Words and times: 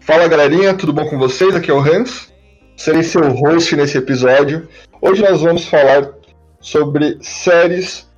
Fala 0.00 0.26
galerinha, 0.26 0.74
tudo 0.74 0.90
bom 0.90 1.06
com 1.06 1.18
vocês? 1.18 1.54
Aqui 1.54 1.70
é 1.70 1.74
o 1.74 1.78
Hans, 1.78 2.32
serei 2.78 3.02
seu 3.02 3.30
host 3.30 3.76
nesse 3.76 3.98
episódio. 3.98 4.66
Hoje 5.02 5.20
nós 5.20 5.42
vamos 5.42 5.66
falar 5.66 6.14
sobre 6.60 7.18
séries 7.20 8.10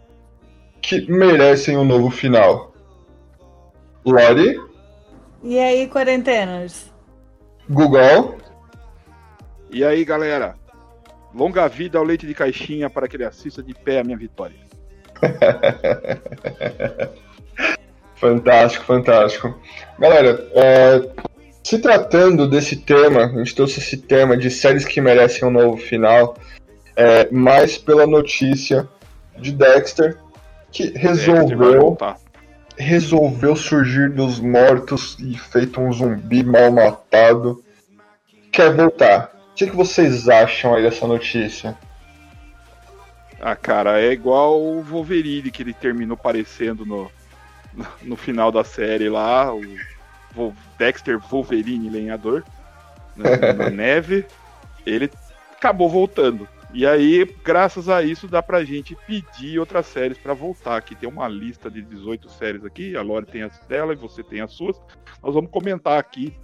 que 0.80 1.10
merecem 1.10 1.76
um 1.76 1.84
novo 1.84 2.10
final. 2.10 2.72
Lori, 4.06 4.56
E 5.42 5.58
aí, 5.58 5.88
quarentenas? 5.88 6.92
Google, 7.68 8.38
E 9.68 9.84
aí, 9.84 10.04
galera? 10.04 10.56
Longa 11.34 11.66
vida 11.66 11.98
ao 11.98 12.04
leite 12.04 12.24
de 12.24 12.34
caixinha 12.34 12.88
para 12.88 13.08
que 13.08 13.16
ele 13.16 13.24
assista 13.24 13.64
de 13.64 13.74
pé 13.74 13.98
a 13.98 14.04
minha 14.04 14.16
vitória. 14.16 14.63
fantástico, 18.16 18.84
fantástico. 18.84 19.58
Galera, 19.98 20.48
é, 20.54 21.08
se 21.62 21.78
tratando 21.78 22.48
desse 22.48 22.76
tema, 22.76 23.24
a 23.24 23.38
gente 23.38 23.54
trouxe 23.54 23.80
esse 23.80 23.96
tema 23.96 24.36
de 24.36 24.50
séries 24.50 24.84
que 24.84 25.00
merecem 25.00 25.48
um 25.48 25.50
novo 25.50 25.76
final, 25.76 26.36
é, 26.96 27.30
mais 27.30 27.78
pela 27.78 28.06
notícia 28.06 28.88
de 29.38 29.52
Dexter, 29.52 30.18
que 30.70 30.96
resolveu 30.96 31.96
resolveu 32.76 33.54
surgir 33.54 34.10
dos 34.10 34.40
mortos 34.40 35.16
e 35.20 35.38
feito 35.38 35.80
um 35.80 35.92
zumbi 35.92 36.42
mal 36.42 36.72
matado. 36.72 37.62
Quer 38.50 38.74
voltar. 38.74 39.32
O 39.52 39.54
que, 39.54 39.68
que 39.68 39.76
vocês 39.76 40.28
acham 40.28 40.74
aí 40.74 40.82
dessa 40.82 41.06
notícia? 41.06 41.76
Ah, 43.40 43.56
cara, 43.56 44.00
é 44.00 44.12
igual 44.12 44.60
o 44.60 44.82
Wolverine 44.82 45.50
que 45.50 45.62
ele 45.62 45.74
terminou 45.74 46.16
parecendo 46.16 46.86
no, 46.86 47.10
no, 48.02 48.16
final 48.16 48.50
da 48.50 48.64
série 48.64 49.08
lá, 49.08 49.54
o 49.54 50.54
Dexter 50.78 51.18
Wolverine 51.18 51.90
lenhador, 51.90 52.44
né, 53.16 53.36
na 53.52 53.70
neve. 53.70 54.26
Ele 54.86 55.10
acabou 55.56 55.88
voltando. 55.88 56.48
E 56.72 56.84
aí, 56.84 57.24
graças 57.44 57.88
a 57.88 58.02
isso, 58.02 58.26
dá 58.26 58.42
pra 58.42 58.64
gente 58.64 58.96
pedir 59.06 59.60
outras 59.60 59.86
séries 59.86 60.18
pra 60.18 60.34
voltar. 60.34 60.76
Aqui 60.76 60.96
tem 60.96 61.08
uma 61.08 61.28
lista 61.28 61.70
de 61.70 61.80
18 61.80 62.28
séries 62.30 62.64
aqui, 62.64 62.96
a 62.96 63.02
Lore 63.02 63.26
tem 63.26 63.42
as 63.42 63.56
dela 63.68 63.92
e 63.92 63.96
você 63.96 64.24
tem 64.24 64.40
as 64.40 64.52
suas. 64.52 64.76
Nós 65.22 65.34
vamos 65.34 65.50
comentar 65.50 65.98
aqui 65.98 66.36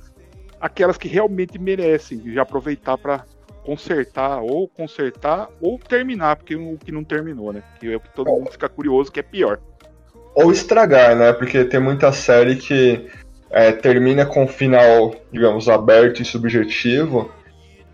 aquelas 0.60 0.96
que 0.96 1.08
realmente 1.08 1.58
merecem, 1.58 2.22
já 2.32 2.42
aproveitar 2.42 2.96
pra 2.96 3.24
consertar, 3.64 4.40
ou 4.42 4.68
consertar, 4.68 5.48
ou 5.60 5.78
terminar, 5.78 6.36
porque 6.36 6.56
o 6.56 6.78
que 6.78 6.92
não 6.92 7.04
terminou, 7.04 7.52
né? 7.52 7.62
Que 7.78 7.92
é 7.92 7.96
o 7.96 8.00
que 8.00 8.12
todo 8.14 8.30
mundo 8.30 8.50
fica 8.50 8.68
curioso, 8.68 9.10
que 9.10 9.20
é 9.20 9.22
pior. 9.22 9.58
Ou 10.34 10.52
estragar, 10.52 11.16
né? 11.16 11.32
Porque 11.32 11.64
tem 11.64 11.80
muita 11.80 12.12
série 12.12 12.56
que 12.56 13.08
é, 13.50 13.72
termina 13.72 14.24
com 14.24 14.44
um 14.44 14.48
final, 14.48 15.14
digamos, 15.32 15.68
aberto 15.68 16.22
e 16.22 16.24
subjetivo. 16.24 17.30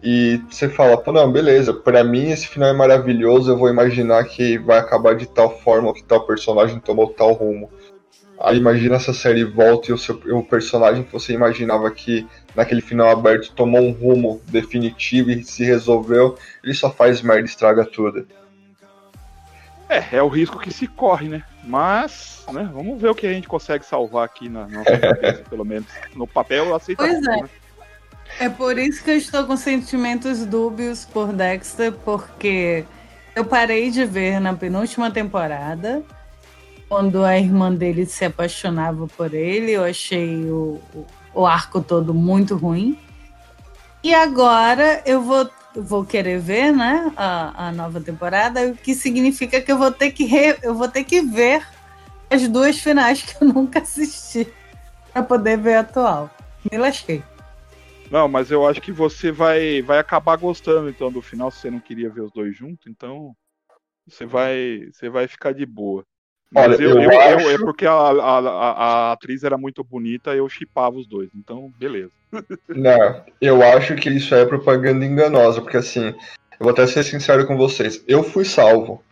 E 0.03 0.41
você 0.48 0.69
fala, 0.69 0.97
pô, 0.97 1.11
não, 1.11 1.31
beleza, 1.33 1.73
pra 1.73 2.05
mim 2.05 2.30
esse 2.30 2.47
final 2.47 2.69
é 2.69 2.73
maravilhoso, 2.73 3.51
eu 3.51 3.56
vou 3.56 3.69
imaginar 3.69 4.23
que 4.25 4.58
vai 4.58 4.78
acabar 4.78 5.17
de 5.17 5.27
tal 5.27 5.58
forma, 5.58 5.92
que 5.92 6.05
tal 6.05 6.27
personagem 6.27 6.78
tomou 6.78 7.08
tal 7.08 7.33
rumo. 7.33 7.70
Aí 8.41 8.59
imagina 8.59 8.97
essa 8.97 9.15
série 9.15 9.45
volta 9.45 9.91
e 9.91 9.95
o, 9.95 9.98
seu, 9.98 10.20
o 10.31 10.42
personagem 10.42 11.03
que 11.03 11.12
você 11.12 11.33
imaginava 11.33 11.91
que 11.91 12.27
naquele 12.55 12.83
final 12.83 13.09
aberto 13.11 13.53
tomou 13.53 13.81
um 13.81 13.92
rumo 13.92 14.42
definitivo 14.47 15.31
e 15.31 15.42
se 15.42 15.65
resolveu, 15.65 16.37
ele 16.62 16.75
só 16.75 16.91
faz 16.91 17.23
merda 17.23 17.42
e 17.42 17.45
estraga 17.47 17.84
tudo. 17.84 18.27
É, 19.89 20.17
é 20.17 20.23
o 20.23 20.29
risco 20.29 20.59
que 20.59 20.73
se 20.73 20.87
corre, 20.87 21.29
né? 21.29 21.42
Mas, 21.64 22.45
né, 22.53 22.69
vamos 22.73 23.01
ver 23.01 23.09
o 23.09 23.14
que 23.14 23.27
a 23.27 23.33
gente 23.33 23.48
consegue 23.48 23.84
salvar 23.84 24.25
aqui 24.25 24.48
na 24.48 24.67
nossa 24.67 24.97
cabeça, 24.98 25.42
pelo 25.48 25.64
menos. 25.64 25.87
No 26.14 26.27
papel 26.27 26.67
eu 26.67 26.75
aceito. 26.75 26.98
Pois 26.98 27.14
é. 27.14 27.20
né? 27.20 27.48
É 28.41 28.48
por 28.48 28.77
isso 28.77 29.03
que 29.03 29.11
eu 29.11 29.17
estou 29.17 29.47
com 29.47 29.57
sentimentos 29.57 30.45
dúbios 30.45 31.05
por 31.05 31.33
Dexter, 31.33 31.92
porque 31.92 32.85
eu 33.35 33.45
parei 33.45 33.91
de 33.91 34.05
ver 34.05 34.41
na 34.41 34.53
penúltima 34.55 35.11
temporada, 35.11 36.03
quando 36.89 37.24
a 37.24 37.39
irmã 37.39 37.73
dele 37.73 38.07
se 38.07 38.24
apaixonava 38.24 39.07
por 39.08 39.35
ele. 39.35 39.73
Eu 39.73 39.85
achei 39.85 40.45
o, 40.51 40.80
o, 41.35 41.47
arco 41.47 41.80
todo 41.80 42.14
muito 42.14 42.57
ruim. 42.57 42.98
E 44.02 44.14
agora 44.14 45.02
eu 45.05 45.20
vou, 45.20 45.51
vou 45.74 46.05
querer 46.05 46.39
ver 46.39 46.73
né, 46.73 47.13
a, 47.17 47.69
a 47.69 47.73
nova 47.73 48.01
temporada, 48.01 48.69
o 48.69 48.77
que 48.77 48.95
significa 48.95 49.61
que 49.61 49.70
eu 49.70 49.79
vou 49.79 49.91
ter 49.91 50.13
que, 50.13 50.24
re- 50.24 50.58
eu 50.63 50.74
vou 50.74 50.89
ter 50.89 51.05
que 51.05 51.20
ver 51.20 51.67
as 52.30 52.47
duas 52.48 52.79
finais 52.79 53.23
que 53.23 53.42
eu 53.42 53.48
nunca 53.48 53.80
assisti 53.80 54.47
para 55.13 55.23
poder 55.23 55.58
ver 55.58 55.74
a 55.74 55.80
atual. 55.80 56.30
Me 56.70 56.79
lasquei. 56.79 57.23
Não, 58.11 58.29
mas 58.29 58.51
eu 58.51 58.67
acho 58.67 58.80
que 58.80 58.92
você 58.92 59.33
vai, 59.33 59.83
vai 59.83 59.98
acabar 59.98 60.36
gostando 60.36 60.89
então 60.89 61.11
do 61.11 61.20
final, 61.20 61.51
se 61.51 61.58
você 61.58 61.70
não 61.70 61.80
queria 61.80 62.08
ver 62.08 62.20
os 62.20 62.33
dois 62.33 62.57
juntos, 62.57 62.86
então 62.86 63.35
você 64.07 64.24
vai, 64.24 64.89
você 64.92 65.08
vai 65.08 65.27
ficar 65.27 65.53
de 65.53 65.67
boa. 65.67 66.05
Mas 66.51 66.64
Olha, 66.74 66.74
eu, 66.83 66.90
eu 66.90 67.02
eu- 67.02 67.11
eu- 67.12 67.20
acho- 67.20 67.51
é 67.51 67.58
porque 67.58 67.84
a, 67.86 67.92
a, 67.92 68.39
a- 68.39 68.73
a 69.08 69.12
atriz 69.12 69.42
era 69.42 69.58
muito 69.58 69.83
bonita, 69.83 70.34
eu 70.34 70.48
chipava 70.48 70.96
os 70.96 71.07
dois, 71.07 71.29
então 71.34 71.73
beleza. 71.79 72.11
Não, 72.68 73.23
eu 73.40 73.62
acho 73.62 73.95
que 73.96 74.08
isso 74.11 74.34
é 74.34 74.45
propaganda 74.46 75.05
enganosa, 75.05 75.61
porque 75.61 75.77
assim, 75.77 76.06
eu 76.08 76.14
vou 76.61 76.70
até 76.70 76.86
ser 76.86 77.02
sincero 77.02 77.46
com 77.46 77.56
vocês, 77.56 78.02
eu 78.06 78.23
fui 78.23 78.45
salvo. 78.45 79.02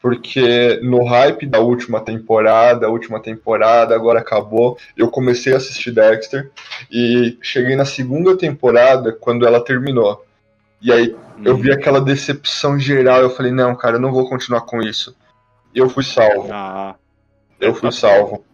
Porque 0.00 0.80
no 0.82 1.02
hype 1.04 1.46
da 1.46 1.60
última 1.60 1.98
temporada, 1.98 2.84
a 2.84 2.90
última 2.90 3.18
temporada 3.20 3.94
agora 3.94 4.20
acabou, 4.20 4.76
eu 4.94 5.08
comecei 5.10 5.54
a 5.54 5.56
assistir 5.56 5.92
Dexter 5.92 6.50
e 6.90 7.38
cheguei 7.40 7.74
na 7.74 7.86
segunda 7.86 8.36
temporada 8.36 9.12
quando 9.14 9.46
ela 9.46 9.64
terminou. 9.64 10.22
E 10.82 10.92
aí 10.92 11.16
eu 11.42 11.56
vi 11.56 11.72
aquela 11.72 12.02
decepção 12.02 12.78
geral, 12.78 13.22
eu 13.22 13.30
falei, 13.30 13.50
não, 13.50 13.74
cara, 13.74 13.96
eu 13.96 14.00
não 14.00 14.12
vou 14.12 14.28
continuar 14.28 14.60
com 14.66 14.82
isso. 14.82 15.16
Eu 15.74 15.88
fui 15.88 16.04
salvo, 16.04 16.48
Ah, 16.52 16.94
eu 17.60 17.74
fui 17.74 17.90
salvo. 17.90 18.44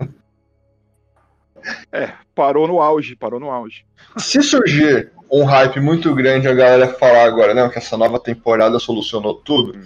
é, 1.92 2.12
parou 2.34 2.66
no 2.66 2.80
auge, 2.80 3.14
parou 3.14 3.38
no 3.38 3.50
auge. 3.50 3.84
Se 4.16 4.42
surgir 4.42 5.12
um 5.30 5.44
hype 5.44 5.80
muito 5.80 6.14
grande, 6.14 6.48
a 6.48 6.54
galera 6.54 6.88
falar 6.94 7.24
agora, 7.24 7.54
não, 7.54 7.68
que 7.68 7.78
essa 7.78 7.96
nova 7.96 8.18
temporada 8.18 8.78
solucionou 8.78 9.34
tudo, 9.34 9.78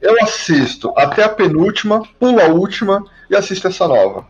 eu 0.00 0.16
assisto 0.22 0.92
até 0.96 1.24
a 1.24 1.28
penúltima, 1.28 2.02
pulo 2.18 2.40
a 2.40 2.46
última 2.46 3.04
e 3.28 3.36
assisto 3.36 3.68
essa 3.68 3.86
nova. 3.88 4.26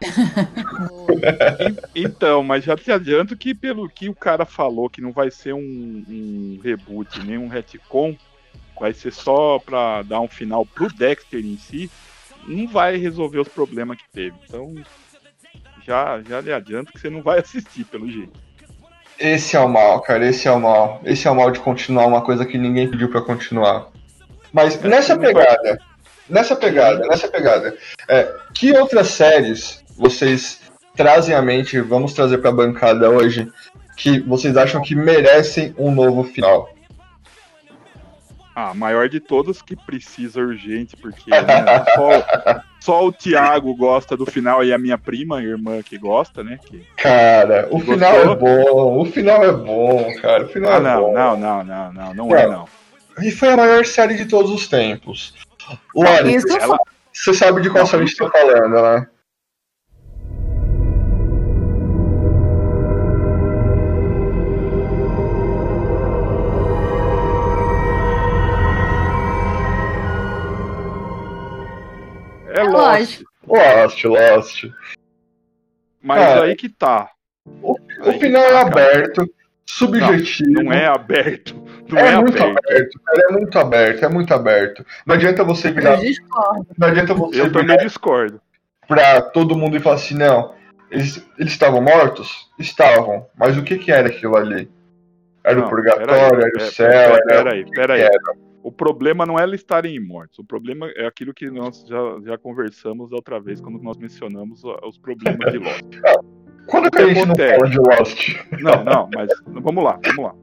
Então, 1.94 2.42
mas 2.42 2.64
já 2.64 2.76
te 2.76 2.92
adianto 2.92 3.36
que 3.36 3.54
pelo 3.54 3.88
que 3.88 4.08
o 4.08 4.14
cara 4.14 4.44
falou, 4.44 4.88
que 4.88 5.00
não 5.00 5.12
vai 5.12 5.30
ser 5.30 5.52
um, 5.52 5.58
um 6.08 6.60
reboot, 6.62 7.20
nem 7.24 7.36
um 7.36 7.48
retcon, 7.48 8.16
vai 8.80 8.92
ser 8.92 9.12
só 9.12 9.58
pra 9.58 10.02
dar 10.02 10.20
um 10.20 10.28
final 10.28 10.64
pro 10.66 10.92
Dexter 10.92 11.40
em 11.44 11.56
si, 11.56 11.90
não 12.46 12.66
vai 12.68 12.96
resolver 12.96 13.40
os 13.40 13.48
problemas 13.48 13.98
que 13.98 14.08
teve. 14.12 14.34
Então, 14.46 14.74
já, 15.86 16.20
já 16.28 16.40
lhe 16.40 16.52
adianto 16.52 16.92
que 16.92 17.00
você 17.00 17.10
não 17.10 17.22
vai 17.22 17.38
assistir, 17.40 17.84
pelo 17.84 18.10
jeito. 18.10 18.38
Esse 19.18 19.56
é 19.56 19.60
o 19.60 19.68
mal, 19.68 20.00
cara, 20.00 20.26
esse 20.26 20.46
é 20.46 20.52
o 20.52 20.60
mal. 20.60 21.00
Esse 21.04 21.26
é 21.26 21.30
o 21.30 21.34
mal 21.34 21.50
de 21.50 21.58
continuar 21.58 22.06
uma 22.06 22.22
coisa 22.22 22.46
que 22.46 22.56
ninguém 22.56 22.88
pediu 22.88 23.08
pra 23.10 23.20
continuar. 23.20 23.88
Mas 24.52 24.80
nessa 24.80 25.14
não 25.16 25.22
vai- 25.22 25.34
pegada, 25.34 25.78
nessa 26.28 26.54
pegada, 26.56 27.06
nessa 27.06 27.28
pegada, 27.28 27.76
é, 28.08 28.32
que 28.54 28.72
outras 28.72 29.08
séries 29.08 29.84
vocês 29.96 30.60
trazem 30.94 31.34
à 31.34 31.42
mente, 31.42 31.80
vamos 31.80 32.12
trazer 32.12 32.38
pra 32.38 32.52
bancada 32.52 33.10
hoje, 33.10 33.50
que 33.96 34.20
vocês 34.20 34.56
acham 34.56 34.80
que 34.80 34.94
merecem 34.94 35.74
um 35.76 35.90
novo 35.90 36.22
final? 36.24 36.70
Ah, 38.60 38.70
a 38.70 38.74
maior 38.74 39.08
de 39.08 39.20
todas 39.20 39.62
que 39.62 39.76
precisa 39.76 40.40
urgente, 40.40 40.96
porque 40.96 41.30
né, 41.30 41.84
só, 41.94 42.62
só 42.80 43.06
o 43.06 43.12
Thiago 43.12 43.72
gosta 43.76 44.16
do 44.16 44.26
final 44.26 44.64
e 44.64 44.72
a 44.72 44.78
minha 44.78 44.98
prima, 44.98 45.38
a 45.38 45.42
irmã 45.44 45.80
que 45.80 45.96
gosta, 45.96 46.42
né? 46.42 46.58
Que... 46.66 46.84
Cara, 46.96 47.68
o 47.70 47.78
Gostou? 47.78 47.94
final 47.94 48.16
é 48.16 48.34
bom, 48.34 49.00
o 49.00 49.04
final 49.04 49.44
é 49.44 49.52
bom, 49.52 50.12
cara, 50.20 50.44
o 50.44 50.48
final 50.48 50.72
Ah, 50.72 50.76
é 50.76 50.80
não, 50.80 51.00
bom. 51.02 51.14
não, 51.14 51.36
não, 51.36 51.64
não, 51.64 51.92
não, 51.92 52.14
não 52.14 52.36
é 52.36 52.48
não. 52.48 52.64
E 53.22 53.30
foi 53.30 53.50
a 53.50 53.56
maior 53.56 53.86
série 53.86 54.16
de 54.16 54.26
todos 54.26 54.50
os 54.50 54.66
tempos. 54.66 55.34
Lore, 55.94 56.34
Isso 56.34 56.48
Ela, 56.58 56.78
você 57.12 57.32
sabe 57.34 57.60
de 57.60 57.70
qual 57.70 57.86
série 57.86 58.02
a 58.02 58.06
gente 58.06 58.16
tá 58.18 58.28
falando, 58.28 58.70
né? 58.74 59.06
É 72.60 72.62
Lost. 72.64 72.74
lógico. 72.74 73.30
Lost, 73.46 74.04
Lost. 74.04 74.64
Mas 76.02 76.20
Cara, 76.20 76.44
aí 76.44 76.56
que 76.56 76.68
tá. 76.68 77.10
O 77.62 77.76
Aí 78.02 78.12
que 78.14 78.20
final 78.20 78.42
é 78.42 78.50
tá, 78.50 78.52
cara. 78.52 78.66
aberto, 78.68 79.30
subjetivo. 79.66 80.62
Não 80.62 80.72
é 80.72 80.86
aberto. 80.86 81.54
Não 81.88 81.98
é, 81.98 82.12
é 82.12 82.16
muito 82.16 82.36
aberto. 82.42 82.58
aberto, 82.68 83.00
cara, 83.04 83.22
é 83.28 83.32
muito 83.32 83.58
aberto, 83.58 84.04
é 84.04 84.08
muito 84.08 84.34
aberto. 84.34 84.86
Não 85.06 85.14
adianta 85.14 85.42
você 85.44 85.68
Eu 85.68 85.74
virar, 85.74 85.96
discordo. 85.96 86.66
não 86.76 86.88
adianta 86.88 87.14
você 87.14 87.40
Eu 87.40 87.52
também 87.52 87.76
discordo. 87.78 88.40
pra 88.86 89.20
todo 89.22 89.56
mundo 89.56 89.76
e 89.76 89.80
falar 89.80 89.96
assim, 89.96 90.14
não, 90.14 90.54
eles, 90.90 91.26
eles 91.38 91.52
estavam 91.52 91.80
mortos? 91.80 92.48
Estavam, 92.58 93.26
mas 93.36 93.56
o 93.56 93.62
que 93.62 93.78
que 93.78 93.90
era 93.90 94.08
aquilo 94.08 94.36
ali? 94.36 94.70
Era 95.42 95.56
Não, 95.56 95.66
o 95.66 95.70
purgatório, 95.70 96.06
peraí, 96.08 96.30
era 96.34 96.48
o 96.48 96.52
pera- 96.52 96.70
céu, 96.70 96.88
pera- 96.90 97.12
era... 97.30 97.44
Peraí, 97.44 97.70
peraí. 97.70 98.00
era? 98.02 98.18
O 98.68 98.70
problema 98.72 99.24
não 99.24 99.38
é 99.38 99.44
eles 99.44 99.62
estarem 99.62 99.98
mortos. 99.98 100.38
O 100.38 100.44
problema 100.44 100.90
é 100.94 101.06
aquilo 101.06 101.32
que 101.32 101.50
nós 101.50 101.86
já, 101.88 102.20
já 102.22 102.36
conversamos 102.36 103.12
outra 103.12 103.40
vez, 103.40 103.62
quando 103.62 103.82
nós 103.82 103.96
mencionamos 103.96 104.62
os 104.86 104.98
problemas 104.98 105.50
de 105.50 105.58
Lost. 105.58 105.86
Quando 106.68 106.90
que 106.90 106.98
a 106.98 107.06
gente 107.06 107.14
não 107.14 107.32
acontece? 107.32 107.56
fala 107.56 107.70
de 107.70 107.78
Lost? 107.78 108.28
Não, 108.60 108.84
não, 108.84 109.10
mas 109.14 109.30
vamos 109.46 109.82
lá, 109.82 109.98
vamos 110.04 110.22
lá. 110.22 110.34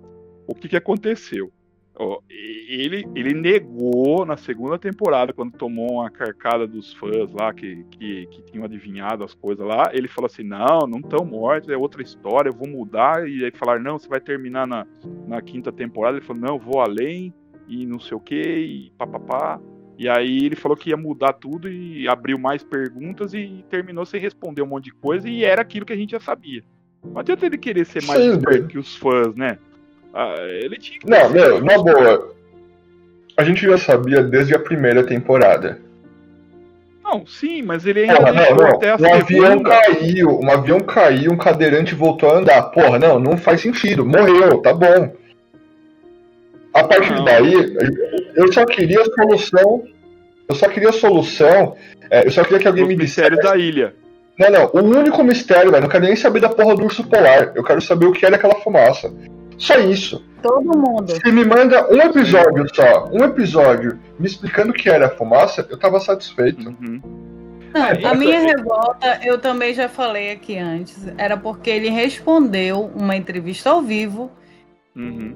O 0.48 0.56
que, 0.56 0.68
que 0.68 0.76
aconteceu? 0.76 1.52
Ó, 1.98 2.20
ele, 2.68 3.08
ele 3.14 3.36
negou 3.36 4.26
na 4.26 4.36
segunda 4.36 4.80
temporada, 4.80 5.32
quando 5.32 5.56
tomou 5.56 6.00
uma 6.00 6.10
carcada 6.10 6.66
dos 6.66 6.96
fãs 6.96 7.32
lá, 7.32 7.54
que, 7.54 7.84
que, 7.92 8.26
que 8.26 8.42
tinham 8.42 8.66
adivinhado 8.66 9.24
as 9.24 9.36
coisas 9.36 9.64
lá, 9.64 9.92
ele 9.94 10.08
falou 10.08 10.26
assim, 10.26 10.44
não, 10.44 10.80
não 10.88 10.98
estão 10.98 11.24
mortos, 11.24 11.70
é 11.70 11.78
outra 11.78 12.02
história, 12.02 12.50
eu 12.50 12.56
vou 12.56 12.68
mudar, 12.68 13.30
e 13.30 13.46
aí 13.46 13.52
falaram, 13.52 13.84
não, 13.84 14.00
você 14.00 14.10
vai 14.10 14.20
terminar 14.20 14.66
na, 14.66 14.88
na 15.28 15.40
quinta 15.44 15.72
temporada, 15.72 16.18
ele 16.18 16.26
falou, 16.26 16.42
não, 16.42 16.56
eu 16.56 16.60
vou 16.60 16.82
além, 16.82 17.32
e 17.68 17.86
não 17.86 18.00
sei 18.00 18.16
o 18.16 18.20
que, 18.20 18.42
e 18.42 18.92
papapá. 18.98 19.60
E 19.98 20.10
aí 20.10 20.46
ele 20.46 20.56
falou 20.56 20.76
que 20.76 20.90
ia 20.90 20.98
mudar 20.98 21.34
tudo 21.34 21.70
e 21.70 22.08
abriu 22.08 22.38
mais 22.38 22.64
perguntas 22.64 23.34
e 23.34 23.64
terminou 23.70 24.06
sem 24.06 24.20
responder 24.20 24.62
um 24.62 24.68
monte 24.68 24.86
de 24.86 24.94
coisa, 24.94 25.30
e 25.30 25.44
era 25.44 25.62
aquilo 25.62 25.86
que 25.86 25.94
a 25.94 25.98
gente 25.98 26.12
já 26.12 26.20
sabia. 26.20 26.64
Não 27.04 27.20
adianta 27.20 27.46
ele 27.46 27.58
querer 27.58 27.86
ser 27.86 28.04
mais 28.04 28.20
Sim, 28.20 28.32
esperto 28.32 28.68
que 28.68 28.78
os 28.78 28.96
fãs, 28.96 29.36
né? 29.36 29.58
Ah, 30.14 30.36
ele 30.40 30.78
tinha 30.78 31.00
que 31.00 31.10
Não, 31.10 31.30
meu, 31.30 31.64
na 31.64 31.78
boa. 31.78 32.36
A 33.38 33.44
gente 33.44 33.66
já 33.66 33.78
sabia 33.78 34.24
desde 34.24 34.56
a 34.56 34.60
primeira 34.60 35.04
temporada. 35.04 35.80
Não, 37.04 37.26
sim, 37.26 37.62
mas 37.62 37.86
ele 37.86 38.02
ainda 38.02 38.20
não, 38.20 38.34
deixou 38.34 38.58
não. 38.58 38.68
até 38.68 38.92
a 38.92 38.96
Um 38.96 39.14
avião 39.14 39.62
caiu, 39.62 40.40
um 40.40 40.50
avião 40.50 40.80
caiu, 40.80 41.32
um 41.32 41.38
cadeirante 41.38 41.94
voltou 41.94 42.30
a 42.32 42.40
andar. 42.40 42.64
Porra, 42.72 42.98
não, 42.98 43.20
não 43.20 43.38
faz 43.38 43.62
sentido. 43.62 44.06
Morreu, 44.06 44.60
tá 44.62 44.74
bom. 44.74 45.14
A 46.76 46.84
partir 46.84 47.14
Não. 47.14 47.24
daí, 47.24 47.54
eu 48.36 48.52
só 48.52 48.66
queria 48.66 49.02
a 49.02 49.06
solução. 49.06 49.84
Eu 50.48 50.56
só 50.56 50.68
queria 50.68 50.90
a 50.90 50.94
solução. 50.94 51.76
é, 52.10 52.26
eu 52.28 52.32
só 52.32 52.44
queria 52.44 52.60
que 52.60 52.68
alguém 52.68 52.84
Os 52.84 52.90
me 52.90 52.96
dissesse. 52.96 53.32
mistérios 53.32 53.50
da 53.50 53.58
ilha. 53.58 53.96
Não, 54.38 54.50
não. 54.52 54.70
O 54.74 54.84
único 54.84 55.24
mistério, 55.24 55.72
velho. 55.72 55.84
Não 55.84 55.90
quero 55.90 56.04
nem 56.04 56.16
saber 56.16 56.42
da 56.42 56.50
porra 56.50 56.76
do 56.76 56.84
urso 56.84 57.04
polar. 57.08 57.54
Eu 57.56 57.64
quero 57.64 57.82
saber 57.82 58.06
o 58.08 58.12
que 58.12 58.26
era 58.26 58.36
aquela 58.36 58.56
fumaça. 58.56 59.12
Só 59.58 59.80
isso. 59.80 60.22
Todo 60.44 60.78
mundo. 60.78 61.14
Se 61.14 61.32
me 61.32 61.46
manda 61.46 61.88
um 61.92 62.02
episódio 62.02 62.66
só, 62.76 63.10
um 63.12 63.24
episódio, 63.24 63.98
me 64.20 64.28
explicando 64.28 64.72
o 64.72 64.74
que 64.74 64.90
era 64.90 65.06
a 65.06 65.10
fumaça, 65.10 65.66
eu 65.70 65.78
tava 65.80 66.00
satisfeito. 66.02 66.68
Uhum. 66.68 67.02
Não, 67.74 67.86
É, 67.86 68.06
a 68.06 68.14
minha 68.14 68.36
é- 68.36 68.46
revolta, 68.48 69.20
eu 69.24 69.38
também 69.40 69.74
já 69.74 69.88
falei 69.88 70.32
aqui 70.32 70.58
antes, 70.58 71.08
era 71.18 71.38
porque 71.38 71.70
ele 71.70 71.90
respondeu 71.90 72.92
uma 72.96 73.16
entrevista 73.16 73.70
ao 73.70 73.82
vivo 73.82 74.30
Uhum. 74.96 75.36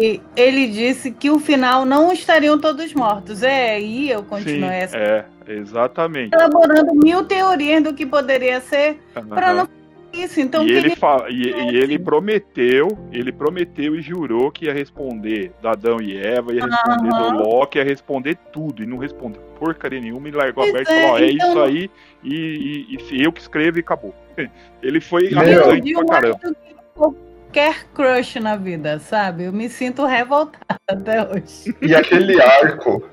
E 0.00 0.20
ele 0.36 0.68
disse 0.68 1.10
que 1.10 1.30
o 1.30 1.38
final 1.38 1.84
não 1.84 2.12
estariam 2.12 2.58
todos 2.58 2.92
mortos. 2.94 3.42
É, 3.42 3.74
aí 3.74 4.10
eu 4.10 4.20
Sim, 4.20 4.24
continuei 4.26 4.68
essa- 4.70 4.96
é, 4.96 5.24
exatamente. 5.48 6.34
elaborando 6.34 6.94
mil 6.94 7.24
teorias 7.24 7.82
do 7.82 7.92
que 7.94 8.06
poderia 8.06 8.60
ser 8.60 8.98
para 9.28 9.50
Aham. 9.50 9.54
não 9.54 9.68
isso. 10.10 10.40
Então, 10.40 10.66
e 10.66 10.70
ele, 10.70 10.86
ele... 10.88 10.96
fa- 10.96 11.26
e, 11.28 11.42
e 11.50 11.76
ele 11.76 11.98
prometeu, 11.98 12.88
ele 13.12 13.30
prometeu 13.30 13.94
e 13.94 14.00
jurou 14.00 14.50
que 14.50 14.64
ia 14.64 14.72
responder 14.72 15.52
da 15.62 15.72
Adão 15.72 16.00
e 16.00 16.16
Eva, 16.16 16.52
ia 16.54 16.64
responder 16.64 17.10
Aham. 17.12 17.36
do 17.36 17.42
Loki, 17.42 17.76
ia 17.78 17.84
responder 17.84 18.36
tudo, 18.52 18.82
e 18.82 18.86
não 18.86 18.96
respondeu 18.96 19.42
porcaria 19.58 20.00
nenhuma, 20.00 20.28
e 20.28 20.30
largou 20.30 20.62
Pois 20.64 20.70
aberto 20.74 20.90
e 20.90 20.92
é, 20.94 21.02
falou, 21.02 21.16
ó, 21.16 21.18
é 21.18 21.30
então- 21.30 21.48
isso 21.50 21.60
aí, 21.62 21.90
e, 22.24 22.34
e, 22.34 23.16
e 23.16 23.24
eu 23.24 23.32
que 23.32 23.40
escrevo 23.40 23.78
e 23.78 23.80
acabou. 23.80 24.14
Ele 24.82 25.00
foi 25.00 25.28
arrogante 25.34 25.92
pra 25.92 26.04
caramba. 26.06 26.38
que 26.38 27.27
qualquer 27.58 27.84
crush 27.92 28.38
na 28.38 28.56
vida, 28.56 28.98
sabe? 29.00 29.44
Eu 29.44 29.52
me 29.52 29.68
sinto 29.68 30.04
revoltada 30.04 30.78
até 30.88 31.22
hoje. 31.22 31.74
E 31.82 31.94
aquele 31.94 32.40
arco, 32.40 33.04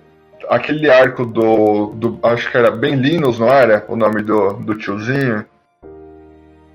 aquele 0.49 0.89
arco 0.89 1.25
do, 1.25 1.87
do. 1.95 2.19
Acho 2.21 2.49
que 2.51 2.57
era 2.57 2.69
Ben 2.71 2.95
Linus, 2.95 3.39
não 3.39 3.49
era? 3.49 3.83
O 3.87 3.95
nome 3.95 4.21
do, 4.21 4.53
do 4.53 4.75
tiozinho. 4.75 5.45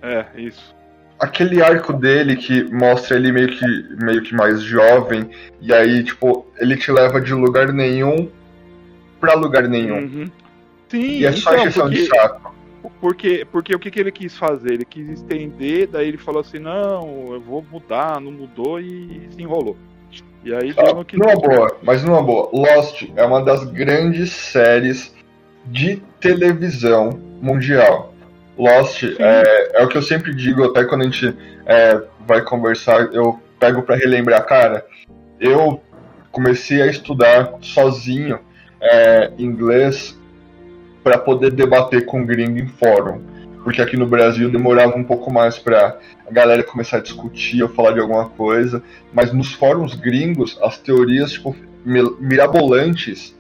É, 0.03 0.25
isso. 0.37 0.75
Aquele 1.19 1.63
arco 1.63 1.93
dele 1.93 2.35
que 2.35 2.65
mostra 2.73 3.17
ele 3.17 3.31
meio 3.31 3.49
que, 3.49 3.67
meio 4.03 4.23
que 4.23 4.35
mais 4.35 4.63
jovem, 4.63 5.29
e 5.61 5.73
aí, 5.73 6.03
tipo, 6.03 6.47
ele 6.59 6.77
te 6.77 6.91
leva 6.91 7.21
de 7.21 7.35
lugar 7.35 7.73
nenhum 7.73 8.29
pra 9.21 9.35
lugar 9.35 9.69
nenhum. 9.69 9.99
Uhum. 9.99 10.31
Sim, 10.89 11.19
E 11.19 11.27
é 11.27 11.33
só 11.33 11.53
então, 11.53 11.63
encheção 11.63 11.83
porque, 11.85 12.01
de 12.01 12.07
saco. 12.07 12.55
Porque, 13.01 13.47
porque 13.51 13.75
o 13.75 13.79
que, 13.79 13.91
que 13.91 14.01
ele 14.01 14.13
quis 14.13 14.37
fazer? 14.37 14.73
Ele 14.73 14.85
quis 14.85 15.09
estender, 15.11 15.87
daí 15.89 16.09
ele 16.09 16.19
falou 16.19 16.41
assim, 16.41 16.59
não, 16.59 17.33
eu 17.33 17.41
vou 17.41 17.65
mudar, 17.71 18.21
não 18.21 18.33
mudou 18.33 18.81
e 18.81 19.29
se 19.31 19.43
enrolou. 19.43 19.77
E 20.45 20.55
aí 20.55 20.73
deu 20.73 20.95
no 20.95 21.05
que 21.05 21.19
Numa 21.19 21.37
deu. 21.37 21.51
boa, 21.51 21.77
mas 21.83 22.03
numa 22.03 22.23
boa. 22.23 22.49
Lost 22.53 23.03
é 23.15 23.25
uma 23.25 23.43
das 23.43 23.65
grandes 23.65 24.33
séries 24.33 25.15
de 25.67 26.03
televisão 26.19 27.11
mundial. 27.43 28.15
Lost 28.57 29.03
é, 29.19 29.81
é 29.81 29.85
o 29.85 29.89
que 29.89 29.97
eu 29.99 30.03
sempre 30.03 30.35
digo, 30.35 30.65
até 30.65 30.85
quando 30.85 31.03
a 31.03 31.05
gente 31.05 31.37
é, 31.67 32.03
vai 32.27 32.43
conversar, 32.43 33.13
eu 33.13 33.39
pego 33.59 33.83
pra 33.83 33.97
relembrar, 33.97 34.45
cara. 34.47 34.87
Eu 35.39 35.81
comecei 36.33 36.81
a 36.81 36.87
estudar 36.87 37.55
sozinho 37.61 38.39
é, 38.81 39.33
inglês 39.39 40.19
para 41.03 41.19
poder 41.19 41.51
debater 41.53 42.07
com 42.07 42.25
gringo 42.25 42.59
em 42.59 42.67
fórum. 42.67 43.21
Porque 43.63 43.83
aqui 43.83 43.97
no 43.97 44.07
Brasil 44.07 44.51
demorava 44.51 44.97
um 44.97 45.05
pouco 45.05 45.33
mais 45.33 45.59
pra 45.59 45.99
a 46.27 46.33
galera 46.33 46.63
começar 46.63 46.97
a 46.97 47.01
discutir 47.01 47.63
ou 47.63 47.69
falar 47.69 47.93
de 47.93 48.01
alguma 48.01 48.29
coisa. 48.31 48.83
Mas 49.13 49.33
nos 49.33 49.53
fóruns 49.53 49.95
gringos, 49.95 50.59
as 50.63 50.79
teorias, 50.79 51.33
tipo, 51.33 51.55
mirabolantes, 51.85 53.37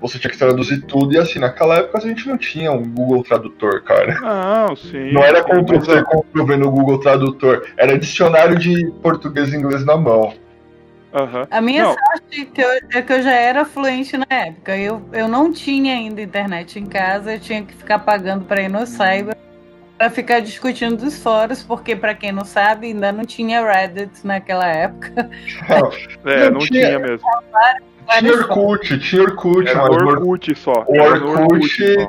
você 0.00 0.18
tinha 0.18 0.30
que 0.30 0.38
traduzir 0.38 0.82
tudo. 0.82 1.14
E 1.14 1.18
assim, 1.18 1.38
naquela 1.38 1.78
época 1.78 1.98
a 1.98 2.00
gente 2.00 2.28
não 2.28 2.36
tinha 2.38 2.70
um 2.70 2.88
Google 2.88 3.24
Tradutor, 3.24 3.82
cara. 3.82 4.20
Não, 4.20 4.76
sim. 4.76 5.12
Não 5.12 5.24
era 5.24 5.42
sim, 5.42 5.48
Ctrl 5.48 5.76
mas, 5.76 5.84
C, 5.84 6.04
ó, 6.06 6.22
Ctrl 6.22 6.44
V 6.44 6.56
no 6.56 6.70
Google 6.70 6.98
Tradutor. 6.98 7.66
Era 7.76 7.98
dicionário 7.98 8.58
de 8.58 8.86
português 9.02 9.52
e 9.52 9.56
inglês 9.56 9.84
na 9.84 9.96
mão. 9.96 10.34
Aham. 11.14 11.46
A 11.50 11.60
minha 11.60 11.84
Não. 11.84 11.94
sorte 11.94 12.44
que 12.46 12.60
eu, 12.60 12.68
é 12.92 13.02
que 13.02 13.12
eu 13.12 13.22
já 13.22 13.32
era 13.32 13.64
fluente 13.64 14.16
na 14.16 14.26
época. 14.28 14.76
Eu, 14.76 15.00
eu 15.12 15.28
não 15.28 15.52
tinha 15.52 15.94
ainda 15.94 16.20
internet 16.20 16.78
em 16.78 16.86
casa, 16.86 17.34
eu 17.34 17.40
tinha 17.40 17.62
que 17.62 17.72
ficar 17.74 18.00
pagando 18.00 18.44
para 18.44 18.62
ir 18.62 18.68
no 18.68 18.86
cyber 18.86 19.34
para 19.96 20.10
ficar 20.10 20.40
discutindo 20.40 20.96
dos 20.96 21.22
fóruns, 21.22 21.62
porque 21.62 21.94
para 21.94 22.14
quem 22.16 22.32
não 22.32 22.44
sabe, 22.44 22.88
ainda 22.88 23.12
não 23.12 23.24
tinha 23.24 23.64
Reddit 23.64 24.26
naquela 24.26 24.66
época. 24.66 25.30
É, 26.24 26.50
Não 26.50 26.58
não 26.58 26.58
tinha- 26.66 26.86
tinha 26.88 26.98
mesmo. 26.98 27.26
Tinha 28.18 28.32
Orkut, 28.32 28.98
tinha 28.98 29.22
Orkut, 29.22 29.68
Era 29.68 29.78
mas 29.82 29.88
no 29.88 29.94
o 29.94 30.08
Or- 30.08 30.18
Orkut 30.18 30.54
só. 30.56 30.84
o 30.88 31.00
Orkut- 31.00 31.70
só. 31.70 32.08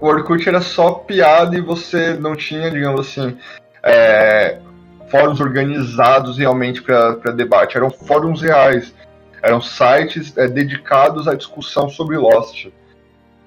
o 0.00 0.06
Orkut 0.08 0.48
era 0.48 0.60
só 0.62 0.92
piada 0.92 1.54
e 1.56 1.60
você 1.60 2.14
não 2.14 2.34
tinha, 2.34 2.70
digamos 2.70 3.00
assim, 3.06 3.36
é, 3.84 4.58
fóruns 5.12 5.40
organizados 5.40 6.38
realmente 6.38 6.82
para 6.82 7.30
debate. 7.32 7.76
Eram 7.76 7.90
fóruns 7.90 8.40
reais. 8.42 8.92
Eram 9.42 9.60
sites 9.60 10.36
é, 10.36 10.48
dedicados 10.48 11.28
à 11.28 11.34
discussão 11.34 11.88
sobre 11.88 12.16
Lost. 12.16 12.66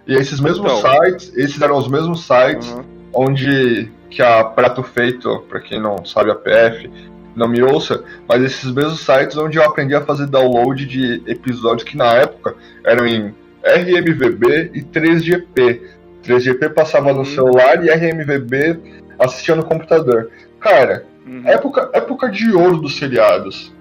E 0.07 0.13
esses 0.13 0.39
mesmos 0.39 0.71
Então. 0.77 0.91
sites, 0.93 1.35
esses 1.35 1.59
eram 1.61 1.77
os 1.77 1.87
mesmos 1.87 2.25
sites 2.27 2.71
Aham. 2.71 2.85
onde 3.13 3.91
que 4.09 4.21
a 4.21 4.43
Prato 4.43 4.83
Feito, 4.83 5.43
para 5.49 5.59
quem 5.59 5.81
não 5.81 6.05
sabe 6.05 6.29
a 6.31 6.35
PF, 6.35 6.89
não 7.35 7.47
me 7.49 7.61
ouça, 7.63 8.03
mas 8.29 8.41
esses 8.43 8.71
mesmos 8.71 8.99
sites 9.01 9.35
onde 9.35 9.57
eu 9.57 9.63
aprendi 9.63 9.95
a 9.95 10.01
fazer 10.01 10.27
download 10.27 10.85
de 10.85 11.21
episódios 11.25 11.83
que 11.83 11.97
na 11.97 12.13
época 12.13 12.55
eram 12.85 13.05
em 13.07 13.33
RMVB 13.63 14.71
e 14.73 14.81
3GP. 14.83 15.81
3GP 16.23 16.69
passava 16.73 17.11
no 17.11 17.19
Uhum. 17.19 17.25
celular 17.25 17.83
e 17.83 17.89
RMVB 17.89 18.79
assistia 19.19 19.55
no 19.55 19.65
computador. 19.65 20.29
Cara, 20.59 21.05
Uhum. 21.25 21.47
época, 21.47 21.89
época 21.93 22.29
de 22.29 22.51
ouro 22.53 22.77
dos 22.77 22.97
seriados. 22.97 23.73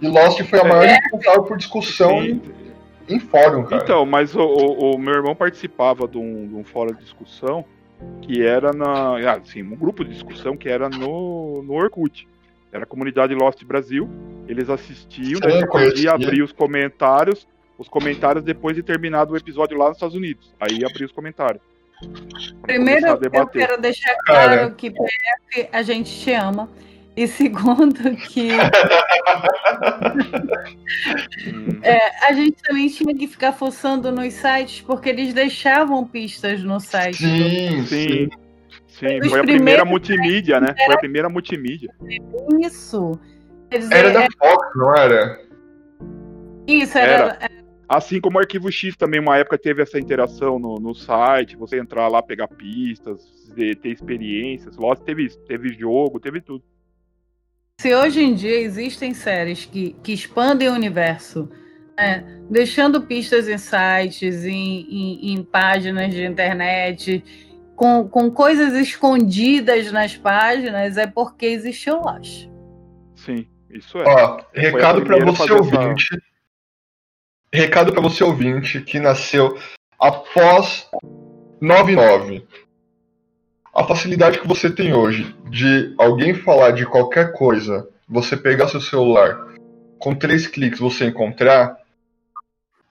E 0.00 0.08
Lost 0.08 0.42
foi 0.44 0.58
a 0.60 0.64
maior 0.64 0.86
responsável 0.86 1.42
por 1.44 1.56
discussão 1.56 2.22
em, 2.24 2.40
em 3.08 3.20
fórum, 3.20 3.64
cara. 3.64 3.82
Então, 3.82 4.04
mas 4.06 4.34
o, 4.34 4.40
o- 4.42 4.94
o 4.94 4.98
meu 4.98 5.14
irmão 5.14 5.34
participava 5.34 6.08
de 6.08 6.18
um, 6.18 6.48
de 6.48 6.54
um 6.54 6.64
fórum 6.64 6.94
de 6.94 7.02
discussão 7.04 7.64
que 8.22 8.42
era 8.44 8.72
na. 8.72 9.16
Ah, 9.30 9.40
sim, 9.44 9.62
um 9.62 9.76
grupo 9.76 10.04
de 10.04 10.10
discussão 10.12 10.56
que 10.56 10.68
era 10.68 10.88
no, 10.88 11.62
no 11.62 11.74
Orkut. 11.74 12.26
Era 12.72 12.84
a 12.84 12.86
comunidade 12.86 13.34
Lost 13.34 13.62
Brasil. 13.64 14.08
Eles 14.48 14.68
assistiam, 14.70 15.38
daí 15.40 15.64
conhecia. 15.68 15.92
podia 15.92 16.12
abrir 16.12 16.42
os 16.42 16.52
comentários, 16.52 17.46
os 17.78 17.86
comentários 17.88 18.42
depois 18.42 18.74
de 18.74 18.82
terminado 18.82 19.34
o 19.34 19.36
episódio 19.36 19.76
lá 19.78 19.88
nos 19.88 19.98
Estados 19.98 20.16
Unidos. 20.16 20.52
Aí 20.58 20.84
abria 20.84 21.06
os 21.06 21.12
comentários. 21.12 21.62
Primeiro, 22.62 23.18
eu 23.32 23.46
quero 23.46 23.80
deixar 23.80 24.14
Cara. 24.24 24.56
claro 24.56 24.74
que 24.74 24.90
PF 24.90 25.68
a 25.72 25.82
gente 25.82 26.20
te 26.20 26.32
ama. 26.32 26.68
E 27.14 27.26
segundo, 27.28 28.16
que 28.16 28.48
é, 31.82 32.26
a 32.26 32.32
gente 32.32 32.56
também 32.62 32.88
tinha 32.88 33.14
que 33.14 33.26
ficar 33.26 33.52
forçando 33.52 34.10
nos 34.10 34.32
sites, 34.32 34.80
porque 34.80 35.10
eles 35.10 35.34
deixavam 35.34 36.06
pistas 36.06 36.62
no 36.62 36.80
site. 36.80 37.18
Sim, 37.18 37.84
sim. 37.84 38.30
sim. 38.88 39.28
Foi 39.28 39.40
a 39.40 39.44
primeira 39.44 39.84
multimídia, 39.84 40.58
né? 40.58 40.74
Foi 40.86 40.94
a 40.94 40.98
primeira 40.98 41.28
multimídia. 41.28 41.94
Isso. 42.62 43.12
Dizer, 43.70 43.94
Era 43.94 44.10
da 44.10 44.22
é- 44.24 44.28
Fox, 44.38 44.68
não 44.74 44.94
era? 44.96 45.38
isso, 46.66 46.96
era, 46.96 47.38
Assim 47.94 48.20
como 48.20 48.38
o 48.38 48.40
Arquivo 48.40 48.72
X 48.72 48.96
também, 48.96 49.20
uma 49.20 49.36
época 49.36 49.58
teve 49.58 49.82
essa 49.82 49.98
interação 49.98 50.58
no, 50.58 50.76
no 50.76 50.94
site, 50.94 51.56
você 51.56 51.78
entrar 51.78 52.08
lá, 52.08 52.22
pegar 52.22 52.48
pistas, 52.48 53.22
ter 53.54 53.88
experiências. 53.88 54.76
Lost 54.78 55.02
teve 55.02 55.24
isso, 55.26 55.38
teve 55.40 55.68
jogo, 55.74 56.18
teve 56.18 56.40
tudo. 56.40 56.64
Se 57.80 57.94
hoje 57.94 58.22
em 58.22 58.34
dia 58.34 58.58
existem 58.60 59.12
séries 59.12 59.66
que, 59.66 59.94
que 60.02 60.12
expandem 60.12 60.68
o 60.68 60.72
universo, 60.72 61.50
né, 61.98 62.40
deixando 62.48 63.02
pistas 63.02 63.46
em 63.46 63.58
sites, 63.58 64.44
em, 64.46 64.86
em- 64.88 65.32
em 65.34 65.42
páginas 65.42 66.14
de 66.14 66.24
internet, 66.24 67.22
com, 67.76 68.08
com 68.08 68.30
coisas 68.30 68.72
escondidas 68.74 69.92
nas 69.92 70.16
páginas, 70.16 70.96
é 70.96 71.06
porque 71.06 71.44
existiu 71.46 72.00
Lost. 72.00 72.48
Sim, 73.16 73.46
isso 73.68 73.98
é. 73.98 74.04
Ó, 74.06 74.40
recado 74.54 75.02
pra 75.02 75.16
primeira 75.16 75.30
a 75.30 75.34
você 75.34 75.46
fazer 75.48 75.60
essa- 75.60 75.80
ouvinte. 75.80 76.22
Recado 77.54 77.92
pra 77.92 78.00
você 78.00 78.24
ouvinte 78.24 78.80
que 78.80 78.98
nasceu 78.98 79.58
após 80.00 80.88
99. 81.60 82.46
A 83.74 83.84
facilidade 83.84 84.40
que 84.40 84.48
você 84.48 84.70
tem 84.70 84.94
hoje 84.94 85.36
de 85.50 85.94
alguém 85.98 86.32
falar 86.32 86.70
de 86.70 86.86
qualquer 86.86 87.32
coisa, 87.32 87.86
você 88.08 88.38
pegar 88.38 88.68
seu 88.68 88.80
celular, 88.80 89.48
com 89.98 90.14
três 90.14 90.46
cliques 90.46 90.80
você 90.80 91.04
encontrar, 91.04 91.76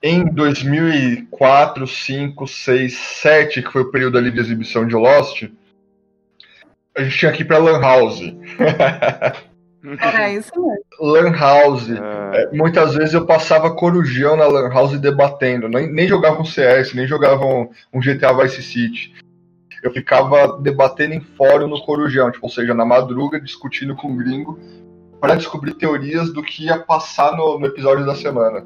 em 0.00 0.24
2004, 0.24 1.86
5, 1.86 2.46
6, 2.46 2.92
7, 2.92 3.62
que 3.62 3.72
foi 3.72 3.82
o 3.82 3.90
período 3.90 4.16
ali 4.16 4.30
de 4.30 4.38
exibição 4.38 4.86
de 4.86 4.94
Lost, 4.94 5.42
a 6.96 7.02
gente 7.02 7.18
tinha 7.18 7.32
que 7.32 7.42
ir 7.42 7.46
pra 7.46 7.58
Lan 7.58 7.80
House. 7.80 8.20
Era 10.00 10.30
isso 10.32 10.52
mesmo. 10.54 10.84
Lan 11.00 11.32
House. 11.32 11.88
É, 11.90 11.94
É, 12.34 12.56
muitas 12.56 12.94
vezes 12.94 13.14
eu 13.14 13.26
passava 13.26 13.74
corujão 13.74 14.36
na 14.36 14.46
Lan 14.46 14.68
House 14.70 14.98
debatendo. 14.98 15.68
Nem, 15.68 15.92
nem 15.92 16.08
jogava 16.08 16.40
um 16.40 16.44
CS, 16.44 16.94
nem 16.94 17.06
jogava 17.06 17.44
um, 17.44 17.68
um 17.92 18.00
GTA 18.00 18.32
Vice 18.32 18.62
City. 18.62 19.14
Eu 19.82 19.92
ficava 19.92 20.60
debatendo 20.60 21.14
em 21.14 21.20
fórum 21.20 21.66
no 21.66 21.82
corujão, 21.84 22.30
tipo, 22.30 22.46
ou 22.46 22.52
seja, 22.52 22.72
na 22.72 22.84
madruga, 22.84 23.40
discutindo 23.40 23.96
com 23.96 24.12
o 24.12 24.16
gringo 24.16 24.58
para 25.20 25.34
descobrir 25.34 25.74
teorias 25.74 26.32
do 26.32 26.42
que 26.42 26.66
ia 26.66 26.78
passar 26.78 27.36
no, 27.36 27.58
no 27.58 27.66
episódio 27.66 28.06
da 28.06 28.14
semana. 28.14 28.64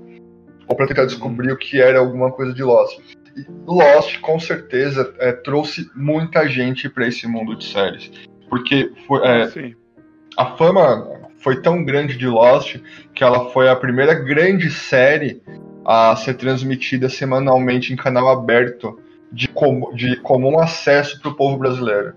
Ou 0.68 0.76
para 0.76 0.86
tentar 0.86 1.06
descobrir 1.06 1.52
o 1.52 1.56
que 1.56 1.80
era 1.80 1.98
alguma 1.98 2.30
coisa 2.32 2.52
de 2.52 2.62
Lost. 2.62 2.98
E 3.36 3.46
Lost, 3.66 4.20
com 4.20 4.38
certeza, 4.40 5.14
é, 5.18 5.32
trouxe 5.32 5.90
muita 5.94 6.48
gente 6.48 6.88
para 6.88 7.06
esse 7.06 7.26
mundo 7.26 7.56
de 7.56 7.66
séries. 7.66 8.10
Porque 8.48 8.90
foi, 9.06 9.26
é, 9.26 9.48
sim. 9.48 9.74
A 10.36 10.56
fama 10.56 11.08
foi 11.38 11.60
tão 11.62 11.84
grande 11.84 12.16
de 12.16 12.26
Lost 12.26 12.76
que 13.14 13.22
ela 13.24 13.50
foi 13.50 13.68
a 13.68 13.76
primeira 13.76 14.14
grande 14.14 14.70
série 14.70 15.42
a 15.84 16.14
ser 16.16 16.34
transmitida 16.34 17.08
semanalmente 17.08 17.92
em 17.92 17.96
canal 17.96 18.28
aberto 18.28 18.98
de, 19.32 19.48
com- 19.48 19.92
de 19.94 20.16
comum 20.16 20.58
acesso 20.58 21.20
para 21.20 21.30
o 21.30 21.34
povo 21.34 21.56
brasileiro. 21.56 22.14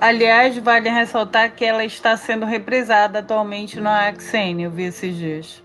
Aliás, 0.00 0.58
vale 0.58 0.90
ressaltar 0.90 1.54
que 1.54 1.64
ela 1.64 1.84
está 1.84 2.16
sendo 2.16 2.44
reprisada 2.44 3.20
atualmente 3.20 3.80
no 3.80 3.88
AXN, 3.88 4.60
eu 4.62 4.70
vi 4.70 4.84
esses 4.84 5.16
dias. 5.16 5.62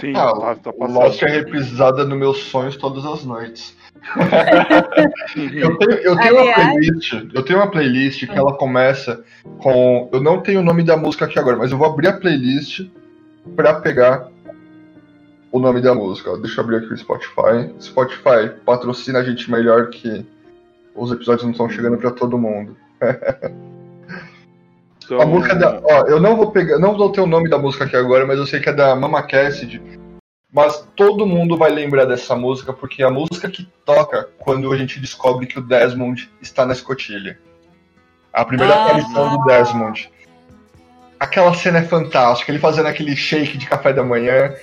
Sim, 0.00 0.12
Ah, 0.16 0.56
tá, 0.56 0.72
tá. 0.72 0.86
Lost 0.86 1.22
é 1.22 1.26
reprisada 1.28 2.04
nos 2.04 2.18
meus 2.18 2.38
sonhos 2.44 2.76
todas 2.76 3.04
as 3.04 3.24
noites. 3.24 3.76
Eu 5.36 5.76
tenho, 5.78 5.92
eu 5.92 6.16
tenho 6.16 6.42
uma 6.42 6.54
playlist, 6.54 7.12
eu 7.34 7.42
tenho 7.42 7.58
uma 7.58 7.70
playlist 7.70 8.26
que 8.26 8.38
ela 8.38 8.52
começa 8.56 9.24
com. 9.58 10.08
Eu 10.12 10.20
não 10.20 10.40
tenho 10.40 10.60
o 10.60 10.62
nome 10.62 10.82
da 10.82 10.96
música 10.96 11.24
aqui 11.24 11.38
agora, 11.38 11.56
mas 11.56 11.72
eu 11.72 11.78
vou 11.78 11.86
abrir 11.86 12.08
a 12.08 12.12
playlist 12.12 12.86
pra 13.56 13.74
pegar 13.74 14.28
o 15.50 15.58
nome 15.58 15.80
da 15.80 15.94
música. 15.94 16.36
Deixa 16.38 16.60
eu 16.60 16.64
abrir 16.64 16.76
aqui 16.76 16.92
o 16.92 16.96
Spotify. 16.96 17.74
Spotify 17.80 18.50
patrocina 18.64 19.20
a 19.20 19.24
gente 19.24 19.50
melhor 19.50 19.88
que 19.88 20.24
os 20.94 21.10
episódios 21.10 21.44
não 21.44 21.52
estão 21.52 21.68
chegando 21.68 21.96
pra 21.96 22.10
todo 22.10 22.38
mundo. 22.38 22.76
Então, 25.04 25.20
A 25.20 25.26
música 25.26 25.54
da. 25.54 25.82
Ó, 25.84 26.06
eu 26.06 26.18
não 26.18 26.34
vou 26.34 26.50
pegar. 26.50 26.78
Não 26.78 26.96
vou 26.96 27.12
ter 27.12 27.20
o 27.20 27.26
nome 27.26 27.50
da 27.50 27.58
música 27.58 27.84
aqui 27.84 27.94
agora, 27.94 28.26
mas 28.26 28.38
eu 28.38 28.46
sei 28.46 28.58
que 28.58 28.70
é 28.70 28.72
da 28.72 28.96
Mama 28.96 29.22
Cassidy. 29.22 29.82
Mas 30.54 30.86
todo 30.94 31.26
mundo 31.26 31.56
vai 31.56 31.68
lembrar 31.72 32.04
dessa 32.04 32.36
música, 32.36 32.72
porque 32.72 33.02
é 33.02 33.06
a 33.06 33.10
música 33.10 33.50
que 33.50 33.68
toca 33.84 34.28
quando 34.38 34.72
a 34.72 34.76
gente 34.76 35.00
descobre 35.00 35.48
que 35.48 35.58
o 35.58 35.62
Desmond 35.62 36.30
está 36.40 36.64
na 36.64 36.72
escotilha. 36.72 37.40
A 38.32 38.44
primeira 38.44 38.72
Ah. 38.72 38.84
aparição 38.86 39.36
do 39.36 39.44
Desmond. 39.46 40.08
Aquela 41.18 41.52
cena 41.54 41.80
é 41.80 41.82
fantástica, 41.82 42.52
ele 42.52 42.60
fazendo 42.60 42.86
aquele 42.86 43.16
shake 43.16 43.58
de 43.58 43.66
café 43.66 43.92
da 43.92 44.04
manhã. 44.04 44.54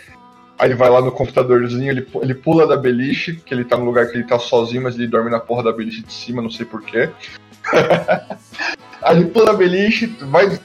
Aí 0.57 0.69
ele 0.69 0.75
vai 0.75 0.89
lá 0.89 1.01
no 1.01 1.11
computadorzinho, 1.11 1.91
ele, 1.91 2.07
ele 2.21 2.35
pula 2.35 2.65
da 2.65 2.77
beliche, 2.77 3.35
que 3.35 3.53
ele 3.53 3.65
tá 3.65 3.75
no 3.75 3.83
lugar 3.83 4.07
que 4.07 4.15
ele 4.15 4.23
tá 4.23 4.39
sozinho, 4.39 4.83
mas 4.83 4.95
ele 4.95 5.07
dorme 5.07 5.29
na 5.29 5.41
porra 5.41 5.63
da 5.63 5.73
beliche 5.73 6.03
de 6.03 6.13
cima, 6.13 6.41
não 6.41 6.49
sei 6.49 6.65
porquê. 6.65 7.09
aí 9.01 9.17
ele 9.17 9.25
pula 9.25 9.47
da 9.47 9.53
beliche, 9.53 10.07
vai, 10.21 10.57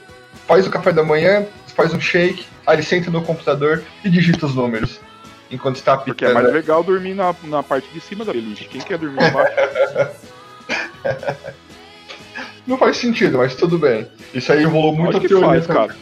faz 0.47 0.65
o 0.65 0.69
café 0.69 0.93
da 0.93 1.03
manhã, 1.03 1.45
faz 1.75 1.93
um 1.93 1.99
shake, 1.99 2.45
aí 2.65 2.77
ele 2.77 2.83
senta 2.83 3.11
no 3.11 3.23
computador 3.23 3.83
e 4.05 4.09
digita 4.09 4.45
os 4.45 4.55
números. 4.55 5.01
Enquanto 5.49 5.77
está 5.77 5.97
Porque 5.97 6.25
é 6.25 6.33
mais 6.33 6.51
legal 6.51 6.83
dormir 6.83 7.13
na, 7.13 7.33
na 7.43 7.63
parte 7.63 7.87
de 7.93 8.01
cima 8.01 8.25
da 8.25 8.33
beliche. 8.33 8.67
Quem 8.67 8.81
quer 8.81 8.97
dormir 8.97 9.23
embaixo? 9.23 9.55
Não 12.67 12.77
faz 12.77 12.97
sentido, 12.97 13.37
mas 13.37 13.55
tudo 13.55 13.79
bem. 13.79 14.05
Isso 14.33 14.51
aí 14.51 14.65
rolou 14.65 14.93
muita 14.93 15.21
teoria. 15.21 15.47
faz, 15.47 15.67
cara. 15.67 15.95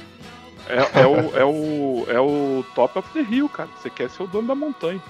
É, 0.67 1.01
é 1.01 1.05
o, 1.05 1.37
é, 1.37 1.45
o, 1.45 2.05
é 2.09 2.19
o 2.19 2.65
top 2.73 2.97
of 2.97 3.07
the 3.13 3.21
hill, 3.21 3.47
cara. 3.47 3.69
Você 3.79 3.89
quer 3.89 4.09
ser 4.09 4.23
o 4.23 4.27
dono 4.27 4.47
da 4.47 4.55
montanha. 4.55 5.01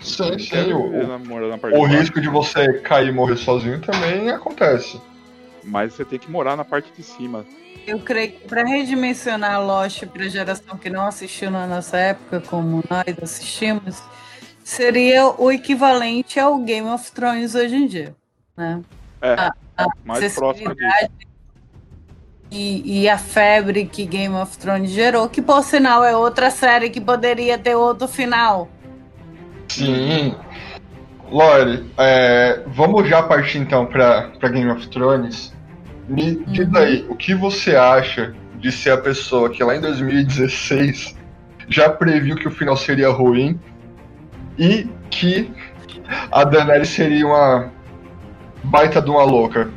Sim, 0.00 0.38
sim. 0.38 0.72
O, 0.72 1.06
na, 1.06 1.18
na 1.18 1.78
o 1.78 1.86
risco 1.86 2.20
de 2.20 2.28
você 2.28 2.80
cair 2.80 3.08
e 3.08 3.12
morrer 3.12 3.36
sozinho 3.36 3.80
também 3.80 4.28
acontece. 4.30 5.00
Mas 5.62 5.94
você 5.94 6.04
tem 6.04 6.18
que 6.18 6.30
morar 6.30 6.56
na 6.56 6.64
parte 6.64 6.92
de 6.94 7.02
cima. 7.02 7.46
Eu 7.86 7.98
creio 8.00 8.32
que 8.32 8.48
para 8.48 8.64
redimensionar 8.64 9.60
Lost 9.64 10.04
para 10.06 10.24
a 10.24 10.28
geração 10.28 10.76
que 10.78 10.88
não 10.88 11.06
assistiu 11.06 11.50
na 11.50 11.66
nossa 11.66 11.96
época, 11.98 12.40
como 12.40 12.82
nós 12.88 13.04
assistimos, 13.22 14.02
seria 14.62 15.26
o 15.26 15.52
equivalente 15.52 16.40
ao 16.40 16.58
Game 16.58 16.88
of 16.88 17.12
Thrones 17.12 17.54
hoje 17.54 17.76
em 17.76 17.86
dia. 17.86 18.14
Né? 18.56 18.80
É, 19.20 19.34
A- 19.34 19.52
a 19.76 19.86
mais 20.04 20.34
próximo 20.34 20.74
disso. 20.74 21.10
E, 22.50 23.02
e 23.02 23.08
a 23.08 23.18
febre 23.18 23.84
que 23.86 24.04
Game 24.06 24.34
of 24.34 24.56
Thrones 24.58 24.90
gerou, 24.90 25.28
que 25.28 25.42
por 25.42 25.62
sinal 25.64 26.04
é 26.04 26.16
outra 26.16 26.50
série 26.50 26.88
que 26.88 27.00
poderia 27.00 27.58
ter 27.58 27.74
outro 27.74 28.06
final. 28.06 28.68
Sim. 29.68 30.34
Lore, 31.30 31.90
é, 31.98 32.62
vamos 32.68 33.08
já 33.08 33.22
partir 33.22 33.58
então 33.58 33.86
pra 33.86 34.30
Game 34.42 34.70
of 34.70 34.86
Thrones. 34.88 35.52
Me 36.08 36.44
diz 36.46 36.74
aí, 36.74 37.06
o 37.08 37.16
que 37.16 37.34
você 37.34 37.76
acha 37.76 38.34
de 38.56 38.70
ser 38.70 38.90
a 38.90 38.98
pessoa 38.98 39.50
que 39.50 39.62
lá 39.62 39.76
em 39.76 39.80
2016 39.80 41.16
já 41.68 41.88
previu 41.88 42.36
que 42.36 42.46
o 42.46 42.50
final 42.50 42.76
seria 42.76 43.08
ruim 43.10 43.58
e 44.58 44.86
que 45.10 45.50
a 46.30 46.44
Daenerys 46.44 46.90
seria 46.90 47.26
uma 47.26 47.70
baita 48.64 49.00
de 49.00 49.10
uma 49.10 49.24
louca? 49.24 49.70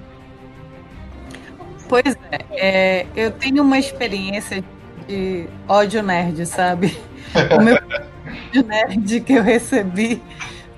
Pois 1.88 2.17
é, 2.31 2.46
é, 2.51 3.05
eu 3.15 3.31
tenho 3.31 3.63
uma 3.63 3.79
experiência 3.79 4.63
de 5.07 5.48
ódio 5.67 6.03
nerd, 6.03 6.46
sabe? 6.46 6.98
O 7.57 7.62
meu 7.62 7.75
ódio 7.75 8.63
nerd 8.65 9.22
que 9.22 9.34
eu 9.34 9.43
recebi 9.43 10.22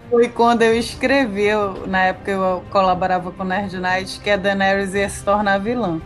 foi 0.10 0.30
quando 0.30 0.62
eu 0.64 0.76
escrevi, 0.78 1.44
eu- 1.46 1.88
na 1.88 2.06
época 2.06 2.32
eu 2.32 2.64
colaborava 2.72 3.32
com 3.32 3.44
Nerd 3.44 3.78
Night, 3.80 4.20
que 4.20 4.30
a 4.30 4.38
Daenerys 4.38 4.94
ia 4.94 5.10
se 5.10 5.24
tornar 5.24 5.60
vilã. 5.60 6.02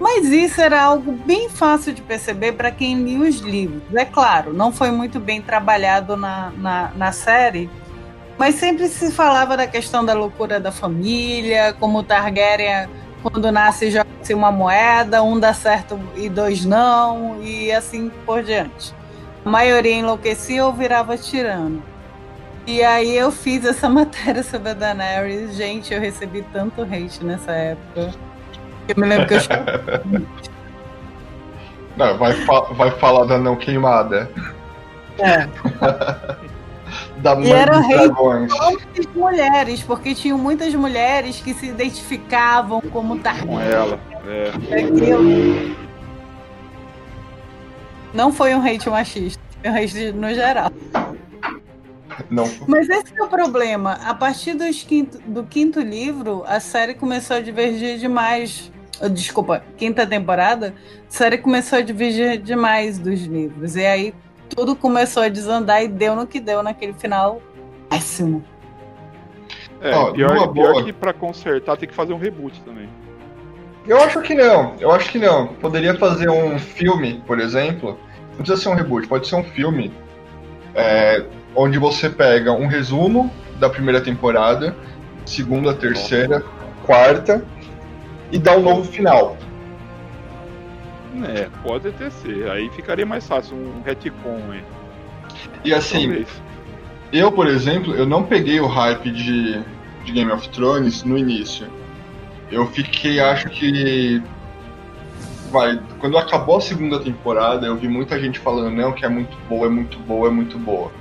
Mas 0.00 0.26
isso 0.28 0.60
era 0.60 0.82
algo 0.82 1.12
bem 1.12 1.48
fácil 1.50 1.92
de 1.92 2.00
perceber 2.02 2.52
para 2.52 2.70
quem 2.70 3.02
lia 3.02 3.18
os 3.28 3.40
livros. 3.40 3.82
É 3.94 4.04
claro, 4.04 4.52
não 4.54 4.72
foi 4.72 4.90
muito 4.90 5.20
bem 5.20 5.42
trabalhado 5.42 6.16
na, 6.16 6.50
na, 6.56 6.90
na 6.96 7.12
série, 7.12 7.68
mas 8.38 8.54
sempre 8.54 8.88
se 8.88 9.10
falava 9.12 9.56
da 9.56 9.66
questão 9.66 10.04
da 10.04 10.14
loucura 10.14 10.58
da 10.58 10.72
família, 10.72 11.74
como 11.78 11.98
o 11.98 12.02
Targaryen 12.02 12.88
quando 13.22 13.52
nasce 13.52 13.90
joga-se 13.90 14.32
uma 14.32 14.50
moeda, 14.50 15.22
um 15.22 15.38
dá 15.38 15.52
certo 15.52 16.00
e 16.16 16.28
dois 16.28 16.64
não, 16.64 17.42
e 17.42 17.70
assim 17.70 18.10
por 18.24 18.42
diante. 18.42 18.94
A 19.44 19.48
maioria 19.50 19.94
enlouquecia 19.94 20.64
ou 20.64 20.72
virava 20.72 21.18
tirano. 21.18 21.82
E 22.66 22.82
aí 22.84 23.16
eu 23.16 23.30
fiz 23.32 23.64
essa 23.64 23.88
matéria 23.90 24.42
sobre 24.42 24.70
a 24.70 24.74
Daenerys. 24.74 25.54
Gente, 25.56 25.92
eu 25.92 26.00
recebi 26.00 26.42
tanto 26.52 26.82
hate 26.82 27.24
nessa 27.24 27.52
época. 27.52 28.10
Eu 28.88 28.94
me 28.96 29.06
lembro 29.06 29.26
que 29.26 29.34
eu. 29.34 29.40
Não, 31.96 32.16
vai, 32.18 32.32
fa- 32.44 32.72
vai 32.72 32.90
falar 32.92 33.24
da 33.26 33.38
não 33.38 33.56
queimada. 33.56 34.30
É. 35.18 35.48
Da 37.18 37.36
mãe 37.36 37.52
era 37.52 37.76
dos 37.76 37.86
rei. 37.86 37.98
dragões. 37.98 38.50
Muitas 38.52 39.06
mulheres, 39.14 39.82
porque 39.82 40.12
tinham 40.14 40.36
muitas 40.38 40.74
mulheres 40.74 41.40
que 41.40 41.52
se 41.54 41.66
identificavam 41.66 42.80
como 42.80 43.14
Com 43.16 43.22
Targaryen. 43.22 43.60
ela. 43.70 43.98
É. 44.26 44.48
Aquilo. 44.80 45.76
Não 48.12 48.32
foi 48.32 48.54
um 48.54 48.66
hate 48.66 48.88
machista, 48.90 49.40
foi 49.62 49.70
um 49.70 49.74
hate 49.76 50.12
no 50.12 50.34
geral. 50.34 50.72
Não, 52.30 52.44
Mas 52.66 52.88
esse 52.88 53.12
é 53.18 53.22
o 53.22 53.28
problema. 53.28 53.92
A 54.04 54.14
partir 54.14 54.54
dos 54.54 54.82
quinto- 54.82 55.18
do 55.26 55.44
quinto 55.44 55.80
livro, 55.80 56.42
a 56.46 56.60
série 56.60 56.94
começou 56.94 57.36
a 57.36 57.40
divergir 57.40 57.98
demais. 57.98 58.70
Ah, 59.00 59.08
Desculpa, 59.08 59.62
quinta 59.76 60.06
temporada, 60.06 60.74
a 61.08 61.10
série 61.12 61.38
começou 61.38 61.78
a 61.78 61.82
divergir 61.82 62.38
demais 62.40 62.98
dos 62.98 63.20
livros. 63.22 63.76
E 63.76 63.84
aí 63.86 64.14
tudo 64.48 64.74
começou 64.76 65.22
a 65.22 65.28
desandar 65.28 65.82
e 65.82 65.88
deu 65.88 66.14
no 66.14 66.26
que 66.26 66.40
deu 66.40 66.62
naquele 66.62 66.92
final 66.92 67.40
péssimo. 67.88 68.44
É, 69.80 69.94
Ó, 69.94 70.12
pior, 70.12 70.48
pior 70.52 70.72
boa. 70.72 70.84
que 70.84 70.92
pra 70.92 71.12
consertar 71.14 71.76
tem 71.76 71.88
que 71.88 71.94
fazer 71.94 72.12
um 72.12 72.18
reboot 72.18 72.60
também. 72.62 72.88
Eu 73.86 73.96
acho 74.02 74.20
que 74.20 74.34
não, 74.34 74.74
eu 74.78 74.90
acho 74.92 75.10
que 75.10 75.18
não. 75.18 75.46
Poderia 75.54 75.94
fazer 75.96 76.28
um 76.28 76.58
filme, 76.58 77.22
por 77.26 77.40
exemplo. 77.40 77.98
Não 78.32 78.36
precisa 78.44 78.60
ser 78.60 78.68
um 78.68 78.74
reboot, 78.74 79.08
pode 79.08 79.26
ser 79.26 79.36
um 79.36 79.44
filme. 79.44 79.90
é, 80.74 81.24
onde 81.54 81.78
você 81.78 82.08
pega 82.08 82.52
um 82.52 82.66
resumo 82.66 83.32
da 83.58 83.68
primeira 83.68 84.00
temporada, 84.00 84.76
segunda, 85.26 85.74
terceira, 85.74 86.42
quarta, 86.84 87.44
e 88.32 88.38
dá 88.38 88.56
um 88.56 88.62
novo 88.62 88.84
final. 88.84 89.36
É, 91.34 91.48
pode 91.62 91.88
até 91.88 92.08
ser. 92.10 92.50
Aí 92.50 92.70
ficaria 92.70 93.04
mais 93.04 93.26
fácil, 93.26 93.56
um 93.56 93.82
retcon 93.82 94.40
aí. 94.50 94.62
E 95.64 95.74
assim, 95.74 96.06
Talvez. 96.06 96.28
eu, 97.12 97.32
por 97.32 97.46
exemplo, 97.46 97.94
eu 97.94 98.06
não 98.06 98.22
peguei 98.22 98.60
o 98.60 98.66
hype 98.66 99.10
de, 99.10 99.62
de 100.04 100.12
Game 100.12 100.30
of 100.30 100.48
Thrones 100.50 101.02
no 101.02 101.18
início. 101.18 101.66
Eu 102.50 102.66
fiquei, 102.66 103.20
acho 103.20 103.48
que. 103.48 104.22
Vai, 105.50 105.80
quando 105.98 106.16
acabou 106.16 106.58
a 106.58 106.60
segunda 106.60 107.00
temporada, 107.00 107.66
eu 107.66 107.76
vi 107.76 107.88
muita 107.88 108.20
gente 108.20 108.38
falando, 108.38 108.70
não, 108.70 108.92
que 108.92 109.04
é 109.04 109.08
muito 109.08 109.36
boa, 109.48 109.66
é 109.66 109.70
muito 109.70 109.98
boa, 109.98 110.28
é 110.28 110.30
muito 110.30 110.56
boa. 110.56 110.92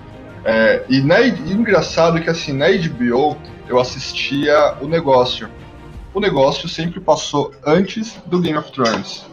É, 0.44 0.86
e, 0.90 1.02
na, 1.02 1.20
e 1.22 1.52
engraçado 1.52 2.22
que 2.22 2.30
assim, 2.30 2.54
na 2.54 2.68
HBO 2.68 3.38
eu 3.68 3.80
assistia 3.80 4.76
o 4.82 4.88
negócio. 4.88 5.50
O 6.14 6.20
negócio 6.20 6.68
sempre 6.68 7.00
passou 7.00 7.52
antes 7.66 8.18
do 8.26 8.40
Game 8.40 8.58
of 8.58 8.72
Thrones. 8.72 9.26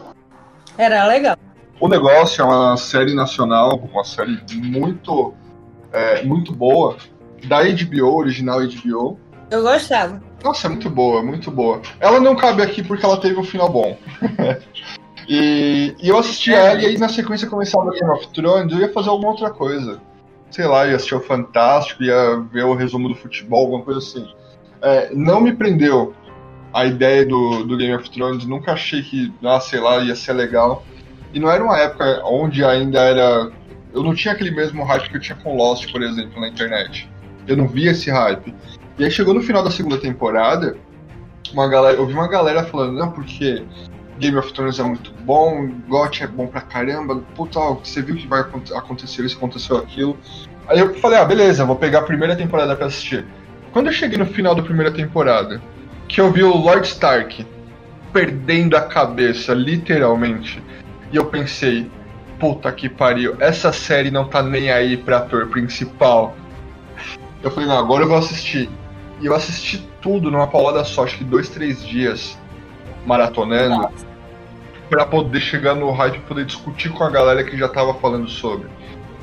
Era 0.77 1.05
legal. 1.07 1.35
O 1.79 1.87
negócio 1.87 2.41
é 2.41 2.45
uma 2.45 2.77
série 2.77 3.13
nacional, 3.13 3.77
uma 3.91 4.03
série 4.03 4.39
muito, 4.53 5.33
é, 5.91 6.23
muito 6.23 6.53
boa, 6.53 6.97
da 7.47 7.63
HBO, 7.63 8.15
original 8.17 8.59
HBO. 8.59 9.19
Eu 9.49 9.63
gostava. 9.63 10.21
Nossa, 10.43 10.67
é 10.67 10.69
muito 10.69 10.89
boa, 10.89 11.23
muito 11.23 11.49
boa. 11.49 11.81
Ela 11.99 12.19
não 12.19 12.35
cabe 12.35 12.61
aqui 12.61 12.83
porque 12.83 13.05
ela 13.05 13.17
teve 13.17 13.39
um 13.39 13.43
final 13.43 13.69
bom. 13.69 13.97
e, 15.27 15.95
e 15.99 16.09
eu 16.09 16.17
assisti 16.17 16.53
ela 16.53 16.81
e 16.81 16.85
aí 16.85 16.97
na 16.97 17.09
sequência 17.09 17.49
começava 17.49 17.91
Game 17.91 18.11
of 18.11 18.27
Thrones, 18.29 18.71
eu 18.71 18.79
ia 18.79 18.93
fazer 18.93 19.09
alguma 19.09 19.31
outra 19.31 19.49
coisa. 19.49 19.99
Sei 20.49 20.65
lá, 20.65 20.87
ia 20.87 20.95
assistir 20.95 21.15
o 21.15 21.19
Fantástico, 21.19 22.03
ia 22.03 22.37
ver 22.51 22.63
o 22.63 22.73
resumo 22.73 23.09
do 23.09 23.15
futebol, 23.15 23.65
alguma 23.65 23.83
coisa 23.83 23.99
assim. 23.99 24.27
É, 24.81 25.13
não 25.13 25.41
me 25.41 25.53
prendeu 25.53 26.13
a 26.73 26.85
ideia 26.85 27.25
do, 27.25 27.63
do 27.63 27.77
Game 27.77 27.95
of 27.95 28.09
Thrones, 28.09 28.45
nunca 28.45 28.73
achei 28.73 29.01
que, 29.01 29.33
ah, 29.43 29.59
sei 29.59 29.79
lá, 29.79 29.97
ia 29.99 30.15
ser 30.15 30.33
legal. 30.33 30.83
E 31.33 31.39
não 31.39 31.49
era 31.49 31.63
uma 31.63 31.77
época 31.77 32.21
onde 32.25 32.63
ainda 32.63 32.99
era. 33.01 33.51
Eu 33.93 34.03
não 34.03 34.13
tinha 34.13 34.33
aquele 34.33 34.51
mesmo 34.51 34.83
hype 34.83 35.09
que 35.09 35.17
eu 35.17 35.21
tinha 35.21 35.37
com 35.37 35.55
Lost, 35.55 35.91
por 35.91 36.01
exemplo, 36.01 36.39
na 36.39 36.47
internet. 36.47 37.09
Eu 37.47 37.57
não 37.57 37.67
via 37.67 37.91
esse 37.91 38.09
hype. 38.09 38.53
E 38.97 39.03
aí 39.03 39.11
chegou 39.11 39.33
no 39.33 39.41
final 39.41 39.63
da 39.63 39.71
segunda 39.71 39.97
temporada, 39.97 40.77
uma 41.53 41.67
galera, 41.67 41.97
eu 41.97 42.05
vi 42.05 42.13
uma 42.13 42.27
galera 42.27 42.63
falando, 42.63 42.93
não, 42.93 43.11
porque 43.11 43.63
Game 44.19 44.37
of 44.37 44.51
Thrones 44.53 44.79
é 44.79 44.83
muito 44.83 45.11
bom, 45.21 45.69
GOT 45.87 46.23
é 46.23 46.27
bom 46.27 46.47
pra 46.47 46.61
caramba, 46.61 47.21
puta, 47.35 47.59
ó, 47.59 47.73
você 47.75 48.01
viu 48.01 48.15
que 48.15 48.27
vai 48.27 48.41
aconte- 48.41 48.73
acontecer 48.73 49.23
isso, 49.23 49.37
aconteceu 49.37 49.77
aquilo. 49.77 50.17
Aí 50.67 50.79
eu 50.79 50.93
falei, 50.95 51.19
ah, 51.19 51.25
beleza, 51.25 51.65
vou 51.65 51.75
pegar 51.75 51.99
a 51.99 52.03
primeira 52.03 52.35
temporada 52.35 52.75
pra 52.75 52.87
assistir. 52.87 53.25
Quando 53.71 53.87
eu 53.87 53.93
cheguei 53.93 54.17
no 54.17 54.25
final 54.25 54.55
da 54.55 54.63
primeira 54.63 54.91
temporada, 54.91 55.61
que 56.07 56.19
eu 56.19 56.31
vi 56.31 56.43
o 56.43 56.55
Lord 56.55 56.87
Stark 56.87 57.45
perdendo 58.11 58.75
a 58.75 58.81
cabeça, 58.81 59.53
literalmente, 59.53 60.61
e 61.11 61.15
eu 61.15 61.25
pensei, 61.25 61.89
puta 62.39 62.71
que 62.71 62.89
pariu, 62.89 63.35
essa 63.39 63.71
série 63.71 64.09
não 64.09 64.27
tá 64.27 64.41
nem 64.41 64.71
aí 64.71 64.97
pra 64.97 65.17
ator 65.17 65.47
principal. 65.47 66.35
Eu 67.43 67.51
falei, 67.51 67.69
não, 67.69 67.77
agora 67.77 68.03
eu 68.03 68.07
vou 68.07 68.17
assistir. 68.17 68.69
E 69.21 69.25
eu 69.25 69.35
assisti 69.35 69.87
tudo 70.01 70.31
numa 70.31 70.47
paulada 70.47 70.83
só, 70.83 71.03
acho 71.03 71.17
que 71.17 71.23
dois, 71.23 71.49
três 71.49 71.85
dias 71.85 72.37
maratonando, 73.05 73.89
pra 74.89 75.05
poder 75.05 75.39
chegar 75.39 75.75
no 75.75 75.91
hype 75.91 76.15
e 76.17 76.19
poder 76.21 76.45
discutir 76.45 76.89
com 76.89 77.03
a 77.03 77.09
galera 77.09 77.43
que 77.43 77.57
já 77.57 77.67
tava 77.67 77.93
falando 77.95 78.27
sobre. 78.29 78.67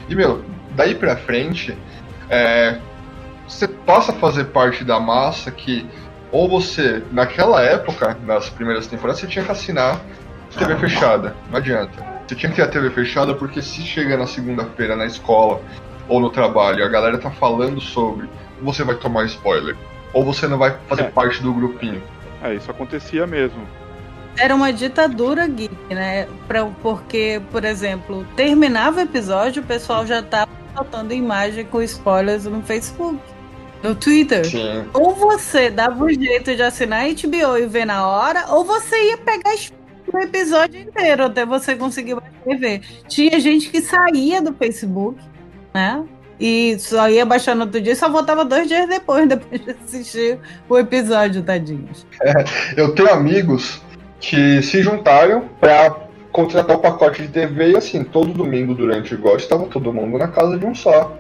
E, 0.09 0.14
meu, 0.14 0.44
daí 0.72 0.94
pra 0.94 1.16
frente, 1.16 1.77
é, 2.29 2.79
você 3.46 3.66
passa 3.66 4.12
a 4.12 4.14
fazer 4.14 4.44
parte 4.46 4.85
da 4.85 5.00
massa 5.00 5.50
que, 5.50 5.87
ou 6.31 6.48
você, 6.48 7.03
naquela 7.12 7.62
época, 7.62 8.16
nas 8.27 8.48
primeiras 8.50 8.87
temporadas, 8.87 9.20
você 9.20 9.27
tinha 9.27 9.44
que 9.44 9.50
assinar 9.50 10.00
TV 10.59 10.77
fechada, 10.77 11.35
não 11.50 11.59
adianta. 11.59 12.05
Você 12.27 12.35
tinha 12.35 12.50
que 12.50 12.57
ter 12.57 12.62
a 12.62 12.68
TV 12.68 12.90
fechada 12.90 13.35
porque 13.35 13.61
se 13.61 13.83
chega 13.83 14.16
na 14.16 14.27
segunda-feira 14.27 14.94
na 14.96 15.05
escola 15.05 15.61
ou 16.09 16.20
no 16.20 16.31
trabalho 16.31 16.85
a 16.85 16.88
galera 16.88 17.18
tá 17.18 17.31
falando 17.31 17.81
sobre, 17.81 18.29
você 18.62 18.85
vai 18.85 18.94
tomar 18.94 19.24
spoiler. 19.24 19.77
Ou 20.12 20.24
você 20.24 20.46
não 20.46 20.57
vai 20.57 20.77
fazer 20.88 21.03
É. 21.03 21.11
parte 21.11 21.42
do 21.42 21.53
grupinho. 21.53 22.03
É, 22.42 22.55
isso 22.55 22.70
acontecia 22.70 23.27
mesmo. 23.27 23.66
Era 24.37 24.55
uma 24.55 24.73
ditadura 24.73 25.47
geek, 25.47 25.75
né? 25.94 26.27
Pra, 26.49 26.64
porque, 26.83 27.40
por 27.51 27.64
exemplo, 27.64 28.27
terminava 28.37 28.99
o 28.99 29.03
episódio, 29.03 29.62
o 29.62 29.66
pessoal 29.66 30.07
já 30.07 30.23
tava 30.23 30.51
soltando 30.75 31.12
imagem 31.12 31.64
com 31.64 31.81
spoilers 31.83 32.44
no 32.44 32.62
Facebook, 32.62 33.20
no 33.83 33.94
Twitter. 33.94 34.44
Sim. 34.44 34.85
Ou 34.92 35.14
você 35.14 35.70
dava 35.70 36.05
um 36.05 36.11
jeito 36.11 36.55
de 36.55 36.62
assinar 36.62 37.07
HBO 37.07 37.57
e 37.59 37.66
ver 37.66 37.85
na 37.85 38.07
hora, 38.07 38.47
ou 38.49 38.64
você 38.64 39.11
ia 39.11 39.18
pegar 39.18 39.55
o 40.12 40.18
episódio 40.18 40.81
inteiro 40.81 41.25
até 41.25 41.47
você 41.47 41.77
conseguir 41.77 42.16
e 42.47 42.57
ver. 42.57 42.81
Tinha 43.09 43.38
gente 43.38 43.70
que 43.70 43.81
saía 43.81 44.42
do 44.42 44.53
Facebook, 44.55 45.18
né? 45.73 46.05
E 46.38 46.77
só 46.81 47.09
ia 47.09 47.25
baixar 47.25 47.55
no 47.55 47.62
outro 47.62 47.81
dia 47.81 47.92
e 47.92 47.97
só 47.97 48.09
voltava 48.09 48.44
dois 48.44 48.66
dias 48.66 48.88
depois, 48.88 49.27
depois 49.29 49.64
de 49.64 49.70
assistir 49.70 50.38
o 50.68 50.77
episódio, 50.77 51.42
tadinhos. 51.42 52.05
Eu 52.77 52.92
tenho 52.94 53.12
amigos 53.12 53.81
que 54.29 54.63
se 54.63 54.83
juntaram 54.83 55.45
pra 55.61 55.95
contratar 56.33 56.77
o 56.77 56.81
pacote 56.81 57.23
de 57.23 57.29
TV 57.29 57.73
e 57.73 57.77
assim, 57.77 58.03
todo 58.03 58.33
domingo 58.33 58.75
durante 58.75 59.15
o 59.15 59.19
GOT 59.19 59.43
estava 59.43 59.67
todo 59.67 59.93
mundo 59.93 60.19
na 60.19 60.29
casa 60.29 60.59
de 60.59 60.65
um 60.65 60.75
só. 60.75 61.17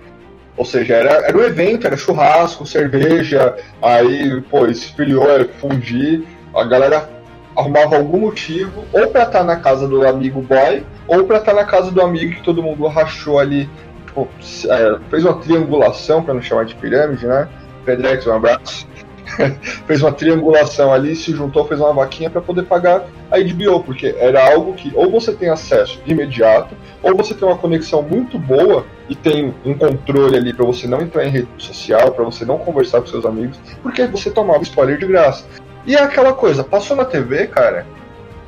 Ou 0.56 0.64
seja, 0.64 0.94
era, 0.94 1.10
era 1.26 1.36
um 1.36 1.42
evento, 1.42 1.86
era 1.86 1.96
churrasco, 1.96 2.64
cerveja, 2.64 3.56
aí, 3.82 4.40
pô, 4.42 4.66
esfriou, 4.66 5.28
era 5.28 5.46
fundir, 5.60 6.24
a 6.54 6.64
galera 6.64 7.10
arrumava 7.56 7.96
algum 7.96 8.20
motivo, 8.20 8.84
ou 8.92 9.08
pra 9.08 9.24
estar 9.24 9.44
na 9.44 9.56
casa 9.56 9.86
do 9.86 10.06
amigo 10.06 10.40
boy, 10.40 10.84
ou 11.06 11.24
pra 11.24 11.38
estar 11.38 11.54
na 11.54 11.64
casa 11.64 11.90
do 11.90 12.00
amigo 12.00 12.34
que 12.34 12.42
todo 12.42 12.62
mundo 12.62 12.86
rachou 12.86 13.38
ali, 13.38 13.68
tipo, 14.06 14.28
é, 14.68 14.98
fez 15.10 15.24
uma 15.24 15.34
triangulação, 15.34 16.22
pra 16.22 16.34
não 16.34 16.42
chamar 16.42 16.64
de 16.64 16.74
pirâmide, 16.76 17.26
né? 17.26 17.48
Pedrex, 17.84 18.26
um 18.26 18.32
abraço. 18.32 18.86
fez 19.86 20.02
uma 20.02 20.12
triangulação 20.12 20.92
ali, 20.92 21.14
se 21.16 21.32
juntou, 21.32 21.66
fez 21.66 21.80
uma 21.80 21.92
vaquinha 21.92 22.30
para 22.30 22.40
poder 22.40 22.64
pagar 22.64 23.06
a 23.30 23.38
HBO, 23.38 23.82
porque 23.82 24.14
era 24.18 24.52
algo 24.52 24.74
que 24.74 24.92
ou 24.94 25.10
você 25.10 25.32
tem 25.32 25.48
acesso 25.48 26.00
imediato, 26.06 26.74
ou 27.02 27.16
você 27.16 27.34
tem 27.34 27.46
uma 27.46 27.58
conexão 27.58 28.02
muito 28.02 28.38
boa 28.38 28.86
e 29.08 29.14
tem 29.14 29.54
um 29.64 29.74
controle 29.74 30.36
ali 30.36 30.52
para 30.52 30.64
você 30.64 30.86
não 30.86 31.00
entrar 31.00 31.24
em 31.24 31.30
rede 31.30 31.48
social, 31.58 32.12
para 32.12 32.24
você 32.24 32.44
não 32.44 32.58
conversar 32.58 33.00
com 33.00 33.06
seus 33.06 33.24
amigos, 33.24 33.58
porque 33.82 34.06
você 34.06 34.30
tomava 34.30 34.62
spoiler 34.62 34.98
de 34.98 35.06
graça. 35.06 35.44
E 35.86 35.94
é 35.94 36.02
aquela 36.02 36.32
coisa, 36.32 36.64
passou 36.64 36.96
na 36.96 37.04
TV, 37.04 37.46
cara, 37.46 37.86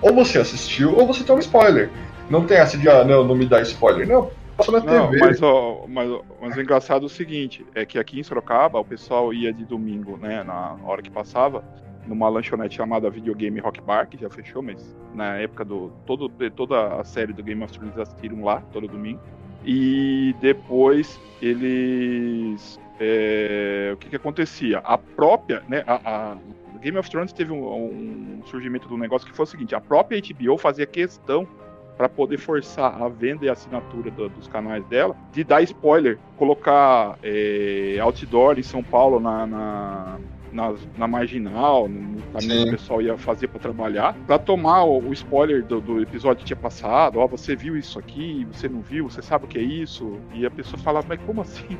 ou 0.01 0.15
você 0.15 0.39
assistiu 0.39 0.97
ou 0.97 1.07
você 1.07 1.23
toma 1.25 1.41
spoiler. 1.41 1.91
Não 2.29 2.45
tem 2.45 2.57
essa 2.57 2.77
de, 2.77 2.89
ah, 2.89 3.05
não, 3.05 3.25
não 3.25 3.37
me 3.37 3.47
dá 3.47 3.61
spoiler. 3.61 4.07
Não, 4.09 4.31
passou 4.57 4.75
na 4.79 4.81
Não, 4.85 5.11
TV. 5.11 5.19
mas, 5.21 5.43
ó, 5.43 5.85
mas, 5.89 6.09
mas 6.41 6.57
o 6.57 6.61
engraçado 6.61 7.03
é 7.03 7.07
o 7.07 7.09
seguinte, 7.09 7.65
é 7.75 7.85
que 7.85 7.99
aqui 7.99 8.19
em 8.19 8.23
Sorocaba 8.23 8.79
o 8.79 8.85
pessoal 8.85 9.33
ia 9.33 9.53
de 9.53 9.65
domingo, 9.65 10.17
né, 10.17 10.43
na 10.43 10.77
hora 10.85 11.03
que 11.03 11.11
passava, 11.11 11.65
numa 12.07 12.29
lanchonete 12.29 12.77
chamada 12.77 13.11
Videogame 13.11 13.59
Rock 13.61 13.81
Bar, 13.81 14.09
que 14.09 14.17
já 14.17 14.31
fechou, 14.31 14.63
mas 14.63 14.97
na 15.15 15.37
época 15.39 15.65
do. 15.65 15.91
Todo, 16.07 16.29
toda 16.55 17.01
a 17.01 17.05
série 17.05 17.33
do 17.33 17.43
Game 17.43 17.63
of 17.65 17.73
Thrones 17.77 17.99
assistiram 17.99 18.45
lá, 18.45 18.63
todo 18.73 18.87
domingo. 18.87 19.21
E 19.65 20.33
depois 20.41 21.21
eles. 21.43 22.79
é, 23.01 23.91
o 23.93 23.97
que, 23.97 24.09
que 24.11 24.17
acontecia? 24.17 24.79
A 24.79 24.97
própria. 24.97 25.63
Né, 25.69 25.83
a, 25.87 25.95
a- 26.33 26.37
Game 26.81 26.97
of 26.99 27.11
Thrones 27.11 27.33
teve 27.33 27.53
um, 27.53 28.39
um 28.39 28.43
surgimento 28.47 28.87
do 28.87 28.97
negócio 28.97 29.27
que 29.27 29.35
foi 29.35 29.43
o 29.45 29.47
seguinte: 29.47 29.75
a 29.75 29.81
própria 29.81 30.21
HBO 30.21 30.57
fazia 30.57 30.87
questão 30.87 31.49
para 31.97 32.09
poder 32.09 32.39
forçar 32.39 33.01
a 33.03 33.09
venda 33.09 33.45
e 33.47 33.49
a 33.49 33.53
assinatura 33.53 34.11
do- 34.11 34.29
dos 34.29 34.47
canais 34.49 34.85
dela, 34.87 35.17
de 35.33 35.43
dar 35.43 35.63
spoiler, 35.63 36.19
colocar 36.37 37.19
é, 37.23 37.97
outdoor 38.01 38.59
em 38.59 38.63
São 38.63 38.83
Paulo 38.83 39.19
na, 39.19 39.47
na, 39.47 40.17
na, 40.53 40.75
na 40.97 41.09
marginal, 41.09 41.89
no 41.89 42.21
caminho 42.33 42.63
que 42.65 42.69
o 42.69 42.71
pessoal 42.73 43.01
ia 43.03 43.17
fazer 43.17 43.49
para 43.49 43.61
trabalhar, 43.61 44.15
para 44.27 44.39
tomar 44.39 44.85
o, 44.85 44.99
o 45.09 45.13
spoiler 45.13 45.65
do, 45.65 45.81
do 45.81 46.01
episódio 46.03 46.39
que 46.41 46.45
tinha 46.45 46.57
passado. 46.57 47.19
Ó, 47.19 47.27
você 47.27 47.57
viu 47.57 47.77
isso 47.77 47.99
aqui, 47.99 48.47
você 48.53 48.69
não 48.69 48.81
viu, 48.81 49.09
você 49.09 49.23
sabe 49.23 49.47
o 49.47 49.49
que 49.49 49.59
é 49.59 49.63
isso? 49.63 50.19
E 50.35 50.45
a 50.45 50.51
pessoa 50.51 50.79
falava, 50.83 51.07
mas 51.09 51.21
como 51.25 51.41
assim? 51.41 51.79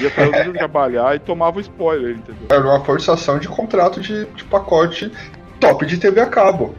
Ia 0.00 0.10
pra 0.10 0.24
eu 0.26 0.52
trabalhar 0.52 1.14
e 1.14 1.20
tomava 1.20 1.58
o 1.58 1.60
spoiler, 1.60 2.16
entendeu? 2.16 2.48
Era 2.50 2.66
uma 2.66 2.80
forçação 2.84 3.38
de 3.38 3.46
contrato 3.48 4.00
de, 4.00 4.24
de 4.26 4.44
pacote 4.44 5.12
top 5.60 5.86
de 5.86 5.96
TV 5.98 6.20
a 6.20 6.26
cabo. 6.26 6.74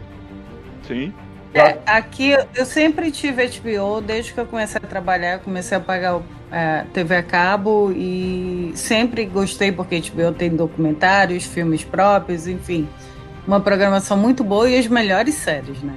Sim. 0.84 1.14
É, 1.54 1.80
aqui 1.86 2.36
eu 2.56 2.66
sempre 2.66 3.12
tive 3.12 3.48
HBO, 3.48 4.02
desde 4.02 4.34
que 4.34 4.40
eu 4.40 4.46
comecei 4.46 4.80
a 4.84 4.88
trabalhar, 4.88 5.40
comecei 5.40 5.78
a 5.78 5.82
pagar 5.82 6.22
é, 6.52 6.86
TV 6.94 7.16
a 7.16 7.24
cabo 7.24 7.92
e 7.92 8.72
sempre 8.76 9.26
gostei 9.26 9.72
porque 9.72 10.00
HBO 10.00 10.32
tem 10.32 10.56
documentários, 10.56 11.46
filmes 11.46 11.84
próprios, 11.84 12.48
enfim, 12.48 12.88
uma 13.48 13.60
programação 13.60 14.16
muito 14.16 14.44
boa 14.44 14.70
e 14.70 14.78
as 14.78 14.86
melhores 14.86 15.36
séries, 15.36 15.82
né? 15.82 15.96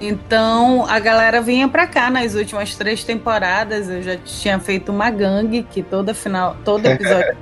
Então 0.00 0.86
a 0.88 0.98
galera 0.98 1.40
vinha 1.40 1.68
pra 1.68 1.86
cá 1.86 2.08
nas 2.10 2.34
últimas 2.34 2.74
três 2.76 3.02
temporadas. 3.04 3.90
Eu 3.90 4.02
já 4.02 4.16
tinha 4.16 4.58
feito 4.58 4.92
uma 4.92 5.10
gangue 5.10 5.64
que 5.64 5.82
toda 5.82 6.14
final, 6.14 6.56
todo 6.64 6.86
episódio 6.86 7.36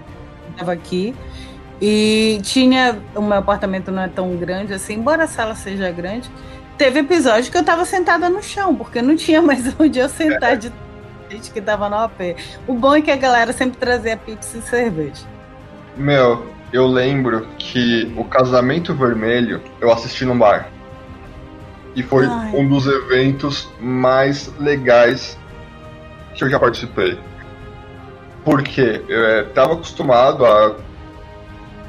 estava 0.50 0.72
aqui. 0.72 1.14
E 1.80 2.40
tinha. 2.42 2.98
O 3.14 3.20
meu 3.20 3.36
apartamento 3.38 3.92
não 3.92 4.02
é 4.02 4.08
tão 4.08 4.34
grande 4.36 4.72
assim, 4.72 4.94
embora 4.94 5.24
a 5.24 5.26
sala 5.26 5.54
seja 5.54 5.90
grande. 5.90 6.30
Teve 6.78 7.00
episódio 7.00 7.50
que 7.50 7.56
eu 7.56 7.64
tava 7.64 7.84
sentada 7.84 8.28
no 8.28 8.42
chão, 8.42 8.74
porque 8.74 9.00
não 9.00 9.16
tinha 9.16 9.40
mais 9.40 9.62
onde 9.80 9.98
eu 9.98 10.08
sentar 10.08 10.56
de 10.56 10.72
gente 11.30 11.50
que 11.50 11.60
tava 11.60 11.88
no 11.88 11.96
AP. 11.96 12.36
O 12.66 12.74
bom 12.74 12.94
é 12.94 13.00
que 13.00 13.10
a 13.10 13.16
galera 13.16 13.52
sempre 13.52 13.78
trazia 13.78 14.16
pizza 14.16 14.58
e 14.58 14.62
cerveja. 14.62 15.24
Meu, 15.96 16.46
eu 16.72 16.86
lembro 16.86 17.46
que 17.58 18.12
o 18.16 18.24
Casamento 18.24 18.94
Vermelho 18.94 19.62
eu 19.80 19.90
assisti 19.90 20.24
no 20.24 20.34
bar. 20.34 20.68
E 21.94 22.02
foi 22.02 22.26
Ai. 22.26 22.52
um 22.54 22.68
dos 22.68 22.86
eventos 22.86 23.68
mais 23.80 24.52
legais 24.58 25.38
que 26.34 26.44
eu 26.44 26.50
já 26.50 26.60
participei. 26.60 27.18
Porque 28.44 29.02
eu 29.08 29.24
é, 29.24 29.42
tava 29.44 29.72
acostumado 29.72 30.44
a 30.44 30.76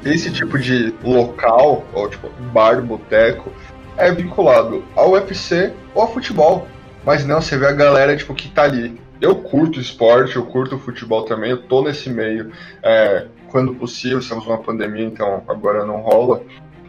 esse 0.05 0.31
tipo 0.31 0.57
de 0.57 0.93
local, 1.03 1.85
ou 1.93 2.09
tipo 2.09 2.29
bar, 2.53 2.81
boteco, 2.81 3.51
é 3.97 4.11
vinculado 4.11 4.83
ao 4.95 5.11
UFC 5.11 5.73
ou 5.93 6.03
ao 6.03 6.13
futebol. 6.13 6.67
Mas 7.05 7.25
não, 7.25 7.41
você 7.41 7.57
vê 7.57 7.67
a 7.67 7.71
galera 7.71 8.15
tipo, 8.15 8.33
que 8.33 8.49
tá 8.49 8.63
ali. 8.63 8.99
Eu 9.19 9.35
curto 9.35 9.79
esporte, 9.79 10.35
eu 10.35 10.45
curto 10.45 10.77
futebol 10.77 11.23
também, 11.23 11.51
eu 11.51 11.63
tô 11.63 11.81
nesse 11.81 12.09
meio. 12.09 12.51
É, 12.83 13.27
quando 13.49 13.73
possível, 13.73 14.19
estamos 14.19 14.45
numa 14.45 14.59
pandemia, 14.59 15.05
então 15.05 15.43
agora 15.47 15.85
não 15.85 16.01
rola. 16.01 16.43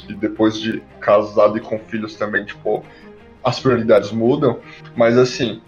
E 0.09 0.15
depois 0.15 0.61
de 0.61 0.83
casado 1.01 1.57
e 1.57 1.61
com 1.61 1.79
filhos 1.79 2.15
também, 2.15 2.45
tipo, 2.45 2.85
as 3.43 3.59
prioridades 3.61 4.13
mudam. 4.13 4.59
Mas 4.97 5.17
assim, 5.17 5.63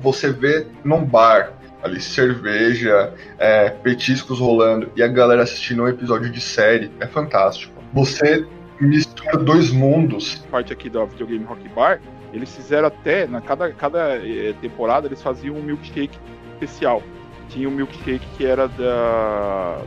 você 0.00 0.30
vê 0.30 0.66
num 0.84 1.04
bar 1.04 1.52
ali 1.82 2.00
cerveja, 2.00 3.12
é, 3.38 3.68
petiscos 3.68 4.40
rolando 4.40 4.90
e 4.96 5.02
a 5.02 5.08
galera 5.08 5.42
assistindo 5.42 5.82
um 5.82 5.88
episódio 5.88 6.30
de 6.30 6.40
série, 6.40 6.90
é 6.98 7.06
fantástico. 7.06 7.74
Você 7.92 8.46
mistura 8.80 9.38
dois 9.38 9.70
mundos. 9.70 10.44
Parte 10.50 10.72
aqui 10.72 10.88
da 10.90 11.04
Videogame 11.04 11.44
Rock 11.44 11.68
Bar, 11.68 12.00
eles 12.32 12.54
fizeram 12.54 12.88
até, 12.88 13.26
na 13.26 13.40
cada, 13.40 13.72
cada 13.72 14.16
eh, 14.16 14.54
temporada, 14.60 15.06
eles 15.06 15.22
faziam 15.22 15.56
um 15.56 15.62
milkshake 15.62 16.18
especial. 16.54 17.02
Tinha 17.48 17.68
um 17.68 17.72
milkshake 17.72 18.26
que 18.36 18.44
era 18.44 18.66
da. 18.66 19.78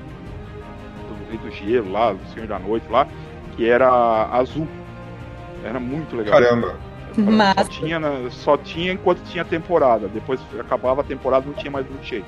do 1.07 1.29
Rei 1.29 1.37
do 1.37 1.51
Gelo 1.51 1.91
lá, 1.91 2.13
do 2.13 2.25
Senhor 2.33 2.47
da 2.47 2.57
Noite 2.57 2.85
lá, 2.89 3.07
que 3.55 3.67
era 3.67 3.89
azul. 4.31 4.67
Era 5.63 5.79
muito 5.79 6.15
legal. 6.15 6.39
Caramba. 6.39 6.75
Só 7.13 7.21
Massa. 7.21 7.63
tinha, 7.65 7.99
só 8.29 8.57
tinha 8.57 8.93
enquanto 8.93 9.23
tinha 9.23 9.43
temporada. 9.43 10.07
Depois 10.07 10.39
acabava 10.59 11.01
a 11.01 11.03
temporada 11.03 11.45
não 11.45 11.53
tinha 11.53 11.71
mais 11.71 11.85
milkshake. 11.89 12.25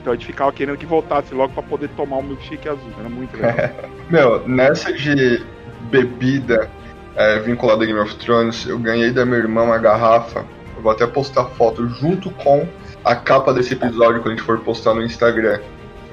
Então 0.00 0.12
a 0.12 0.16
gente 0.16 0.26
ficava 0.26 0.52
querendo 0.52 0.76
que 0.76 0.86
voltasse 0.86 1.34
logo 1.34 1.52
pra 1.54 1.62
poder 1.62 1.88
tomar 1.96 2.18
o 2.18 2.22
milkshake 2.22 2.68
azul. 2.68 2.92
Era 3.00 3.08
muito 3.08 3.36
legal. 3.36 3.54
Meu, 4.10 4.46
nessa 4.46 4.92
de 4.92 5.44
bebida 5.90 6.70
é, 7.16 7.40
vinculada 7.40 7.82
a 7.82 7.86
Game 7.86 7.98
of 7.98 8.14
Thrones, 8.16 8.66
eu 8.66 8.78
ganhei 8.78 9.10
da 9.10 9.24
minha 9.26 9.38
irmã 9.38 9.62
uma 9.62 9.78
garrafa. 9.78 10.44
Eu 10.76 10.82
vou 10.82 10.92
até 10.92 11.06
postar 11.06 11.46
foto 11.46 11.88
junto 11.88 12.30
com 12.30 12.66
a 13.04 13.16
capa 13.16 13.52
desse 13.52 13.74
episódio 13.74 14.20
quando 14.20 14.34
a 14.34 14.36
gente 14.36 14.44
for 14.44 14.60
postar 14.60 14.94
no 14.94 15.02
Instagram. 15.02 15.60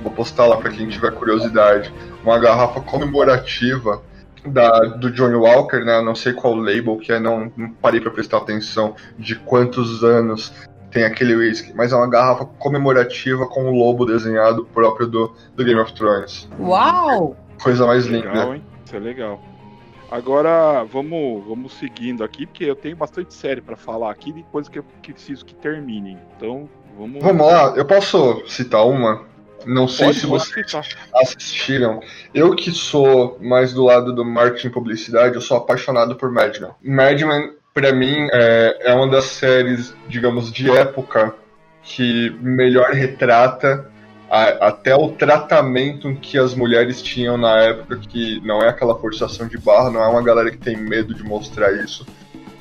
Vou 0.02 0.12
postar 0.12 0.48
lá 0.48 0.58
pra 0.58 0.72
quem 0.72 0.88
tiver 0.88 1.12
curiosidade. 1.12 1.94
Uma 2.24 2.40
garrafa 2.40 2.82
comemorativa 2.82 4.02
da, 4.46 4.80
do 4.80 5.12
Johnny 5.12 5.36
Walker, 5.36 5.86
né? 5.86 6.02
Não 6.02 6.16
sei 6.16 6.34
qual 6.34 6.56
label 6.56 6.98
que 6.98 7.12
é, 7.12 7.20
não, 7.20 7.52
não 7.56 7.70
parei 7.70 8.02
pra 8.02 8.10
prestar 8.10 8.38
atenção 8.38 8.96
de 9.18 9.36
quantos 9.36 10.04
anos 10.04 10.52
tem 10.90 11.04
aquele 11.04 11.36
whisky, 11.36 11.74
mas 11.76 11.92
é 11.92 11.96
uma 11.96 12.10
garrafa 12.10 12.46
comemorativa 12.46 13.46
com 13.48 13.66
o 13.66 13.72
lobo 13.72 14.06
desenhado 14.06 14.66
próprio 14.74 15.06
do, 15.06 15.36
do 15.54 15.64
Game 15.64 15.80
of 15.80 15.94
Thrones. 15.94 16.50
Uau! 16.58 17.36
Coisa 17.62 17.86
mais 17.86 18.06
linda. 18.06 18.30
Legal, 18.30 18.56
hein? 18.56 18.64
Isso 18.86 18.96
é 18.96 19.00
legal. 19.00 19.55
Agora 20.12 20.84
vamos, 20.84 21.46
vamos 21.46 21.74
seguindo 21.74 22.24
aqui, 22.24 22.46
porque 22.46 22.66
eu 22.66 22.76
tenho 22.76 22.96
bastante 22.96 23.34
série 23.34 23.62
pra 23.62 23.76
falar 23.76 24.12
aqui 24.12 24.32
de 24.32 24.44
coisas 24.44 24.70
que 24.70 24.80
eu 24.80 24.86
preciso 25.02 25.46
que 25.46 25.56
terminem. 25.56 26.18
Então 26.36 26.70
vamos. 26.98 27.22
Vamos 27.22 27.48
lá, 27.48 27.74
eu 27.76 27.86
posso 27.86 28.44
citar 28.48 28.86
uma? 28.86 29.24
Não 29.66 29.88
sei 29.88 30.08
Pode, 30.08 30.20
se 30.20 30.26
vocês 30.28 30.68
citar. 30.68 30.86
assistiram. 31.16 32.00
Eu 32.34 32.56
que 32.56 32.72
sou 32.72 33.38
mais 33.42 33.74
do 33.74 33.84
lado 33.84 34.14
do 34.14 34.24
marketing 34.24 34.68
e 34.68 34.72
publicidade, 34.72 35.36
eu 35.36 35.42
sou 35.42 35.58
apaixonado 35.58 36.16
por 36.16 36.32
Mad 36.32 36.56
Men. 36.60 36.72
Mad 36.84 37.22
Men, 37.22 37.54
pra 37.74 37.92
mim, 37.92 38.28
é, 38.32 38.92
é 38.92 38.94
uma 38.94 39.10
das 39.10 39.26
séries, 39.26 39.96
digamos, 40.08 40.52
de 40.52 40.70
época 40.70 41.34
que 41.82 42.30
melhor 42.42 42.92
retrata 42.92 43.92
a- 44.36 44.68
até 44.68 44.96
o 44.96 45.10
tratamento 45.10 46.14
que 46.22 46.38
as 46.38 46.54
mulheres 46.54 47.02
tinham 47.02 47.38
na 47.38 47.58
época, 47.62 47.98
que 47.98 48.42
não 48.46 48.62
é 48.62 48.70
aquela 48.70 48.98
forçação 49.00 49.48
de 49.48 49.58
barra, 49.58 49.90
não 49.90 50.02
é 50.04 50.08
uma 50.08 50.24
galera 50.24 50.52
que 50.52 50.58
tem 50.58 50.76
medo 50.76 51.14
de 51.14 51.24
mostrar 51.24 51.72
isso. 51.74 52.06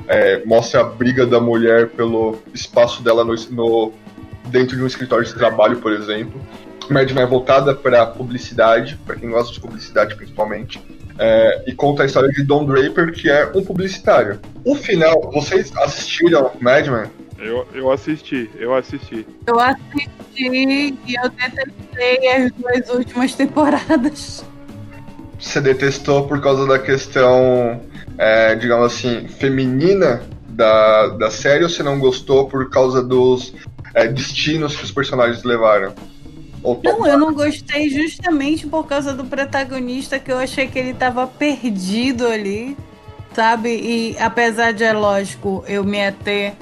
É, 0.06 0.44
mostra 0.44 0.80
a 0.80 0.84
briga 0.84 1.26
da 1.26 1.40
mulher 1.40 1.88
pelo 1.88 2.38
espaço 2.52 3.02
dela 3.02 3.24
no, 3.24 3.34
no- 3.50 3.92
dentro 4.46 4.76
de 4.76 4.82
um 4.82 4.86
escritório 4.86 5.24
de 5.24 5.34
trabalho, 5.34 5.78
por 5.78 5.92
exemplo. 5.92 6.40
Mad 6.90 7.10
Men 7.12 7.24
é 7.24 7.26
voltada 7.26 7.74
para 7.74 8.04
publicidade, 8.04 8.98
para 9.06 9.16
quem 9.16 9.30
gosta 9.30 9.52
de 9.54 9.58
publicidade 9.60 10.14
principalmente, 10.16 10.82
é, 11.18 11.64
e 11.66 11.72
conta 11.72 12.02
a 12.02 12.06
história 12.06 12.28
de 12.28 12.42
Don 12.42 12.66
Draper, 12.66 13.10
que 13.12 13.30
é 13.30 13.50
um 13.54 13.64
publicitário. 13.64 14.38
O 14.64 14.74
final, 14.74 15.30
vocês 15.32 15.72
assistiram 15.78 16.50
Mad 16.60 16.86
Men? 16.88 17.06
Eu, 17.44 17.68
eu 17.74 17.92
assisti, 17.92 18.50
eu 18.54 18.74
assisti. 18.74 19.26
Eu 19.46 19.60
assisti 19.60 20.08
e 20.38 21.14
eu 21.14 21.28
detestei 21.28 22.28
as 22.28 22.50
duas 22.52 22.88
últimas 22.88 23.34
temporadas. 23.34 24.42
Você 25.38 25.60
detestou 25.60 26.26
por 26.26 26.40
causa 26.40 26.66
da 26.66 26.78
questão, 26.78 27.82
é, 28.16 28.54
digamos 28.54 28.86
assim, 28.86 29.28
feminina 29.28 30.22
da, 30.48 31.08
da 31.08 31.30
série, 31.30 31.64
ou 31.64 31.68
você 31.68 31.82
não 31.82 31.98
gostou 31.98 32.48
por 32.48 32.70
causa 32.70 33.02
dos 33.02 33.54
é, 33.92 34.08
destinos 34.08 34.74
que 34.74 34.84
os 34.84 34.90
personagens 34.90 35.44
levaram? 35.44 35.92
Não, 36.82 37.06
eu 37.06 37.18
não 37.18 37.34
gostei 37.34 37.90
justamente 37.90 38.66
por 38.66 38.86
causa 38.86 39.12
do 39.12 39.22
protagonista, 39.22 40.18
que 40.18 40.32
eu 40.32 40.38
achei 40.38 40.66
que 40.66 40.78
ele 40.78 40.94
tava 40.94 41.26
perdido 41.26 42.26
ali, 42.26 42.74
sabe? 43.34 43.68
E 43.68 44.16
apesar 44.18 44.72
de, 44.72 44.82
é 44.82 44.94
lógico, 44.94 45.62
eu 45.68 45.84
me 45.84 46.02
ater 46.02 46.54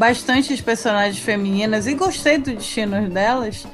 bastante 0.00 0.50
às 0.54 0.62
personagens 0.62 1.18
femininas 1.18 1.86
e 1.86 1.92
gostei 1.92 2.38
do 2.38 2.54
destino 2.54 3.06
delas, 3.10 3.66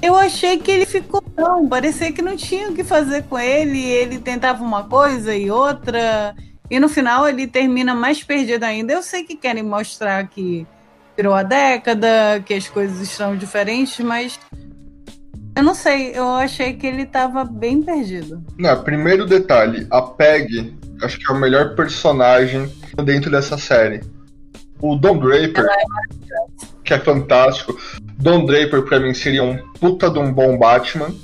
eu 0.00 0.14
achei 0.14 0.58
que 0.58 0.70
ele 0.70 0.86
ficou 0.86 1.20
não, 1.36 1.68
parecia 1.68 2.12
que 2.12 2.22
não 2.22 2.36
tinha 2.36 2.70
o 2.70 2.72
que 2.72 2.84
fazer 2.84 3.24
com 3.24 3.36
ele, 3.36 3.82
ele 3.82 4.20
tentava 4.20 4.62
uma 4.62 4.84
coisa 4.84 5.34
e 5.34 5.50
outra, 5.50 6.36
e 6.70 6.78
no 6.78 6.88
final 6.88 7.28
ele 7.28 7.48
termina 7.48 7.96
mais 7.96 8.22
perdido 8.22 8.62
ainda. 8.62 8.92
Eu 8.92 9.02
sei 9.02 9.24
que 9.24 9.34
querem 9.34 9.64
mostrar 9.64 10.28
que 10.28 10.64
virou 11.16 11.34
a 11.34 11.42
década, 11.42 12.40
que 12.46 12.54
as 12.54 12.68
coisas 12.68 13.00
estão 13.00 13.36
diferentes, 13.36 13.98
mas 13.98 14.38
eu 15.56 15.64
não 15.64 15.74
sei, 15.74 16.12
eu 16.14 16.28
achei 16.36 16.74
que 16.74 16.86
ele 16.86 17.06
tava 17.06 17.44
bem 17.44 17.82
perdido. 17.82 18.40
Não, 18.56 18.84
primeiro 18.84 19.26
detalhe, 19.26 19.84
a 19.90 20.00
Peg, 20.00 20.78
acho 21.02 21.18
que 21.18 21.28
é 21.28 21.34
o 21.34 21.40
melhor 21.40 21.74
personagem 21.74 22.72
dentro 23.04 23.32
dessa 23.32 23.58
série. 23.58 24.00
O 24.80 24.94
Don 24.96 25.18
Draper, 25.18 25.66
que 26.84 26.94
é 26.94 26.98
fantástico. 26.98 27.78
Don 28.18 28.44
Draper 28.44 28.82
pra 28.82 29.00
mim 29.00 29.14
seria 29.14 29.42
um 29.42 29.56
puta 29.80 30.10
de 30.10 30.18
um 30.18 30.32
bom 30.32 30.58
Batman. 30.58 31.14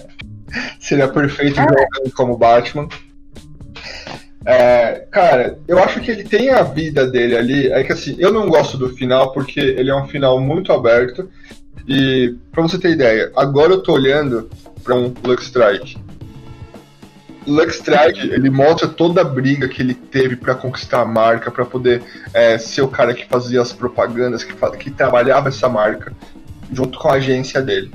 seria 0.78 1.08
perfeito 1.08 1.56
jogando 1.56 2.12
como 2.14 2.36
Batman. 2.36 2.88
É, 4.44 5.06
cara, 5.10 5.58
eu 5.68 5.78
acho 5.78 6.00
que 6.00 6.10
ele 6.10 6.24
tem 6.24 6.50
a 6.50 6.62
vida 6.62 7.06
dele 7.06 7.36
ali. 7.36 7.72
É 7.72 7.84
que 7.84 7.92
assim, 7.92 8.16
eu 8.18 8.32
não 8.32 8.48
gosto 8.48 8.76
do 8.76 8.90
final 8.90 9.32
porque 9.32 9.60
ele 9.60 9.90
é 9.90 9.94
um 9.94 10.08
final 10.08 10.40
muito 10.40 10.72
aberto. 10.72 11.28
E 11.86 12.36
pra 12.50 12.62
você 12.62 12.78
ter 12.78 12.90
ideia, 12.90 13.32
agora 13.36 13.72
eu 13.72 13.82
tô 13.82 13.92
olhando 13.92 14.48
pra 14.82 14.94
um 14.94 15.12
Lux 15.24 15.44
Strike. 15.44 15.96
Lux 17.46 17.76
Strike, 17.76 18.30
ele 18.30 18.50
mostra 18.50 18.88
toda 18.88 19.20
a 19.20 19.24
briga 19.24 19.68
que 19.68 19.82
ele 19.82 19.94
teve 19.94 20.36
para 20.36 20.54
conquistar 20.54 21.00
a 21.00 21.04
marca, 21.04 21.50
para 21.50 21.64
poder 21.64 22.02
é, 22.32 22.56
ser 22.58 22.82
o 22.82 22.88
cara 22.88 23.14
que 23.14 23.26
fazia 23.26 23.60
as 23.60 23.72
propagandas, 23.72 24.44
que, 24.44 24.54
que 24.78 24.90
trabalhava 24.90 25.48
essa 25.48 25.68
marca, 25.68 26.12
junto 26.72 26.98
com 26.98 27.08
a 27.08 27.14
agência 27.14 27.60
dele. 27.60 27.90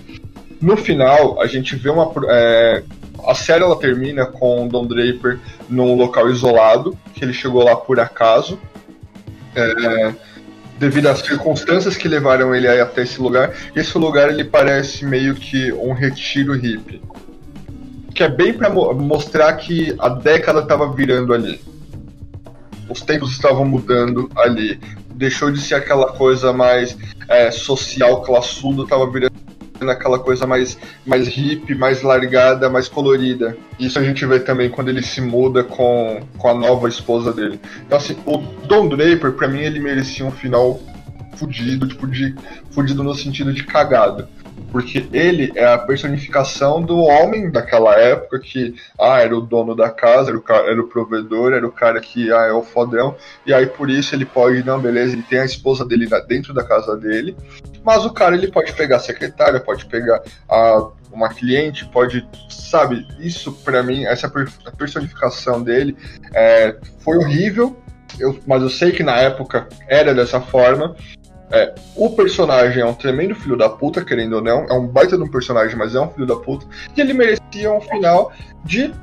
No 0.61 0.75
final, 0.75 1.41
a 1.41 1.47
gente 1.47 1.75
vê 1.75 1.89
uma. 1.89 2.11
É, 2.29 2.83
a 3.25 3.35
série 3.35 3.63
ela 3.63 3.77
termina 3.77 4.25
com 4.25 4.67
Don 4.67 4.85
Draper 4.85 5.39
num 5.69 5.95
local 5.95 6.29
isolado, 6.29 6.97
que 7.13 7.23
ele 7.23 7.33
chegou 7.33 7.63
lá 7.63 7.75
por 7.75 7.99
acaso. 7.99 8.59
É, 9.55 10.13
devido 10.77 11.07
às 11.07 11.19
circunstâncias 11.19 11.97
que 11.97 12.07
levaram 12.07 12.53
ele 12.53 12.67
até 12.67 13.01
esse 13.01 13.19
lugar. 13.19 13.53
Esse 13.75 13.97
lugar 13.97 14.29
ele 14.29 14.43
parece 14.43 15.05
meio 15.05 15.35
que 15.35 15.71
um 15.73 15.93
retiro 15.93 16.53
hippie 16.53 17.01
que 18.17 18.23
é 18.23 18.27
bem 18.27 18.51
para 18.51 18.67
mo 18.67 18.91
mostrar 18.95 19.53
que 19.53 19.95
a 19.99 20.09
década 20.09 20.61
estava 20.61 20.91
virando 20.91 21.35
ali. 21.35 21.61
Os 22.89 23.01
tempos 23.01 23.29
estavam 23.29 23.63
mudando 23.63 24.27
ali. 24.35 24.79
Deixou 25.13 25.51
de 25.51 25.61
ser 25.61 25.75
aquela 25.75 26.11
coisa 26.13 26.51
mais 26.51 26.97
é, 27.29 27.51
social, 27.51 28.23
classudo, 28.23 28.83
estava 28.83 29.05
virando 29.05 29.37
aquela 29.87 30.17
coisa 30.17 30.47
mais, 30.47 30.79
mais 31.05 31.27
hippie, 31.27 31.75
mais 31.75 32.01
largada, 32.01 32.67
mais 32.71 32.87
colorida. 32.87 33.55
Isso 33.79 33.99
a 33.99 34.03
gente 34.03 34.25
vê 34.25 34.39
também 34.39 34.67
quando 34.67 34.89
ele 34.89 35.03
se 35.03 35.21
muda 35.21 35.63
com, 35.63 36.19
com 36.39 36.47
a 36.49 36.55
nova 36.55 36.89
esposa 36.89 37.31
dele. 37.31 37.59
Então, 37.85 37.99
assim, 37.99 38.17
o 38.25 38.37
Don 38.65 38.87
Draper, 38.87 39.33
para 39.33 39.47
mim, 39.47 39.59
ele 39.59 39.79
merecia 39.79 40.25
um 40.25 40.31
final 40.31 40.79
fudido, 41.35 41.87
tipo, 41.87 42.07
de, 42.07 42.33
fudido 42.71 43.03
no 43.03 43.13
sentido 43.13 43.53
de 43.53 43.63
cagado 43.63 44.27
porque 44.71 45.07
ele 45.11 45.51
é 45.55 45.65
a 45.65 45.77
personificação 45.77 46.81
do 46.81 46.97
homem 46.97 47.49
daquela 47.49 47.95
época 47.95 48.39
que 48.39 48.75
ah, 48.99 49.19
era 49.21 49.35
o 49.35 49.41
dono 49.41 49.75
da 49.75 49.89
casa, 49.89 50.31
era 50.31 50.37
o, 50.37 50.43
era 50.69 50.81
o 50.81 50.87
provedor, 50.87 51.53
era 51.53 51.65
o 51.65 51.71
cara 51.71 51.99
que 51.99 52.31
ah, 52.31 52.45
é 52.45 52.51
o 52.51 52.63
fodão, 52.63 53.15
e 53.45 53.53
aí 53.53 53.65
por 53.65 53.89
isso 53.89 54.13
ele 54.15 54.25
pode, 54.25 54.63
não, 54.63 54.79
beleza, 54.79 55.13
ele 55.13 55.23
tem 55.23 55.39
a 55.39 55.45
esposa 55.45 55.85
dele 55.85 56.07
dentro 56.27 56.53
da 56.53 56.63
casa 56.63 56.95
dele, 56.97 57.35
mas 57.83 58.05
o 58.05 58.13
cara 58.13 58.35
ele 58.35 58.51
pode 58.51 58.73
pegar 58.73 58.97
a 58.97 58.99
secretária, 58.99 59.59
pode 59.59 59.85
pegar 59.85 60.21
a, 60.49 60.89
uma 61.11 61.29
cliente, 61.29 61.85
pode, 61.85 62.27
sabe, 62.49 63.07
isso 63.19 63.51
para 63.63 63.81
mim, 63.81 64.05
essa 64.05 64.29
personificação 64.77 65.63
dele 65.63 65.95
é, 66.33 66.77
foi 66.99 67.17
horrível, 67.17 67.75
eu, 68.19 68.39
mas 68.47 68.61
eu 68.61 68.69
sei 68.69 68.91
que 68.91 69.03
na 69.03 69.17
época 69.17 69.67
era 69.87 70.13
dessa 70.13 70.39
forma, 70.41 70.95
é, 71.49 71.73
o 71.95 72.09
personagem 72.09 72.81
é 72.81 72.85
um 72.85 72.93
tremendo 72.93 73.33
filho 73.33 73.55
da 73.55 73.69
puta, 73.69 74.03
querendo 74.03 74.33
ou 74.33 74.41
não. 74.41 74.65
É 74.65 74.73
um 74.73 74.85
baita 74.87 75.17
de 75.17 75.23
um 75.23 75.29
personagem, 75.29 75.77
mas 75.77 75.95
é 75.95 75.99
um 75.99 76.09
filho 76.09 76.25
da 76.25 76.35
puta. 76.35 76.65
E 76.95 76.99
ele 76.99 77.13
merecia 77.13 77.71
um 77.71 77.79
final 77.79 78.33
de 78.65 78.93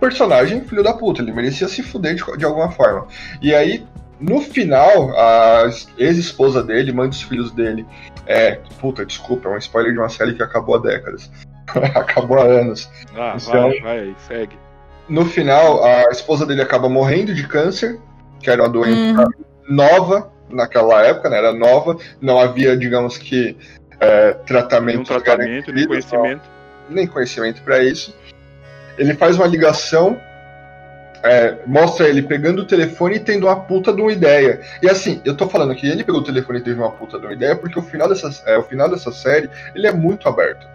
personagem 0.00 0.64
filho 0.64 0.82
da 0.82 0.92
puta. 0.92 1.22
Ele 1.22 1.32
merecia 1.32 1.68
se 1.68 1.82
fuder 1.82 2.16
de, 2.16 2.36
de 2.36 2.44
alguma 2.44 2.70
forma. 2.72 3.06
E 3.40 3.54
aí, 3.54 3.86
no 4.18 4.40
final, 4.40 5.16
a 5.16 5.70
ex-esposa 5.96 6.62
dele, 6.62 6.92
mãe 6.92 7.08
dos 7.08 7.22
filhos 7.22 7.52
dele, 7.52 7.86
é. 8.26 8.58
Puta, 8.80 9.06
desculpa, 9.06 9.48
é 9.48 9.52
um 9.52 9.58
spoiler 9.58 9.92
de 9.92 9.98
uma 9.98 10.08
série 10.08 10.34
que 10.34 10.42
acabou 10.42 10.74
há 10.74 10.78
décadas. 10.78 11.30
acabou 11.94 12.38
há 12.38 12.44
anos. 12.44 12.90
Ah, 13.16 13.36
então, 13.40 13.68
vai, 13.68 13.80
vai, 13.80 14.16
segue. 14.26 14.58
No 15.08 15.24
final, 15.24 15.84
a 15.84 16.10
esposa 16.10 16.44
dele 16.44 16.62
acaba 16.62 16.88
morrendo 16.88 17.32
de 17.32 17.46
câncer, 17.46 18.00
que 18.40 18.50
era 18.50 18.62
uma 18.62 18.68
doença 18.68 19.22
uhum. 19.22 19.44
nova 19.68 20.33
naquela 20.54 21.02
época, 21.04 21.28
né, 21.28 21.38
era 21.38 21.52
nova, 21.52 21.96
não 22.20 22.38
havia, 22.38 22.76
digamos 22.76 23.18
que, 23.18 23.56
é, 24.00 24.32
tratamento, 24.46 25.00
um 25.00 25.04
tratamento 25.04 25.72
nem 25.72 25.86
conhecimento. 25.86 26.42
Não, 26.88 26.94
nem 26.96 27.06
conhecimento 27.06 27.62
para 27.62 27.82
isso. 27.82 28.14
Ele 28.96 29.14
faz 29.14 29.36
uma 29.36 29.46
ligação, 29.46 30.20
é, 31.22 31.56
mostra 31.66 32.08
ele 32.08 32.22
pegando 32.22 32.62
o 32.62 32.66
telefone 32.66 33.16
e 33.16 33.20
tendo 33.20 33.46
uma 33.46 33.56
puta 33.56 33.92
de 33.92 34.00
uma 34.00 34.12
ideia. 34.12 34.60
E 34.82 34.88
assim, 34.88 35.20
eu 35.24 35.36
tô 35.36 35.48
falando 35.48 35.74
que 35.74 35.86
ele 35.86 36.04
pegou 36.04 36.20
o 36.20 36.24
telefone 36.24 36.58
e 36.58 36.62
teve 36.62 36.78
uma 36.78 36.92
puta 36.92 37.18
de 37.18 37.26
uma 37.26 37.32
ideia 37.32 37.56
porque 37.56 37.78
o 37.78 37.82
final 37.82 38.08
dessa, 38.08 38.30
é, 38.46 38.56
o 38.58 38.62
final 38.62 38.88
dessa 38.88 39.10
série 39.10 39.48
ele 39.74 39.86
é 39.86 39.92
muito 39.92 40.28
aberto. 40.28 40.73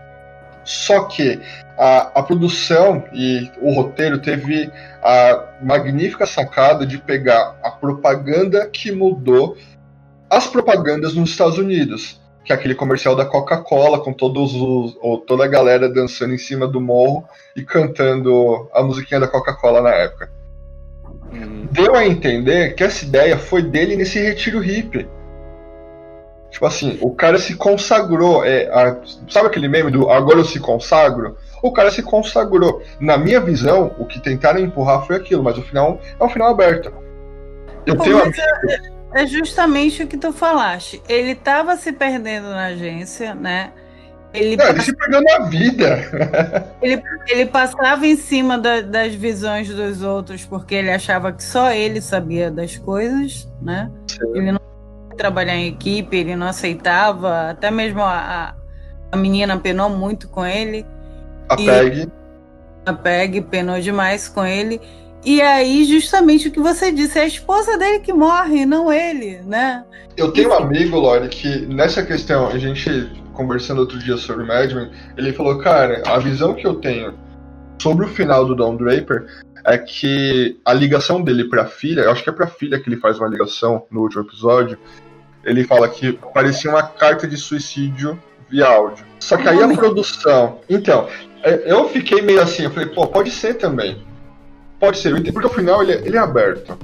Só 0.70 1.06
que 1.06 1.40
a, 1.76 2.20
a 2.20 2.22
produção 2.22 3.04
e 3.12 3.50
o 3.60 3.74
roteiro 3.74 4.20
teve 4.20 4.72
a 5.02 5.46
magnífica 5.64 6.28
sacada 6.28 6.86
de 6.86 7.00
pegar 7.00 7.58
a 7.64 7.72
propaganda 7.72 8.68
que 8.68 8.92
mudou 8.92 9.58
as 10.30 10.46
propagandas 10.46 11.16
nos 11.16 11.32
Estados 11.32 11.58
Unidos, 11.58 12.22
que 12.46 12.54
é 12.54 12.56
aquele 12.56 12.76
comercial 12.76 13.16
da 13.16 13.26
Coca-Cola 13.26 14.00
com 14.00 14.14
todos 14.14 14.54
os 14.54 14.96
ou 15.02 15.18
toda 15.18 15.46
a 15.46 15.48
galera 15.48 15.90
dançando 15.90 16.36
em 16.36 16.38
cima 16.38 16.68
do 16.68 16.80
morro 16.80 17.28
e 17.56 17.64
cantando 17.64 18.70
a 18.72 18.84
musiquinha 18.84 19.20
da 19.20 19.28
Coca-Cola 19.28 19.82
na 19.82 19.90
época. 19.90 20.32
Uhum. 21.34 21.68
Deu 21.72 21.96
a 21.96 22.06
entender 22.06 22.76
que 22.76 22.84
essa 22.84 23.04
ideia 23.04 23.40
foi 23.40 23.64
dele 23.64 23.96
nesse 23.96 24.22
retiro 24.22 24.60
hippie. 24.60 25.08
Tipo 26.50 26.66
assim, 26.66 26.98
o 27.02 27.14
cara 27.14 27.38
se 27.38 27.56
consagrou. 27.56 28.44
É, 28.44 28.68
a, 28.68 28.98
sabe 29.30 29.48
aquele 29.48 29.68
meme 29.68 29.92
do 29.92 30.10
agora 30.10 30.40
eu 30.40 30.46
se 30.46 30.60
consagro? 30.60 31.38
O 31.62 31.72
cara 31.72 31.92
se 31.92 32.02
consagrou. 32.02 32.82
Na 33.00 33.18
minha 33.18 33.40
visão, 33.40 33.94
o 34.00 34.06
que 34.06 34.20
tentaram 34.20 34.60
empurrar 34.60 35.06
foi 35.06 35.16
aquilo, 35.16 35.44
mas 35.44 35.58
o 35.58 35.62
final 35.62 36.00
é 36.20 36.24
um 36.24 36.30
final 36.30 36.50
aberto. 36.50 36.92
Eu 37.86 37.96
Pô, 37.96 38.04
tenho 38.04 38.20
é, 38.20 39.24
é 39.24 39.28
justamente 39.28 40.04
o 40.04 40.08
que 40.08 40.18
tu 40.18 40.32
falaste. 40.32 41.02
Ele 41.08 41.32
estava 41.32 41.76
se 41.76 41.92
perdendo 41.92 42.50
na 42.50 42.66
agência, 42.68 43.36
né? 43.36 43.72
Ele, 44.34 44.56
Não, 44.56 44.68
ele 44.68 44.82
se 44.82 44.96
perdeu 44.96 45.22
na 45.22 45.40
vida. 45.46 46.00
ele, 46.82 47.02
ele 47.28 47.46
passava 47.48 48.06
em 48.06 48.16
cima 48.16 48.58
da, 48.60 48.82
das 48.82 49.16
visões 49.16 49.68
dos 49.70 50.04
outros 50.04 50.46
porque 50.46 50.76
ele 50.76 50.92
achava 50.92 51.32
que 51.32 51.44
só 51.44 51.72
ele 51.72 52.00
sabia 52.00 52.52
das 52.52 52.78
coisas, 52.78 53.50
né? 53.62 53.92
Sim. 54.08 54.20
Ele 54.36 54.52
não 54.52 54.69
trabalhar 55.20 55.56
em 55.56 55.68
equipe, 55.68 56.16
ele 56.16 56.34
não 56.34 56.48
aceitava, 56.48 57.50
até 57.50 57.70
mesmo 57.70 58.02
a, 58.02 58.56
a 59.12 59.18
menina 59.18 59.58
penou 59.58 59.90
muito 59.90 60.30
com 60.30 60.46
ele. 60.46 60.86
A 61.50 61.58
Peg. 61.58 62.10
A 62.86 62.94
Peg 62.94 63.42
penou 63.42 63.82
demais 63.82 64.30
com 64.30 64.46
ele. 64.46 64.80
E 65.26 65.42
aí, 65.42 65.84
justamente 65.84 66.48
o 66.48 66.52
que 66.52 66.62
você 66.62 66.90
disse, 66.94 67.20
é 67.20 67.24
a 67.24 67.28
esposa 67.28 67.78
dele 67.78 68.00
que 68.00 68.14
morre, 68.14 68.66
não 68.66 68.90
ele, 68.90 69.42
né? 69.42 69.84
Eu 70.16 70.32
tenho 70.32 70.52
um 70.52 70.54
amigo, 70.54 70.98
Lore, 70.98 71.28
que 71.28 71.66
nessa 71.66 72.06
questão, 72.06 72.48
a 72.48 72.58
gente 72.58 73.12
conversando 73.34 73.80
outro 73.80 74.00
dia 74.00 74.16
sobre 74.16 74.46
Mad 74.46 74.72
Men, 74.72 74.90
ele 75.18 75.34
falou, 75.34 75.58
cara, 75.60 76.02
a 76.06 76.18
visão 76.20 76.54
que 76.54 76.66
eu 76.66 76.76
tenho 76.76 77.14
sobre 77.82 78.06
o 78.06 78.10
final 78.10 78.46
do 78.46 78.56
Don 78.56 78.78
Draper 78.78 79.26
é 79.66 79.78
que 79.78 80.58
a 80.66 80.74
ligação 80.74 81.22
dele 81.22 81.50
pra 81.50 81.66
filha, 81.66 82.02
eu 82.02 82.12
acho 82.12 82.24
que 82.24 82.30
é 82.30 82.34
pra 82.34 82.48
filha 82.48 82.80
que 82.80 82.90
ele 82.90 83.00
faz 83.00 83.20
uma 83.20 83.28
ligação 83.28 83.86
no 83.92 84.02
último 84.02 84.24
episódio, 84.24 84.78
ele 85.50 85.64
fala 85.64 85.90
que 85.90 86.14
parecia 86.34 86.70
uma 86.70 86.84
carta 86.84 87.28
de 87.28 87.36
suicídio 87.36 88.22
via 88.50 88.68
áudio. 88.68 89.04
Só 89.20 89.36
que 89.36 89.48
aí 89.48 89.62
a 89.62 89.68
produção. 89.68 90.60
Então, 90.70 91.08
é, 91.44 91.64
eu 91.66 91.90
fiquei 91.90 92.22
meio 92.22 92.42
assim, 92.42 92.64
eu 92.64 92.72
falei, 92.72 92.90
pô, 92.90 93.08
pode 93.08 93.32
ser 93.32 93.56
também. 93.56 94.04
Pode 94.80 94.98
ser, 95.00 95.12
porque 95.34 95.48
o 95.48 95.50
final 95.50 95.82
ele, 95.82 95.94
é, 95.94 95.96
ele 96.06 96.18
é 96.18 96.20
aberto. 96.20 96.78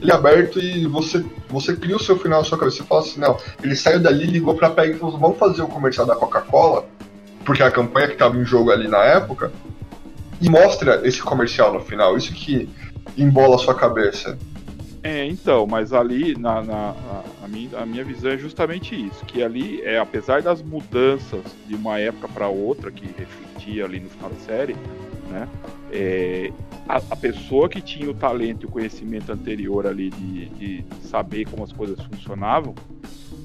Ele 0.00 0.10
é 0.10 0.14
aberto 0.14 0.58
e 0.58 0.86
você, 0.86 1.24
você 1.48 1.74
cria 1.74 1.96
o 1.96 2.02
seu 2.02 2.18
final 2.18 2.40
na 2.40 2.44
sua 2.44 2.58
cabeça. 2.58 2.78
Você 2.78 2.84
fala 2.84 3.00
assim, 3.00 3.20
não, 3.20 3.36
ele 3.62 3.74
saiu 3.74 4.00
dali, 4.00 4.26
ligou 4.26 4.54
pra 4.54 4.70
PEG 4.70 4.94
e 4.94 4.98
falou, 4.98 5.18
vamos 5.18 5.38
fazer 5.38 5.62
o 5.62 5.66
comercial 5.66 6.06
da 6.06 6.14
Coca-Cola, 6.14 6.86
porque 7.44 7.62
é 7.62 7.66
a 7.66 7.70
campanha 7.70 8.06
que 8.06 8.14
estava 8.14 8.36
em 8.36 8.44
jogo 8.44 8.70
ali 8.70 8.86
na 8.86 9.02
época, 9.02 9.50
e 10.40 10.48
mostra 10.48 11.06
esse 11.06 11.20
comercial 11.20 11.72
no 11.72 11.80
final. 11.80 12.16
Isso 12.16 12.32
que 12.32 12.68
embola 13.16 13.56
a 13.56 13.58
sua 13.58 13.74
cabeça. 13.74 14.38
É, 15.02 15.24
então, 15.26 15.66
mas 15.66 15.92
ali, 15.92 16.36
na, 16.36 16.62
na 16.62 16.94
a, 17.42 17.48
minha, 17.48 17.78
a 17.78 17.86
minha 17.86 18.04
visão 18.04 18.32
é 18.32 18.36
justamente 18.36 18.94
isso, 18.94 19.24
que 19.24 19.42
ali, 19.42 19.80
é, 19.82 19.98
apesar 19.98 20.42
das 20.42 20.62
mudanças 20.62 21.42
de 21.66 21.74
uma 21.74 21.98
época 21.98 22.28
para 22.28 22.48
outra, 22.48 22.90
que 22.90 23.06
refletia 23.06 23.86
ali 23.86 24.00
no 24.00 24.10
final 24.10 24.28
da 24.28 24.36
série, 24.40 24.76
né, 25.30 25.48
é, 25.90 26.52
a, 26.86 26.96
a, 26.96 27.16
pessoa 27.16 27.68
que 27.68 27.80
tinha 27.80 28.10
o 28.10 28.14
talento 28.14 28.64
e 28.64 28.66
o 28.66 28.68
conhecimento 28.70 29.32
anterior 29.32 29.86
ali 29.86 30.10
de, 30.10 30.48
de 30.50 30.84
saber 31.02 31.48
como 31.48 31.64
as 31.64 31.72
coisas 31.72 31.98
funcionavam, 32.04 32.74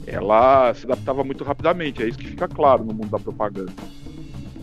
ela 0.05 0.73
se 0.73 0.85
adaptava 0.85 1.23
muito 1.23 1.43
rapidamente, 1.43 2.03
é 2.03 2.07
isso 2.07 2.17
que 2.17 2.27
fica 2.27 2.47
claro 2.49 2.83
no 2.83 2.93
mundo 2.93 3.09
da 3.09 3.19
propaganda. 3.19 3.71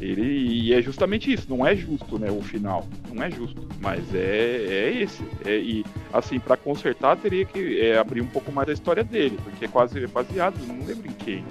Ele, 0.02 0.22
e 0.22 0.74
é 0.74 0.82
justamente 0.82 1.32
isso, 1.32 1.46
não 1.48 1.64
é 1.64 1.76
justo, 1.76 2.18
né, 2.18 2.28
o 2.28 2.42
final. 2.42 2.84
Não 3.12 3.22
é 3.22 3.30
justo, 3.30 3.68
mas 3.80 4.12
é, 4.12 4.66
é 4.68 5.02
esse. 5.02 5.22
É, 5.44 5.56
e, 5.56 5.84
assim, 6.12 6.40
para 6.40 6.56
consertar, 6.56 7.16
teria 7.16 7.44
que 7.44 7.80
é, 7.80 7.96
abrir 7.96 8.20
um 8.20 8.26
pouco 8.26 8.50
mais 8.50 8.68
a 8.68 8.72
história 8.72 9.04
dele, 9.04 9.38
porque 9.44 9.66
é 9.66 9.68
quase 9.68 10.04
baseado, 10.08 10.58
não 10.66 10.84
lembro 10.84 11.06
em 11.06 11.14
quem. 11.14 11.44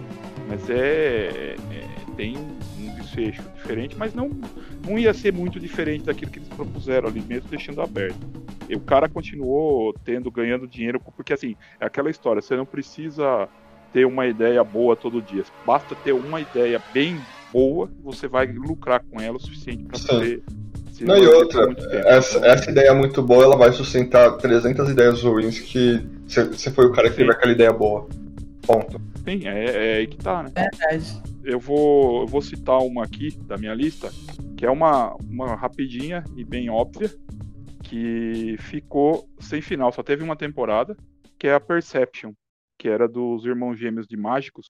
Mas 0.50 0.70
é, 0.70 1.56
é, 1.72 1.88
tem 2.18 2.36
um 2.38 2.94
desfecho 2.96 3.42
diferente, 3.56 3.96
mas 3.98 4.14
não, 4.14 4.30
não 4.86 5.00
ia 5.00 5.14
ser 5.14 5.32
muito 5.32 5.58
diferente 5.58 6.04
daquilo 6.04 6.30
que 6.30 6.40
eles 6.40 6.50
propuseram 6.50 7.08
ali, 7.08 7.22
mesmo 7.22 7.50
deixando 7.50 7.82
aberto. 7.82 8.20
o 8.70 8.80
cara 8.82 9.08
continuou 9.08 9.94
tendo, 10.04 10.30
ganhando 10.30 10.68
dinheiro, 10.68 11.00
porque 11.00 11.32
assim, 11.32 11.56
é 11.80 11.86
aquela 11.86 12.10
história, 12.10 12.42
você 12.42 12.58
não 12.58 12.66
precisa 12.66 13.48
ter 13.94 14.06
uma 14.06 14.28
ideia 14.28 14.62
boa 14.62 14.96
todo 14.98 15.22
dia. 15.22 15.44
Basta 15.66 15.96
ter 15.96 16.14
uma 16.14 16.42
ideia 16.42 16.82
bem 16.92 17.18
boa, 17.52 17.90
você 18.02 18.28
vai 18.28 18.48
lucrar 18.48 19.04
com 19.04 19.20
ela 19.20 19.38
o 19.38 19.40
suficiente 19.40 19.84
para 19.84 20.00
poder. 20.00 20.44
se 20.92 21.04
Não, 21.04 21.18
e 21.18 21.28
outra, 21.28 21.76
essa, 22.06 22.46
essa 22.46 22.72
ideia 22.72 22.94
muito 22.94 23.22
boa, 23.22 23.44
ela 23.44 23.58
vai 23.58 23.72
sustentar 23.72 24.38
300 24.38 24.90
ideias 24.90 25.22
ruins 25.24 25.60
que 25.60 26.06
você 26.28 26.72
foi 26.72 26.86
o 26.86 26.92
cara 26.92 27.10
que 27.10 27.18
teve 27.18 27.32
Sim. 27.32 27.38
aquela 27.38 27.52
ideia 27.52 27.74
boa. 27.74 28.08
Ponto. 28.66 29.02
Sim, 29.24 29.48
é, 29.48 29.66
é 29.66 29.98
aí 29.98 30.08
que 30.08 30.18
tá, 30.18 30.44
né? 30.44 30.52
Verdade. 30.56 31.22
Eu 31.44 31.60
vou, 31.60 32.22
eu 32.22 32.28
vou 32.28 32.42
citar 32.42 32.80
uma 32.80 33.04
aqui 33.04 33.36
da 33.46 33.58
minha 33.58 33.74
lista, 33.74 34.12
que 34.56 34.66
é 34.66 34.70
uma, 34.70 35.16
uma 35.16 35.56
rapidinha 35.56 36.24
e 36.36 36.44
bem 36.44 36.70
óbvia, 36.70 37.12
que 37.84 38.56
ficou 38.60 39.28
sem 39.40 39.62
final, 39.62 39.92
só 39.92 40.04
teve 40.04 40.24
uma 40.24 40.36
temporada, 40.36 40.96
que 41.38 41.48
é 41.48 41.54
a 41.54 41.60
Perception, 41.60 42.32
que 42.78 42.88
era 42.88 43.08
dos 43.08 43.44
irmãos 43.46 43.76
gêmeos 43.76 44.08
de 44.08 44.16
mágicos, 44.16 44.70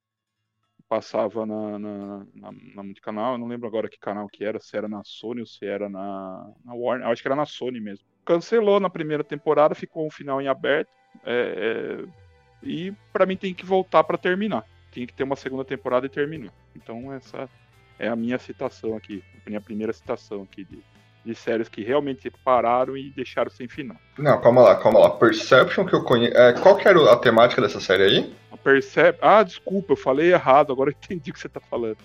passava 0.92 1.46
na, 1.46 1.80
na, 1.80 2.18
na, 2.36 2.52
na 2.76 2.84
multicanal, 2.84 3.32
eu 3.32 3.38
não 3.38 3.48
lembro 3.48 3.66
agora 3.66 3.88
que 3.88 3.98
canal 3.98 4.28
que 4.28 4.44
era, 4.44 4.60
se 4.60 4.76
era 4.76 4.90
na 4.90 5.02
Sony 5.06 5.40
ou 5.40 5.48
se 5.48 5.66
era 5.66 5.88
na, 5.88 6.52
na 6.66 6.74
Warner, 6.74 7.08
acho 7.08 7.22
que 7.22 7.30
era 7.30 7.36
na 7.36 7.46
Sony 7.46 7.80
mesmo. 7.80 8.06
Cancelou 8.26 8.78
na 8.78 8.90
primeira 8.90 9.24
temporada, 9.24 9.74
ficou 9.74 10.06
um 10.06 10.12
final 10.12 10.42
em 10.42 10.50
aberto, 10.50 10.90
é, 11.26 12.04
é, 12.04 12.06
e 12.62 12.94
pra 13.14 13.26
mim 13.26 13.38
tem 13.38 13.54
que 13.54 13.66
voltar 13.66 14.04
pra 14.04 14.18
terminar. 14.18 14.66
Tem 14.94 15.08
que 15.08 15.14
ter 15.14 15.24
uma 15.24 15.38
segunda 15.38 15.64
temporada 15.64 16.08
e 16.08 16.10
terminar. 16.10 16.52
Então 16.76 17.14
essa 17.14 17.48
é 17.98 18.10
a 18.10 18.16
minha 18.16 18.38
citação 18.38 18.94
aqui, 18.98 19.24
a 19.46 19.50
minha 19.50 19.62
primeira 19.62 19.94
citação 19.94 20.42
aqui 20.42 20.66
de, 20.66 20.84
de 21.24 21.34
séries 21.34 21.70
que 21.70 21.86
realmente 21.86 22.30
pararam 22.44 22.98
e 22.98 23.12
deixaram 23.12 23.50
sem 23.50 23.66
final. 23.66 23.96
Não, 24.18 24.42
calma 24.42 24.62
lá, 24.62 24.76
calma 24.76 25.00
lá. 25.00 25.10
Perception 25.12 25.86
que 25.86 25.94
eu 25.94 26.04
conheço. 26.04 26.36
É, 26.36 26.52
qual 26.60 26.76
que 26.76 26.86
era 26.86 27.14
a 27.14 27.16
temática 27.16 27.62
dessa 27.62 27.80
série 27.80 28.04
aí? 28.04 28.41
A 28.52 28.58
Percep... 28.58 29.18
Ah, 29.22 29.44
desculpa, 29.44 29.94
eu 29.94 29.98
falei 29.98 30.34
errado, 30.34 30.72
agora 30.72 30.90
eu 30.90 30.96
entendi 31.04 31.32
o 31.32 31.34
que 31.34 31.40
você 31.40 31.50
tá 31.50 31.60
falando. 31.60 31.98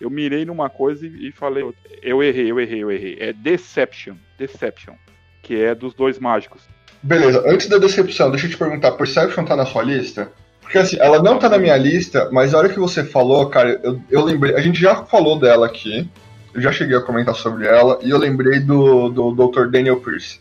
Eu 0.00 0.10
mirei 0.10 0.44
numa 0.44 0.68
coisa 0.68 1.06
e, 1.06 1.28
e 1.28 1.32
falei. 1.32 1.64
Eu 2.02 2.22
errei, 2.22 2.50
eu 2.50 2.60
errei, 2.60 2.82
eu 2.82 2.90
errei. 2.90 3.16
É 3.20 3.32
Deception, 3.32 4.14
Deception, 4.38 4.94
que 5.42 5.62
é 5.62 5.74
dos 5.74 5.94
dois 5.94 6.18
mágicos. 6.18 6.62
Beleza, 7.02 7.42
antes 7.46 7.68
da 7.68 7.78
decepção, 7.78 8.30
deixa 8.30 8.46
eu 8.46 8.50
te 8.50 8.56
perguntar, 8.56 8.92
Perception 8.92 9.44
tá 9.44 9.54
na 9.54 9.66
sua 9.66 9.82
lista? 9.82 10.32
Porque 10.60 10.78
assim, 10.78 10.96
ela 10.98 11.22
não 11.22 11.38
tá 11.38 11.48
na 11.48 11.58
minha 11.58 11.76
lista, 11.76 12.28
mas 12.32 12.54
a 12.54 12.58
hora 12.58 12.70
que 12.70 12.78
você 12.78 13.04
falou, 13.04 13.48
cara, 13.50 13.78
eu, 13.82 14.00
eu 14.10 14.24
lembrei. 14.24 14.54
A 14.56 14.60
gente 14.60 14.80
já 14.80 15.04
falou 15.04 15.38
dela 15.38 15.66
aqui. 15.66 16.08
Eu 16.54 16.60
já 16.60 16.70
cheguei 16.70 16.96
a 16.96 17.00
comentar 17.00 17.34
sobre 17.34 17.66
ela, 17.66 17.98
e 18.00 18.10
eu 18.10 18.16
lembrei 18.16 18.60
do, 18.60 19.08
do 19.08 19.32
Dr. 19.32 19.66
Daniel 19.66 20.00
Pierce. 20.00 20.40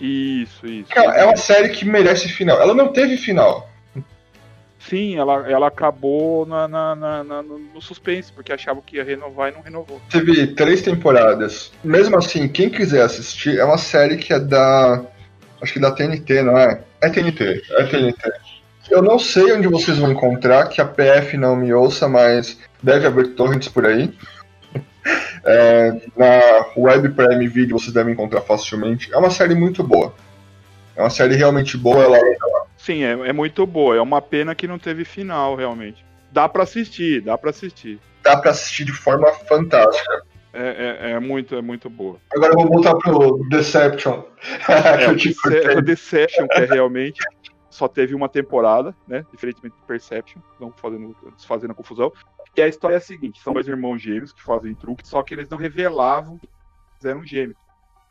Isso, 0.00 0.66
isso. 0.66 0.88
Cara, 0.88 1.14
é 1.14 1.24
uma 1.24 1.36
série 1.36 1.68
que 1.68 1.84
merece 1.84 2.28
final. 2.28 2.60
Ela 2.60 2.74
não 2.74 2.88
teve 2.88 3.16
final. 3.16 3.70
Sim, 4.88 5.16
ela, 5.16 5.48
ela 5.48 5.68
acabou 5.68 6.44
na, 6.44 6.66
na- 6.66 6.94
na- 6.94 7.24
na- 7.24 7.42
no 7.42 7.80
suspense, 7.80 8.32
porque 8.32 8.52
achavam 8.52 8.82
que 8.84 8.96
ia 8.96 9.04
renovar 9.04 9.50
e 9.50 9.54
não 9.54 9.62
renovou. 9.62 10.00
Teve 10.10 10.48
três 10.48 10.82
temporadas. 10.82 11.72
Mesmo 11.84 12.16
assim, 12.16 12.48
quem 12.48 12.68
quiser 12.68 13.02
assistir, 13.02 13.58
é 13.58 13.64
uma 13.64 13.78
série 13.78 14.16
que 14.16 14.32
é 14.32 14.40
da. 14.40 15.02
Acho 15.60 15.72
que 15.74 15.78
da 15.80 15.92
TNT, 15.92 16.42
não 16.42 16.58
é? 16.58 16.80
É 17.00 17.08
TNT, 17.08 17.62
é 17.70 17.84
TNT. 17.84 18.32
Eu 18.90 19.00
não 19.00 19.18
sei 19.18 19.52
onde 19.52 19.68
vocês 19.68 19.96
vão 19.96 20.10
encontrar, 20.10 20.68
que 20.68 20.80
a 20.80 20.84
PF 20.84 21.36
não 21.36 21.54
me 21.54 21.72
ouça, 21.72 22.08
mas 22.08 22.58
deve 22.82 23.06
haver 23.06 23.34
torrents 23.34 23.68
por 23.68 23.86
aí. 23.86 24.12
É, 25.44 25.90
na 26.16 26.66
Web 26.76 27.08
Prime 27.16 27.48
Video 27.48 27.76
vocês 27.76 27.92
devem 27.92 28.12
encontrar 28.12 28.42
facilmente. 28.42 29.12
É 29.12 29.16
uma 29.18 29.30
série 29.30 29.56
muito 29.56 29.82
boa. 29.82 30.14
É 30.94 31.00
uma 31.00 31.10
série 31.10 31.34
realmente 31.34 31.76
boa. 31.76 32.04
Ela, 32.04 32.16
Sim, 32.82 33.04
é, 33.04 33.12
é 33.28 33.32
muito 33.32 33.64
boa. 33.64 33.94
É 33.96 34.00
uma 34.00 34.20
pena 34.20 34.56
que 34.56 34.66
não 34.66 34.76
teve 34.76 35.04
final, 35.04 35.54
realmente. 35.54 36.04
Dá 36.32 36.48
pra 36.48 36.64
assistir, 36.64 37.20
dá 37.20 37.38
pra 37.38 37.50
assistir. 37.50 38.00
dá 38.24 38.36
pra 38.36 38.50
assistir 38.50 38.84
de 38.84 38.92
forma 38.92 39.30
fantástica. 39.48 40.22
É, 40.52 40.98
é, 41.00 41.10
é 41.12 41.20
muito, 41.20 41.54
é 41.54 41.62
muito 41.62 41.88
boa. 41.88 42.18
Agora 42.34 42.52
eu 42.52 42.56
vou 42.58 42.68
voltar 42.68 42.94
pro 42.96 43.38
Deception. 43.48 44.24
É, 44.68 45.06
o 45.08 45.14
Dece- 45.14 45.34
cortei. 45.40 45.76
o 45.76 45.82
Deception, 45.82 46.48
que 46.48 46.58
é 46.58 46.64
realmente 46.64 47.20
só 47.70 47.86
teve 47.86 48.14
uma 48.16 48.28
temporada, 48.28 48.94
né? 49.06 49.24
Diferentemente 49.32 49.76
do 49.76 49.82
Perception, 49.86 50.42
não 50.60 50.72
fazendo, 50.72 51.16
fazendo 51.46 51.70
a 51.70 51.74
confusão. 51.74 52.12
E 52.56 52.60
a 52.60 52.66
história 52.68 52.96
é 52.96 52.98
a 52.98 53.00
seguinte: 53.00 53.40
são 53.40 53.52
dois 53.54 53.68
irmãos 53.68 53.98
gêmeos 54.02 54.32
que 54.32 54.42
fazem 54.42 54.74
truque, 54.74 55.06
só 55.06 55.22
que 55.22 55.32
eles 55.34 55.48
não 55.48 55.56
revelavam 55.56 56.36
que 56.36 56.48
eram 57.06 57.24
gêmeos. 57.24 57.56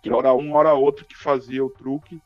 Que 0.01 0.09
hora 0.11 0.33
um, 0.33 0.53
hora 0.55 0.73
outro 0.73 1.05
que 1.05 1.15
fazia 1.15 1.63
o 1.63 1.69
truque 1.69 2.19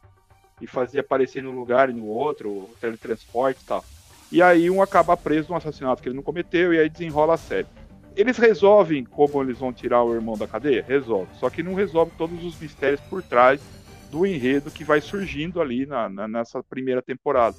e 0.61 0.67
fazia 0.67 1.01
aparecer 1.01 1.43
num 1.43 1.51
lugar 1.57 1.89
e 1.89 1.93
no 1.93 2.05
outro, 2.05 2.69
teletransporte 2.79 3.61
e 3.61 3.65
tal. 3.65 3.83
E 4.31 4.41
aí 4.41 4.69
um 4.69 4.81
acaba 4.81 5.15
preso 5.15 5.49
num 5.49 5.55
assassinato 5.55 6.01
que 6.01 6.09
ele 6.09 6.15
não 6.15 6.23
cometeu 6.23 6.73
e 6.73 6.79
aí 6.79 6.89
desenrola 6.89 7.35
a 7.35 7.37
série. 7.37 7.67
Eles 8.15 8.37
resolvem 8.37 9.03
como 9.03 9.41
eles 9.43 9.59
vão 9.59 9.73
tirar 9.73 10.03
o 10.03 10.13
irmão 10.13 10.37
da 10.37 10.47
cadeia? 10.47 10.83
Resolve. 10.87 11.29
Só 11.35 11.49
que 11.49 11.61
não 11.61 11.73
resolve 11.73 12.11
todos 12.17 12.43
os 12.43 12.59
mistérios 12.59 13.01
por 13.01 13.21
trás 13.21 13.61
do 14.09 14.25
enredo 14.25 14.71
que 14.71 14.85
vai 14.85 15.01
surgindo 15.01 15.61
ali 15.61 15.85
na, 15.85 16.07
na- 16.07 16.27
nessa 16.27 16.63
primeira 16.63 17.01
temporada. 17.01 17.57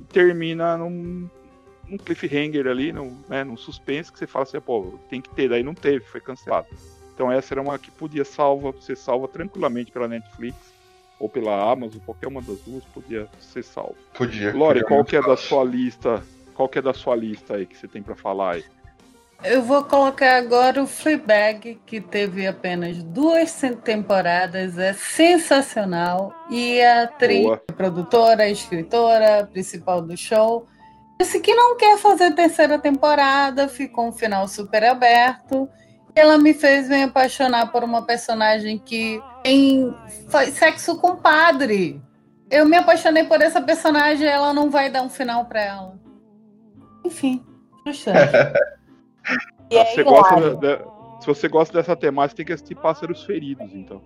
E 0.00 0.04
termina 0.04 0.76
num, 0.76 1.28
num 1.88 1.96
cliffhanger 1.96 2.66
ali, 2.66 2.92
num, 2.92 3.16
né, 3.28 3.44
num 3.44 3.56
suspense 3.56 4.12
que 4.12 4.18
você 4.18 4.26
fala 4.26 4.42
assim, 4.42 4.60
pô, 4.60 4.98
tem 5.08 5.20
que 5.20 5.30
ter, 5.30 5.48
daí 5.48 5.62
não 5.62 5.74
teve, 5.74 6.04
foi 6.06 6.20
cancelado. 6.20 6.66
Então 7.14 7.30
essa 7.30 7.54
era 7.54 7.62
uma 7.62 7.78
que 7.78 7.92
podia 7.92 8.24
salva, 8.24 8.74
ser 8.80 8.96
salva 8.96 9.28
tranquilamente 9.28 9.92
pela 9.92 10.08
Netflix 10.08 10.73
ou 11.24 11.28
pela 11.30 11.72
Amazon, 11.72 12.02
qualquer 12.04 12.28
uma 12.28 12.42
das 12.42 12.60
duas 12.60 12.84
podia 12.92 13.26
ser 13.40 13.64
salva. 13.64 13.94
Podia. 14.12 14.54
Lore, 14.54 14.84
qual 14.84 15.02
que 15.02 15.16
é 15.16 15.22
da 15.22 15.38
sua 15.38 15.64
lista? 15.64 16.22
Qual 16.52 16.68
que 16.68 16.78
é 16.78 16.82
da 16.82 16.92
sua 16.92 17.16
lista 17.16 17.54
aí 17.54 17.64
que 17.64 17.74
você 17.74 17.88
tem 17.88 18.02
pra 18.02 18.14
falar 18.14 18.56
aí? 18.56 18.64
Eu 19.42 19.62
vou 19.62 19.82
colocar 19.84 20.36
agora 20.36 20.82
o 20.82 20.86
Fleabag, 20.86 21.80
que 21.86 21.98
teve 21.98 22.46
apenas 22.46 23.02
duas 23.02 23.58
temporadas, 23.82 24.76
é 24.76 24.92
sensacional. 24.92 26.30
E 26.50 26.82
a 26.82 27.04
atriz, 27.04 27.44
Boa. 27.44 27.62
a 27.70 27.72
produtora, 27.72 28.46
escritora 28.50 29.48
principal 29.50 30.02
do 30.02 30.18
show, 30.18 30.66
disse 31.18 31.40
que 31.40 31.54
não 31.54 31.78
quer 31.78 31.96
fazer 31.96 32.34
terceira 32.34 32.78
temporada, 32.78 33.66
ficou 33.66 34.08
um 34.08 34.12
final 34.12 34.46
super 34.46 34.84
aberto. 34.84 35.70
E 36.14 36.20
ela 36.20 36.36
me 36.36 36.52
fez 36.52 36.86
me 36.86 37.02
apaixonar 37.02 37.72
por 37.72 37.82
uma 37.82 38.02
personagem 38.02 38.78
que 38.78 39.18
faz 40.28 40.54
sexo 40.54 40.98
com 40.98 41.16
padre. 41.16 42.02
Eu 42.50 42.66
me 42.66 42.76
apaixonei 42.76 43.24
por 43.24 43.40
essa 43.40 43.60
personagem, 43.60 44.26
ela 44.26 44.52
não 44.52 44.70
vai 44.70 44.90
dar 44.90 45.02
um 45.02 45.10
final 45.10 45.44
pra 45.46 45.60
ela. 45.62 45.98
Enfim, 47.04 47.44
frustrante. 47.82 48.32
E 49.70 49.78
é 49.78 49.84
você 49.86 50.02
gosta 50.04 50.54
da- 50.56 50.84
se 51.20 51.26
você 51.26 51.48
gosta 51.48 51.72
dessa 51.78 51.96
temática, 51.96 52.36
tem 52.36 52.44
que 52.44 52.52
assistir 52.52 52.74
Pássaros 52.74 53.24
Feridos, 53.24 53.72
então. 53.72 54.02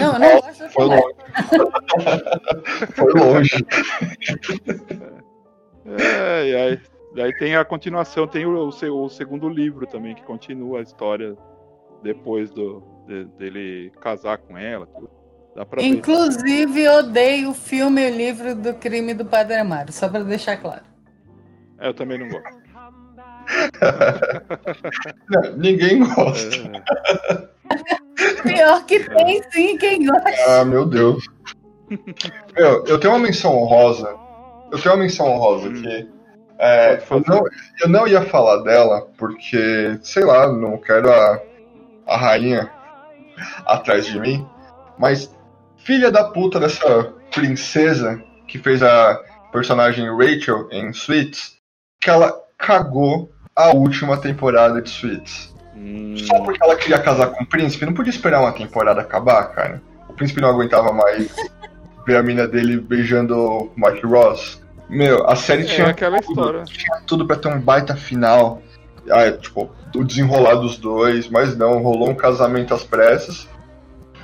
Não, 0.00 0.14
eu 0.14 0.18
não 0.18 0.40
gosto 0.40 0.68
Foi 0.70 0.88
dessa 0.88 1.00
longe. 1.00 1.14
Foi 2.96 3.12
longe. 3.12 3.66
É, 5.86 6.48
e 6.48 6.56
aí, 6.56 6.80
daí 7.14 7.36
tem 7.38 7.54
a 7.54 7.64
continuação, 7.64 8.26
tem 8.26 8.44
o, 8.44 8.68
o 8.68 9.04
o 9.04 9.08
segundo 9.08 9.48
livro 9.48 9.86
também, 9.86 10.16
que 10.16 10.22
continua 10.24 10.80
a 10.80 10.82
história 10.82 11.36
depois 12.02 12.50
do, 12.50 12.82
de- 13.06 13.24
dele 13.38 13.92
casar 14.00 14.38
com 14.38 14.56
ela. 14.56 14.86
Tudo. 14.86 15.10
Dá 15.56 15.64
pra 15.66 15.80
ver. 15.82 15.86
Inclusive, 15.88 16.88
odeio 16.88 17.50
o 17.50 17.54
filme 17.54 18.02
e 18.06 18.10
o 18.10 18.16
livro 18.16 18.54
do 18.54 18.74
crime 18.74 19.12
do 19.14 19.24
Padre 19.24 19.56
Amaro, 19.56 19.90
só 19.92 20.08
para 20.08 20.22
deixar 20.24 20.56
claro. 20.58 20.82
É, 21.78 21.88
eu 21.88 21.94
também 21.94 22.18
não 22.18 22.28
gosto. 22.28 22.60
Não, 25.28 25.52
ninguém 25.58 26.00
gosta. 26.14 26.56
É, 27.68 28.42
Pior 28.42 28.84
que 28.86 29.00
tem 29.00 29.42
sim 29.50 29.76
quem 29.78 30.06
gosta. 30.06 30.30
Ah, 30.46 30.64
meu 30.64 30.84
Deus. 30.86 31.24
Meu, 32.56 32.84
eu 32.86 32.98
tenho 33.00 33.14
uma 33.14 33.18
menção 33.20 33.56
honrosa. 33.56 34.14
Eu 34.70 34.80
tenho 34.80 34.94
uma 34.94 35.02
menção 35.02 35.26
honrosa 35.26 35.68
Hum. 35.68 35.72
aqui. 35.78 36.08
É, 36.62 37.02
eu, 37.10 37.22
não, 37.26 37.42
eu 37.82 37.88
não 37.88 38.06
ia 38.06 38.20
falar 38.22 38.58
dela 38.62 39.08
porque, 39.16 39.98
sei 40.02 40.24
lá, 40.24 40.52
não 40.52 40.76
quero 40.76 41.10
a, 41.10 41.40
a 42.06 42.16
rainha 42.16 42.70
atrás 43.66 44.06
de 44.06 44.18
mim. 44.18 44.46
Mas, 44.98 45.34
filha 45.78 46.10
da 46.10 46.24
puta 46.24 46.58
dessa 46.60 47.12
princesa 47.34 48.22
que 48.46 48.58
fez 48.58 48.82
a 48.82 49.18
personagem 49.52 50.06
Rachel 50.16 50.68
em 50.70 50.92
Suits, 50.92 51.56
que 52.00 52.10
ela 52.10 52.34
cagou 52.58 53.30
a 53.56 53.70
última 53.74 54.16
temporada 54.16 54.80
de 54.80 54.90
Suits. 54.90 55.54
hum, 55.74 56.14
Só 56.16 56.40
porque 56.40 56.62
ela 56.62 56.76
queria 56.76 56.98
casar 57.00 57.28
com 57.28 57.42
o 57.42 57.46
príncipe, 57.46 57.86
não 57.86 57.94
podia 57.94 58.10
esperar 58.10 58.40
uma 58.40 58.52
temporada 58.52 59.00
acabar, 59.00 59.44
cara. 59.52 59.82
O 60.08 60.12
príncipe 60.12 60.40
não 60.40 60.50
aguentava 60.50 60.92
mais 60.92 61.34
ver 62.06 62.16
a 62.16 62.22
mina 62.22 62.46
dele 62.46 62.78
beijando 62.80 63.36
o 63.38 63.72
Mike 63.76 64.04
Ross. 64.06 64.60
Meu, 64.88 65.28
a 65.28 65.36
série 65.36 65.62
é 65.62 65.66
tinha 65.66 65.86
aquela 65.88 66.18
tudo, 66.20 66.30
história. 66.40 66.64
tinha 66.64 67.00
tudo 67.06 67.26
pra 67.26 67.36
ter 67.36 67.48
um 67.48 67.60
baita 67.60 67.94
final. 67.96 68.60
Ah, 69.12 69.22
é, 69.22 69.32
tipo, 69.32 69.70
o 69.94 70.04
desenrolar 70.04 70.54
dos 70.56 70.78
dois, 70.78 71.28
mas 71.28 71.56
não, 71.56 71.82
rolou 71.82 72.10
um 72.10 72.14
casamento 72.14 72.72
às 72.74 72.84
pressas. 72.84 73.48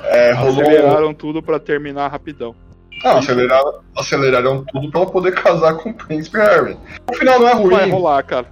É, 0.04 0.32
rolou. 0.32 0.60
Aceleraram 0.62 1.14
tudo 1.14 1.42
pra 1.42 1.58
terminar 1.58 2.08
rapidão. 2.08 2.54
Não, 3.04 3.18
aceleraram, 3.18 3.80
aceleraram 3.96 4.64
tudo 4.64 4.90
pra 4.90 5.00
ela 5.02 5.10
poder 5.10 5.32
casar 5.34 5.74
com 5.74 5.90
o 5.90 5.94
príncipe 5.94 6.38
Harry. 6.38 6.76
O 7.10 7.14
final 7.14 7.38
não 7.38 7.48
é 7.48 7.54
Não 7.54 7.62
ruim. 7.62 7.70
vai 7.76 7.90
rolar, 7.90 8.22
cara. 8.22 8.46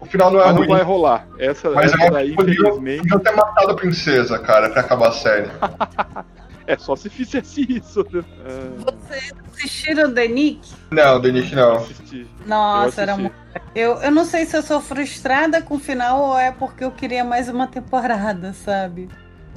O 0.00 0.06
final 0.06 0.30
não 0.30 0.40
é 0.40 0.44
Mas 0.46 0.52
não 0.54 0.58
ruim. 0.62 0.68
vai 0.70 0.82
rolar. 0.82 1.26
Essa, 1.38 1.70
Mas 1.70 1.92
essa 1.92 2.04
é 2.04 2.10
daí, 2.10 2.32
infelizmente, 2.32 3.00
podiam 3.08 3.18
ter 3.20 3.32
matado 3.36 3.70
a 3.70 3.74
princesa, 3.74 4.38
cara, 4.38 4.70
pra 4.70 4.80
acabar 4.80 5.08
a 5.08 5.12
série. 5.12 5.48
é 6.68 6.76
só 6.76 6.94
se 6.94 7.08
fizesse 7.08 7.66
isso. 7.68 8.06
né? 8.12 8.22
É, 8.46 8.84
Vocês 8.84 9.32
assistiram 9.52 10.12
The 10.12 10.28
Nick? 10.28 10.70
Não, 10.90 11.18
Denick 11.18 11.54
não. 11.54 11.76
assisti. 11.76 12.26
Nossa, 12.46 13.00
Eu 13.00 13.02
era 13.02 13.16
muito. 13.16 13.34
Eu, 13.74 13.94
eu 14.02 14.10
não 14.10 14.24
sei 14.24 14.44
se 14.44 14.56
eu 14.56 14.62
sou 14.62 14.80
frustrada 14.80 15.62
com 15.62 15.76
o 15.76 15.78
final 15.80 16.20
ou 16.20 16.38
é 16.38 16.52
porque 16.52 16.84
eu 16.84 16.90
queria 16.90 17.24
mais 17.24 17.48
uma 17.48 17.66
temporada, 17.66 18.52
sabe? 18.52 19.08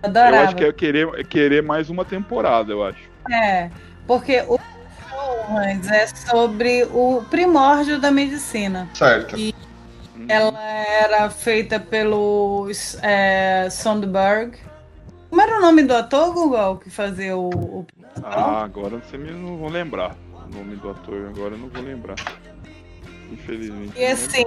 Eu 0.01 0.09
Adorava. 0.09 0.43
acho 0.45 0.55
que 0.55 0.63
é 0.63 0.71
querer, 0.73 1.07
é 1.15 1.23
querer 1.23 1.61
mais 1.61 1.89
uma 1.89 2.05
temporada, 2.05 2.71
eu 2.71 2.83
acho. 2.83 3.01
É, 3.29 3.69
porque 4.07 4.41
o 4.47 4.57
Hans, 5.49 5.87
é 5.91 6.07
sobre 6.07 6.87
o 6.93 7.23
primórdio 7.29 7.99
da 7.99 8.09
medicina. 8.09 8.89
Certo. 8.93 9.35
Hum. 9.35 9.51
Ela 10.27 10.59
era 10.59 11.29
feita 11.29 11.79
pelo 11.79 12.69
é, 13.03 13.67
Sondberg. 13.69 14.57
Como 15.31 15.41
era 15.41 15.59
o 15.59 15.61
nome 15.61 15.83
do 15.83 15.95
ator, 15.95 16.33
Google, 16.33 16.75
que 16.75 16.89
fazia 16.89 17.37
o. 17.37 17.49
o... 17.49 17.87
Ah, 18.21 18.63
agora 18.65 18.97
você 18.97 19.17
me 19.17 19.31
não 19.31 19.55
vou 19.55 19.69
lembrar 19.69 20.13
o 20.33 20.53
nome 20.57 20.75
do 20.75 20.89
ator, 20.89 21.29
agora 21.33 21.55
eu 21.55 21.57
não 21.57 21.69
vou 21.69 21.81
lembrar. 21.81 22.17
Infelizmente. 23.31 23.97
E 23.97 24.05
assim, 24.05 24.43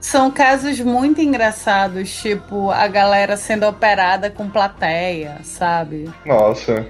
são 0.00 0.32
casos 0.32 0.80
muito 0.80 1.20
engraçados, 1.20 2.12
tipo 2.20 2.72
a 2.72 2.88
galera 2.88 3.36
sendo 3.36 3.68
operada 3.68 4.32
com 4.32 4.50
plateia, 4.50 5.38
sabe? 5.44 6.12
Nossa. 6.26 6.84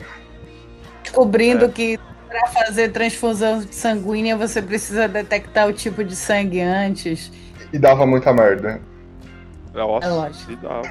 Descobrindo 1.03 1.67
É. 1.67 1.69
que 1.69 2.01
para 2.27 2.47
fazer 2.47 2.89
transfusão 2.91 3.61
sanguínea 3.71 4.35
você 4.35 4.63
precisa 4.63 5.07
detectar 5.07 5.69
o 5.69 5.75
tipo 5.75 6.03
de 6.03 6.17
sangue 6.17 6.63
antes. 6.63 7.31
E 7.71 7.79
dava 7.79 8.07
muita 8.07 8.33
merda. 8.33 8.81
Nossa, 9.75 10.07
É 10.07 10.11
lógico. 10.11 10.45
se 10.51 10.57
dá. 10.57 10.83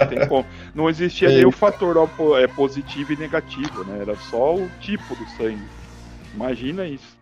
Não, 0.00 0.06
tem 0.08 0.28
como. 0.28 0.46
Não 0.74 0.90
existia 0.90 1.28
nem 1.34 1.46
o 1.46 1.50
fator 1.52 1.96
ó, 1.96 2.38
é, 2.38 2.46
positivo 2.46 3.12
e 3.12 3.16
negativo, 3.16 3.84
né? 3.84 3.98
Era 4.02 4.14
só 4.16 4.54
o 4.54 4.68
tipo 4.80 5.14
do 5.16 5.24
sangue. 5.36 5.62
Imagina 6.34 6.84
isso. 6.86 7.16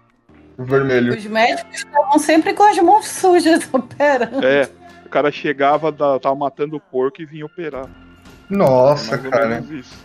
O 0.59 0.65
vermelho. 0.65 1.15
Os 1.17 1.25
médicos 1.27 1.77
estavam 1.77 2.19
sempre 2.19 2.53
com 2.55 2.63
as 2.65 2.77
mãos 2.79 3.07
sujas 3.09 3.69
operando. 3.73 4.45
É, 4.45 4.69
o 5.07 5.09
cara 5.09 5.31
chegava, 5.31 5.91
da- 5.93 6.19
tava 6.19 6.35
matando 6.35 6.77
o 6.77 6.81
porco 6.81 7.23
e 7.23 7.25
vinha 7.25 7.47
operar. 7.47 7.87
Nossa, 8.51 9.13
Mais 9.13 9.25
ou 9.25 9.31
cara. 9.31 9.49
menos 9.49 9.71
isso. 9.71 9.97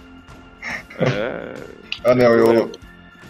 É, 0.99 1.53
Ah, 2.05 2.16
não, 2.16 2.32
eu, 2.34 2.72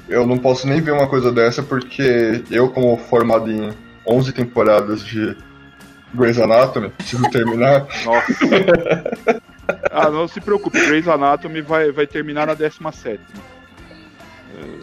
eu 0.08 0.28
não 0.28 0.38
posso 0.38 0.68
nem 0.68 0.80
ver 0.80 0.92
uma 0.92 1.08
coisa 1.08 1.32
dessa 1.32 1.64
porque 1.64 2.44
eu, 2.52 2.70
como 2.70 2.96
formado 2.98 3.52
em 3.52 3.72
11 4.06 4.32
temporadas 4.32 5.04
de 5.04 5.36
Grey's 6.14 6.40
Anatomy, 6.40 6.90
preciso 6.90 7.30
terminar. 7.30 7.86
nossa. 8.06 8.34
Ah, 9.92 10.10
não 10.10 10.28
se 10.28 10.42
preocupe, 10.42 10.80
Grey's 10.86 11.08
Anatomy 11.08 11.62
vai, 11.62 11.92
vai 11.92 12.08
terminar 12.08 12.48
na 12.48 12.54
17. 12.56 13.20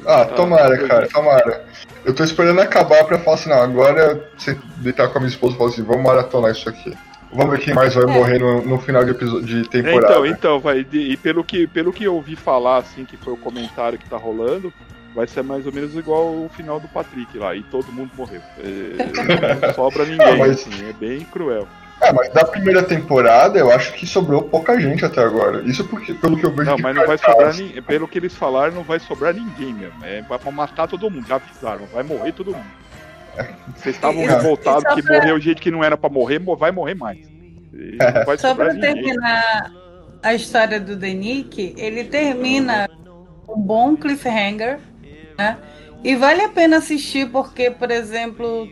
Ah, 0.07 0.25
Tá, 0.25 0.35
tomara, 0.37 0.79
tá 0.79 0.87
cara, 0.87 1.09
tomara. 1.09 1.65
Eu 2.05 2.15
tô 2.15 2.23
esperando 2.23 2.61
acabar 2.61 3.05
pra 3.05 3.19
falar 3.19 3.35
assim, 3.37 3.51
não, 3.51 3.61
agora 3.61 4.25
você 4.39 4.57
deitar 4.77 5.09
com 5.09 5.19
a 5.19 5.21
minha 5.21 5.29
esposa 5.31 5.55
e 5.55 5.59
falar 5.59 5.71
assim, 5.71 5.83
vamos 5.83 6.05
maratonar 6.05 6.53
isso 6.53 6.69
aqui. 6.69 6.95
Vamos 7.33 7.51
ver 7.59 7.65
quem 7.65 7.75
mais 7.75 7.95
vai 7.95 8.05
É. 8.05 8.07
morrer 8.07 8.39
no, 8.39 8.63
no 8.65 8.79
final 8.79 9.05
de, 9.05 9.11
episódio, 9.11 9.45
de 9.45 9.61
É, 9.63 9.83
temporada. 9.83 10.15
Então, 10.15 10.27
então, 10.27 10.61
vai. 10.61 10.85
de- 10.85 11.11
E 11.11 11.17
pelo 11.17 11.43
que, 11.43 11.67
pelo 11.67 11.93
que 11.93 12.05
eu 12.05 12.15
ouvi 12.15 12.37
falar, 12.37 12.77
assim, 12.79 13.05
que 13.05 13.17
foi 13.17 13.33
o 13.33 13.37
comentário 13.37 13.99
que 13.99 14.09
tá 14.09 14.17
rolando, 14.17 14.73
vai 15.17 15.27
ser 15.27 15.43
mais 15.43 15.67
ou 15.67 15.73
menos 15.73 15.95
igual 15.97 16.27
o 16.29 16.49
final 16.55 16.79
do 16.79 16.87
Patrick 16.89 17.37
lá, 17.39 17.57
e 17.57 17.63
todo 17.65 17.91
mundo 17.91 18.11
morreu. 18.17 18.41
É, 18.59 19.67
não 19.67 19.75
sobra 19.75 20.05
ninguém, 20.05 20.27
Ah, 20.29 20.37
mas- 20.37 20.51
assim, 20.53 20.89
é 20.89 20.93
bem 20.93 21.21
cruel. 21.21 21.67
É, 22.03 22.13
mas 22.13 22.29
da 22.29 22.45
primeira 22.45 22.83
temporada 22.83 23.59
eu 23.59 23.71
acho 23.73 23.95
que 23.95 24.07
sobrou 24.07 24.43
pouca 24.43 24.79
gente 24.79 25.03
até 25.03 25.23
agora. 25.23 25.63
Isso 25.63 25.83
porque, 25.89 26.13
pelo 26.13 26.37
que 26.37 26.45
eu 26.45 26.53
vejo 26.53 26.71
Não, 26.71 26.77
mas 26.79 26.95
não 26.95 27.07
vai 27.07 27.17
sobrar 27.17 27.55
ninguém. 27.55 27.83
Pelo 27.83 28.07
que 28.07 28.19
eles 28.19 28.35
falaram, 28.35 28.75
não 28.75 28.83
vai 28.83 28.99
sobrar 29.01 29.33
ninguém 29.33 29.73
mesmo. 29.73 30.05
É 30.05 30.21
vai 30.21 30.39
pra 30.39 30.53
matar 30.53 30.87
todo 30.87 31.11
mundo, 31.11 31.27
já 31.27 31.37
avisaram, 31.37 31.87
vai 31.87 32.03
morrer 32.03 32.33
todo 32.33 32.53
mundo. 32.53 32.67
Vocês 33.75 33.95
estavam 33.95 34.23
E- 34.23 34.27
revoltados 34.27 34.95
que 34.95 35.03
pra- 35.03 35.17
morreu 35.17 35.41
gente 35.41 35.61
que 35.63 35.71
não 35.71 35.83
era 35.83 35.97
pra 35.97 36.11
morrer, 36.11 36.39
mo- 36.39 36.55
vai 36.55 36.71
morrer 36.71 36.95
mais. 36.95 37.19
Vai 38.27 38.37
Só 38.37 38.55
para 38.55 38.75
ninguém. 38.75 38.93
terminar 38.95 39.73
a 40.23 40.35
história 40.35 40.79
do 40.79 40.97
Denick, 40.97 41.75
ele 41.79 42.05
termina 42.05 42.89
um 43.49 43.59
bom 43.61 43.97
cliffhanger, 43.97 44.79
né? 45.37 45.59
E 46.05 46.15
vale 46.15 46.43
a 46.43 46.49
pena 46.49 46.77
assistir 46.77 47.29
porque, 47.31 47.71
por 47.71 47.91
exemplo, 47.91 48.69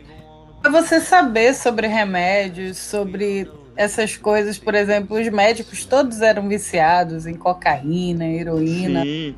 para 0.61 0.71
você 0.71 0.99
saber 1.01 1.53
sobre 1.53 1.87
remédios, 1.87 2.77
sobre 2.77 3.49
essas 3.75 4.15
coisas, 4.15 4.57
por 4.57 4.73
exemplo, 4.73 5.19
os 5.19 5.27
médicos 5.29 5.85
todos 5.85 6.21
eram 6.21 6.47
viciados 6.47 7.27
em 7.27 7.35
cocaína, 7.35 8.25
heroína. 8.25 9.03
Sim, 9.03 9.35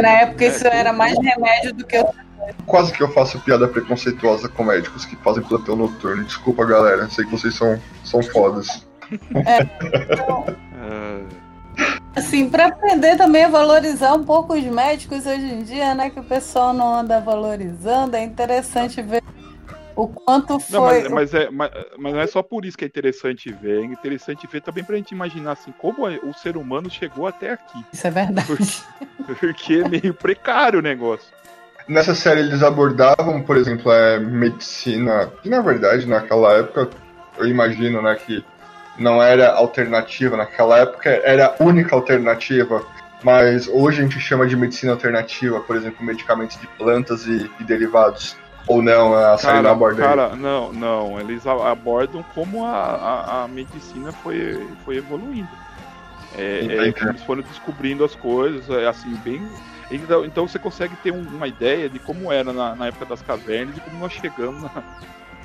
Na 0.00 0.10
época 0.10 0.44
É, 0.44 0.48
isso 0.48 0.66
era 0.66 0.92
mais 0.92 1.18
remédio 1.18 1.74
do 1.74 1.84
que 1.84 1.98
o 1.98 2.08
Quase 2.66 2.92
que 2.92 3.02
eu 3.02 3.12
faço 3.12 3.38
piada 3.40 3.68
preconceituosa 3.68 4.48
com 4.48 4.64
médicos 4.64 5.04
que 5.04 5.16
fazem 5.16 5.42
plantão 5.42 5.76
noturno. 5.76 6.24
Desculpa, 6.24 6.64
galera. 6.64 7.08
Sei 7.10 7.24
que 7.24 7.30
vocês 7.30 7.54
são, 7.54 7.78
são 8.04 8.22
fodas. 8.22 8.86
ah, 10.74 11.20
Assim, 12.14 12.48
para 12.50 12.66
aprender 12.66 13.16
também 13.16 13.44
a 13.44 13.48
valorizar 13.48 14.14
um 14.14 14.24
pouco 14.24 14.54
os 14.54 14.64
médicos 14.64 15.26
hoje 15.26 15.44
em 15.44 15.62
dia, 15.62 15.94
né? 15.94 16.10
Que 16.10 16.18
o 16.20 16.24
pessoal 16.24 16.72
não 16.72 16.94
anda 16.94 17.20
valorizando. 17.20 18.16
É 18.16 18.24
interessante 18.24 19.00
ver 19.00 19.22
o 19.94 20.08
quanto 20.08 20.54
Não, 20.70 20.84
foi. 20.84 21.02
mas, 21.02 21.08
mas, 21.08 21.34
é, 21.34 21.50
mas, 21.50 21.70
mas 21.98 22.12
não 22.12 22.20
é 22.20 22.26
só 22.26 22.42
por 22.42 22.64
isso 22.64 22.76
que 22.76 22.84
é 22.84 22.88
interessante 22.88 23.52
ver, 23.52 23.82
é 23.82 23.84
interessante 23.84 24.46
ver 24.50 24.60
também 24.60 24.82
pra 24.82 24.96
gente 24.96 25.12
imaginar 25.12 25.52
assim, 25.52 25.72
como 25.78 26.08
é- 26.08 26.18
o 26.22 26.32
ser 26.32 26.56
humano 26.56 26.90
chegou 26.90 27.26
até 27.26 27.52
aqui. 27.52 27.84
Isso 27.92 28.06
é 28.06 28.10
verdade. 28.10 28.46
Porque 29.38 29.74
é 29.74 29.88
meio 29.88 30.14
precário 30.14 30.78
o 30.78 30.82
negócio. 30.82 31.28
Nessa 31.86 32.14
série 32.14 32.40
eles 32.40 32.62
abordavam, 32.62 33.42
por 33.42 33.56
exemplo, 33.56 33.90
a 33.90 34.18
medicina, 34.20 35.30
que 35.42 35.48
na 35.48 35.60
verdade 35.60 36.06
naquela 36.06 36.54
época 36.54 36.88
eu 37.38 37.46
imagino, 37.46 38.00
né, 38.02 38.14
que 38.14 38.44
não 39.00 39.22
era 39.22 39.52
alternativa, 39.54 40.36
naquela 40.36 40.78
época 40.78 41.08
era 41.24 41.56
a 41.58 41.62
única 41.64 41.94
alternativa, 41.96 42.84
mas 43.24 43.66
hoje 43.66 44.00
a 44.00 44.02
gente 44.02 44.20
chama 44.20 44.46
de 44.46 44.54
medicina 44.56 44.92
alternativa, 44.92 45.58
por 45.60 45.74
exemplo, 45.74 46.04
medicamentos 46.04 46.60
de 46.60 46.66
plantas 46.66 47.26
e, 47.26 47.50
e 47.58 47.64
derivados. 47.64 48.36
Ou 48.66 48.82
não, 48.82 49.14
a 49.14 49.36
série 49.38 49.62
não 49.62 49.70
aborda 49.70 50.00
cara, 50.02 50.36
não, 50.36 50.72
não. 50.72 51.18
Eles 51.18 51.44
abordam 51.46 52.22
como 52.34 52.64
a, 52.64 52.70
a, 52.70 53.44
a 53.44 53.48
medicina 53.48 54.12
foi, 54.12 54.68
foi 54.84 54.98
evoluindo. 54.98 55.48
É, 56.36 56.60
é, 56.60 57.08
eles 57.08 57.22
foram 57.24 57.42
descobrindo 57.42 58.04
as 58.04 58.14
coisas, 58.14 58.68
é 58.70 58.86
assim, 58.86 59.12
bem. 59.24 59.42
Então, 59.90 60.24
então 60.24 60.46
você 60.46 60.58
consegue 60.58 60.94
ter 61.02 61.10
um- 61.12 61.26
uma 61.36 61.48
ideia 61.48 61.88
de 61.88 61.98
como 61.98 62.30
era 62.30 62.52
na, 62.52 62.76
na 62.76 62.86
época 62.86 63.06
das 63.06 63.20
cavernas 63.22 63.76
e 63.76 63.80
como 63.80 63.98
nós 63.98 64.12
chegamos 64.12 64.62
na- 64.62 64.82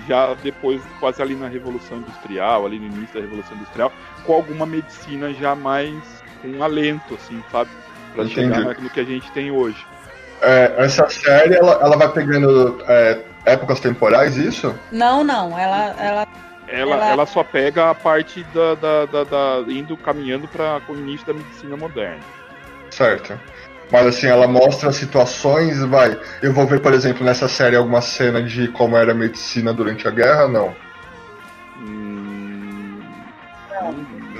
já 0.07 0.33
depois, 0.41 0.81
quase 0.99 1.21
ali 1.21 1.35
na 1.35 1.47
Revolução 1.47 1.97
Industrial, 1.97 2.65
ali 2.65 2.79
no 2.79 2.85
início 2.85 3.15
da 3.15 3.21
Revolução 3.21 3.55
Industrial, 3.57 3.91
com 4.25 4.33
alguma 4.33 4.65
medicina 4.65 5.33
já 5.33 5.55
mais 5.55 5.95
com 6.41 6.47
um 6.49 6.63
alento, 6.63 7.15
assim, 7.15 7.43
sabe? 7.51 7.69
Pra 8.13 8.23
Entendi. 8.23 8.35
chegar 8.53 8.59
naquilo 8.61 8.89
que 8.89 8.99
a 8.99 9.03
gente 9.03 9.29
tem 9.31 9.51
hoje. 9.51 9.85
É, 10.41 10.73
essa 10.77 11.07
série, 11.09 11.55
ela, 11.55 11.73
ela 11.81 11.97
vai 11.97 12.09
pegando 12.11 12.77
é, 12.87 13.19
épocas 13.45 13.79
temporais, 13.79 14.37
isso? 14.37 14.73
Não, 14.91 15.23
não. 15.23 15.57
Ela, 15.57 15.95
ela 15.99 16.27
Ela, 16.67 16.95
Ela- 16.95 17.07
ela 17.09 17.25
só 17.27 17.43
pega 17.43 17.91
a 17.91 17.93
parte 17.95 18.43
da, 18.45 18.73
da, 18.75 19.05
da, 19.05 19.23
da- 19.23 19.71
indo 19.71 19.95
caminhando 19.97 20.47
para 20.47 20.81
o 20.89 20.95
início 20.95 21.25
da 21.27 21.33
medicina 21.33 21.77
moderna. 21.77 22.19
Certo. 22.89 23.39
Mas 23.91 24.07
assim, 24.07 24.27
ela 24.27 24.47
mostra 24.47 24.91
situações, 24.91 25.79
vai. 25.86 26.19
Eu 26.41 26.51
vou 26.53 26.65
ver, 26.65 26.81
por 26.81 26.91
exemplo, 26.93 27.23
nessa 27.23 27.47
série 27.47 27.75
alguma 27.75 28.01
cena 28.01 28.41
de 28.41 28.67
como 28.69 28.97
era 28.97 29.11
a 29.11 29.15
medicina 29.15 29.73
durante 29.73 30.07
a 30.07 30.11
guerra, 30.11 30.47
não. 30.47 30.75
Hum, 31.81 32.99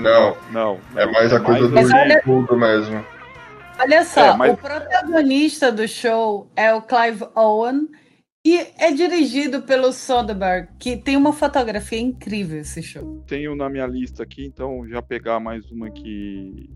não, 0.00 0.36
não. 0.50 0.80
É 1.00 1.06
mais 1.06 1.32
a 1.32 1.40
coisa 1.40 1.68
do 1.68 1.74
Mas 1.74 1.90
olha- 1.92 2.18
estudo 2.18 2.56
mesmo. 2.56 3.04
Olha 3.78 4.04
só, 4.04 4.32
É, 4.32 4.36
mas- 4.36 4.52
o 4.52 4.56
protagonista 4.56 5.70
do 5.70 5.86
show 5.86 6.50
é 6.56 6.72
o 6.72 6.80
Clive 6.82 7.24
Owen 7.34 7.88
e 8.44 8.58
é 8.78 8.90
dirigido 8.90 9.62
pelo 9.62 9.92
Soderbergh, 9.92 10.68
que 10.78 10.96
tem 10.96 11.16
uma 11.16 11.32
fotografia 11.32 12.00
incrível 12.00 12.60
esse 12.60 12.82
show. 12.82 13.22
Tenho 13.26 13.54
na 13.54 13.68
minha 13.68 13.86
lista 13.86 14.22
aqui, 14.22 14.46
então 14.46 14.86
já 14.88 15.02
pegar 15.02 15.38
mais 15.40 15.70
uma 15.70 15.90
que 15.90 16.70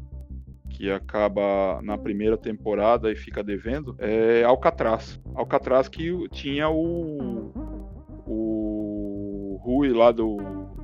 que 0.81 0.91
acaba 0.91 1.78
na 1.83 1.99
primeira 1.99 2.39
temporada 2.39 3.12
e 3.12 3.14
fica 3.14 3.43
devendo 3.45 3.95
é 3.99 4.43
Alcatraz. 4.45 5.20
Alcatraz 5.35 5.89
que 5.91 6.11
tinha 6.31 6.70
o 6.70 7.53
o 8.26 9.61
Rui 9.62 9.91
lá 9.93 10.11
do 10.11 10.39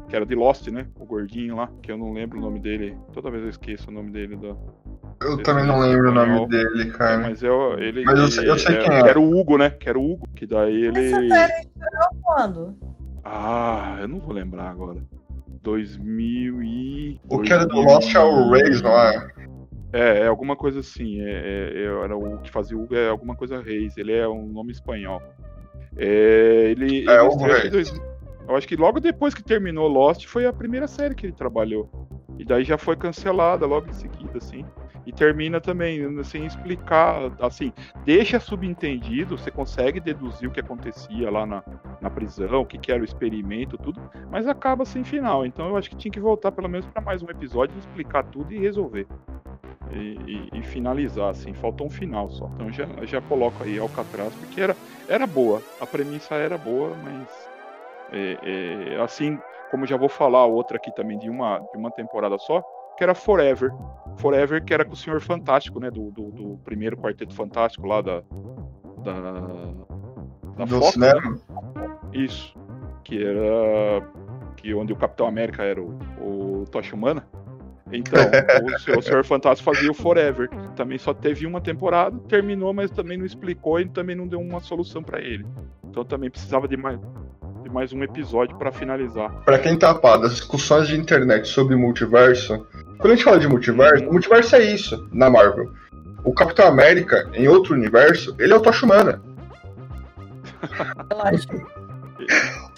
que 0.07 0.15
era 0.15 0.27
de 0.27 0.35
Lost, 0.35 0.69
né? 0.69 0.87
O 1.01 1.07
gordinho 1.07 1.57
lá, 1.57 1.71
que 1.83 1.91
eu 1.91 1.97
não 1.97 2.13
lembro 2.13 2.37
o 2.39 2.41
nome 2.43 2.61
dele. 2.61 2.95
Toda 3.15 3.31
vez 3.31 3.43
eu 3.43 3.49
esqueço 3.49 3.89
o 3.89 3.93
nome 3.93 4.11
dele 4.11 4.37
da 4.37 4.49
Eu 5.23 5.35
Esse 5.35 5.43
também 5.45 5.65
não 5.67 5.81
lembro 5.81 6.11
o 6.11 6.15
nome 6.15 6.33
espanhol. 6.43 6.49
dele, 6.49 6.83
É, 6.91 6.93
cara. 6.93 7.19
mas 7.19 7.43
eu, 7.43 7.79
ele, 7.79 8.05
Mas 8.05 8.19
eu 8.19 8.29
sei- 8.31 8.51
eu 8.51 8.59
sei 8.59 8.77
é, 8.77 8.79
quem 8.85 8.95
é. 8.99 9.03
que 9.03 9.09
era 9.09 9.19
o 9.19 9.35
Hugo, 9.41 9.57
né? 9.57 9.71
Que 9.71 9.89
era 9.89 9.99
o 9.99 10.13
Hugo, 10.13 10.29
que 10.37 10.47
daí 10.47 10.75
ele. 10.85 11.33
Essa 11.33 12.11
quando? 12.23 12.77
Ah, 13.25 13.97
eu 14.03 14.09
não 14.09 14.19
vou 14.21 14.35
lembrar 14.35 14.69
agora. 14.69 15.01
2000 15.63 16.63
e. 16.63 17.19
O 17.31 17.41
que 17.41 17.51
era 17.53 17.67
do 17.67 17.81
Lost 17.81 18.15
é 18.15 18.21
o 18.21 18.51
Reis, 18.51 18.83
não 18.83 18.91
é? 18.91 19.27
É, 19.97 20.21
é 20.21 20.27
alguma 20.27 20.55
coisa 20.57 20.81
assim. 20.81 21.21
É, 21.23 21.31
é- 21.31 21.73
é- 21.85 22.05
era 22.05 22.17
o 22.17 22.39
que 22.39 22.51
fazia 22.51 22.77
o 22.77 22.83
Hugo, 22.83 22.95
é 22.95 23.09
alguma 23.09 23.35
coisa 23.35 23.61
Reis. 23.61 23.97
Ele 23.97 24.13
é 24.13 24.29
um 24.29 24.47
nome 24.47 24.73
espanhol. 24.73 25.23
É, 25.97 26.69
ele. 26.71 27.09
É, 27.09 27.15
ele 27.15 27.29
Hugo 27.29 27.45
Reis. 27.45 27.71
dois- 27.71 28.03
eu 28.49 28.55
acho 28.55 28.69
que 28.69 28.77
logo 28.77 29.01
depois 29.01 29.35
que 29.35 29.43
terminou 29.43 29.89
Lost 29.89 30.27
foi 30.27 30.47
a 30.47 30.53
primeira 30.53 30.87
série 30.87 31.15
que 31.15 31.27
ele 31.27 31.33
trabalhou. 31.33 31.91
E 32.39 32.45
daí 32.45 32.65
já 32.65 32.77
foi 32.77 32.95
cancelada 32.97 33.67
logo 33.67 33.89
em 33.89 33.93
seguida, 33.93 34.37
assim. 34.37 34.65
E 35.07 35.13
termina 35.13 35.61
também, 35.61 36.01
sem 36.25 36.45
explicar, 36.45 37.31
assim, 37.41 37.73
deixa 38.05 38.41
subentendido, 38.41 39.39
você 39.39 39.53
consegue 39.53 40.01
deduzir 40.01 40.49
o 40.49 40.53
que 40.53 40.59
acontecia 40.59 41.31
lá 41.31 41.47
na, 41.47 41.63
na 42.01 42.11
prisão, 42.11 42.63
o 42.63 42.67
que, 42.67 42.77
que 42.77 42.91
era 42.91 43.01
o 43.01 43.05
experimento, 43.05 43.79
tudo, 43.79 44.01
mas 44.31 44.49
acaba 44.49 44.85
sem 44.85 45.05
final. 45.05 45.47
Então 45.47 45.69
eu 45.69 45.77
acho 45.77 45.89
que 45.91 45.97
tinha 45.97 46.11
que 46.11 46.19
voltar 46.19 46.51
pelo 46.51 46.69
menos 46.69 46.87
para 46.87 47.01
mais 47.01 47.23
um 47.23 47.31
episódio, 47.31 47.79
explicar 47.79 48.25
tudo 48.25 48.53
e 48.53 48.59
resolver. 48.59 49.07
E, 49.93 50.19
e- 50.55 50.59
e 50.59 50.63
finalizar, 50.63 51.31
assim, 51.31 51.55
faltou 51.55 51.87
um 51.87 51.91
final 51.91 52.29
só. 52.29 52.51
Então 52.55 52.73
já, 52.73 52.87
já 53.05 53.21
coloco 53.21 53.63
aí 53.63 53.79
Alcatraz, 53.79 54.35
porque 54.35 54.61
era, 54.61 54.77
era 55.07 55.27
boa, 55.27 55.63
a 55.81 55.87
premissa 55.87 56.35
era 56.35 56.59
boa, 56.59 56.97
mas 56.97 57.49
é, 58.13 58.95
é, 58.95 59.01
assim 59.03 59.39
como 59.71 59.87
já 59.87 59.97
vou 59.97 60.09
falar 60.09 60.47
outra 60.47 60.77
aqui 60.77 60.93
também 60.93 61.19
de 61.19 61.29
uma, 61.29 61.59
de 61.59 61.77
uma 61.77 61.91
temporada 61.91 62.39
só, 62.39 62.63
que 62.97 63.03
era 63.05 63.15
Forever. 63.15 63.71
Forever, 64.17 64.65
que 64.65 64.73
era 64.73 64.85
com 64.85 64.93
o 64.95 64.97
Senhor 64.97 65.21
Fantástico, 65.21 65.79
né? 65.79 65.91
Do, 65.91 66.11
do, 66.11 66.31
do 66.31 66.59
primeiro 66.65 66.97
Quarteto 66.97 67.35
Fantástico 67.35 67.87
lá 67.87 68.01
da. 68.01 68.23
Da. 69.05 69.33
Da 70.57 70.65
Do 70.65 70.79
Fox, 70.81 70.97
né? 70.97 71.13
Isso. 72.13 72.55
Que 73.05 73.23
era. 73.25 74.03
Que 74.57 74.75
onde 74.75 74.93
o 74.93 74.97
Capitão 74.97 75.27
América 75.27 75.63
era 75.63 75.81
o, 75.83 75.99
o 76.21 76.65
Tocha 76.71 76.95
Humana. 76.95 77.27
Então, 77.93 78.19
o, 78.75 78.79
Senhor- 78.81 78.99
o 78.99 79.03
Senhor 79.03 79.25
Fantástico 79.25 79.71
fazia 79.73 79.91
o 79.91 79.95
Forever. 79.95 80.49
Também 80.75 80.99
só 80.99 81.13
teve 81.15 81.47
uma 81.47 81.61
temporada, 81.61 82.19
terminou, 82.29 82.73
mas 82.73 82.91
também 82.91 83.17
não 83.19 83.27
explicou 83.27 83.79
e 83.79 83.87
também 83.89 84.17
não 84.17 84.27
deu 84.27 84.41
uma 84.41 84.61
solução 84.61 85.03
pra 85.03 85.21
ele. 85.21 85.47
Então 85.85 86.05
também 86.05 86.31
precisava 86.31 86.67
de 86.67 86.77
mais, 86.77 86.99
de 87.63 87.71
mais 87.71 87.93
um 87.93 88.03
episódio 88.03 88.57
pra 88.57 88.73
finalizar. 88.73 89.31
Pra 89.45 89.59
quem 89.59 89.79
tá 89.79 89.91
apado, 89.91 90.25
as 90.27 90.33
discussões 90.33 90.89
de 90.89 90.99
internet 90.99 91.47
sobre 91.47 91.77
multiverso. 91.77 92.67
Quando 92.99 93.13
a 93.13 93.17
gente 93.17 93.25
fala 93.25 93.39
de 93.39 93.49
multiverso, 93.49 94.09
o 94.09 94.13
multiverso 94.13 94.57
é 94.57 94.63
isso 94.63 95.09
na 95.13 95.29
Marvel. 95.29 95.71
O 96.25 96.33
Capitão 96.33 96.67
América, 96.67 97.29
em 97.35 97.47
outro 97.47 97.75
universo, 97.75 98.35
ele 98.39 98.53
é 98.53 98.57
o 98.57 98.61
Tocha 98.61 98.85
Humana. 98.85 99.23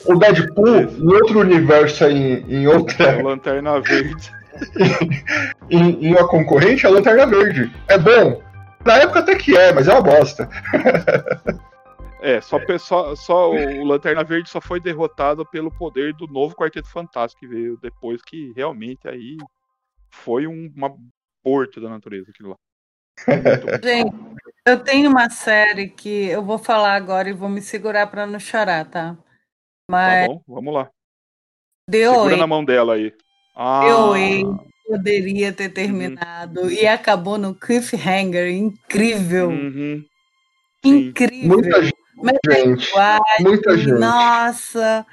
O 0.05 0.15
Deadpool, 0.17 0.81
em 0.81 1.07
outro 1.07 1.41
universo, 1.41 2.05
em, 2.05 2.45
em 2.49 2.67
A 2.67 2.71
outra. 2.73 3.23
Lanterna 3.23 3.81
Verde. 3.81 4.31
Em, 5.71 6.07
em 6.07 6.13
uma 6.13 6.27
concorrente, 6.27 6.85
é 6.85 6.89
a 6.89 6.93
Lanterna 6.93 7.27
Verde. 7.27 7.71
É 7.87 7.97
bom. 7.97 8.43
Na 8.85 8.97
época 8.97 9.21
até 9.21 9.37
que 9.37 9.57
é, 9.57 9.73
mas 9.73 9.87
é 9.87 9.93
uma 9.93 10.01
bosta. 10.01 10.49
É, 12.21 12.41
só, 12.41 12.59
só, 12.79 13.15
só 13.15 13.51
o 13.53 13.85
Lanterna 13.85 14.25
Verde 14.25 14.51
só 14.51 14.61
foi 14.61 14.81
derrotado 14.81 15.47
pelo 15.47 15.71
poder 15.71 16.13
do 16.15 16.27
novo 16.27 16.57
Quarteto 16.57 16.89
Fantástico 16.89 17.41
que 17.41 17.47
veio 17.47 17.79
depois, 17.81 18.21
que 18.23 18.53
realmente 18.57 19.07
aí 19.07 19.37
foi 20.11 20.47
um 20.47 20.73
uma 20.75 20.97
aborto 21.45 21.81
da 21.81 21.89
natureza 21.89 22.31
aquilo 22.31 22.51
lá. 22.51 22.57
Gente, 23.83 24.15
eu 24.67 24.83
tenho 24.83 25.11
uma 25.11 25.31
série 25.31 25.89
que 25.89 26.27
eu 26.27 26.45
vou 26.45 26.59
falar 26.59 26.95
agora 26.95 27.29
e 27.29 27.33
vou 27.33 27.49
me 27.49 27.61
segurar 27.63 28.07
para 28.09 28.27
não 28.27 28.39
chorar, 28.39 28.85
tá? 28.85 29.15
Tá 29.15 29.23
Mas 29.91 30.27
bom, 30.27 30.43
vamos 30.47 30.75
lá. 30.75 30.91
The 31.91 32.11
Segura 32.11 32.35
OA 32.35 32.37
na 32.37 32.47
mão 32.47 32.65
dela 32.65 32.95
aí. 32.95 33.15
Ah, 33.57 33.87
OA 33.87 34.69
poderia 34.87 35.53
ter 35.53 35.71
terminado 35.71 36.71
e 36.71 36.87
acabou 36.87 37.39
no 37.39 37.55
cliffhanger 37.55 38.51
incrível. 38.51 39.49
uhum, 39.49 40.05
incrível. 40.85 41.49
Muita 41.49 41.83
gente. 41.83 42.91
Muita 43.41 43.77
gente. 43.77 43.99
Nossa, 43.99 45.07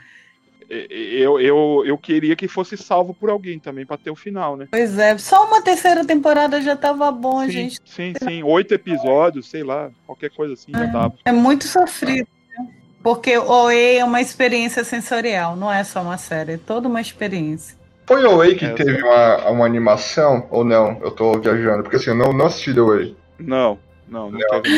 Eu, 0.70 1.40
eu, 1.40 1.84
eu 1.86 1.98
queria 1.98 2.36
que 2.36 2.48
fosse 2.48 2.76
salvo 2.78 3.14
por 3.14 3.30
alguém 3.30 3.60
também, 3.60 3.86
pra 3.86 3.98
ter 3.98 4.10
o 4.10 4.16
final, 4.16 4.56
né? 4.56 4.68
pois 4.72 4.98
é. 4.98 5.18
Só 5.18 5.46
uma 5.48 5.62
terceira 5.62 6.06
temporada 6.06 6.62
já 6.62 6.76
tava 6.76 7.12
bom, 7.12 7.44
sim, 7.46 7.52
gente. 7.52 7.82
sim, 7.86 8.14
sim. 8.22 8.44
Oito 8.44 8.74
episódios, 8.74 9.50
sei 9.50 9.64
lá, 9.64 9.90
qualquer 10.06 10.30
coisa 10.32 10.54
assim 10.54 10.72
já 10.72 10.86
dava. 10.86 11.14
É 11.26 11.32
muito 11.32 11.66
sofrido. 11.68 12.28
né? 12.58 12.68
Porque 13.04 13.38
o 13.38 13.48
OA 13.48 13.74
é 13.74 14.04
uma 14.04 14.20
experiência 14.22 14.84
sensorial, 14.84 15.56
não 15.56 15.72
é 15.72 15.84
só 15.84 16.02
uma 16.02 16.18
série, 16.18 16.54
é 16.54 16.58
toda 16.58 16.88
uma 16.88 17.00
experiência. 17.00 17.78
Foi 18.08 18.24
o 18.24 18.38
Way 18.38 18.56
que 18.56 18.66
É, 18.66 18.70
teve 18.74 19.02
uma, 19.02 19.50
uma 19.50 19.66
animação 19.66 20.48
ou 20.52 20.64
não? 20.64 21.00
Eu 21.02 21.12
tô 21.12 21.40
viajando, 21.40 21.84
porque 21.84 21.96
assim, 21.96 22.12
eu 22.12 22.16
não, 22.16 22.32
não 22.32 22.46
assisti 22.46 22.74
The 22.74 22.82
Way. 22.82 23.18
Não, 23.40 23.80
não, 24.08 24.32
não 24.32 24.40
teve 24.40 24.70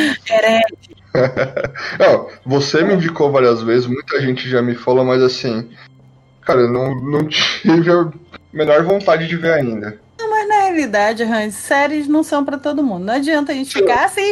não. 1.99 2.29
Você 2.45 2.83
me 2.83 2.93
indicou 2.93 3.31
várias 3.31 3.61
vezes, 3.61 3.87
muita 3.87 4.21
gente 4.21 4.49
já 4.49 4.61
me 4.61 4.75
falou, 4.75 5.03
mas 5.03 5.21
assim, 5.21 5.69
cara, 6.41 6.61
eu 6.61 6.71
não, 6.71 6.95
não 7.01 7.27
tive 7.27 7.91
a 7.91 8.09
menor 8.53 8.83
vontade 8.83 9.27
de 9.27 9.35
ver 9.35 9.53
ainda. 9.53 9.99
Mas 10.19 10.47
na 10.47 10.61
realidade, 10.61 11.23
Hans, 11.23 11.55
séries 11.55 12.07
não 12.07 12.23
são 12.23 12.43
pra 12.43 12.57
todo 12.57 12.83
mundo. 12.83 13.05
Não 13.05 13.13
adianta 13.15 13.51
a 13.51 13.55
gente 13.55 13.73
ficar 13.73 14.05
assim. 14.05 14.31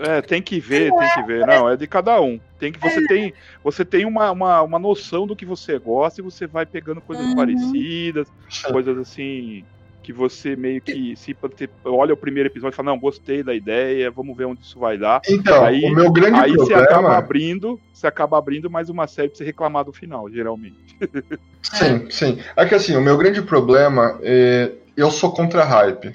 É, 0.00 0.20
tem 0.20 0.42
que 0.42 0.60
ver, 0.60 0.92
tem 0.92 1.08
que 1.14 1.22
ver. 1.22 1.46
Não, 1.46 1.70
é 1.70 1.76
de 1.76 1.86
cada 1.86 2.20
um. 2.20 2.38
Tem 2.58 2.72
que 2.72 2.78
você 2.78 3.06
tem, 3.06 3.32
você 3.62 3.84
tem 3.84 4.04
uma, 4.04 4.30
uma, 4.30 4.62
uma 4.62 4.78
noção 4.78 5.26
do 5.26 5.36
que 5.36 5.44
você 5.46 5.78
gosta 5.78 6.20
e 6.20 6.24
você 6.24 6.46
vai 6.46 6.66
pegando 6.66 7.00
coisas 7.00 7.26
Uhum. 7.26 7.34
parecidas, 7.34 8.28
coisas 8.70 8.98
assim 8.98 9.64
que 10.06 10.12
você 10.12 10.54
meio 10.54 10.80
que 10.80 11.16
se 11.16 11.36
olha 11.84 12.14
o 12.14 12.16
primeiro 12.16 12.48
episódio 12.48 12.74
e 12.74 12.76
fala, 12.76 12.90
não, 12.90 12.98
gostei 13.00 13.42
da 13.42 13.52
ideia, 13.52 14.08
vamos 14.08 14.36
ver 14.36 14.44
onde 14.44 14.62
isso 14.62 14.78
vai 14.78 14.96
dar. 14.96 15.20
Então, 15.28 15.64
Aí- 15.64 15.84
o 15.84 15.90
meu 15.92 16.12
grande 16.12 16.38
Aí 16.38 16.52
você 16.52 16.74
acaba 16.74 16.90
problema. 16.92 17.16
abrindo, 17.16 17.80
você 17.92 18.06
acaba 18.06 18.38
abrindo 18.38 18.70
mais 18.70 18.88
uma 18.88 19.08
série 19.08 19.30
pra 19.30 19.36
você 19.38 19.42
reclamar 19.44 19.84
do 19.84 19.92
final, 19.92 20.30
geralmente. 20.30 20.76
Sim, 21.60 22.08
sim. 22.08 22.38
É 22.54 22.64
que 22.64 22.76
assim, 22.76 22.94
o 22.94 23.00
meu 23.00 23.16
grande 23.16 23.42
problema 23.42 24.20
é. 24.22 24.70
Eu 24.96 25.10
sou 25.10 25.32
contra 25.32 25.64
hype. 25.64 26.14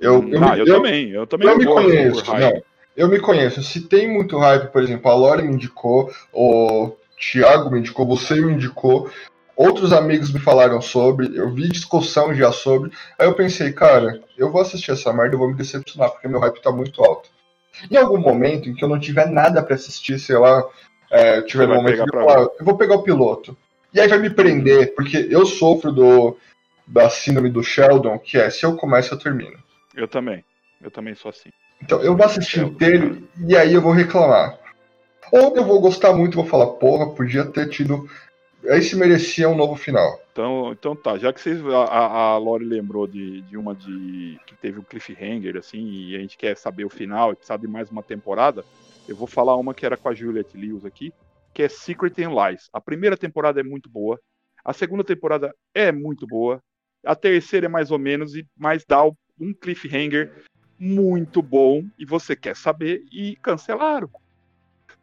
Eu, 0.00 0.26
eu, 0.26 0.42
ah, 0.42 0.52
me- 0.54 0.60
eu, 0.60 0.66
eu- 0.66 0.74
também, 0.76 1.10
eu 1.10 1.26
também 1.26 1.48
eu 1.48 1.58
me 1.58 1.66
conheço, 1.66 2.24
não. 2.34 2.62
Eu 2.96 3.08
me 3.08 3.20
conheço. 3.20 3.62
Se 3.62 3.82
tem 3.82 4.10
muito 4.10 4.38
hype, 4.38 4.72
por 4.72 4.82
exemplo, 4.82 5.10
a 5.10 5.14
Lore 5.14 5.42
me 5.42 5.52
indicou, 5.52 6.10
o 6.32 6.92
Thiago 7.20 7.70
me 7.70 7.80
indicou, 7.80 8.06
você 8.06 8.40
me 8.40 8.54
indicou, 8.54 9.10
outros 9.56 9.92
amigos 9.92 10.32
me 10.32 10.40
falaram 10.40 10.80
sobre, 10.80 11.36
eu 11.36 11.52
vi 11.52 11.68
discussão 11.68 12.34
já 12.34 12.52
sobre. 12.52 12.90
Aí 13.18 13.26
eu 13.26 13.34
pensei, 13.34 13.72
cara, 13.72 14.20
eu 14.36 14.50
vou 14.50 14.60
assistir 14.60 14.90
essa 14.90 15.12
merda, 15.12 15.34
eu 15.34 15.38
vou 15.38 15.48
me 15.48 15.54
decepcionar, 15.54 16.10
porque 16.10 16.28
meu 16.28 16.40
hype 16.40 16.62
tá 16.62 16.70
muito 16.70 17.02
alto. 17.02 17.28
Em 17.90 17.96
algum 17.96 18.18
momento 18.18 18.68
em 18.68 18.74
que 18.74 18.84
eu 18.84 18.88
não 18.88 18.98
tiver 18.98 19.28
nada 19.28 19.62
pra 19.62 19.74
assistir, 19.74 20.18
sei 20.18 20.36
lá, 20.38 20.64
é, 21.10 21.42
tiver 21.42 21.68
um 21.68 21.74
momento 21.74 22.04
que 22.04 22.16
eu, 22.16 22.20
falar, 22.20 22.40
eu 22.42 22.64
vou 22.64 22.76
pegar 22.76 22.94
o 22.94 23.02
piloto. 23.02 23.56
E 23.92 24.00
aí 24.00 24.08
vai 24.08 24.18
me 24.18 24.30
prender, 24.30 24.94
porque 24.94 25.28
eu 25.30 25.46
sofro 25.46 25.92
do 25.92 26.36
da 26.86 27.08
síndrome 27.08 27.48
do 27.48 27.62
Sheldon, 27.62 28.18
que 28.18 28.36
é 28.36 28.50
se 28.50 28.64
eu 28.64 28.76
começo, 28.76 29.14
eu 29.14 29.18
termino. 29.18 29.56
Eu 29.94 30.06
também. 30.06 30.44
Eu 30.82 30.90
também 30.90 31.14
sou 31.14 31.30
assim. 31.30 31.50
Então 31.82 32.00
eu 32.02 32.16
vou 32.16 32.26
assistir 32.26 32.58
Sheldon, 32.58 32.72
inteiro 32.72 33.28
e 33.46 33.56
aí 33.56 33.72
eu 33.72 33.80
vou 33.80 33.92
reclamar. 33.92 34.58
Ou 35.32 35.56
eu 35.56 35.64
vou 35.64 35.80
gostar 35.80 36.12
muito 36.12 36.34
e 36.34 36.36
vou 36.36 36.46
falar, 36.46 36.66
porra, 36.74 37.14
podia 37.14 37.44
ter 37.44 37.68
tido. 37.68 38.08
Aí 38.68 38.82
se 38.82 38.96
merecia 38.96 39.48
um 39.48 39.54
novo 39.54 39.76
final. 39.76 40.20
Então, 40.32 40.72
então 40.72 40.96
tá, 40.96 41.18
já 41.18 41.32
que 41.32 41.40
vocês, 41.40 41.64
a, 41.66 42.06
a 42.06 42.38
Lori 42.38 42.64
lembrou 42.64 43.06
de, 43.06 43.42
de 43.42 43.56
uma 43.56 43.74
de 43.74 44.38
que 44.46 44.54
teve 44.56 44.80
um 44.80 44.82
cliffhanger, 44.82 45.56
assim, 45.56 45.86
e 45.86 46.16
a 46.16 46.18
gente 46.18 46.36
quer 46.36 46.56
saber 46.56 46.84
o 46.84 46.90
final 46.90 47.32
e 47.32 47.36
precisa 47.36 47.58
de 47.58 47.68
mais 47.68 47.90
uma 47.90 48.02
temporada, 48.02 48.64
eu 49.06 49.14
vou 49.14 49.26
falar 49.26 49.56
uma 49.56 49.74
que 49.74 49.84
era 49.84 49.96
com 49.96 50.08
a 50.08 50.14
Juliette 50.14 50.56
Lewis 50.56 50.84
aqui, 50.84 51.12
que 51.52 51.62
é 51.62 51.68
Secret 51.68 52.14
and 52.18 52.30
Lies. 52.30 52.68
A 52.72 52.80
primeira 52.80 53.16
temporada 53.16 53.60
é 53.60 53.62
muito 53.62 53.88
boa, 53.88 54.18
a 54.64 54.72
segunda 54.72 55.04
temporada 55.04 55.54
é 55.74 55.92
muito 55.92 56.26
boa, 56.26 56.60
a 57.04 57.14
terceira 57.14 57.66
é 57.66 57.68
mais 57.68 57.90
ou 57.90 57.98
menos, 57.98 58.34
e 58.34 58.46
mais 58.56 58.84
dá 58.84 59.04
um 59.04 59.52
cliffhanger 59.52 60.32
muito 60.78 61.42
bom, 61.42 61.84
e 61.98 62.04
você 62.04 62.34
quer 62.34 62.56
saber, 62.56 63.04
e 63.12 63.36
cancelaram. 63.36 64.10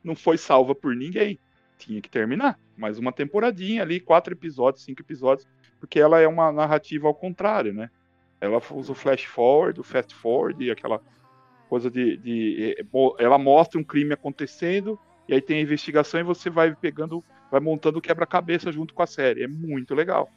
Não 0.03 0.15
foi 0.15 0.37
salva 0.37 0.73
por 0.73 0.95
ninguém. 0.95 1.39
Tinha 1.77 2.01
que 2.01 2.09
terminar. 2.09 2.59
Mais 2.81 2.97
uma 2.97 3.11
temporadinha 3.13 3.83
ali, 3.83 3.99
quatro 3.99 4.33
episódios, 4.33 4.83
cinco 4.83 5.01
episódios, 5.03 5.47
porque 5.79 5.99
ela 5.99 6.19
é 6.19 6.27
uma 6.27 6.51
narrativa 6.51 7.07
ao 7.07 7.13
contrário, 7.13 7.71
né? 7.73 7.91
Ela 8.41 8.59
usa 8.71 8.91
o 8.91 8.95
flash 8.95 9.23
forward, 9.25 9.79
o 9.79 9.83
fast 9.83 10.15
forward 10.15 10.71
aquela 10.71 10.99
coisa 11.69 11.91
de, 11.91 12.17
de 12.17 12.75
ela 13.19 13.37
mostra 13.37 13.79
um 13.79 13.83
crime 13.83 14.13
acontecendo 14.13 14.99
e 15.29 15.33
aí 15.35 15.41
tem 15.41 15.59
a 15.59 15.61
investigação 15.61 16.19
e 16.19 16.23
você 16.23 16.49
vai 16.49 16.75
pegando, 16.75 17.23
vai 17.51 17.59
montando 17.61 17.99
o 17.99 18.01
quebra-cabeça 18.01 18.71
junto 18.71 18.95
com 18.95 19.03
a 19.03 19.07
série. 19.07 19.43
É 19.43 19.47
muito 19.47 19.93
legal. 19.93 20.27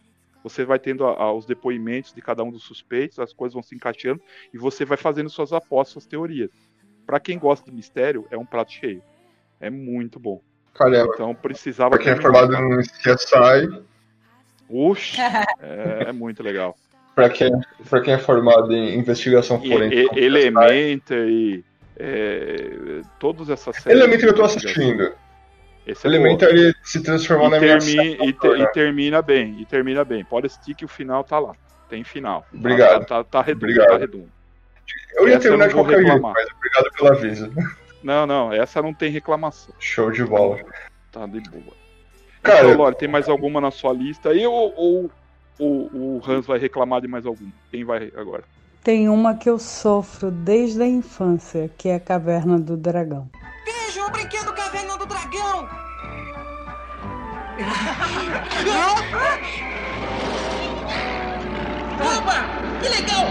você 0.42 0.62
vai 0.62 0.78
tendo 0.78 1.07
a- 1.07 1.14
a- 1.14 1.32
os 1.32 1.47
depoimentos 1.47 2.12
de 2.12 2.20
cada 2.20 2.45
um 2.45 2.51
dos 2.51 2.64
suspeitos, 2.64 3.18
as 3.18 3.32
coisas 3.32 3.55
vão 3.55 3.62
se 3.62 3.74
encaixando 3.74 4.20
e 4.53 4.59
você 4.59 4.84
vai 4.84 4.99
fazendo 4.99 5.30
suas 5.30 5.55
apostas, 5.55 5.95
suas 5.95 6.07
teorias. 6.07 6.51
Pra 7.07 7.18
quem 7.18 7.38
gosta 7.38 7.64
de 7.70 7.74
mistério, 7.74 8.26
é 8.30 8.36
um 8.36 8.45
prato 8.45 8.70
cheio. 8.70 9.03
É 9.59 9.70
muito 9.70 10.20
bom. 10.20 10.42
Caramba, 10.75 11.12
Então 11.14 11.35
precisava. 11.35 11.91
pra 11.91 11.99
quem 11.99 12.12
é 12.12 12.16
formado 12.16 12.55
em 12.55 12.81
CSI, 12.83 13.83
Oxi, 14.68 15.20
é, 15.20 16.07
é 16.09 16.12
muito 16.12 16.43
legal. 16.43 16.77
pra 17.14 17.29
quem, 17.31 17.51
pra 17.89 18.01
quem 18.01 18.14
é 18.14 18.18
formado 18.18 18.72
em 18.72 18.99
investigação 18.99 19.61
E, 19.62 19.68
forense. 19.70 19.95
e, 19.95 20.03
como 20.09 20.14
CSI, 20.18 20.25
Elementary, 20.25 21.64
é, 21.97 23.01
todas 23.20 23.49
essas 23.51 23.77
séries. 23.77 23.99
Elementary 24.01 24.29
eu 24.29 24.35
tô 24.35 24.43
assistindo. 24.45 25.12
Esse 25.87 26.07
é. 26.07 26.11
Elementary 26.11 26.75
se 26.83 27.03
transformou 27.03 27.51
na 27.51 27.59
e, 27.59 27.61
minha 27.61 27.79
termi- 27.79 28.16
e, 28.29 28.33
te- 28.33 28.47
e 28.62 28.66
termina 28.72 29.20
bem, 29.22 29.61
e 29.61 29.66
termina 29.66 30.03
bem. 30.05 30.25
Pode 30.25 30.47
assistir 30.47 30.75
que 30.75 30.85
o 30.85 30.89
final 30.89 31.22
tá 31.22 31.39
lá. 31.39 31.53
Tem 31.91 32.03
final. 32.03 32.41
Tá- 32.41 32.49
Obrigado. 32.55 33.01
Tá, 33.07 33.16
tá, 33.18 33.25
tá 33.25 33.43
redondo, 33.43 33.66
Obrigado. 33.66 33.89
tá 33.91 33.97
redondo. 33.99 34.29
Eu 35.14 35.29
ia 35.29 35.35
Essa 35.35 35.43
terminar 35.43 35.68
de 35.68 35.75
qualquer 35.75 36.01
jeito, 36.05 36.20
mas 36.22 36.47
obrigado 36.57 36.91
pelo 36.97 37.09
aviso. 37.12 37.53
Não, 38.05 38.25
não, 38.27 38.53
essa 38.53 38.83
não 38.83 38.93
tem 38.93 39.11
reclamação. 39.11 39.75
Show 39.79 40.11
de 40.11 40.23
bola. 40.23 40.61
Tá 41.11 41.27
de 41.27 41.41
boa. 41.41 41.75
Cara, 42.43 42.67
então, 42.67 42.77
Lore, 42.77 42.97
tem 42.97 43.09
mais 43.09 43.31
alguma 43.31 43.63
na 43.63 43.71
sua 43.71 43.95
lista 43.95 44.29
aí 44.29 44.47
ou, 44.47 44.75
ou, 44.77 45.11
ou 45.59 45.91
o 45.95 46.21
Hans 46.29 46.47
vai 46.47 46.59
reclamar 46.59 47.01
de 47.01 47.09
mais 47.09 47.25
alguma? 47.25 47.51
Quem 47.71 47.83
vai 47.83 48.13
agora? 48.15 48.45
Tem 48.83 49.09
uma 49.09 49.35
que 49.35 49.49
eu 49.49 49.59
sofro 49.59 50.31
desde 50.31 50.83
a 50.83 50.87
infância, 50.87 51.71
que 51.79 51.89
é 51.89 51.95
a 51.95 52.01
Caverna 52.01 52.59
do 52.59 52.77
Dragão. 52.77 53.31
Vejam 53.65 54.07
o 54.07 54.11
brinquedo 54.11 54.53
Caverna 54.53 54.99
do 54.99 55.07
Dragão! 55.07 55.67
Opa! 62.19 62.45
Que 62.83 62.89
legal! 62.91 63.25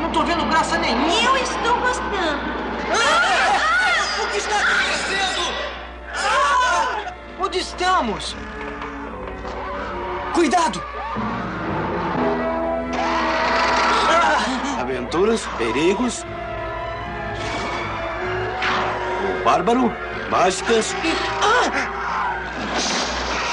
Não 0.00 0.12
tô 0.12 0.22
vendo 0.22 0.46
graça 0.46 0.78
nenhuma! 0.78 1.08
Eu 1.08 1.36
estou 1.36 1.80
gostando. 1.80 2.38
Ah! 2.92 3.57
O 4.28 4.30
que 4.30 4.36
está 4.36 4.60
acontecendo? 4.60 5.40
Ah! 6.14 7.14
Onde 7.40 7.58
estamos? 7.60 8.36
Cuidado! 10.34 10.82
Aventuras, 14.78 15.46
perigos. 15.56 16.26
O 19.40 19.44
bárbaro, 19.44 19.90
mágicas. 20.30 20.94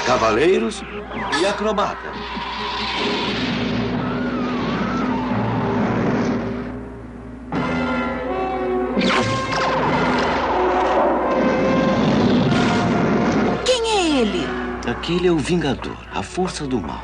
Cavaleiros 0.04 0.82
e 1.40 1.46
acrobata. 1.46 2.12
Aquele 14.86 15.26
é 15.28 15.32
o 15.32 15.38
Vingador, 15.38 15.96
a 16.12 16.22
força 16.22 16.66
do 16.66 16.80
mal. 16.80 17.02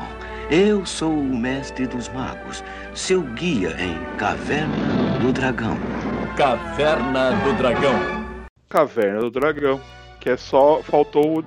Eu 0.49 0.85
sou 0.85 1.11
o 1.11 1.37
mestre 1.37 1.87
dos 1.87 2.07
magos, 2.09 2.63
seu 2.93 3.21
guia 3.21 3.75
em 3.79 3.97
Caverna 4.17 5.19
do 5.19 5.31
Dragão. 5.33 5.77
Caverna 6.37 7.31
do 7.43 7.53
Dragão. 7.57 8.45
Caverna 8.69 9.19
do 9.21 9.31
Dragão. 9.31 9.81
Que 10.19 10.29
é 10.29 10.37
só. 10.37 10.81
Faltou 10.81 11.39
o 11.39 11.45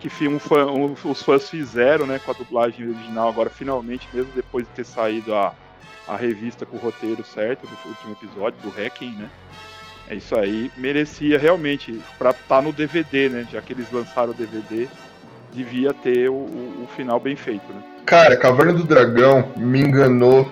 que 0.00 0.28
um 0.28 0.38
fã- 0.38 0.66
um- 0.66 0.94
os 1.04 1.22
fãs 1.22 1.48
fizeram, 1.48 2.06
né? 2.06 2.18
Com 2.24 2.30
a 2.30 2.34
dublagem 2.34 2.88
original, 2.88 3.28
agora 3.28 3.50
finalmente, 3.50 4.08
mesmo 4.12 4.32
depois 4.34 4.66
de 4.66 4.72
ter 4.72 4.84
saído 4.84 5.34
a, 5.34 5.52
a 6.08 6.16
revista 6.16 6.64
com 6.64 6.76
o 6.76 6.80
roteiro 6.80 7.22
certo 7.24 7.66
do 7.66 7.88
último 7.88 8.12
episódio, 8.12 8.58
do 8.62 8.70
Hacking, 8.70 9.12
né? 9.16 9.28
É 10.08 10.14
isso 10.16 10.34
aí. 10.38 10.70
Merecia 10.76 11.38
realmente, 11.38 12.00
pra 12.18 12.30
estar 12.30 12.62
no 12.62 12.72
DVD, 12.72 13.28
né? 13.28 13.46
Já 13.50 13.60
que 13.60 13.72
eles 13.72 13.90
lançaram 13.92 14.30
o 14.30 14.34
DVD, 14.34 14.88
devia 15.52 15.92
ter 15.92 16.28
o, 16.28 16.34
o- 16.34 16.84
o 16.84 16.86
final 16.96 17.20
bem 17.20 17.36
feito, 17.36 17.62
né? 17.72 17.82
Cara, 18.06 18.36
Caverna 18.36 18.72
do 18.72 18.84
Dragão 18.84 19.48
me 19.56 19.80
enganou 19.80 20.50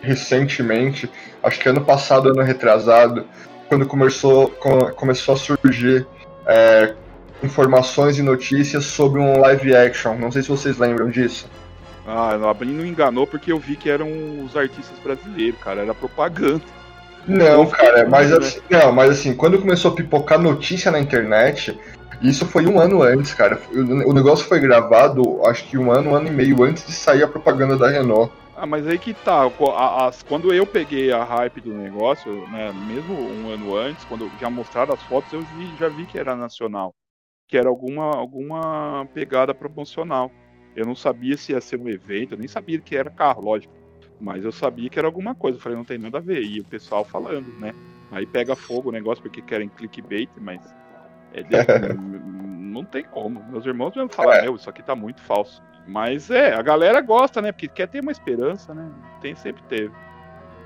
recentemente, 0.00 1.10
acho 1.42 1.60
que 1.60 1.68
ano 1.68 1.82
passado, 1.82 2.28
ano 2.30 2.42
retrasado, 2.42 3.24
quando 3.68 3.86
começou, 3.86 4.48
co- 4.48 4.90
começou 4.92 5.34
a 5.34 5.36
surgir 5.36 6.06
é, 6.46 6.94
informações 7.42 8.18
e 8.18 8.22
notícias 8.22 8.84
sobre 8.86 9.20
um 9.20 9.38
live 9.40 9.74
action. 9.76 10.16
Não 10.16 10.30
sei 10.32 10.42
se 10.42 10.48
vocês 10.48 10.78
lembram 10.78 11.08
disso. 11.08 11.48
Ah, 12.06 12.32
a 12.34 12.64
mim 12.64 12.72
não 12.72 12.84
enganou 12.84 13.26
porque 13.26 13.52
eu 13.52 13.58
vi 13.58 13.76
que 13.76 13.88
eram 13.90 14.08
os 14.44 14.56
artistas 14.56 14.98
brasileiros, 14.98 15.60
cara. 15.60 15.82
Era 15.82 15.94
propaganda. 15.94 16.62
Não, 17.28 17.66
cara, 17.66 18.08
mas 18.08 18.30
né? 18.30 18.38
assim, 18.38 18.60
não, 18.70 18.90
mas 18.92 19.10
assim, 19.10 19.34
quando 19.34 19.60
começou 19.60 19.92
a 19.92 19.94
pipocar 19.94 20.38
notícia 20.40 20.90
na 20.90 20.98
internet, 20.98 21.78
isso 22.20 22.46
foi 22.46 22.66
um 22.66 22.78
ano 22.78 23.02
antes, 23.02 23.32
cara. 23.34 23.60
O 24.06 24.12
negócio 24.12 24.46
foi 24.46 24.60
gravado, 24.60 25.44
acho 25.46 25.64
que 25.68 25.78
um 25.78 25.90
ano, 25.90 26.10
um 26.10 26.14
ano 26.14 26.28
e 26.28 26.30
meio 26.30 26.62
antes 26.62 26.86
de 26.86 26.92
sair 26.92 27.22
a 27.22 27.28
propaganda 27.28 27.76
da 27.76 27.88
Renault. 27.88 28.32
Ah, 28.56 28.66
mas 28.66 28.86
aí 28.86 28.98
que 28.98 29.14
tá. 29.14 29.50
as- 30.06 30.22
quando 30.22 30.52
eu 30.52 30.66
peguei 30.66 31.10
a 31.10 31.24
hype 31.24 31.62
do 31.62 31.72
negócio, 31.72 32.30
né, 32.50 32.70
mesmo 32.86 33.14
um 33.14 33.50
ano 33.50 33.74
antes, 33.76 34.04
quando 34.04 34.30
já 34.38 34.50
mostraram 34.50 34.92
as 34.92 35.02
fotos, 35.04 35.32
eu 35.32 35.40
vi- 35.40 35.74
já 35.78 35.88
vi 35.88 36.04
que 36.04 36.18
era 36.18 36.36
nacional. 36.36 36.94
Que 37.48 37.56
era 37.56 37.68
alguma, 37.68 38.14
alguma 38.14 39.06
pegada 39.14 39.54
promocional. 39.54 40.30
Eu 40.76 40.84
não 40.84 40.94
sabia 40.94 41.36
se 41.36 41.52
ia 41.52 41.60
ser 41.60 41.80
um 41.80 41.88
evento, 41.88 42.34
eu 42.34 42.38
nem 42.38 42.46
sabia 42.46 42.78
que 42.78 42.94
era 42.94 43.10
carro, 43.10 43.42
lógico. 43.42 43.72
Mas 44.20 44.44
eu 44.44 44.52
sabia 44.52 44.90
que 44.90 44.98
era 44.98 45.08
alguma 45.08 45.34
coisa. 45.34 45.56
Eu 45.56 45.62
falei, 45.62 45.78
não 45.78 45.84
tem 45.84 45.96
nada 45.98 46.18
a 46.18 46.20
ver. 46.20 46.42
E 46.42 46.60
o 46.60 46.64
pessoal 46.64 47.04
falando, 47.04 47.48
né? 47.58 47.72
Aí 48.12 48.26
pega 48.26 48.54
fogo 48.54 48.90
o 48.90 48.92
negócio 48.92 49.22
porque 49.22 49.40
querem 49.40 49.68
clickbait, 49.68 50.28
mas. 50.38 50.60
De- 51.34 51.94
não 52.70 52.84
tem 52.84 53.02
como. 53.04 53.44
Meus 53.50 53.66
irmãos 53.66 53.94
mesmo 53.94 54.10
falam, 54.12 54.32
É. 54.34 54.42
meu, 54.42 54.56
isso 54.56 54.68
aqui 54.70 54.82
tá 54.82 54.94
muito 54.94 55.20
falso. 55.22 55.62
Mas 55.86 56.30
é, 56.30 56.54
a 56.54 56.62
galera 56.62 57.00
gosta, 57.00 57.40
né? 57.42 57.50
Porque 57.52 57.66
quer 57.68 57.88
ter 57.88 58.00
uma 58.00 58.12
esperança, 58.12 58.72
né? 58.74 58.86
Tem, 59.20 59.34
sempre 59.34 59.62
teve. 59.68 59.90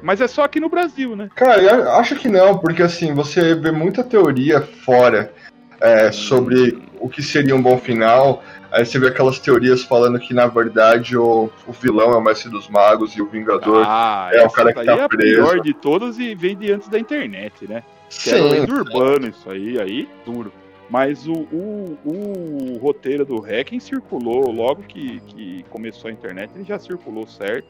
Mas 0.02 0.20
é 0.20 0.26
só 0.28 0.42
aqui 0.44 0.60
no 0.60 0.68
Brasil, 0.68 1.16
né? 1.16 1.30
Cara, 1.34 1.62
eu 1.62 1.92
acho 1.92 2.16
que 2.16 2.28
não, 2.28 2.58
porque 2.58 2.82
assim, 2.82 3.14
você 3.14 3.54
vê 3.54 3.70
muita 3.70 4.04
teoria 4.04 4.60
fora 4.60 5.32
é, 5.80 6.12
sobre 6.12 6.82
o 7.00 7.08
que 7.08 7.22
seria 7.22 7.54
um 7.56 7.62
bom 7.62 7.78
final. 7.78 8.42
Aí 8.70 8.84
você 8.84 8.98
vê 8.98 9.06
aquelas 9.08 9.38
teorias 9.38 9.82
falando 9.84 10.18
que, 10.18 10.34
na 10.34 10.46
verdade, 10.46 11.16
o, 11.16 11.48
o 11.66 11.72
vilão 11.72 12.12
é 12.12 12.16
o 12.16 12.20
mestre 12.20 12.50
dos 12.50 12.68
magos 12.68 13.14
e 13.16 13.22
o 13.22 13.26
Vingador. 13.26 13.84
Ah, 13.86 14.28
é 14.32 14.44
o 14.44 14.50
cara 14.50 14.74
que 14.74 14.84
tá 14.84 14.92
é 14.96 15.02
a 15.04 15.08
preso. 15.08 15.36
pior 15.36 15.60
de 15.60 15.72
todas 15.72 16.18
e 16.18 16.34
vem 16.34 16.56
de 16.56 16.72
antes 16.72 16.88
da 16.88 16.98
internet, 16.98 17.66
né? 17.68 17.82
Que 18.08 18.30
era 18.30 18.38
Sim, 18.42 18.48
lenda 18.50 18.74
urbana 18.74 19.28
isso 19.28 19.50
aí, 19.50 19.80
aí 19.80 20.08
duro. 20.24 20.52
Mas 20.90 21.26
o, 21.26 21.32
o, 21.32 21.98
o 22.04 22.78
roteiro 22.78 23.24
do 23.24 23.40
Hacking 23.40 23.80
circulou 23.80 24.50
logo 24.50 24.82
que, 24.82 25.20
que 25.20 25.62
começou 25.70 26.08
a 26.10 26.12
internet, 26.12 26.50
ele 26.54 26.64
já 26.64 26.78
circulou 26.78 27.26
certo. 27.26 27.66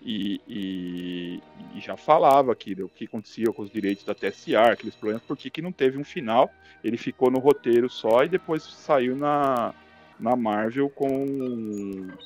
E, 0.00 0.40
e- 0.46 1.42
e 1.74 1.80
já 1.80 1.96
falava 1.96 2.54
que 2.54 2.80
o 2.80 2.88
que 2.88 3.06
acontecia 3.06 3.46
com 3.52 3.62
os 3.62 3.70
direitos 3.70 4.04
da 4.04 4.14
TSA, 4.14 4.60
aqueles 4.72 4.94
problemas, 4.94 5.22
porque 5.26 5.50
que 5.50 5.60
não 5.60 5.72
teve 5.72 5.98
um 5.98 6.04
final. 6.04 6.48
Ele 6.84 6.96
ficou 6.96 7.30
no 7.30 7.40
roteiro 7.40 7.90
só 7.90 8.22
e 8.22 8.28
depois 8.28 8.62
saiu 8.62 9.16
na, 9.16 9.74
na 10.20 10.36
Marvel 10.36 10.88
com, 10.90 11.26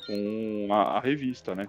com 0.05 0.67
a, 0.71 0.97
a 0.97 0.99
revista, 0.99 1.55
né? 1.55 1.67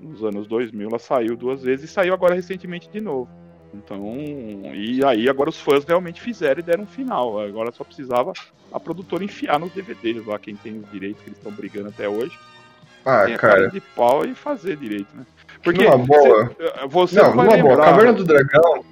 Nos 0.00 0.24
anos 0.24 0.48
2000 0.48 0.88
ela 0.88 0.98
saiu 0.98 1.36
duas 1.36 1.62
vezes 1.62 1.90
e 1.90 1.92
saiu 1.92 2.14
agora 2.14 2.34
recentemente 2.34 2.88
de 2.88 3.00
novo. 3.00 3.28
Então, 3.74 4.14
e 4.74 5.00
aí 5.04 5.28
agora 5.28 5.48
os 5.50 5.58
fãs 5.60 5.84
realmente 5.84 6.20
fizeram 6.20 6.60
e 6.60 6.62
deram 6.62 6.84
um 6.84 6.86
final. 6.86 7.40
Agora 7.40 7.72
só 7.72 7.82
precisava 7.84 8.32
a 8.72 8.78
produtora 8.80 9.24
enfiar 9.24 9.58
nos 9.58 9.72
DVDs 9.72 10.26
lá, 10.26 10.38
quem 10.38 10.54
tem 10.56 10.78
os 10.78 10.90
direitos 10.90 11.22
que 11.22 11.28
eles 11.30 11.38
estão 11.38 11.52
brigando 11.52 11.88
até 11.88 12.08
hoje. 12.08 12.38
Ah, 13.04 13.24
cara 13.26 13.36
cara. 13.38 13.68
de 13.70 13.80
pau 13.80 14.24
e 14.24 14.34
fazer 14.34 14.76
direito, 14.76 15.08
né? 15.14 15.24
Porque 15.62 15.84
Numa 15.84 15.98
boa. 15.98 16.44
você, 16.44 16.86
você 16.88 17.22
Não, 17.22 17.30
numa 17.30 17.44
boa. 17.44 17.56
lembrar, 17.56 17.76
Caverna 17.84 18.12
do 18.12 18.24
Dragão 18.24 18.84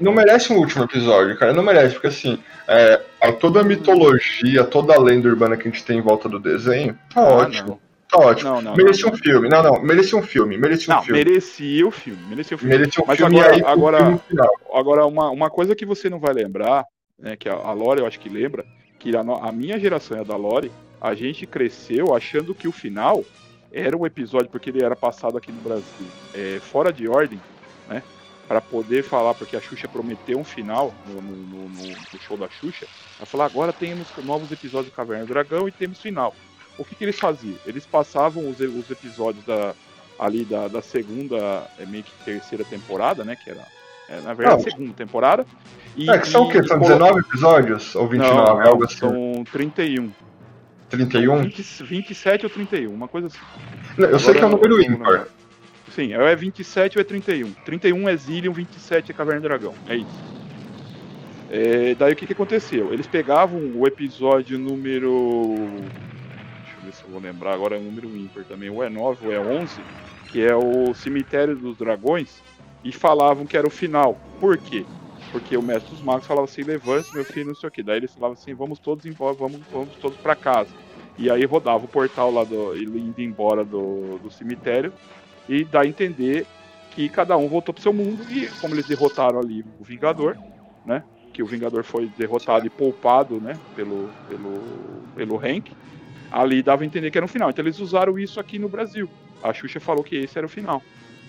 não 0.00 0.12
merece 0.12 0.52
um 0.52 0.56
último 0.56 0.84
episódio, 0.84 1.38
cara. 1.38 1.52
Não 1.52 1.62
merece, 1.62 1.94
porque 1.94 2.08
assim, 2.08 2.42
é, 2.66 3.00
a- 3.20 3.32
toda 3.32 3.60
a 3.60 3.64
mitologia, 3.64 4.64
toda 4.64 4.94
a 4.94 5.00
lenda 5.00 5.28
urbana 5.28 5.56
que 5.56 5.68
a 5.68 5.70
gente 5.70 5.84
tem 5.84 5.98
em 5.98 6.02
volta 6.02 6.28
do 6.28 6.40
desenho, 6.40 6.98
tá 7.14 7.20
Ah, 7.20 7.34
ótimo. 7.34 7.68
não. 7.68 7.81
Tá 8.12 8.18
ótimo. 8.18 8.50
Não, 8.50 8.62
não, 8.62 8.76
merecia 8.76 9.06
não. 9.06 9.12
um 9.12 9.16
filme. 9.16 9.48
Não, 9.48 9.62
não, 9.62 9.82
merecia 9.82 10.18
um 10.18 10.22
filme. 10.22 10.58
Merecia 10.58 10.92
um 10.92 10.96
Não, 10.98 11.02
filme. 11.04 11.24
merecia 11.24 11.86
o 11.86 11.90
filme, 11.90 12.22
merecia 12.28 12.54
o 12.54 12.58
filme. 12.58 12.76
Merecia 12.76 13.02
um 13.02 13.06
Mas 13.06 13.16
filme 13.16 13.40
agora- 13.40 13.68
agora- 13.70 14.18
final. 14.28 14.50
Agora, 14.74 15.06
uma, 15.06 15.30
uma 15.30 15.48
coisa 15.50 15.74
que 15.74 15.86
você 15.86 16.10
não 16.10 16.18
vai 16.20 16.34
lembrar, 16.34 16.84
né, 17.18 17.36
que 17.36 17.48
a, 17.48 17.54
a 17.54 17.72
Lore 17.72 18.00
eu 18.00 18.06
acho 18.06 18.20
que 18.20 18.28
lembra, 18.28 18.64
que 18.98 19.16
a, 19.16 19.20
a 19.20 19.50
minha 19.50 19.78
geração 19.80 20.16
é 20.16 20.20
a 20.20 20.24
da 20.24 20.36
Lore, 20.36 20.70
a 21.00 21.14
gente 21.14 21.46
cresceu 21.46 22.14
achando 22.14 22.54
que 22.54 22.68
o 22.68 22.72
final 22.72 23.24
era 23.72 23.96
um 23.96 24.04
episódio, 24.04 24.48
porque 24.50 24.68
ele 24.70 24.84
era 24.84 24.94
passado 24.94 25.38
aqui 25.38 25.50
no 25.50 25.60
Brasil, 25.62 26.06
é, 26.34 26.60
fora 26.60 26.92
de 26.92 27.08
ordem, 27.08 27.40
né? 27.88 28.02
Para 28.46 28.60
poder 28.60 29.02
falar, 29.02 29.32
porque 29.34 29.56
a 29.56 29.60
Xuxa 29.60 29.88
prometeu 29.88 30.38
um 30.38 30.44
final 30.44 30.92
no- 31.08 31.22
no- 31.22 31.68
no- 31.70 31.88
no 31.88 32.20
show 32.20 32.36
da 32.36 32.48
Xuxa. 32.50 32.86
Ela 33.18 33.24
falou: 33.24 33.46
agora 33.46 33.72
temos 33.72 34.06
novos 34.24 34.52
episódios 34.52 34.92
do 34.92 34.94
Caverna 34.94 35.24
do 35.24 35.32
Dragão 35.32 35.66
e 35.66 35.72
temos 35.72 35.98
final. 36.00 36.34
O 36.78 36.84
que, 36.84 36.94
que 36.94 37.04
eles 37.04 37.18
faziam? 37.18 37.56
Eles 37.66 37.84
passavam 37.86 38.48
os, 38.48 38.58
os 38.60 38.90
episódios 38.90 39.44
da, 39.44 39.74
ali 40.18 40.44
da, 40.44 40.68
da 40.68 40.82
segunda, 40.82 41.66
é, 41.78 41.86
meio 41.86 42.04
que 42.04 42.12
terceira 42.24 42.64
temporada, 42.64 43.24
né? 43.24 43.36
Que 43.36 43.50
era, 43.50 43.66
é, 44.08 44.20
na 44.20 44.34
verdade, 44.34 44.62
Não. 44.64 44.70
segunda 44.70 44.92
temporada. 44.94 45.46
E, 45.96 46.10
É, 46.10 46.18
que 46.18 46.28
são 46.28 46.44
o 46.44 46.50
quê? 46.50 46.58
e 46.58 46.66
São 46.66 46.78
colo- 46.78 46.90
19 46.90 47.20
episódios? 47.20 47.94
Ou 47.94 48.08
29? 48.08 48.34
Não, 48.36 48.44
não, 48.44 48.60
algo 48.66 48.84
assim. 48.84 48.96
são 48.96 49.44
31. 49.52 50.10
31? 50.90 51.42
20, 51.42 51.82
27 51.84 52.44
ou 52.46 52.50
31, 52.50 52.92
uma 52.92 53.08
coisa 53.08 53.28
assim. 53.28 53.38
Eu 53.96 54.18
sei 54.18 54.34
que 54.34 54.40
é 54.40 54.44
um 54.46 54.48
Agora 54.54 54.68
número 54.68 54.82
ímpar. 54.92 55.26
Sim, 55.94 56.14
ou 56.14 56.22
é 56.22 56.34
27 56.36 56.98
ou 56.98 57.00
é 57.00 57.04
31. 57.04 57.52
31 57.64 58.08
é 58.08 58.16
Zillion, 58.16 58.52
27 58.52 59.10
é 59.10 59.14
Caverna 59.14 59.40
do 59.40 59.48
Dragão. 59.48 59.74
É 59.88 59.96
isso. 59.96 60.32
É, 61.50 61.94
daí 61.94 62.12
o 62.14 62.16
que, 62.16 62.26
que 62.26 62.32
aconteceu? 62.32 62.92
Eles 62.92 63.06
pegavam 63.06 63.60
o 63.74 63.86
episódio 63.86 64.58
número. 64.58 65.54
Vou 67.12 67.20
lembrar 67.20 67.54
agora, 67.54 67.76
é 67.76 67.78
um 67.78 67.84
número 67.84 68.08
ímpar 68.16 68.44
também. 68.44 68.70
Ou 68.70 68.82
é 68.82 68.88
9 68.88 69.26
ou 69.26 69.32
é 69.32 69.38
11, 69.38 69.80
que 70.30 70.42
é 70.44 70.54
o 70.56 70.92
Cemitério 70.94 71.54
dos 71.54 71.76
Dragões, 71.76 72.42
e 72.82 72.90
falavam 72.90 73.46
que 73.46 73.56
era 73.56 73.66
o 73.66 73.70
final. 73.70 74.18
Por 74.40 74.56
quê? 74.58 74.84
Porque 75.30 75.56
o 75.56 75.62
mestre 75.62 75.90
dos 75.90 76.02
magos 76.02 76.26
falava 76.26 76.44
assim: 76.44 76.62
levante 76.62 77.14
meu 77.14 77.24
filho, 77.24 77.48
não 77.48 77.54
sei 77.54 77.68
o 77.68 77.72
que. 77.72 77.82
Daí 77.82 77.98
eles 77.98 78.12
falavam 78.12 78.34
assim: 78.34 78.54
vamos 78.54 78.78
todos 78.78 79.06
embora, 79.06 79.34
vamos, 79.34 79.60
vamos 79.70 79.94
todos 79.96 80.18
para 80.18 80.34
casa. 80.34 80.70
E 81.18 81.30
aí 81.30 81.44
rodava 81.44 81.84
o 81.84 81.88
portal 81.88 82.30
lá 82.30 82.42
do, 82.42 82.76
indo 82.76 83.20
embora 83.20 83.64
do, 83.64 84.18
do 84.18 84.30
cemitério 84.30 84.92
e 85.48 85.64
dá 85.64 85.82
a 85.82 85.86
entender 85.86 86.46
que 86.90 87.08
cada 87.08 87.36
um 87.36 87.48
voltou 87.48 87.72
pro 87.72 87.82
seu 87.82 87.92
mundo 87.92 88.24
e 88.30 88.46
como 88.60 88.74
eles 88.74 88.86
derrotaram 88.86 89.38
ali 89.38 89.64
o 89.80 89.84
Vingador, 89.84 90.36
né? 90.84 91.04
Que 91.32 91.42
o 91.42 91.46
Vingador 91.46 91.82
foi 91.82 92.10
derrotado 92.16 92.66
e 92.66 92.70
poupado, 92.70 93.40
né? 93.40 93.58
Pelo 93.74 94.10
pelo 94.28 94.60
pelo 95.14 95.36
Hank. 95.36 95.72
Ali 96.32 96.62
dava 96.62 96.82
a 96.82 96.86
entender 96.86 97.10
que 97.10 97.18
era 97.18 97.24
um 97.24 97.28
final. 97.28 97.50
Então 97.50 97.64
eles 97.64 97.78
usaram 97.78 98.18
isso 98.18 98.40
aqui 98.40 98.58
no 98.58 98.68
Brasil. 98.68 99.08
A 99.42 99.52
Xuxa 99.52 99.80
falou 99.80 100.02
que 100.02 100.16
esse 100.16 100.38
era 100.38 100.46
o 100.46 100.50
final. 100.50 100.82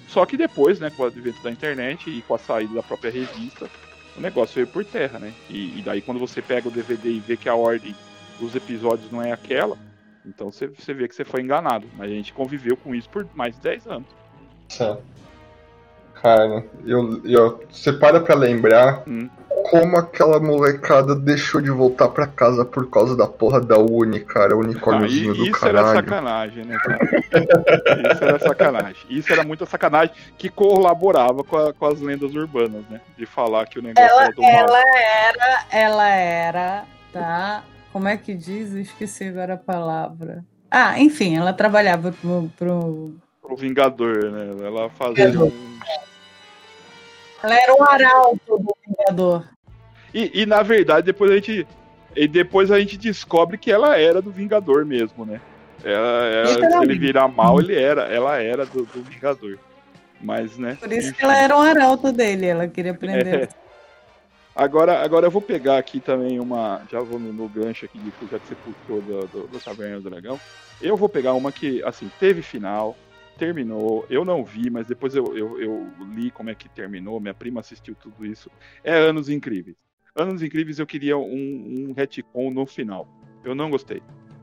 Só 0.08 0.26
que 0.26 0.38
depois, 0.38 0.80
né, 0.80 0.90
com 0.90 1.04
o 1.04 1.06
advento 1.06 1.42
da 1.44 1.52
internet 1.52 2.10
e 2.10 2.22
com 2.22 2.36
a 2.36 2.38
saída 2.38 2.76
da 2.76 2.84
própria 2.84 3.12
revista, 3.12 3.70
o 4.16 4.22
negócio 4.22 4.56
veio 4.56 4.68
por 4.68 4.86
terra, 4.86 5.20
né? 5.20 5.34
E, 5.50 5.80
e 5.80 5.82
daí 5.84 6.02
quando 6.02 6.20
você 6.20 6.42
pega 6.42 6.68
o 6.68 6.72
DVD 6.72 7.10
e 7.10 7.20
vê 7.20 7.36
que 7.36 7.50
a 7.50 7.56
ordem 7.56 7.96
dos 8.40 8.56
episódios 8.56 9.12
não 9.12 9.22
é 9.22 9.32
aquela, 9.32 9.78
então 10.26 10.52
você, 10.52 10.68
você 10.68 10.94
vê 10.94 11.08
que 11.08 11.16
você 11.16 11.26
foi 11.26 11.42
enganado. 11.42 11.88
Mas 11.98 12.12
a 12.12 12.14
gente 12.14 12.34
conviveu 12.34 12.78
com 12.78 12.94
isso 12.94 13.10
por 13.10 13.28
mais 13.34 13.56
de 13.56 13.62
10 13.62 13.88
anos. 13.88 14.08
Sim. 14.70 14.98
Cara, 16.22 16.64
eu, 16.86 17.22
eu, 17.26 17.64
você 17.70 17.92
para 17.92 18.22
pra 18.22 18.36
lembrar 18.36 19.04
Hum. 19.08 19.30
Como 19.82 19.98
aquela 19.98 20.40
molecada 20.40 21.16
deixou 21.16 21.60
de 21.60 21.72
voltar 21.72 22.08
pra 22.10 22.28
casa 22.28 22.64
por 22.64 22.88
causa 22.92 23.18
da 23.18 23.26
porra 23.26 23.60
da 23.60 23.78
Uni, 23.80 24.20
cara, 24.20 24.56
o 24.56 24.62
Ah, 24.62 24.64
unicórniozinho 24.66 25.34
e- 25.34 25.38
do 25.38 25.46
isso 25.48 25.66
era 25.68 25.80
caralho. 25.80 25.96
sacanagem, 25.96 26.66
né, 26.66 26.78
cara? 26.78 27.00
isso 28.14 28.24
era 28.24 28.40
sacanagem. 28.40 29.06
Isso 29.10 29.34
era 29.34 29.44
muita 29.44 29.66
sacanagem 29.66 30.14
que 30.38 30.48
colaborava 30.50 31.44
com, 31.44 31.58
a- 31.58 31.74
com 31.74 31.86
as 31.88 32.00
lendas 32.00 32.36
urbanas, 32.36 32.84
né? 32.90 33.02
De 33.18 33.26
falar 33.26 33.66
que 33.66 33.80
o 33.80 33.82
negócio 33.82 34.08
Ela, 34.08 34.22
era 34.24 34.32
do 34.34 34.42
mal. 34.44 34.52
ela 34.52 34.80
era, 34.80 35.66
ela 35.72 36.10
era, 36.10 36.84
tá? 37.12 37.64
Como 37.92 38.08
é 38.08 38.16
que 38.16 38.36
diz? 38.36 38.74
Eu 38.76 38.82
esqueci 38.82 39.24
agora 39.28 39.56
a 39.56 39.58
palavra. 39.58 40.44
Ah, 40.70 41.00
enfim, 41.00 41.36
ela 41.36 41.52
trabalhava 41.54 42.12
pro, 42.12 42.50
pro... 42.58 43.16
Pro 43.42 43.56
Vingador, 43.56 44.32
né? 44.32 44.66
Ela 44.68 44.90
fazia 44.92 45.26
Vingador. 45.28 45.48
um... 45.48 45.80
Ela 47.44 47.56
era 47.56 47.74
o 47.74 47.84
arauto 47.84 48.58
do 48.58 48.76
Vingador. 48.88 49.46
E, 50.14 50.42
e, 50.42 50.46
na 50.46 50.62
verdade, 50.62 51.06
depois 51.06 51.32
a 51.32 51.36
gente. 51.36 51.68
E 52.16 52.28
depois 52.28 52.70
a 52.70 52.80
gente 52.80 52.98
descobre 52.98 53.58
que 53.58 53.72
ela 53.72 53.98
era 53.98 54.22
do 54.22 54.32
Vingador 54.32 54.86
mesmo, 54.86 55.26
né? 55.26 55.42
Ela, 55.84 56.26
ela- 56.26 56.70
se 56.70 56.84
ele 56.84 56.98
virar 56.98 57.28
mal, 57.28 57.60
ele 57.60 57.76
era, 57.76 58.04
ela 58.04 58.38
era 58.38 58.66
do, 58.66 58.86
do 58.86 59.02
Vingador. 59.02 59.58
Mas, 60.22 60.58
né? 60.58 60.78
Por 60.80 60.92
isso 60.92 61.10
enfim. 61.10 61.18
que 61.18 61.24
ela 61.24 61.38
era 61.38 61.58
um 61.58 61.62
arauto 61.62 62.12
dele, 62.12 62.46
ela 62.46 62.68
queria 62.68 62.94
prender. 62.94 63.44
É. 63.44 63.64
Agora, 64.56 65.04
agora 65.04 65.26
eu 65.26 65.32
vou 65.32 65.42
pegar 65.42 65.80
aqui 65.80 66.00
também 66.00 66.40
uma. 66.40 66.82
Já 66.90 67.00
vou 67.00 67.20
no, 67.20 67.34
no 67.34 67.50
gancho 67.50 67.86
aqui, 67.86 68.00
já 68.32 68.38
que 68.40 68.48
você 68.48 68.56
puxou 68.56 69.02
do, 69.02 69.28
do, 69.28 69.48
do 69.48 69.60
Taverna 69.60 70.00
do 70.00 70.10
Dragão. 70.10 70.40
Eu 70.80 70.96
vou 70.96 71.10
pegar 71.10 71.34
uma 71.34 71.52
que, 71.52 71.84
assim, 71.84 72.10
teve 72.20 72.44
final, 72.44 72.96
terminou. 73.38 74.06
Eu 74.10 74.24
não 74.24 74.46
vi, 74.46 74.70
mas 74.70 74.86
depois 74.86 75.16
eu, 75.16 75.36
eu, 75.36 75.60
eu 75.60 75.88
li 76.14 76.30
como 76.30 76.52
é 76.52 76.56
que 76.56 76.70
terminou. 76.70 77.20
Minha 77.20 77.34
prima 77.34 77.62
assistiu 77.62 77.96
tudo 77.96 78.24
isso. 78.26 78.52
É 78.84 78.94
Anos 78.94 79.28
Incríveis. 79.28 79.76
Anos 80.16 80.44
Incríveis 80.44 80.78
eu 80.78 80.86
queria 80.86 81.18
um, 81.18 81.90
um 81.90 81.94
retcon 81.96 82.52
no 82.52 82.66
final. 82.66 83.08
Eu 83.44 83.56
não 83.56 83.70
gostei. 83.70 84.02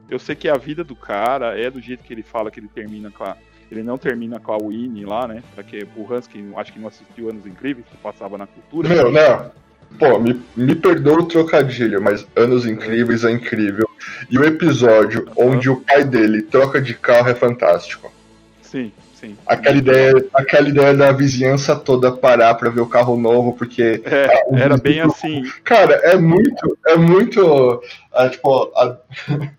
Eu 0.08 0.18
sei 0.18 0.34
que 0.34 0.48
a 0.48 0.56
vida 0.56 0.82
do 0.82 0.96
cara 0.96 1.58
é 1.58 1.70
do 1.70 1.80
jeito 1.80 2.02
que 2.02 2.12
ele 2.12 2.24
fala 2.24 2.50
que 2.50 2.58
ele 2.58 2.68
termina 2.68 3.10
com 3.10 3.22
a. 3.22 3.36
Ele 3.70 3.84
não 3.84 3.96
termina 3.96 4.40
com 4.40 4.52
a 4.52 4.56
Winnie 4.56 5.04
lá, 5.04 5.28
né? 5.28 5.44
Pra 5.54 5.62
que 5.62 5.86
o 5.94 6.12
Hans, 6.12 6.26
que 6.26 6.44
acho 6.56 6.72
que 6.72 6.80
não 6.80 6.88
assistiu 6.88 7.30
Anos 7.30 7.46
Incríveis, 7.46 7.86
que 7.88 7.96
passava 7.98 8.36
na 8.36 8.48
cultura. 8.48 8.88
Meu, 8.88 9.12
né? 9.12 9.48
Pô, 9.96 10.18
me, 10.18 10.42
me 10.56 10.74
perdoa 10.74 11.20
o 11.20 11.26
trocadilho, 11.26 12.02
mas 12.02 12.26
Anos 12.34 12.66
Incríveis 12.66 13.22
é 13.22 13.30
incrível. 13.30 13.88
E 14.28 14.36
o 14.36 14.44
episódio 14.44 15.30
onde 15.36 15.70
o 15.70 15.80
pai 15.82 16.02
dele 16.02 16.42
troca 16.42 16.80
de 16.80 16.94
carro 16.94 17.28
é 17.28 17.34
fantástico. 17.34 18.12
Sim, 18.60 18.90
sim. 19.20 19.36
Aquela 19.46 19.76
ideia, 19.76 20.12
aquela 20.34 20.68
ideia 20.68 20.94
da 20.94 21.12
vizinhança 21.12 21.76
toda 21.76 22.10
parar 22.12 22.54
pra 22.54 22.70
ver 22.70 22.80
o 22.80 22.88
carro 22.88 23.16
novo, 23.16 23.52
porque. 23.52 24.02
É, 24.04 24.44
o 24.48 24.56
era 24.56 24.76
vizinho- 24.76 24.80
bem 24.82 25.00
assim. 25.00 25.42
Cara, 25.64 25.94
é 26.02 26.16
muito. 26.16 26.78
É 26.86 26.96
muito. 26.96 27.82
ah, 28.12 28.28
tipo, 28.28 28.72
a, 28.76 28.96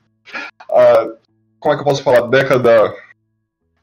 a- 0.72 1.08
Como 1.60 1.74
é 1.74 1.78
que 1.78 1.82
eu 1.82 1.86
posso 1.86 2.04
falar? 2.04 2.22
Década 2.28 2.94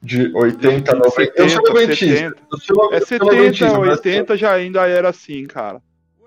de 0.03 0.33
80, 0.35 0.95
90. 0.95 1.33
eu 1.37 1.49
sou 1.49 1.67
70, 1.67 1.73
noventista. 1.73 2.07
70. 2.07 2.37
É 2.37 2.55
eu 2.55 2.59
sou 2.59 2.93
70, 3.01 3.25
noventista, 3.25 3.79
mas- 3.79 3.89
80 3.99 4.37
já 4.37 4.53
ainda 4.53 4.87
era 4.87 5.09
assim, 5.09 5.47
cara. 5.47 5.81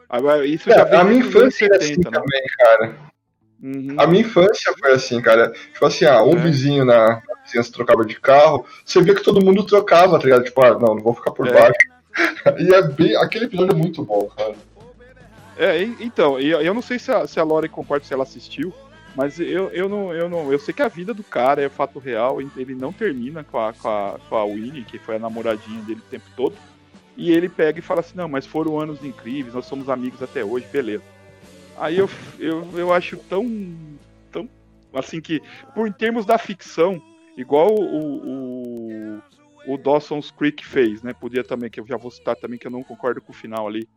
Agora, 0.10 0.45
isso 0.45 0.70
É, 0.70 0.76
já 0.76 0.84
vem 0.84 0.99
a 0.99 1.04
minha 1.06 1.20
infância 1.22 1.66
era 1.66 1.78
assim 1.78 1.95
70, 1.95 2.12
né? 2.12 2.18
também, 2.20 2.41
cara. 2.60 2.95
Uhum. 3.62 3.95
A 3.97 4.07
minha 4.07 4.22
infância 4.22 4.74
foi 4.80 4.91
assim, 4.93 5.22
cara. 5.22 5.51
Tipo 5.74 5.86
assim, 5.86 6.05
ah, 6.05 6.24
um 6.24 6.34
É. 6.34 6.36
vizinho 6.36 6.84
na 6.84 7.22
na 7.41 7.43
vizinhança 7.45 7.72
trocava 7.72 8.05
de 8.05 8.20
carro, 8.20 8.66
você 8.86 9.01
via 9.01 9.14
que 9.16 9.24
todo 9.24 9.43
mundo 9.43 9.64
trocava, 9.64 10.18
tá 10.18 10.24
ligado? 10.26 10.43
Tipo, 10.43 10.66
ah, 10.66 10.74
não, 10.80 10.95
não 10.95 11.01
vou 11.01 11.14
ficar 11.14 11.32
por 11.32 11.47
É. 11.47 11.53
baixo. 11.53 11.74
E 12.59 12.74
é 12.74 12.82
bem. 12.82 13.16
Aquele 13.16 13.45
episódio 13.45 13.72
é 13.72 13.76
muito 13.78 14.03
bom, 14.03 14.28
cara. 14.36 14.53
É, 15.57 15.82
então, 15.99 16.39
eu 16.39 16.74
não 16.74 16.82
sei 16.82 16.97
se 16.99 17.12
a, 17.12 17.28
se 17.28 17.39
a 17.39 17.43
Lore 17.43 17.70
concorda 17.70 18.05
se 18.05 18.14
ela 18.14 18.24
assistiu, 18.24 18.74
mas 19.16 19.39
eu, 19.39 19.70
eu 19.70 19.88
não, 19.88 20.14
eu 20.14 20.28
não. 20.28 20.51
Eu 20.51 20.59
sei 20.59 20.74
que 20.74 20.82
a 20.82 20.88
vida 20.88 21.14
do 21.14 21.24
cara 21.24 21.62
é 21.62 21.70
fato 21.70 21.99
real, 21.99 22.41
ele 22.41 22.74
não 22.74 22.91
termina 22.91 23.43
com 23.43 23.59
a, 23.59 23.72
com 23.74 23.88
a, 23.88 24.16
com 24.28 24.36
a 24.36 24.45
Winnie, 24.45 24.84
que 24.84 24.97
foi 24.97 25.16
a 25.16 25.20
namoradinha 25.20 25.82
dele 25.84 25.99
o 26.05 26.09
tempo 26.09 26.26
todo. 26.36 26.55
E 27.16 27.32
ele 27.32 27.47
pega 27.47 27.80
e 27.80 27.82
fala 27.82 27.99
assim, 27.99 28.16
não, 28.16 28.28
mas 28.28 28.45
foram 28.45 28.80
anos 28.80 29.03
incríveis, 29.03 29.53
nós 29.53 29.66
somos 29.66 29.89
amigos 29.89 30.22
até 30.24 30.43
hoje, 30.43 30.66
beleza. 30.72 31.03
Aí 31.82 31.98
eu, 31.98 32.10
eu, 32.40 32.68
eu 32.78 32.94
acho 32.94 33.18
tão. 33.18 33.46
tão. 34.32 34.48
assim 34.94 35.20
que, 35.20 35.42
por 35.74 35.88
em 35.88 35.92
termos 35.92 36.26
da 36.26 36.38
ficção, 36.38 37.02
igual 37.36 37.74
o, 37.74 39.18
o, 39.18 39.22
o 39.68 39.78
Dawson's 39.78 40.32
Creek 40.32 40.66
fez, 40.66 41.02
né? 41.02 41.12
Podia 41.14 41.44
também, 41.44 41.70
que 41.70 41.80
eu 41.80 41.88
já 41.88 41.98
vou 41.98 42.12
citar 42.12 42.36
também, 42.36 42.60
que 42.60 42.68
eu 42.68 42.72
não 42.72 42.84
concordo 42.84 43.20
com 43.20 43.32
o 43.32 43.36
final 43.36 43.68
ali 43.68 43.88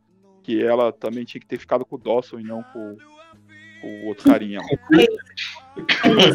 que 0.42 0.62
ela 0.62 0.92
também 0.92 1.24
tinha 1.24 1.40
que 1.40 1.46
ter 1.46 1.58
ficado 1.58 1.84
com 1.86 1.96
o 1.96 1.98
Dawson 1.98 2.38
e 2.38 2.44
não 2.44 2.62
com, 2.62 2.96
o 3.82 4.06
outro 4.06 4.30
carinha. 4.30 4.60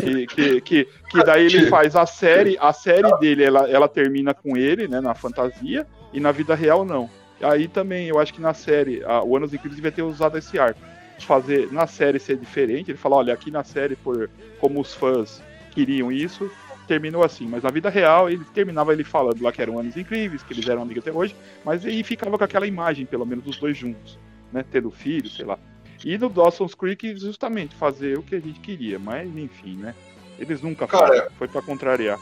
que, 0.02 0.28
que, 0.28 0.62
que, 0.62 0.86
que 1.10 1.24
daí 1.24 1.46
ele 1.46 1.68
faz 1.68 1.96
a 1.96 2.06
série, 2.06 2.58
a 2.60 2.74
série 2.74 3.12
dele, 3.20 3.44
ela, 3.44 3.70
ela 3.70 3.88
termina 3.88 4.34
com 4.34 4.58
ele, 4.58 4.88
né, 4.88 5.00
na 5.00 5.16
fantasia, 5.16 5.88
e 6.12 6.20
na 6.20 6.32
vida 6.32 6.54
real 6.56 6.84
não. 6.84 7.10
Aí 7.42 7.68
também, 7.68 8.08
eu 8.08 8.20
acho 8.20 8.34
que 8.34 8.42
na 8.42 8.54
série, 8.54 9.04
a, 9.04 9.24
o 9.24 9.38
Anos 9.38 9.54
Incríveis 9.54 9.76
devia 9.76 9.92
ter 9.92 10.02
usado 10.02 10.38
esse 10.38 10.60
arco. 10.60 10.82
Fazer 11.26 11.72
na 11.72 11.88
série 11.88 12.20
ser 12.20 12.38
diferente, 12.38 12.92
ele 12.92 12.98
fala, 12.98 13.18
olha, 13.18 13.34
aqui 13.34 13.52
na 13.52 13.64
série, 13.64 13.96
por 13.96 14.30
como 14.60 14.80
os 14.82 14.94
fãs 14.94 15.42
queriam 15.72 16.12
isso, 16.12 16.50
terminou 16.88 17.24
assim, 17.24 17.48
mas 17.48 17.62
na 17.62 17.70
vida 17.70 17.90
real 17.90 18.30
ele 18.30 18.44
terminava 18.54 18.92
ele 18.92 19.04
falando 19.04 19.42
lá 19.42 19.52
que 19.52 19.62
eram 19.62 19.78
anos 19.80 19.96
incríveis, 19.96 20.42
que 20.42 20.54
eles 20.54 20.68
eram 20.68 20.82
amigos 20.82 21.04
até 21.04 21.16
hoje, 21.16 21.36
mas 21.64 21.86
aí 21.86 22.04
ficava 22.04 22.38
com 22.38 22.44
aquela 22.44 22.66
imagem, 22.66 23.06
pelo 23.06 23.26
menos, 23.26 23.44
dos 23.44 23.58
dois 23.58 23.78
juntos, 23.78 24.18
né? 24.52 24.66
Tendo 24.72 24.90
filho, 24.90 25.30
sei 25.30 25.46
lá. 25.46 25.60
E 26.04 26.18
no 26.18 26.30
Dawson's 26.30 26.74
Creek, 26.74 27.18
justamente, 27.18 27.76
fazer 27.76 28.18
o 28.18 28.24
que 28.24 28.36
a 28.36 28.40
gente 28.40 28.60
queria, 28.60 28.98
mas 28.98 29.30
enfim, 29.38 29.76
né? 29.78 29.94
Eles 30.40 30.62
nunca 30.62 30.88
Cara, 30.88 31.08
fazem, 31.08 31.30
foi 31.38 31.48
pra 31.48 31.62
contrariar. 31.62 32.20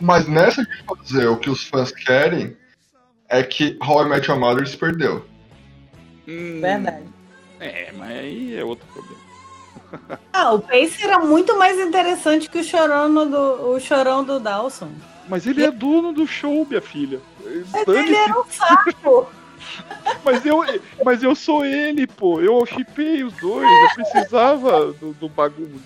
Mas 0.00 0.26
nessa 0.26 0.64
de 0.64 0.82
fazer 0.82 1.26
o 1.26 1.36
que 1.36 1.48
os 1.48 1.64
fãs 1.64 1.92
querem, 1.92 2.56
é 3.28 3.42
que 3.42 3.78
How 3.80 4.06
I 4.06 4.08
Met 4.08 4.28
Your 4.28 4.38
Mother 4.38 4.66
se 4.66 4.76
perdeu. 4.76 5.24
Hum, 6.28 6.60
Verdade. 6.60 7.19
É, 7.60 7.92
mas 7.96 8.10
aí 8.10 8.56
é 8.56 8.64
outro 8.64 8.86
problema. 8.92 9.20
Ah, 10.32 10.52
o 10.52 10.60
Pace 10.60 11.02
era 11.02 11.18
muito 11.18 11.58
mais 11.58 11.78
interessante 11.78 12.48
que 12.48 12.58
o 12.58 12.64
chorão 12.64 13.12
do, 13.12 13.72
o 13.72 13.80
chorão 13.80 14.22
do 14.24 14.38
Dawson. 14.38 14.88
Mas 15.28 15.46
ele 15.46 15.64
é 15.64 15.70
dono 15.70 16.12
do 16.12 16.26
show, 16.26 16.64
minha 16.64 16.80
filha. 16.80 17.20
Mas 17.72 17.88
ele 17.88 18.14
era 18.14 18.38
um 18.38 18.44
saco. 18.48 19.28
Mas 20.24 20.44
eu, 20.44 20.64
mas 21.04 21.22
eu 21.22 21.34
sou 21.34 21.64
ele, 21.64 22.06
pô. 22.06 22.40
Eu 22.40 22.64
chipei 22.66 23.22
os 23.22 23.32
dois. 23.34 23.68
Eu 23.68 23.94
precisava 23.94 24.92
do, 24.92 25.12
do 25.12 25.28
bagulho. 25.28 25.80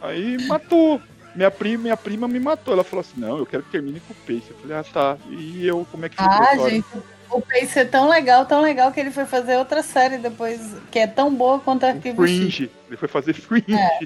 Aí 0.00 0.36
matou. 0.46 1.00
minha 1.34 1.50
prima, 1.50 1.82
minha 1.84 1.96
prima 1.96 2.28
me 2.28 2.38
matou. 2.38 2.74
Ela 2.74 2.84
falou 2.84 3.00
assim: 3.00 3.18
não, 3.18 3.38
eu 3.38 3.46
quero 3.46 3.62
que 3.62 3.70
termine 3.70 4.00
com 4.00 4.12
o 4.12 4.16
Pace. 4.16 4.50
Eu 4.50 4.56
falei, 4.58 4.76
ah, 4.76 4.84
tá. 4.84 5.16
E 5.30 5.66
eu, 5.66 5.86
como 5.90 6.04
é 6.04 6.08
que 6.08 6.16
fica 6.16 6.28
a 6.28 6.50
Ah, 6.50 6.68
gente, 6.68 6.86
o 6.94 7.02
Pace 7.40 7.78
é 7.78 7.84
tão 7.84 8.08
legal, 8.08 8.44
tão 8.46 8.60
legal 8.60 8.92
que 8.92 9.00
ele 9.00 9.10
foi 9.10 9.24
fazer 9.24 9.56
outra 9.56 9.82
série 9.82 10.18
depois, 10.18 10.60
que 10.90 10.98
é 10.98 11.06
tão 11.06 11.34
boa 11.34 11.58
quanto 11.60 11.84
Arquivo 11.84 12.26
X. 12.26 12.36
Fringe. 12.36 12.70
Ele 12.88 12.96
foi 12.96 13.08
fazer 13.08 13.32
Fringe. 13.34 13.74
É. 13.74 14.00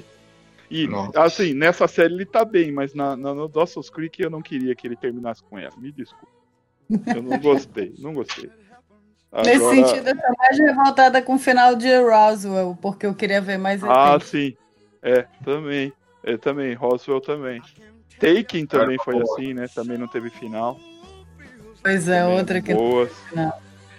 E, 0.69 0.85
Nossa. 0.87 1.23
assim, 1.23 1.53
nessa 1.53 1.87
série 1.87 2.13
ele 2.13 2.25
tá 2.25 2.43
bem, 2.43 2.71
mas 2.71 2.93
na, 2.93 3.15
na, 3.15 3.33
no 3.33 3.47
Dawson's 3.47 3.89
Creek 3.89 4.21
eu 4.21 4.29
não 4.29 4.41
queria 4.41 4.75
que 4.75 4.85
ele 4.85 4.95
terminasse 4.97 5.41
com 5.43 5.57
ela. 5.57 5.73
Me 5.77 5.91
desculpa. 5.91 6.27
Eu 7.15 7.21
não 7.21 7.37
gostei, 7.39 7.93
não 7.99 8.13
gostei. 8.13 8.49
Nesse 9.33 9.55
Agora- 9.57 9.75
sentido, 9.75 10.07
eu 10.09 10.15
tô 10.15 10.33
mais 10.37 10.57
revoltada 10.57 11.21
com 11.21 11.35
o 11.35 11.39
final 11.39 11.75
de 11.75 11.93
Roswell, 11.97 12.77
porque 12.81 13.05
eu 13.05 13.13
queria 13.13 13.41
ver 13.41 13.57
mais 13.57 13.83
Ah, 13.83 14.17
sim. 14.21 14.55
É, 15.01 15.25
também. 15.43 15.91
É, 16.23 16.37
também. 16.37 16.73
Roswell 16.73 17.21
também. 17.21 17.61
Taken 18.19 18.65
também 18.65 18.97
foi 19.03 19.21
assim, 19.21 19.53
né? 19.53 19.67
Também 19.73 19.97
não 19.97 20.07
teve 20.07 20.29
final. 20.29 20.77
Pois 21.87 22.07
é, 22.09 22.19
Também 22.21 22.37
outra 22.37 22.61
que 22.61 22.73
boas. 22.73 23.11
não. 23.33 23.53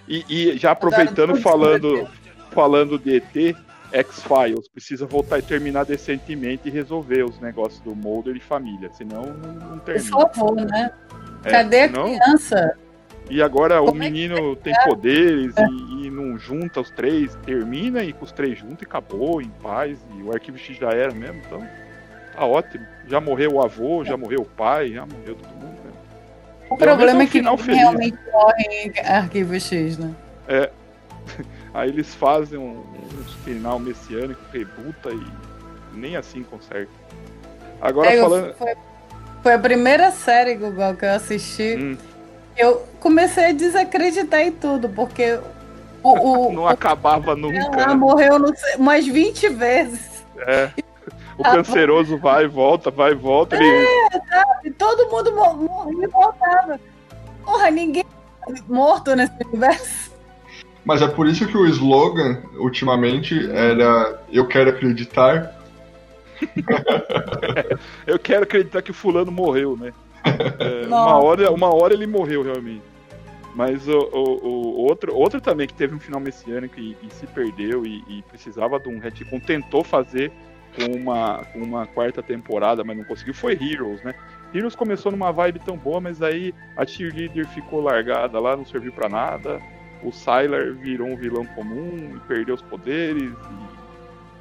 E, 0.07 0.25
e 0.29 0.57
já 0.57 0.71
aproveitando, 0.71 1.35
falando, 1.37 2.07
falando 2.51 2.99
de 2.99 3.15
ET, 3.17 3.55
X-Files 3.91 4.67
precisa 4.67 5.05
voltar 5.07 5.39
e 5.39 5.41
terminar 5.41 5.85
decentemente 5.85 6.67
e 6.67 6.71
resolver 6.71 7.23
os 7.23 7.39
negócios 7.39 7.79
do 7.81 7.95
Mulder 7.95 8.35
e 8.35 8.39
família, 8.39 8.89
senão 8.93 9.23
não, 9.23 9.53
não 9.53 9.79
Por 9.79 9.85
termina. 9.93 10.11
favor, 10.29 10.55
né? 10.55 10.91
É, 11.43 11.49
Cadê 11.51 11.81
a 11.81 11.87
senão- 11.87 12.15
criança? 12.15 12.77
E 13.29 13.41
agora 13.43 13.79
o 13.81 13.85
Como 13.85 14.01
é 14.03 14.05
que 14.07 14.11
menino 14.11 14.55
tem 14.55 14.73
poderes 14.85 15.53
e, 15.57 16.05
e 16.07 16.09
não 16.11 16.37
junta 16.39 16.81
os 16.81 16.89
três, 16.89 17.35
termina 17.45 18.03
e 18.03 18.11
com 18.13 18.25
os 18.25 18.31
três 18.31 18.57
juntos 18.57 18.81
e 18.81 18.85
acabou, 18.85 19.39
em 19.41 19.49
paz, 19.61 19.99
e 20.17 20.23
o 20.23 20.31
arquivo 20.31 20.57
X 20.57 20.77
já 20.77 20.89
era 20.89 21.11
mesmo, 21.13 21.39
então 21.45 21.63
tá 22.35 22.43
ótimo. 22.45 22.85
Já 23.07 23.21
morreu 23.21 23.53
o 23.53 23.61
avô, 23.63 24.03
já 24.03 24.17
morreu 24.17 24.41
o 24.41 24.45
pai, 24.45 24.89
já 24.93 25.05
morreu 25.05 25.35
todo 25.35 25.49
mundo. 25.55 25.79
O 26.69 26.77
problema 26.77 27.23
é 27.23 27.25
que 27.25 27.31
final 27.33 27.53
ninguém 27.57 27.65
feliz. 27.65 27.81
realmente 27.81 28.17
morre 28.31 28.63
em 28.63 28.99
Arquivo 29.07 29.59
X, 29.59 29.97
né? 29.97 30.13
Aí 31.73 31.89
eles 31.89 32.13
fazem 32.15 32.57
um, 32.57 32.79
um 32.79 33.23
final 33.43 33.79
messiânico, 33.79 34.39
rebuta 34.51 35.09
e 35.11 35.27
nem 35.93 36.15
assim 36.15 36.43
conserta. 36.43 36.91
Agora 37.81 38.09
É, 38.13 38.19
falando. 38.21 38.53
foi, 38.55 38.73
foi 39.43 39.53
a 39.53 39.59
primeira 39.59 40.11
série, 40.11 40.55
Google, 40.55 40.95
que 40.95 41.05
eu 41.05 41.11
assisti. 41.13 41.75
Hum, 41.75 41.97
Eu 42.57 42.83
comecei 42.99 43.45
a 43.45 43.51
desacreditar 43.53 44.41
em 44.41 44.51
tudo, 44.51 44.89
porque 44.89 45.39
o, 46.03 46.47
o, 46.47 46.51
não 46.53 46.67
acabava 46.67 47.35
nunca. 47.35 47.57
ela 47.57 47.87
né? 47.87 47.93
morreu 47.93 48.39
não 48.39 48.53
sei, 48.55 48.75
umas 48.75 49.05
20 49.05 49.49
vezes. 49.49 50.23
É. 50.39 50.69
O 51.39 51.43
canceroso 51.43 52.17
vai 52.17 52.43
e 52.43 52.47
volta, 52.47 52.91
vai 52.91 53.13
e 53.13 53.15
volta. 53.15 53.55
Ele... 53.55 53.87
E 54.65 54.71
todo 54.71 55.09
mundo 55.09 55.33
mo- 55.33 55.53
morria 55.53 56.03
e 56.03 56.07
voltava. 56.07 56.77
Porra, 57.45 57.71
ninguém 57.71 58.03
é 58.47 58.53
morto 58.67 59.15
nesse 59.15 59.33
universo. 59.45 60.11
Mas 60.83 61.01
é 61.01 61.07
por 61.07 61.27
isso 61.27 61.47
que 61.47 61.57
o 61.57 61.65
slogan, 61.65 62.43
ultimamente, 62.57 63.49
era 63.51 64.21
Eu 64.29 64.47
quero 64.47 64.69
acreditar. 64.69 65.55
Eu 68.05 68.19
quero 68.19 68.43
acreditar 68.43 68.81
que 68.81 68.91
o 68.91 68.93
fulano 68.93 69.31
morreu, 69.31 69.77
né? 69.77 69.93
É, 70.25 70.87
uma, 70.87 71.23
hora, 71.23 71.51
uma 71.51 71.73
hora 71.73 71.93
ele 71.93 72.05
morreu 72.05 72.43
realmente. 72.43 72.83
Mas 73.55 73.87
o, 73.87 73.97
o, 73.97 74.47
o 74.77 74.81
outro, 74.81 75.15
outro 75.15 75.39
também 75.39 75.67
que 75.67 75.73
teve 75.73 75.95
um 75.95 75.99
final 75.99 76.19
messiânico 76.19 76.77
e, 76.79 76.97
e 77.01 77.09
se 77.11 77.25
perdeu 77.27 77.85
e, 77.85 78.03
e 78.09 78.21
precisava 78.23 78.77
de 78.77 78.89
um 78.89 78.99
retcon, 78.99 79.39
tentou 79.39 79.83
fazer 79.85 80.31
com 80.75 80.95
uma, 80.95 81.43
com 81.51 81.59
uma 81.59 81.85
quarta 81.87 82.21
temporada, 82.21 82.83
mas 82.83 82.97
não 82.97 83.03
conseguiu, 83.03 83.33
foi 83.33 83.53
Heroes, 83.53 84.01
né? 84.03 84.13
Heroes 84.53 84.75
começou 84.75 85.11
numa 85.11 85.31
vibe 85.31 85.59
tão 85.59 85.77
boa, 85.77 85.99
mas 85.99 86.21
aí 86.21 86.53
a 86.75 86.85
cheerleader 86.85 87.47
ficou 87.49 87.81
largada 87.81 88.39
lá, 88.39 88.55
não 88.55 88.65
serviu 88.65 88.91
pra 88.91 89.07
nada. 89.09 89.61
O 90.01 90.11
Sylar 90.11 90.73
virou 90.73 91.07
um 91.07 91.15
vilão 91.17 91.45
comum 91.47 92.13
e 92.15 92.19
perdeu 92.27 92.55
os 92.55 92.61
poderes. 92.61 93.31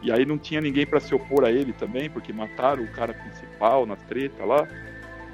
E, 0.03 0.07
e 0.07 0.13
aí 0.13 0.25
não 0.25 0.39
tinha 0.39 0.61
ninguém 0.61 0.87
pra 0.87 1.01
se 1.01 1.15
opor 1.15 1.45
a 1.45 1.51
ele 1.51 1.73
também, 1.73 2.09
porque 2.09 2.33
mataram 2.33 2.85
o 2.85 2.89
cara 2.93 3.13
principal 3.13 3.85
na 3.85 3.97
treta 3.97 4.45
lá. 4.45 4.67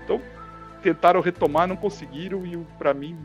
Então 0.02 0.20
tentaram 0.82 1.20
retomar, 1.20 1.66
não 1.68 1.76
conseguiram 1.76 2.44
e 2.46 2.56
pra 2.78 2.92
mim 2.94 3.16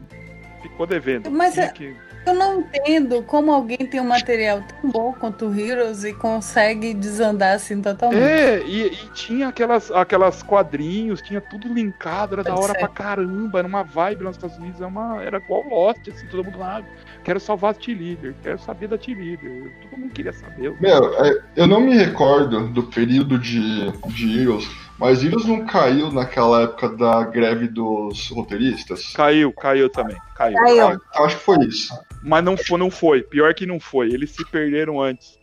ficou 0.62 0.86
devendo. 0.86 1.32
Mas 1.32 1.58
é- 1.58 1.70
que- 1.70 1.96
Eu 2.26 2.34
não 2.34 2.60
entendo 2.60 3.24
como 3.24 3.52
alguém 3.52 3.78
tem 3.78 4.00
um 4.00 4.08
material 4.08 4.62
tão 4.62 4.92
bom 4.92 5.14
quanto 5.14 5.48
o 5.48 5.60
Heroes 5.60 6.04
e 6.04 6.14
consegue 6.14 6.94
desandar 6.94 7.56
assim 7.56 7.82
totalmente. 7.82 8.22
É, 8.22 8.62
e, 8.66 8.88
e 8.88 9.10
tinha 9.14 9.48
aquelas, 9.48 9.90
aquelas 9.92 10.44
quadrinhos, 10.44 11.22
tinha 11.22 11.42
tudo 11.42 11.74
linkado, 11.74 12.36
era 12.36 12.44
da 12.44 12.52
Pode 12.52 12.64
hora 12.64 12.74
ser. 12.74 12.80
pra 12.80 12.88
caramba, 12.88 13.60
era 13.60 13.68
uma 13.68 13.84
vibe 13.84 14.24
lá 14.24 14.28
nos 14.30 14.38
Estados 14.38 14.58
Unidos, 14.58 14.80
era, 14.80 14.90
uma, 14.90 15.24
era 15.24 15.38
igual 15.38 15.68
Lost, 15.68 16.08
assim, 16.08 16.28
todo 16.28 16.44
mundo 16.44 16.60
lá, 16.60 16.84
quero 17.24 17.40
salvar 17.40 17.72
a 17.72 17.74
T-Leader, 17.74 18.36
quero 18.44 18.60
saber 18.60 18.88
da 18.88 18.98
T-Leader, 18.98 19.72
todo 19.82 20.00
mundo 20.00 20.14
queria 20.14 20.34
saber. 20.34 20.76
Meu, 20.80 21.26
é, 21.26 21.42
eu 21.56 21.68
não 21.68 21.82
me 21.82 21.96
recordo 21.98 22.68
do 22.68 22.84
período 22.84 23.38
de, 23.40 23.92
de 23.92 24.40
Heroes, 24.40 24.89
mas 25.00 25.24
Heroes 25.24 25.46
não 25.46 25.66
caiu 25.66 26.12
naquela 26.12 26.64
época 26.64 26.90
da 26.90 27.24
greve 27.24 27.68
dos 27.70 28.28
roteiristas? 28.30 29.14
Caiu, 29.14 29.54
caiu 29.54 29.90
também, 29.90 30.18
caiu. 30.36 30.56
Caiu. 30.58 31.02
Ah, 31.16 31.24
acho 31.24 31.38
que 31.38 31.44
foi 31.44 31.58
isso. 31.66 31.98
Mas 32.22 32.44
não 32.44 32.58
foi, 32.58 32.78
não 32.78 32.92
foi, 32.92 33.24
pior 33.24 33.54
que 33.54 33.66
não 33.66 33.80
foi, 33.80 34.10
eles 34.10 34.32
se 34.32 34.44
perderam 34.46 35.02
antes. 35.02 35.40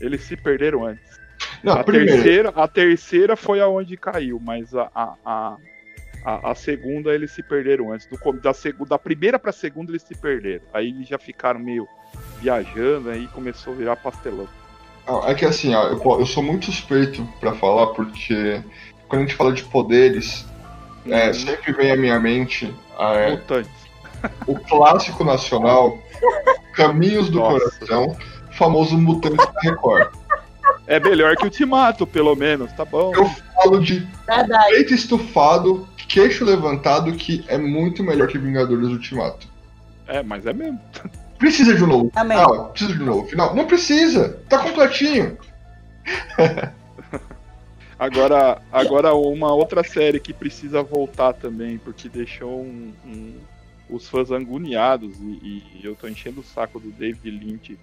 Eles 0.00 0.22
se 0.22 0.36
perderam 0.36 0.86
antes. 0.86 1.20
Não, 1.64 1.72
a 1.72 1.84
primeiro, 1.84 2.12
terceira, 2.12 2.52
a 2.54 2.68
terceira 2.68 3.36
foi 3.36 3.60
aonde 3.60 3.96
caiu, 3.96 4.40
mas 4.40 4.72
a, 4.72 4.88
a, 4.94 5.56
a, 6.24 6.50
a, 6.50 6.54
segunda 6.54 7.12
eles 7.12 7.32
se 7.32 7.42
perderam 7.42 7.92
antes. 7.92 8.06
Do, 8.06 8.16
da, 8.40 8.52
da 8.88 8.98
primeira 8.98 9.38
pra 9.38 9.50
segunda 9.50 9.90
eles 9.90 10.02
se 10.02 10.14
perderam. 10.14 10.64
Aí 10.72 10.90
eles 10.90 11.08
já 11.08 11.18
ficaram 11.18 11.58
meio 11.58 11.88
viajando, 12.40 13.10
aí 13.10 13.26
começou 13.28 13.72
a 13.72 13.76
virar 13.76 13.96
pastelão. 13.96 14.48
Ah, 15.06 15.30
é 15.30 15.34
que 15.34 15.44
assim, 15.44 15.74
ó, 15.74 15.84
eu, 15.88 16.00
eu 16.20 16.26
sou 16.26 16.42
muito 16.42 16.66
suspeito 16.66 17.26
pra 17.40 17.52
falar, 17.54 17.88
porque 17.88 18.62
quando 19.08 19.22
a 19.22 19.24
gente 19.26 19.34
fala 19.36 19.52
de 19.52 19.62
poderes, 19.64 20.46
é, 21.06 21.28
Uhum. 21.28 21.34
sempre 21.34 21.72
vem 21.72 21.90
à 21.90 21.96
minha 21.96 22.18
mente 22.20 22.72
é, 22.98 23.30
Mutantes. 23.32 23.70
o 24.46 24.54
clássico 24.56 25.24
nacional 25.24 25.98
Caminhos 26.74 27.28
do 27.28 27.38
Nossa. 27.40 27.70
Coração, 27.70 28.16
famoso 28.52 28.96
Mutante 28.96 29.36
da 29.36 29.52
Record. 29.62 30.08
É 30.86 31.00
melhor 31.00 31.34
que 31.36 31.42
o 31.42 31.46
Ultimato, 31.46 32.06
pelo 32.06 32.34
menos, 32.36 32.72
tá 32.72 32.84
bom. 32.84 33.12
Eu 33.14 33.26
falo 33.54 33.80
de 33.80 34.06
Verdade. 34.26 34.70
peito 34.70 34.94
estufado, 34.94 35.86
queixo 36.08 36.44
levantado, 36.44 37.12
que 37.12 37.44
é 37.48 37.58
muito 37.58 38.02
melhor 38.04 38.28
que 38.28 38.38
Vingadores 38.38 38.88
Ultimato. 38.88 39.46
É, 40.06 40.22
mas 40.22 40.46
é 40.46 40.52
mesmo. 40.52 40.80
Precisa 41.42 41.74
de 41.74 41.82
um 41.82 41.88
novo 41.88 42.12
Amém. 42.14 42.38
final? 42.38 42.68
Precisa 42.70 42.92
de 42.96 43.02
um 43.02 43.06
novo 43.06 43.26
final? 43.26 43.52
Não 43.56 43.66
precisa! 43.66 44.40
Tá 44.48 44.60
completinho! 44.60 45.36
Agora, 47.98 48.60
agora 48.72 49.14
uma 49.14 49.52
outra 49.52 49.82
série 49.84 50.18
que 50.18 50.32
precisa 50.32 50.82
voltar 50.82 51.32
também, 51.34 51.78
porque 51.78 52.08
deixou 52.08 52.60
um- 52.62 52.92
um- 53.04 53.36
os 53.90 54.08
fãs 54.08 54.30
agoniados 54.32 55.16
e, 55.20 55.62
e 55.74 55.80
eu 55.84 55.94
tô 55.94 56.08
enchendo 56.08 56.40
o 56.40 56.44
saco 56.44 56.80
do 56.80 56.90
David 56.90 57.30
Lynch, 57.30 57.78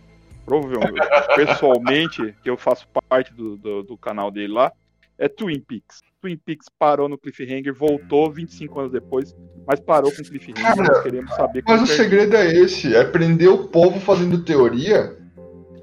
provavelmente, 0.46 1.00
pessoalmente, 1.36 2.36
que 2.44 2.50
eu 2.50 2.58
faço 2.58 2.86
parte 3.08 3.34
do, 3.34 3.56
do, 3.58 3.84
do 3.84 3.98
canal 3.98 4.30
dele 4.32 4.52
lá, 4.54 4.72
é 5.18 5.28
Twin 5.30 5.60
Peaks. 5.62 6.02
Twin 6.22 6.36
Peaks 6.38 6.68
parou 6.78 7.08
no 7.08 7.18
cliffhanger, 7.18 7.74
voltou 7.74 8.30
25 8.32 8.80
anos 8.80 8.92
depois, 8.92 9.34
mas 9.70 9.80
parou 9.80 10.12
com 10.12 10.24
cliffhanger. 10.24 10.64
Cara, 10.64 10.84
nós 10.84 11.04
queremos 11.04 11.32
saber 11.36 11.62
como 11.62 11.78
Mas 11.80 11.88
o 11.88 11.96
termina. 11.96 12.10
segredo 12.26 12.36
é 12.36 12.54
esse: 12.56 12.96
é 12.96 13.04
prender 13.04 13.50
o 13.50 13.68
povo 13.68 14.00
fazendo 14.00 14.44
teoria 14.44 15.16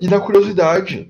e 0.01 0.09
dar 0.09 0.19
curiosidade. 0.21 1.09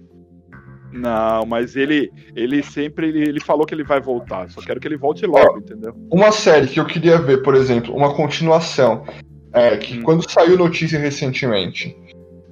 Não, 0.92 1.46
mas 1.46 1.74
ele, 1.74 2.10
ele 2.34 2.62
sempre 2.62 3.08
ele, 3.08 3.20
ele 3.28 3.40
falou 3.40 3.64
que 3.66 3.74
ele 3.74 3.82
vai 3.84 4.00
voltar. 4.00 4.50
Só 4.50 4.60
quero 4.60 4.78
que 4.78 4.86
ele 4.86 4.96
volte 4.98 5.24
logo, 5.26 5.58
entendeu? 5.58 5.94
Uma 6.10 6.30
série 6.32 6.66
que 6.66 6.78
eu 6.78 6.84
queria 6.86 7.18
ver, 7.18 7.42
por 7.42 7.54
exemplo, 7.54 7.94
uma 7.96 8.14
continuação. 8.14 9.04
É, 9.52 9.76
que 9.78 9.98
Hum. 9.98 10.02
quando 10.02 10.30
saiu 10.30 10.58
notícia 10.58 10.98
recentemente 10.98 11.96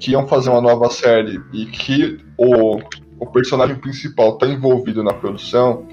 que 0.00 0.12
iam 0.12 0.26
fazer 0.26 0.48
uma 0.48 0.60
nova 0.62 0.88
série 0.88 1.38
e 1.52 1.66
que 1.66 2.18
o, 2.38 2.78
o 3.18 3.26
personagem 3.26 3.76
principal 3.76 4.38
tá 4.38 4.46
envolvido 4.46 5.02
na 5.02 5.12
produção, 5.12 5.86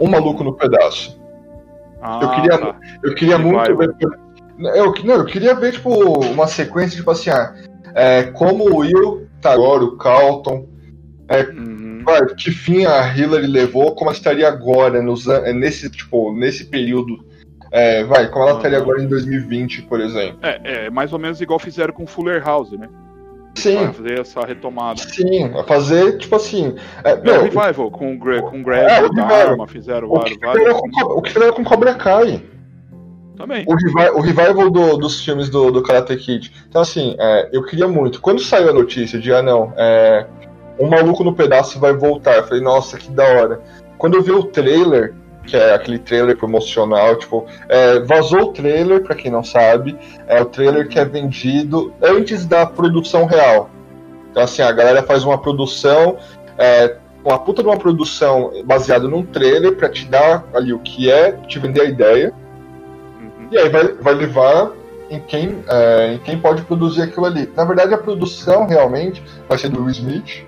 Um 0.00 0.08
Maluco 0.08 0.42
no 0.42 0.54
Pedaço. 0.54 1.18
Ah, 2.08 2.20
Eu 2.22 2.30
queria- 2.30 2.58
tá. 2.58 2.76
Eu 3.02 3.14
queria 3.16 3.36
Que 3.36 3.42
muito 3.42 3.74
vai, 3.74 3.86
ver. 3.86 3.96
Eu, 4.00 4.94
não, 5.04 5.14
eu 5.16 5.24
queria 5.26 5.54
ver, 5.56 5.72
tipo, 5.72 5.90
uma 6.30 6.46
sequência, 6.46 6.96
tipo 6.96 7.10
assim, 7.10 7.30
ah, 7.30 7.52
é, 7.94 8.22
como 8.24 8.64
o 8.70 8.76
Will 8.78 9.26
tá 9.40 9.52
agora, 9.52 9.82
o 9.82 9.96
Carlton, 9.96 10.66
Uhum. 11.56 12.02
vai, 12.04 12.24
que 12.36 12.52
fim 12.52 12.86
a 12.86 13.12
Hillary 13.16 13.48
levou, 13.48 13.94
como 13.96 14.10
ela 14.10 14.16
estaria 14.16 14.46
agora, 14.46 15.02
nos, 15.02 15.26
é, 15.26 15.52
nesse, 15.52 15.90
tipo, 15.90 16.32
nesse 16.32 16.66
período. 16.66 17.24
É, 17.72 18.04
vai, 18.04 18.28
como 18.30 18.46
ela 18.48 18.56
estaria 18.58 18.78
Aham. 18.78 18.84
agora 18.86 19.02
em 19.02 19.08
2020, 19.08 19.82
por 19.82 20.00
exemplo. 20.00 20.38
É, 20.42 20.86
é 20.86 20.90
mais 20.90 21.12
ou 21.12 21.18
menos 21.18 21.40
igual 21.40 21.58
fizeram 21.58 21.92
com 21.92 22.06
Fuller 22.06 22.42
House, 22.44 22.70
né? 22.72 22.88
Sim, 23.56 23.92
Fazer 23.92 24.20
essa 24.20 24.40
retomada. 24.40 25.00
sim. 25.00 25.50
Fazer, 25.66 26.18
tipo 26.18 26.36
assim. 26.36 26.74
É, 27.02 27.12
É 27.12 27.14
o 27.14 27.22
meu, 27.22 27.42
Revival, 27.42 27.90
com 27.90 28.14
o 28.14 28.18
Greg, 28.18 28.42
com 28.42 28.56
o 28.62 28.72
É, 28.72 28.84
Greg 29.00 29.04
o 29.06 29.08
da 29.14 29.24
arma, 29.26 29.66
fizeram 29.66 30.08
o, 30.10 30.20
que 30.20 30.38
vários, 30.38 30.76
o 31.04 31.22
que 31.22 31.32
fizeram 31.32 31.52
com 31.54 31.64
Cobra 31.64 31.94
Kai. 31.94 32.42
Também. 33.36 33.64
O, 33.68 33.74
revi- 33.74 34.10
o 34.14 34.20
revival 34.20 34.70
do- 34.70 34.96
dos 34.96 35.22
filmes 35.24 35.50
do, 35.50 35.70
do 35.70 35.82
Karate 35.82 36.16
Kid. 36.16 36.52
Então, 36.68 36.80
assim, 36.80 37.14
é, 37.18 37.50
eu 37.52 37.62
queria 37.64 37.86
muito. 37.86 38.20
Quando 38.20 38.40
saiu 38.40 38.70
a 38.70 38.72
notícia 38.72 39.18
de, 39.18 39.32
ah, 39.32 39.42
não, 39.42 39.72
é, 39.76 40.26
um 40.80 40.88
maluco 40.88 41.22
no 41.22 41.34
pedaço 41.34 41.78
vai 41.78 41.92
voltar, 41.94 42.36
eu 42.36 42.44
falei, 42.44 42.62
nossa, 42.62 42.96
que 42.96 43.10
da 43.10 43.24
hora. 43.24 43.60
Quando 43.98 44.14
eu 44.16 44.22
vi 44.22 44.32
o 44.32 44.42
trailer, 44.44 45.14
que 45.46 45.56
é 45.56 45.74
aquele 45.74 45.98
trailer 45.98 46.36
promocional, 46.36 47.16
tipo, 47.16 47.46
é, 47.68 48.00
vazou 48.00 48.42
o 48.42 48.52
trailer, 48.52 49.02
pra 49.02 49.14
quem 49.14 49.30
não 49.30 49.44
sabe, 49.44 49.96
é 50.26 50.40
o 50.40 50.44
trailer 50.44 50.88
que 50.88 50.98
é 50.98 51.04
vendido 51.04 51.94
antes 52.02 52.44
da 52.44 52.66
produção 52.66 53.24
real. 53.24 53.70
Então, 54.30 54.42
assim, 54.42 54.62
a 54.62 54.72
galera 54.72 55.02
faz 55.02 55.24
uma 55.24 55.38
produção, 55.38 56.18
é, 56.58 56.96
uma 57.24 57.38
puta 57.38 57.62
de 57.62 57.68
uma 57.68 57.78
produção 57.78 58.52
baseada 58.64 59.08
num 59.08 59.24
trailer 59.24 59.76
pra 59.76 59.88
te 59.88 60.04
dar 60.06 60.44
ali 60.52 60.72
o 60.72 60.78
que 60.78 61.10
é, 61.10 61.32
te 61.32 61.58
vender 61.58 61.80
a 61.80 61.84
ideia. 61.84 62.34
Uhum. 63.20 63.48
E 63.50 63.58
aí 63.58 63.68
vai, 63.68 63.88
vai 63.94 64.14
levar 64.14 64.72
em 65.08 65.20
quem, 65.20 65.64
é, 65.68 66.14
em 66.14 66.18
quem 66.18 66.38
pode 66.38 66.62
produzir 66.62 67.02
aquilo 67.02 67.26
ali. 67.26 67.50
Na 67.56 67.64
verdade, 67.64 67.94
a 67.94 67.98
produção 67.98 68.66
realmente 68.66 69.22
vai 69.48 69.56
ser 69.56 69.68
do 69.68 69.80
Will 69.80 69.90
Smith, 69.90 70.44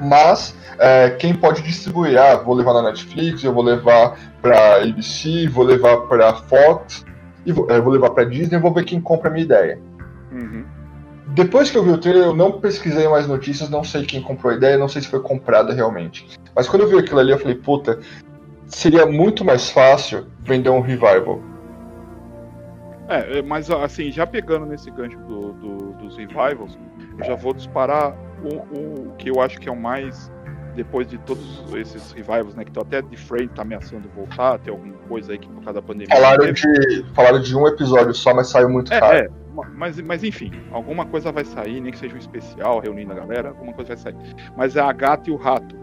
mas 0.00 0.54
é, 0.78 1.10
quem 1.10 1.34
pode 1.34 1.62
distribuir, 1.62 2.18
ah, 2.18 2.36
vou 2.36 2.54
levar 2.54 2.74
na 2.74 2.82
Netflix, 2.82 3.42
eu 3.42 3.52
vou 3.52 3.62
levar 3.62 4.16
pra 4.40 4.82
ABC, 4.82 5.48
vou 5.48 5.64
levar 5.64 5.98
pra 6.02 6.34
Fox, 6.34 7.04
e 7.44 7.52
vou, 7.52 7.70
é, 7.70 7.80
vou 7.80 7.92
levar 7.92 8.10
pra 8.10 8.24
Disney, 8.24 8.58
vou 8.58 8.72
ver 8.72 8.84
quem 8.84 9.00
compra 9.00 9.28
a 9.28 9.32
minha 9.32 9.44
ideia. 9.44 9.80
Uhum. 10.30 10.64
Depois 11.28 11.70
que 11.70 11.76
eu 11.76 11.84
vi 11.84 11.90
o 11.90 11.98
trailer, 11.98 12.24
eu 12.24 12.34
não 12.34 12.52
pesquisei 12.52 13.06
mais 13.08 13.26
notícias, 13.26 13.68
não 13.68 13.84
sei 13.84 14.04
quem 14.04 14.22
comprou 14.22 14.52
a 14.52 14.56
ideia, 14.56 14.78
não 14.78 14.88
sei 14.88 15.02
se 15.02 15.08
foi 15.08 15.20
comprada 15.20 15.72
realmente. 15.74 16.26
Mas 16.54 16.68
quando 16.68 16.82
eu 16.82 16.88
vi 16.88 16.98
aquilo 16.98 17.20
ali, 17.20 17.32
eu 17.32 17.38
falei, 17.38 17.54
puta, 17.54 17.98
seria 18.66 19.04
muito 19.06 19.44
mais 19.44 19.68
fácil 19.70 20.26
vender 20.40 20.70
um 20.70 20.80
revival. 20.80 21.40
É, 23.08 23.38
é, 23.38 23.42
mas 23.42 23.70
assim, 23.70 24.10
já 24.10 24.26
pegando 24.26 24.66
nesse 24.66 24.90
gancho 24.90 25.18
do, 25.20 25.52
do- 25.52 25.92
dos 25.94 26.16
revivals, 26.16 26.78
eu 27.18 27.24
já 27.24 27.34
vou 27.34 27.54
disparar 27.54 28.14
o, 28.42 29.10
o 29.10 29.14
que 29.16 29.30
eu 29.30 29.40
acho 29.40 29.58
que 29.58 29.68
é 29.68 29.72
o 29.72 29.76
mais. 29.76 30.30
Depois 30.74 31.08
de 31.08 31.18
todos 31.18 31.64
esses 31.74 32.12
revivals, 32.12 32.54
né? 32.54 32.64
Que 32.64 32.70
tá 32.70 32.82
até 32.82 33.02
de 33.02 33.16
frame 33.16 33.48
tá 33.48 33.62
ameaçando 33.62 34.08
voltar, 34.14 34.58
tem 34.60 34.72
alguma 34.72 34.94
coisa 35.08 35.32
aí 35.32 35.38
que 35.38 35.48
por 35.48 35.56
causa 35.64 35.80
da 35.80 35.82
pandemia. 35.82 36.14
Falaram 36.14 36.52
de, 36.52 37.04
falaram 37.14 37.40
de 37.40 37.56
um 37.56 37.66
episódio 37.66 38.14
só, 38.14 38.32
mas 38.32 38.48
saiu 38.48 38.68
muito 38.68 38.92
É, 38.92 39.00
caro. 39.00 39.16
é, 39.16 39.28
mas, 39.74 40.00
mas 40.00 40.22
enfim, 40.22 40.52
alguma 40.70 41.04
coisa 41.04 41.32
vai 41.32 41.44
sair, 41.44 41.80
nem 41.80 41.90
que 41.90 41.98
seja 41.98 42.14
um 42.14 42.18
especial 42.18 42.78
reunindo 42.78 43.10
a 43.10 43.16
galera, 43.16 43.48
alguma 43.48 43.72
coisa 43.72 43.96
vai 43.96 44.12
sair. 44.12 44.16
Mas 44.56 44.76
é 44.76 44.80
a 44.80 44.92
gata 44.92 45.28
e 45.28 45.32
o 45.32 45.36
rato. 45.36 45.74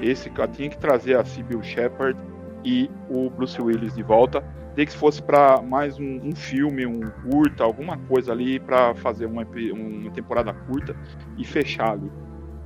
Esse 0.00 0.30
cara 0.30 0.48
tinha 0.48 0.70
que 0.70 0.78
trazer 0.78 1.18
a 1.18 1.24
Sybil 1.24 1.62
Shepard 1.62 2.18
e 2.64 2.90
o 3.10 3.28
Bruce 3.28 3.60
Willis 3.60 3.94
de 3.94 4.02
volta. 4.02 4.42
Tem 4.74 4.86
que 4.86 4.92
fosse 4.92 5.20
para 5.22 5.60
mais 5.60 5.98
um, 5.98 6.20
um 6.28 6.34
filme, 6.34 6.86
um 6.86 7.00
curta, 7.28 7.64
alguma 7.64 7.96
coisa 7.96 8.32
ali 8.32 8.58
para 8.60 8.94
fazer 8.94 9.26
uma, 9.26 9.42
uma 9.72 10.10
temporada 10.12 10.52
curta 10.54 10.94
e 11.36 11.44
fechar 11.44 11.92
ali. 11.92 12.10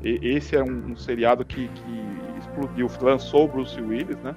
E- 0.03 0.21
esse 0.37 0.55
é 0.55 0.63
um, 0.63 0.93
um 0.93 0.97
seriado 0.97 1.45
que, 1.45 1.69
que 1.69 2.05
explodiu, 2.39 2.89
lançou 3.01 3.45
o 3.45 3.49
Bruce 3.49 3.81
Willis, 3.81 4.19
né? 4.19 4.35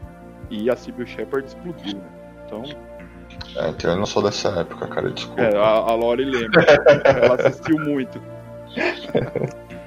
E 0.49 0.69
a 0.69 0.75
Sybil 0.77 1.05
Shepard 1.05 1.45
explodiu, 1.45 1.97
né? 1.97 2.07
Então, 2.45 2.63
É, 3.57 3.69
então 3.69 3.91
eu 3.91 3.97
não 3.97 4.05
sou 4.05 4.23
dessa 4.23 4.47
época, 4.61 4.87
cara, 4.87 5.09
desculpa. 5.11 5.41
é, 5.41 5.57
a, 5.57 5.61
a 5.69 5.93
Lori 5.93 6.23
lembra. 6.23 6.63
ela 7.03 7.35
assistiu 7.35 7.77
muito. 7.79 8.21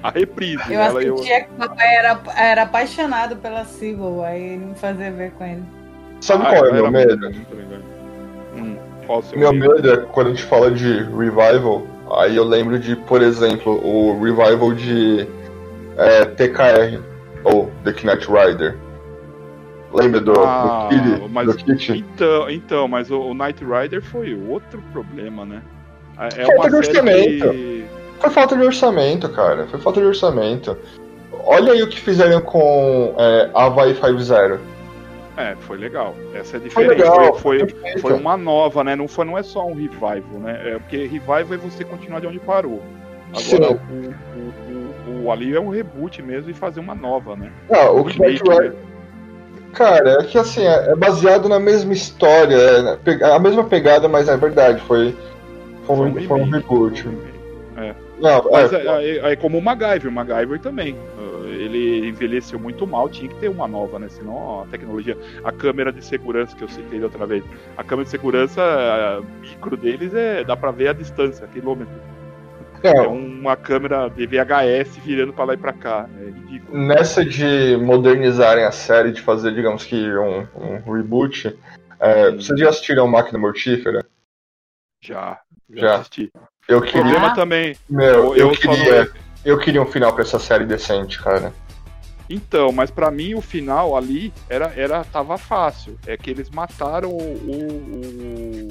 A 0.03 0.09
reprise, 0.11 0.61
Eu 0.71 0.79
ela 0.81 1.01
eu. 1.03 1.15
assistia 1.15 1.43
que 1.45 1.51
o 1.51 1.55
papai 1.55 1.95
era, 1.95 2.21
era 2.35 2.61
apaixonado 2.63 3.35
pela 3.37 3.65
Sybil, 3.65 4.23
aí 4.23 4.57
me 4.57 4.75
fazia 4.75 5.11
ver 5.11 5.31
com 5.31 5.43
ele. 5.45 5.63
Sabe 6.21 6.43
Ah, 6.45 6.49
qual 6.49 6.65
é 6.67 6.71
o 6.71 6.75
ela 6.75 6.91
meu 6.91 7.05
medo? 7.05 7.27
Hum, 8.55 8.77
o 9.07 9.37
Meu 9.39 9.51
medo? 9.53 9.73
medo 9.75 9.91
é 9.91 9.97
quando 9.97 10.27
a 10.27 10.29
gente 10.29 10.43
fala 10.43 10.71
de 10.71 11.03
revival, 11.03 11.85
aí 12.17 12.35
eu 12.35 12.43
lembro 12.43 12.77
de, 12.79 12.95
por 12.95 13.21
exemplo, 13.21 13.73
o 13.85 14.13
revival 14.23 14.73
de 14.73 15.27
é, 15.97 16.25
TKR, 16.25 16.99
ou 17.43 17.71
The 17.83 17.91
Knight 17.91 18.27
Rider. 18.31 18.75
Lembra 19.93 20.21
do, 20.21 20.31
Ah, 20.39 20.87
do 20.89 20.95
Kid? 20.95 21.29
mas- 21.31 21.47
Do 21.47 21.55
Kit? 21.55 21.91
Então, 21.97 22.49
então, 22.49 22.87
mas 22.87 23.11
o, 23.11 23.19
o 23.19 23.33
Knight 23.33 23.63
Rider 23.65 24.01
foi 24.01 24.33
outro 24.47 24.81
problema, 24.93 25.43
né? 25.43 25.61
É 26.17 26.43
é 26.43 26.45
Falta 26.45 26.69
de 26.69 26.75
orçamento. 26.75 27.49
que. 27.51 27.85
Foi 28.19 28.29
falta 28.29 28.55
de 28.55 28.63
orçamento, 28.63 29.27
cara. 29.29 29.65
Foi 29.67 29.79
falta 29.79 29.99
de 29.99 30.05
orçamento. 30.05 30.77
Olha 31.43 31.73
aí 31.73 31.81
o 31.81 31.87
que 31.87 31.99
fizeram 31.99 32.39
com 32.39 33.15
é, 33.17 33.49
Havaí 33.53 33.95
5-0. 33.95 34.59
É, 35.41 35.55
foi 35.61 35.77
legal. 35.77 36.15
Essa 36.33 36.57
é 36.57 36.59
Foi 36.59 36.85
diferente. 36.85 37.03
Foi, 37.03 37.39
foi, 37.39 37.57
perfeito. 37.65 37.99
foi 38.01 38.13
uma 38.13 38.37
nova, 38.37 38.83
né? 38.83 38.95
Não, 38.95 39.07
foi, 39.07 39.25
não 39.25 39.37
é 39.37 39.43
só 39.43 39.65
um 39.65 39.73
revival, 39.73 40.39
né? 40.39 40.61
É 40.75 40.79
porque 40.79 40.97
revival 40.97 41.39
é 41.39 41.57
você 41.57 41.83
continuar 41.83 42.19
de 42.19 42.27
onde 42.27 42.39
parou. 42.39 42.81
Sim. 43.35 43.55
Agora, 43.57 43.79
o, 43.89 45.11
o, 45.11 45.21
o, 45.21 45.25
o 45.25 45.31
ali 45.31 45.55
é 45.55 45.59
um 45.59 45.69
reboot 45.69 46.21
mesmo 46.21 46.49
e 46.51 46.53
fazer 46.53 46.79
uma 46.79 46.93
nova, 46.95 47.35
né? 47.35 47.51
Ah, 47.71 47.89
o 47.91 48.03
remake, 48.03 48.47
né? 48.47 48.73
Cara, 49.73 50.17
é 50.21 50.23
que 50.25 50.37
assim, 50.37 50.65
é 50.65 50.91
é 50.91 50.95
baseado 50.95 51.47
na 51.47 51.59
mesma 51.59 51.93
história, 51.93 52.55
é 52.55 52.95
pe- 52.97 53.23
a 53.23 53.39
mesma 53.39 53.63
pegada, 53.63 54.07
mas 54.09 54.27
é 54.27 54.35
verdade, 54.35 54.81
foi, 54.81 55.15
foi, 55.85 55.95
Foi 55.95 56.07
um, 56.07 56.27
foi 56.27 56.41
um 56.41 56.49
reboot. 56.49 57.01
foi 57.03 57.11
um 57.11 57.15
remake. 57.15 57.31
Não, 58.19 58.43
Mas 58.51 58.71
é, 58.71 58.85
é, 58.85 59.17
é- 59.17 59.31
é 59.31 59.35
como 59.35 59.57
o 59.57 59.61
MacGyver, 59.61 60.07
o 60.09 60.11
MacGyver 60.11 60.59
também. 60.59 60.95
Ele 61.61 62.07
envelheceu 62.09 62.59
muito 62.59 62.85
mal, 62.87 63.07
tinha 63.09 63.29
que 63.29 63.39
ter 63.39 63.49
uma 63.49 63.67
nova, 63.67 63.99
né? 63.99 64.07
Senão 64.09 64.61
a 64.63 64.65
tecnologia, 64.67 65.17
a 65.43 65.51
câmera 65.51 65.91
de 65.91 66.03
segurança 66.03 66.55
que 66.55 66.63
eu 66.63 66.69
citei 66.69 66.99
da 66.99 67.05
outra 67.05 67.25
vez, 67.25 67.43
a 67.77 67.83
câmera 67.83 68.05
de 68.05 68.11
segurança 68.11 68.61
micro 69.41 69.77
deles 69.77 70.13
é 70.13 70.43
dá 70.43 70.55
pra 70.57 70.71
ver 70.71 70.89
a 70.89 70.93
distância, 70.93 71.47
quilômetro. 71.47 71.93
É 72.83 72.93
não, 72.95 73.15
uma 73.15 73.55
câmera 73.55 74.09
de 74.09 74.25
VHS 74.25 74.97
virando 75.05 75.31
pra 75.33 75.43
lá 75.45 75.53
e 75.53 75.57
pra 75.57 75.71
cá. 75.71 76.09
É 76.19 76.25
ridículo. 76.25 76.77
nessa 76.77 77.23
de 77.23 77.77
modernizarem 77.77 78.65
a 78.65 78.71
série, 78.71 79.11
de 79.11 79.21
fazer, 79.21 79.53
digamos 79.53 79.83
que, 79.85 79.95
um, 80.17 80.47
um 80.55 80.91
reboot, 80.93 81.55
é, 81.99 82.31
vocês 82.31 82.59
já 82.59 82.69
assistiram 82.69 83.07
Máquina 83.07 83.37
Mortífera? 83.37 84.03
Já, 85.03 85.39
já, 85.69 85.81
Já. 85.81 85.95
assisti. 85.97 86.31
Eu 86.67 86.79
O 86.79 86.81
queria, 86.81 87.01
problema 87.01 87.27
Ah. 87.27 87.35
também. 87.35 87.75
meu, 87.89 88.35
eu, 88.35 88.53
só 88.55 88.67
não- 88.67 88.75
queria, 88.75 89.11
eu 89.43 89.57
queria 89.57 89.81
um 89.81 89.85
final 89.85 90.13
pra 90.13 90.23
essa 90.23 90.39
série 90.39 90.65
decente, 90.65 91.21
cara. 91.21 91.53
Então, 92.29 92.71
mas 92.71 92.89
pra 92.89 93.11
mim 93.11 93.33
o 93.33 93.41
final 93.41 93.97
ali 93.97 94.33
era, 94.49 94.71
era 94.75 95.03
tava 95.03 95.37
fácil. 95.37 95.97
É 96.07 96.15
que 96.15 96.29
eles 96.29 96.49
mataram 96.49 97.09
o, 97.09 97.21
o, 97.21 98.67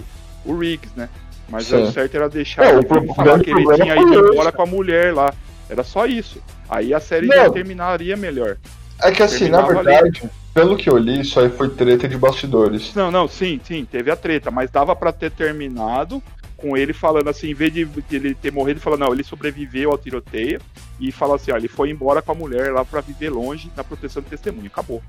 o, 0.46 0.50
o 0.52 0.58
Riggs, 0.58 0.92
né? 0.96 1.08
Mas 1.48 1.66
Sim. 1.66 1.82
o 1.82 1.92
certo 1.92 2.14
era 2.14 2.28
deixar 2.28 2.64
É, 2.64 2.72
ele 2.72 2.86
pro- 2.86 3.00
vir 3.00 3.10
o 3.10 3.14
falar 3.14 3.40
que 3.40 3.50
ele 3.50 3.64
problema 3.64 3.84
tinha 3.84 3.96
ido 4.00 4.32
embora 4.32 4.52
com 4.52 4.62
a 4.62 4.66
mulher 4.66 5.12
lá. 5.12 5.34
Era 5.68 5.82
só 5.84 6.06
isso. 6.06 6.40
Aí 6.68 6.94
a 6.94 7.00
série 7.00 7.26
Não. 7.26 7.36
já 7.36 7.50
terminaria 7.50 8.16
melhor. 8.16 8.56
É 9.02 9.10
que 9.10 9.22
assim, 9.22 9.48
na 9.48 9.62
Terminava 9.62 9.82
verdade, 9.92 10.30
pelo 10.54 10.76
que 10.76 10.88
eu 10.88 10.96
li, 10.96 11.20
isso 11.20 11.38
aí 11.40 11.48
foi 11.50 11.68
treta 11.70 12.08
de 12.08 12.16
bastidores. 12.16 12.94
Não, 12.94 13.10
não, 13.10 13.26
sim, 13.28 13.60
sim, 13.64 13.84
teve 13.84 14.10
a 14.10 14.16
treta, 14.16 14.50
mas 14.50 14.70
dava 14.70 14.94
pra 14.96 15.12
ter 15.12 15.30
terminado 15.30 16.22
com 16.60 16.76
ele 16.76 16.92
falando 16.92 17.28
assim, 17.28 17.50
em 17.50 17.54
vez 17.54 17.72
de, 17.72 17.88
ele 18.10 18.34
ter 18.34 18.52
morrido, 18.52 18.72
ele 18.72 18.80
falou, 18.80 18.98
não, 18.98 19.12
ele 19.12 19.24
sobreviveu 19.24 19.90
ao 19.90 19.98
tiroteio 19.98 20.60
e 21.00 21.10
fala 21.10 21.36
assim, 21.36 21.50
ó, 21.52 21.56
ele 21.56 21.68
foi 21.68 21.90
embora 21.90 22.20
com 22.22 22.32
a 22.32 22.34
mulher 22.34 22.72
lá 22.72 22.84
pra 22.84 23.00
viver 23.00 23.30
longe 23.30 23.70
na 23.76 23.82
proteção 23.82 24.22
de 24.22 24.28
testemunho, 24.28 24.66
acabou. 24.66 25.02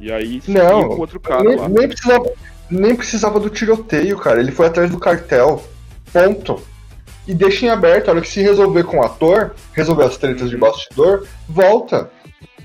E 0.00 0.10
aí 0.10 0.42
Não, 0.48 0.88
com 0.88 1.00
outro 1.00 1.20
cara 1.20 1.42
nem, 1.44 1.56
lá. 1.56 1.68
nem 1.68 1.88
precisava, 1.88 2.32
nem 2.70 2.96
precisava 2.96 3.38
do 3.40 3.48
tiroteio, 3.48 4.18
cara. 4.18 4.40
Ele 4.40 4.50
foi 4.50 4.66
atrás 4.66 4.90
do 4.90 4.98
cartel. 4.98 5.64
Ponto. 6.12 6.60
E 7.26 7.32
deixa 7.34 7.64
em 7.64 7.70
aberto, 7.70 8.08
a 8.08 8.12
hora 8.12 8.20
que 8.20 8.28
se 8.28 8.42
resolver 8.42 8.84
com 8.84 8.98
o 8.98 9.02
ator, 9.02 9.54
resolver 9.72 10.04
as 10.04 10.16
tretas 10.18 10.50
de 10.50 10.56
bastidor, 10.56 11.26
volta. 11.48 12.10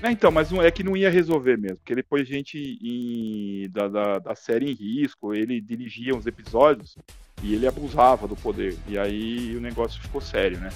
É, 0.02 0.10
então, 0.10 0.30
mas 0.30 0.50
não 0.50 0.62
é 0.62 0.70
que 0.70 0.82
não 0.82 0.96
ia 0.96 1.10
resolver 1.10 1.56
mesmo, 1.58 1.76
porque 1.76 1.92
ele 1.92 2.02
pôs 2.02 2.26
gente 2.26 2.58
em- 2.82 3.68
da, 3.70 3.86
da, 3.88 4.18
da 4.18 4.34
série 4.34 4.70
em 4.70 4.74
risco, 4.74 5.34
ele 5.34 5.60
dirigia 5.60 6.14
uns 6.14 6.26
episódios 6.26 6.96
e 7.42 7.54
ele 7.54 7.66
abusava 7.66 8.26
do 8.28 8.36
poder. 8.36 8.76
E 8.88 8.98
aí 8.98 9.54
o 9.56 9.60
negócio 9.60 10.00
ficou 10.00 10.20
sério, 10.20 10.58
né? 10.58 10.70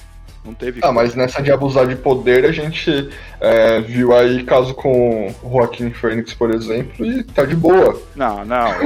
Não 0.45 0.53
teve. 0.53 0.81
Ah, 0.83 0.93
mas 0.93 1.15
nessa 1.15 1.41
de 1.43 1.51
abusar 1.51 1.87
de 1.87 1.97
poder, 1.97 2.45
a 2.45 2.53
gente 2.53 3.09
é, 3.41 3.81
viu 3.81 4.15
aí 4.15 4.43
caso 4.45 4.75
com 4.75 5.29
o 5.43 5.51
Joaquim 5.51 5.91
Fênix, 5.91 6.35
por 6.35 6.51
exemplo, 6.55 7.05
e 7.07 7.23
tá 7.25 7.47
de 7.47 7.57
boa. 7.57 7.99
Não, 8.15 8.45
não. 8.45 8.67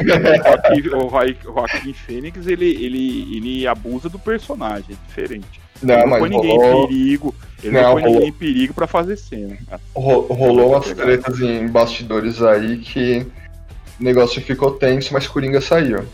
O 0.95 1.11
Joaquim, 1.11 1.39
o 1.49 1.95
Fênix, 1.95 2.47
ele, 2.47 2.67
ele, 2.67 3.37
ele 3.37 3.67
abusa 3.67 4.09
do 4.09 4.21
personagem, 4.21 4.91
é 4.91 5.09
diferente. 5.09 5.61
Não, 5.83 5.95
ele 5.97 6.07
não 6.07 6.19
põe 6.19 6.31
ninguém 6.31 6.57
em 6.57 6.87
perigo. 6.87 7.35
Ele 7.63 7.73
Não, 7.73 7.83
não, 7.83 7.93
põe 7.95 8.03
rolou. 8.03 8.15
ninguém 8.17 8.29
em 8.29 8.33
perigo 8.33 8.75
pra 8.75 8.87
fazer 8.87 9.17
cena. 9.17 9.57
ro- 9.95 10.27
rolou 10.33 10.71
umas 10.73 10.93
tretas 10.93 11.41
em 11.41 11.67
bastidores 11.67 12.41
aí 12.41 12.79
que 12.79 13.27
o 14.01 14.05
negócio 14.05 14.41
ficou 14.41 14.71
tenso, 14.73 15.13
mas 15.13 15.27
Coringa 15.27 15.61
saiu. 15.61 16.05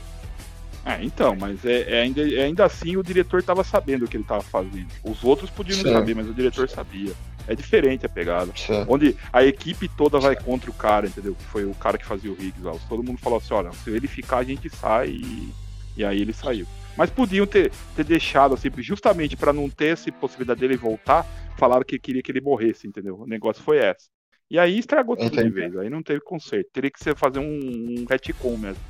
É, 0.85 1.03
então, 1.03 1.35
mas 1.35 1.65
é, 1.65 1.99
é 1.99 2.03
ainda, 2.03 2.21
é 2.23 2.45
ainda 2.45 2.65
assim 2.65 2.97
o 2.97 3.03
diretor 3.03 3.43
tava 3.43 3.65
sabendo 3.65 4.05
o 4.05 4.09
que 4.09 4.17
ele 4.17 4.25
tava 4.25 4.43
fazendo. 4.43 4.89
Os 5.03 5.25
outros 5.25 5.49
podiam 5.49 5.83
não 5.83 5.93
saber, 5.93 6.15
mas 6.15 6.29
o 6.29 6.35
diretor 6.35 6.69
sabia. 6.69 7.13
É 7.47 7.55
diferente 7.55 8.07
a 8.07 8.09
pegada. 8.09 8.53
Onde 8.89 9.17
a 9.33 9.45
equipe 9.45 9.89
toda 9.89 10.19
vai 10.19 10.35
contra 10.35 10.71
o 10.71 10.75
cara, 10.75 11.07
entendeu? 11.07 11.35
Que 11.35 11.45
foi 11.45 11.65
o 11.65 11.75
cara 11.75 11.99
que 11.99 12.05
fazia 12.05 12.31
o 12.31 12.35
Riggs 12.35 12.63
lá. 12.63 12.73
Todo 12.89 13.03
mundo 13.03 13.19
falou 13.19 13.39
assim, 13.39 13.53
olha, 13.53 13.73
se 13.73 13.91
ele 13.91 14.09
ficar, 14.09 14.39
a 14.39 14.45
gente 14.45 14.69
sai 14.71 15.09
e, 15.09 15.53
e 15.97 16.05
aí 16.05 16.21
ele 16.21 16.33
saiu. 16.33 16.67
Mas 16.97 17.11
podiam 17.11 17.47
ter, 17.47 17.71
ter 17.97 18.05
deixado, 18.05 18.55
assim, 18.55 18.71
justamente 18.79 19.37
pra 19.37 19.53
não 19.53 19.69
ter 19.69 19.89
essa 19.89 20.11
possibilidade 20.13 20.61
dele 20.61 20.77
voltar, 20.77 21.27
falaram 21.59 21.85
que 21.85 21.99
queria 21.99 22.23
que 22.23 22.31
ele 22.31 22.41
morresse, 22.41 22.87
entendeu? 22.87 23.21
O 23.21 23.27
negócio 23.27 23.63
foi 23.63 23.79
essa. 23.79 24.09
E 24.51 24.59
aí 24.59 24.79
estragou 24.79 25.17
tudo 25.17 25.31
de 25.31 25.41
Entendi. 25.41 25.55
vez, 25.55 25.77
aí 25.77 25.91
não 25.91 26.03
teve 26.03 26.21
conserto. 26.21 26.71
Teria 26.73 26.91
que 26.91 27.03
ser 27.03 27.17
fazer 27.17 27.41
um, 27.41 27.45
um 28.01 28.05
retcon 28.09 28.57
mesmo. 28.57 28.83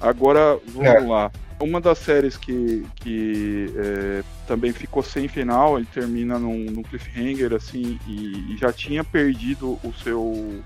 Agora, 0.00 0.58
vamos 0.66 0.86
É. 0.86 0.98
lá. 1.00 1.30
Uma 1.58 1.80
das 1.80 1.98
séries 1.98 2.36
que, 2.36 2.86
que 2.96 3.72
é, 3.76 4.22
também 4.46 4.72
ficou 4.72 5.02
sem 5.02 5.26
final, 5.26 5.78
ele 5.78 5.86
termina 5.86 6.38
num, 6.38 6.64
num 6.70 6.82
cliffhanger, 6.82 7.54
assim, 7.54 7.98
e, 8.06 8.52
e 8.52 8.56
já 8.58 8.70
tinha 8.72 9.02
perdido 9.02 9.78
o 9.82 9.92
seu 10.02 10.62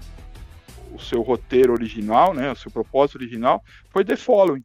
o 0.93 0.99
seu 0.99 1.23
roteiro 1.23 1.73
original, 1.73 2.35
né, 2.35 2.51
o 2.51 2.57
seu 2.57 2.69
propósito 2.69 3.17
original, 3.17 3.63
foi 3.91 4.05
The 4.05 4.17
Following. 4.17 4.65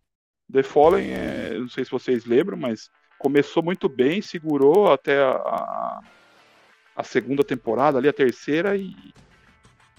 The 0.52 0.64
Following, 0.64 1.12
é, 1.12 1.56
não 1.60 1.70
sei 1.70 1.86
se 1.86 1.92
vocês 1.92 2.26
lembram, 2.26 2.58
mas 2.58 2.90
começou 3.20 3.62
muito 3.62 3.88
bem, 3.88 4.24
segurou 4.24 4.92
até 4.92 5.22
a, 5.22 5.32
a, 5.34 6.00
a 6.96 7.04
segunda 7.04 7.44
temporada, 7.44 8.00
ali 8.00 8.10
a 8.10 8.14
terceira, 8.14 8.76
e, 8.76 8.96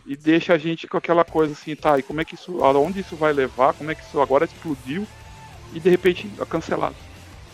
e 0.07 0.17
deixa 0.17 0.55
a 0.55 0.59
gente 0.59 0.87
com 0.87 0.97
aquela 0.97 1.25
coisa 1.25 1.53
assim, 1.53 1.75
tá, 1.75 1.99
e 1.99 2.03
como 2.03 2.21
é 2.21 2.25
que 2.25 2.35
isso, 2.35 2.63
aonde 2.63 3.01
isso 3.01 3.17
vai 3.17 3.33
levar, 3.33 3.73
como 3.75 3.91
é 3.91 3.95
que 3.95 4.03
isso 4.03 4.21
agora 4.21 4.45
explodiu, 4.45 5.07
e 5.73 5.81
de 5.81 5.91
repente 5.91 6.31
é 6.41 6.45
cancelado. 6.45 6.95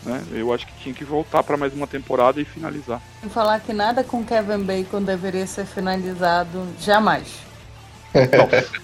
Né? 0.03 0.21
Eu 0.33 0.53
acho 0.53 0.67
que 0.67 0.73
tinha 0.83 0.93
que 0.93 1.03
voltar 1.03 1.41
para 1.43 1.57
mais 1.57 1.73
uma 1.73 1.87
temporada 1.87 2.39
e 2.39 2.45
finalizar. 2.45 3.01
Sem 3.21 3.29
falar 3.29 3.59
que 3.61 3.71
nada 3.73 4.03
com 4.03 4.23
Kevin 4.23 4.63
Bacon 4.63 5.01
deveria 5.01 5.47
ser 5.47 5.65
finalizado 5.65 6.67
jamais. 6.79 7.39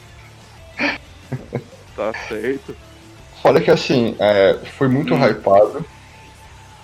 Tá 1.96 2.14
certo. 2.30 2.76
Olha 3.44 3.60
que 3.60 3.70
assim, 3.70 4.16
é, 4.20 4.58
foi 4.78 4.88
muito 4.88 5.14
Hum. 5.14 5.18
hypado, 5.26 5.86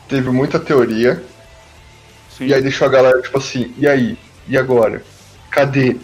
teve 0.09 0.29
muita 0.29 0.59
teoria, 0.59 1.23
Sim. 2.29 2.47
e 2.47 2.53
aí 2.53 2.61
deixou 2.61 2.85
a 2.87 2.91
galera 2.91 3.21
tipo 3.21 3.37
assim, 3.37 3.73
e 3.77 3.87
aí? 3.87 4.17
E 4.47 4.57
agora? 4.57 5.01
Cadê? 5.49 5.95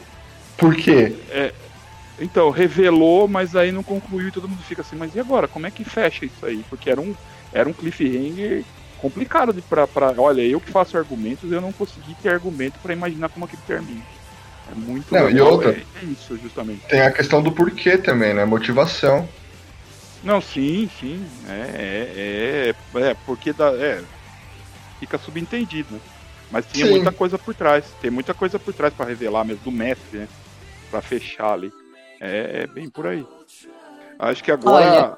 Por 0.61 0.75
quê? 0.75 1.11
Então, 2.19 2.51
revelou, 2.51 3.27
mas 3.27 3.55
aí 3.55 3.71
não 3.71 3.81
concluiu 3.81 4.27
e 4.27 4.31
todo 4.31 4.47
mundo 4.47 4.61
fica 4.61 4.81
assim, 4.81 4.95
mas 4.95 5.15
e 5.15 5.19
agora? 5.19 5.47
Como 5.47 5.65
é 5.65 5.71
que 5.71 5.83
fecha 5.83 6.23
isso 6.23 6.45
aí? 6.45 6.63
Porque 6.69 6.87
era 6.87 7.01
um, 7.01 7.15
era 7.51 7.67
um 7.67 7.73
cliffhanger 7.73 8.63
complicado 8.99 9.51
de 9.51 9.61
pra, 9.63 9.87
pra. 9.87 10.13
Olha, 10.15 10.41
eu 10.41 10.59
que 10.59 10.71
faço 10.71 10.95
argumentos, 10.95 11.51
eu 11.51 11.59
não 11.59 11.73
consegui 11.73 12.13
ter 12.13 12.29
argumento 12.29 12.79
pra 12.79 12.93
imaginar 12.93 13.29
como 13.29 13.45
aquilo 13.45 13.63
termina. 13.65 14.03
É 14.69 14.75
muito 14.75 15.11
Não, 15.15 15.21
e 15.21 15.33
legal, 15.33 15.53
outra? 15.53 15.71
É, 15.71 15.83
é 15.99 16.05
isso, 16.05 16.37
justamente. 16.37 16.87
Tem 16.87 17.01
a 17.01 17.11
questão 17.11 17.41
do 17.41 17.51
porquê 17.51 17.97
também, 17.97 18.35
né? 18.35 18.45
Motivação. 18.45 19.27
Não, 20.23 20.39
sim, 20.39 20.87
sim. 20.99 21.25
É, 21.49 22.69
é, 22.69 22.99
é, 22.99 23.09
é 23.09 23.13
porque 23.25 23.51
dá, 23.51 23.71
é, 23.71 24.03
fica 24.99 25.17
subentendido, 25.17 25.95
né? 25.95 26.01
Mas 26.51 26.67
tinha 26.67 26.85
Sim. 26.85 26.91
muita 26.91 27.11
coisa 27.11 27.39
por 27.39 27.55
trás. 27.55 27.95
Tem 27.99 28.11
muita 28.11 28.33
coisa 28.33 28.59
por 28.59 28.73
trás 28.73 28.93
pra 28.93 29.07
revelar 29.07 29.43
mesmo, 29.43 29.63
do 29.63 29.71
mestre, 29.71 30.19
né? 30.19 30.27
Pra 30.91 31.01
fechar 31.01 31.53
ali. 31.53 31.71
É, 32.19 32.63
é 32.63 32.67
bem 32.67 32.89
por 32.89 33.07
aí. 33.07 33.25
Acho 34.19 34.43
que 34.43 34.51
agora. 34.51 34.85
Olha. 34.85 35.17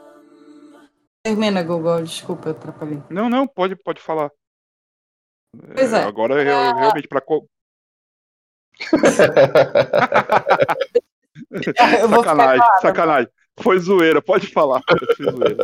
Termina, 1.26 1.64
Google, 1.64 2.04
desculpa, 2.04 2.50
eu 2.50 2.52
atrapalhei. 2.52 3.02
Não, 3.10 3.28
não, 3.30 3.48
pode, 3.48 3.76
pode 3.76 4.02
falar. 4.02 4.30
Pois 5.76 5.92
é. 5.92 6.04
Agora 6.04 6.36
eu, 6.36 6.76
realmente 6.76 7.08
ficar 11.64 12.10
sacanagem, 12.10 12.68
sacanagem. 12.82 13.32
Foi 13.60 13.80
zoeira, 13.80 14.22
pode 14.22 14.48
falar. 14.48 14.82
Foi 15.16 15.32
zoeira. 15.32 15.64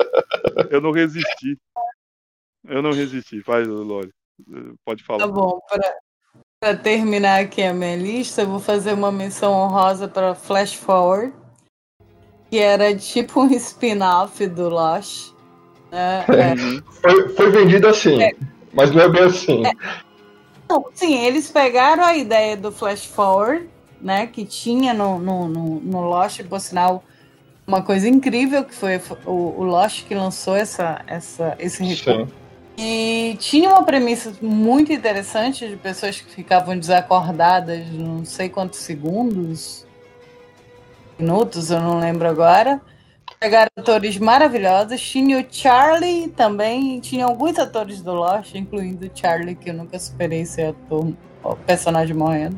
Eu 0.69 0.81
não 0.81 0.91
resisti. 0.91 1.57
Eu 2.65 2.81
não 2.81 2.91
resisti. 2.91 3.41
Vai, 3.41 3.63
Lore. 3.63 4.11
Pode 4.85 5.03
falar. 5.03 5.19
Tá 5.19 5.27
bom, 5.27 5.59
pra 6.59 6.75
terminar 6.75 7.39
aqui 7.39 7.63
a 7.63 7.73
minha 7.73 7.95
lista, 7.95 8.41
eu 8.41 8.47
vou 8.47 8.59
fazer 8.59 8.93
uma 8.93 9.11
menção 9.11 9.53
honrosa 9.53 10.09
para 10.09 10.35
Flash 10.35 10.73
Forward, 10.73 11.33
que 12.51 12.57
era 12.59 12.93
tipo 12.93 13.41
um 13.41 13.47
spin-off 13.55 14.45
do 14.45 14.69
Lost. 14.69 15.31
Né? 15.91 16.25
É, 16.27 16.53
Uhum. 16.61 16.83
Foi, 17.01 17.29
foi 17.29 17.51
vendido 17.51 17.87
assim, 17.87 18.17
mas 18.73 18.91
não 18.91 19.03
é 19.03 19.09
bem 19.09 19.23
assim. 19.23 19.63
Não, 20.67 20.85
sim, 20.93 21.17
eles 21.25 21.49
pegaram 21.49 22.03
a 22.03 22.15
ideia 22.15 22.57
do 22.57 22.71
Flash 22.71 23.05
Forward, 23.05 23.67
né, 24.01 24.27
que 24.27 24.45
tinha 24.45 24.93
no, 24.93 25.17
no, 25.17 25.47
no, 25.47 25.79
no 25.79 26.01
Lost, 26.01 26.43
por 26.43 26.59
sinal, 26.59 27.03
uma 27.65 27.81
coisa 27.81 28.07
incrível, 28.07 28.65
que 28.65 28.75
foi 28.75 29.01
o, 29.25 29.31
o 29.31 29.63
Lost 29.63 30.05
que 30.05 30.13
lançou 30.13 30.55
essa, 30.55 31.01
essa, 31.07 31.55
esse 31.57 31.83
recurso. 31.83 32.27
E 32.81 33.35
tinha 33.39 33.69
uma 33.71 33.83
premissa 33.83 34.31
muito 34.41 34.93
interessante 34.93 35.67
de 35.67 35.75
pessoas 35.75 36.21
que 36.21 36.31
ficavam 36.33 36.79
desacordadas 36.79 37.85
não 37.91 38.23
sei 38.23 38.47
quantos 38.47 38.79
segundos, 38.79 39.85
minutos, 41.17 41.71
eu 41.71 41.81
não 41.81 41.99
lembro 41.99 42.25
agora. 42.29 42.79
Pegaram 43.37 43.69
atores 43.77 44.17
maravilhosos. 44.17 45.01
Tinha 45.01 45.39
o 45.39 45.45
Charlie 45.49 46.29
também. 46.29 46.99
Tinha 47.01 47.25
alguns 47.25 47.59
atores 47.59 48.01
do 48.01 48.13
Lost, 48.13 48.55
incluindo 48.55 49.07
o 49.07 49.11
Charlie, 49.13 49.55
que 49.55 49.69
eu 49.69 49.73
nunca 49.73 49.99
superei 49.99 50.45
ser 50.45 50.67
ator, 50.67 51.13
o 51.43 51.55
personagem 51.57 52.15
morrendo. 52.15 52.57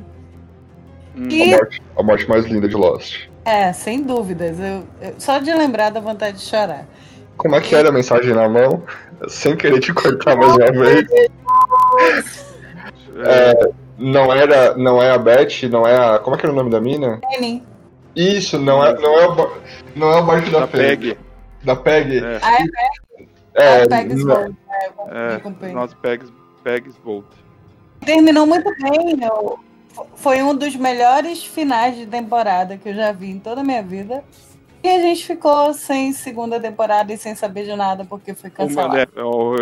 Hum. 1.15 1.27
A 1.41 1.45
E, 1.45 1.45
morte, 1.45 1.81
a 1.97 2.03
morte 2.03 2.29
mais 2.29 2.45
linda 2.45 2.67
de 2.69 2.75
Lost. 2.75 3.27
é, 3.43 3.73
sem 3.73 4.01
dúvidas. 4.03 4.59
Eu, 4.59 4.87
eu- 5.01 5.15
só 5.17 5.39
de 5.39 5.51
lembrar 5.51 5.89
da 5.89 5.99
vontade 5.99 6.37
de 6.37 6.43
chorar. 6.43 6.85
Como 7.41 7.55
é 7.55 7.61
que 7.61 7.73
era 7.75 7.89
a 7.89 7.91
mensagem 7.91 8.33
na 8.33 8.47
mão? 8.47 8.83
Sem 9.27 9.55
querer 9.55 9.79
te 9.79 9.91
cortar 9.93 10.35
mais 10.35 10.53
uma 10.55 10.71
vez. 10.71 11.05
É, 13.25 13.69
Não 13.97 14.31
era, 14.33 14.75
não 14.77 15.01
é 15.01 15.11
a 15.11 15.17
Beth, 15.17 15.67
não 15.69 15.85
é 15.87 15.95
a. 15.95 16.19
Como 16.19 16.35
é 16.35 16.39
que 16.39 16.45
era 16.45 16.53
o 16.53 16.55
nome 16.55 16.69
da 16.69 16.79
mina? 16.79 17.19
Penny. 17.29 17.63
Isso, 18.15 18.57
não 18.59 18.83
é, 18.85 18.93
não 18.99 19.19
é, 19.19 19.27
o, 19.27 19.51
não 19.95 20.11
é 20.11 20.15
o 20.17 20.23
barco 20.25 20.49
da, 20.49 20.59
da 20.61 20.67
Peg. 20.67 21.09
PEG. 21.13 21.17
Da 21.63 21.75
Peg. 21.75 22.17
É, 22.17 22.39
Ah, 22.41 22.57
É, 23.53 23.87
não- 23.87 24.25
Gold. 24.25 24.57
É, 24.69 24.85
eu 24.87 24.91
confundi 24.93 25.35
é, 25.35 25.39
com 25.39 25.49
o 25.49 25.53
Penny. 25.55 25.73
nós 25.73 25.93
PEGs, 25.95 26.31
PEGs 26.63 26.95
Bolt. 27.03 27.25
Terminou 28.05 28.45
muito 28.47 28.69
bem. 28.81 29.23
eu- 29.23 29.59
fo- 29.89 30.07
foi 30.15 30.41
um 30.41 30.55
dos 30.55 30.75
melhores 30.75 31.43
finais 31.43 31.95
de 31.95 32.05
temporada 32.05 32.77
que 32.77 32.89
eu 32.89 32.93
já 32.95 33.11
vi 33.11 33.29
em 33.31 33.39
toda 33.39 33.61
a 33.61 33.63
minha 33.63 33.83
vida. 33.83 34.23
E 34.83 34.89
a 34.89 34.99
gente 34.99 35.25
ficou 35.25 35.73
sem 35.73 36.11
segunda 36.11 36.59
temporada 36.59 37.13
e 37.13 37.17
sem 37.17 37.35
saber 37.35 37.65
de 37.65 37.75
nada 37.75 38.03
porque 38.03 38.33
foi 38.33 38.49
cancelado. 38.49 38.95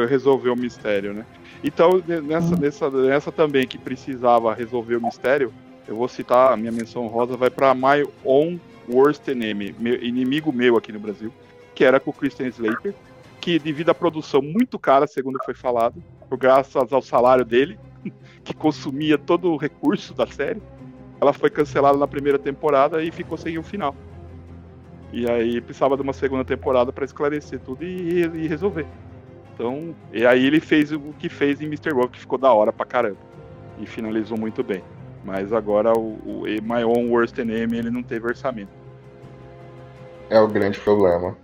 resolveu 0.08 0.54
o 0.54 0.58
mistério, 0.58 1.14
né? 1.14 1.26
Então, 1.64 2.02
ne- 2.08 2.22
nessa, 2.22 2.56
Hum. 2.56 2.60
nessa, 2.60 2.90
nessa 2.90 3.32
também 3.32 3.68
que 3.68 3.78
precisava 3.78 4.54
resolver 4.54 4.96
o 4.96 5.02
mistério, 5.02 5.54
eu 5.88 5.96
vou 5.96 6.08
citar, 6.08 6.54
a 6.54 6.58
minha 6.58 6.72
menção 6.72 7.08
rosa 7.08 7.36
vai 7.36 7.50
para 7.50 7.74
My 7.74 8.08
Own 8.24 8.60
Worst 8.88 9.28
Enemy, 9.28 9.76
meu, 9.78 10.02
inimigo 10.02 10.54
meu 10.54 10.78
aqui 10.78 10.92
no 10.92 11.00
Brasil, 11.00 11.34
que 11.76 11.84
era 11.84 12.00
com 12.00 12.12
o 12.12 12.14
Christian 12.14 12.48
Slater, 12.48 12.94
que 13.42 13.60
devido 13.60 13.90
à 13.90 13.94
produção 13.94 14.42
muito 14.42 14.80
cara, 14.80 15.06
segundo 15.06 15.38
foi 15.44 15.54
falado, 15.54 16.02
por 16.30 16.38
graças 16.38 16.94
ao 16.94 17.02
salário 17.02 17.44
dele, 17.44 17.78
que 18.44 18.54
consumia 18.54 19.18
todo 19.18 19.52
o 19.52 19.58
recurso 19.58 20.14
da 20.14 20.28
série, 20.28 20.62
ela 21.20 21.34
foi 21.34 21.50
cancelada 21.50 21.98
na 21.98 22.08
primeira 22.08 22.40
temporada 22.40 23.04
e 23.04 23.12
ficou 23.12 23.38
sem 23.38 23.58
o 23.58 23.64
final. 23.64 23.94
E 25.12 25.30
aí 25.30 25.60
precisava 25.60 25.96
de 25.96 26.04
uma 26.04 26.14
segunda 26.14 26.46
temporada 26.46 26.94
para 26.94 27.06
esclarecer 27.06 27.60
tudo 27.60 27.84
e, 27.84 28.22
e 28.22 28.48
resolver. 28.48 28.86
Então, 29.54 29.96
e 30.14 30.26
aí 30.26 30.46
ele 30.46 30.60
fez 30.60 30.92
o 30.92 31.00
que 31.20 31.28
fez 31.28 31.60
em 31.60 31.66
Mr. 31.66 31.92
Robot, 31.92 32.12
que 32.12 32.20
ficou 32.20 32.38
da 32.38 32.54
hora 32.54 32.72
pra 32.72 32.86
caramba. 32.86 33.18
E 33.80 33.86
finalizou 33.86 34.38
muito 34.38 34.64
bem. 34.64 34.84
Mas 35.24 35.52
agora 35.52 35.92
o, 35.94 36.14
o 36.24 36.44
My 36.44 36.84
Own 36.86 37.10
Worst 37.10 37.38
Enemy 37.38 37.78
ele 37.78 37.90
não 37.90 38.04
teve 38.04 38.28
orçamento. 38.28 38.72
É 40.30 40.40
o 40.40 40.48
grande 40.48 40.80
problema. 40.80 41.36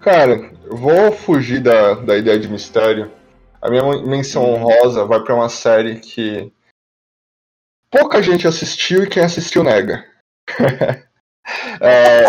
Cara, 0.00 0.52
vou 0.70 1.12
fugir 1.12 1.60
da, 1.60 1.94
da 1.94 2.16
ideia 2.16 2.38
de 2.38 2.48
mistério. 2.48 3.10
A 3.60 3.68
minha 3.68 3.82
menção 4.06 4.44
honrosa 4.44 5.04
vai 5.04 5.20
pra 5.20 5.34
uma 5.34 5.48
série 5.48 6.00
que 6.00 6.50
pouca 7.90 8.22
gente 8.22 8.46
assistiu 8.46 9.02
e 9.02 9.08
quem 9.08 9.22
assistiu 9.22 9.64
nega. 9.64 10.04
É, 11.80 12.22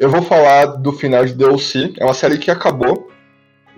eu 0.00 0.08
vou 0.10 0.22
falar 0.22 0.66
do 0.66 0.92
final 0.92 1.24
de 1.24 1.34
DLC. 1.34 1.92
É 1.98 2.04
uma 2.04 2.14
série 2.14 2.38
que 2.38 2.50
acabou. 2.50 3.08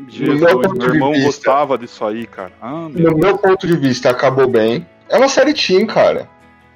Jesus, 0.09 0.41
meu 0.41 0.49
meu, 0.49 0.61
ponto 0.61 0.79
de 0.79 0.87
irmão 0.87 1.13
vista- 1.13 1.27
gostava 1.27 1.77
disso 1.77 2.05
aí, 2.05 2.27
cara. 2.27 2.53
Ah, 2.63 2.89
meu 2.91 3.11
No 3.11 3.19
meu 3.19 3.37
ponto 3.37 3.67
de 3.67 3.77
vista, 3.77 4.09
acabou 4.11 4.49
bem. 4.49 4.87
É 5.09 5.19
uma 5.19 5.29
série 5.29 5.53
teen, 5.53 5.87
cara. 5.87 6.27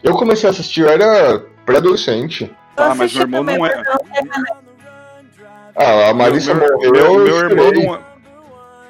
Eu 0.02 0.12
comecei 0.14 0.48
a 0.48 0.52
assistir, 0.52 0.82
eu 0.82 0.88
era 0.90 1.40
pré-adolescente. 1.64 2.54
Ah, 2.76 2.94
mas 2.94 3.12
meu 3.14 3.22
irmão 3.22 3.42
não 3.42 3.64
é. 3.64 3.82
Ah, 5.74 6.10
a 6.10 6.14
Marissa 6.14 6.54
meu, 6.54 6.72
morreu. 6.72 6.92
meu, 6.92 7.04
eu 7.04 7.24
meu 7.24 7.38
irmão 7.38 7.72
não, 7.72 7.98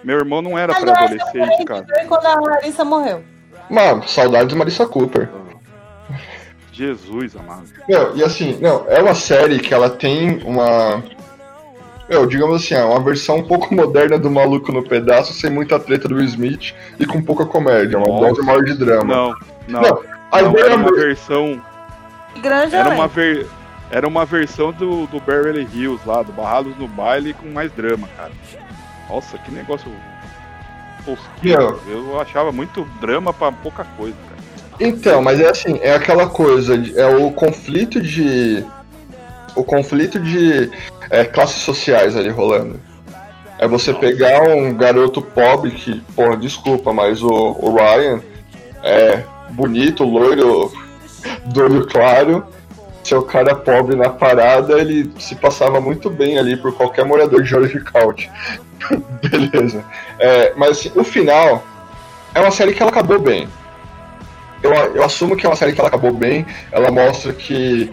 meu 0.04 0.18
irmão 0.18 0.42
não 0.42 0.58
era 0.58 0.72
Mas 0.72 0.82
pra 0.82 0.90
eu 0.90 0.94
acho 0.96 1.16
que 1.16 1.22
adolescente, 1.38 1.60
eu 1.60 1.66
cara. 1.66 1.86
quando 2.08 2.26
a 2.26 2.40
Larissa 2.40 2.84
morreu. 2.84 3.22
Mano, 3.70 4.06
saudades 4.08 4.48
de 4.48 4.54
Marissa 4.56 4.86
Cooper. 4.86 5.28
Jesus, 6.76 7.34
amado. 7.34 7.64
Meu, 7.88 8.14
e 8.14 8.22
assim, 8.22 8.58
não, 8.60 8.84
é 8.86 9.00
uma 9.00 9.14
série 9.14 9.58
que 9.58 9.72
ela 9.72 9.88
tem 9.88 10.42
uma. 10.44 11.02
Meu, 12.06 12.26
digamos 12.26 12.62
assim, 12.62 12.74
é 12.74 12.84
uma 12.84 13.00
versão 13.00 13.38
um 13.38 13.42
pouco 13.42 13.72
moderna 13.74 14.18
do 14.18 14.30
Maluco 14.30 14.70
no 14.70 14.86
Pedaço, 14.86 15.32
sem 15.32 15.48
muita 15.50 15.80
treta 15.80 16.06
do 16.06 16.16
Will 16.16 16.26
Smith 16.26 16.74
e 17.00 17.06
com 17.06 17.22
pouca 17.22 17.46
comédia, 17.46 17.98
uma 17.98 18.20
dose 18.20 18.42
maior 18.42 18.62
de 18.62 18.74
drama. 18.74 19.04
Não, 19.04 19.34
não. 19.66 19.80
Não, 19.80 20.02
a 20.30 20.42
não, 20.42 20.58
era 20.58 20.72
é 20.72 20.76
uma 20.76 20.92
versão. 20.92 21.62
Grande 22.42 22.74
Era 22.74 22.88
elenco. 22.88 23.00
uma, 23.00 23.08
ver, 23.08 23.46
era 23.90 24.06
uma 24.06 24.26
versão 24.26 24.70
do, 24.70 25.06
do 25.06 25.18
Beverly 25.18 25.66
Hills 25.72 26.06
lá, 26.06 26.22
do 26.22 26.32
Barrados 26.32 26.76
no 26.76 26.86
Baile 26.86 27.32
com 27.32 27.48
mais 27.48 27.72
drama, 27.72 28.06
cara. 28.14 28.32
Nossa, 29.08 29.38
que 29.38 29.50
negócio. 29.50 29.90
tosquinho. 31.06 31.80
Eu 31.88 32.20
achava 32.20 32.52
muito 32.52 32.84
drama 33.00 33.32
pra 33.32 33.50
pouca 33.50 33.84
coisa. 33.96 34.25
Então, 34.78 35.22
mas 35.22 35.40
é 35.40 35.48
assim, 35.48 35.78
é 35.82 35.94
aquela 35.94 36.28
coisa, 36.28 36.74
é 36.96 37.06
o 37.06 37.30
conflito 37.30 38.00
de. 38.00 38.64
O 39.54 39.64
conflito 39.64 40.20
de 40.20 40.70
é, 41.10 41.24
classes 41.24 41.62
sociais 41.62 42.16
ali 42.16 42.28
rolando. 42.28 42.78
É 43.58 43.66
você 43.66 43.94
pegar 43.94 44.42
um 44.42 44.74
garoto 44.74 45.22
pobre 45.22 45.70
que, 45.70 45.98
porra, 46.14 46.36
desculpa, 46.36 46.92
mas 46.92 47.22
o, 47.22 47.28
o 47.28 47.74
Ryan 47.74 48.20
é 48.82 49.22
bonito, 49.50 50.04
loiro, 50.04 50.70
do 51.46 51.62
olho 51.62 51.86
claro. 51.86 52.44
Seu 53.02 53.22
cara 53.22 53.54
pobre 53.54 53.94
na 53.94 54.10
parada, 54.10 54.78
ele 54.78 55.10
se 55.18 55.36
passava 55.36 55.80
muito 55.80 56.10
bem 56.10 56.38
ali 56.38 56.56
por 56.56 56.74
qualquer 56.74 57.04
morador 57.04 57.40
de 57.42 57.48
George 57.48 57.80
Couch. 57.80 58.28
Beleza. 59.22 59.82
É, 60.18 60.52
mas 60.56 60.72
assim, 60.72 60.92
o 60.94 61.04
final 61.04 61.64
é 62.34 62.40
uma 62.40 62.50
série 62.50 62.74
que 62.74 62.82
ela 62.82 62.90
acabou 62.90 63.18
bem 63.18 63.48
eu, 64.62 64.72
eu 64.72 65.04
assumo 65.04 65.36
que 65.36 65.46
é 65.46 65.48
uma 65.48 65.56
série 65.56 65.72
que 65.72 65.80
ela 65.80 65.88
acabou 65.88 66.12
bem. 66.12 66.46
Ela 66.72 66.90
mostra 66.90 67.32
que 67.32 67.92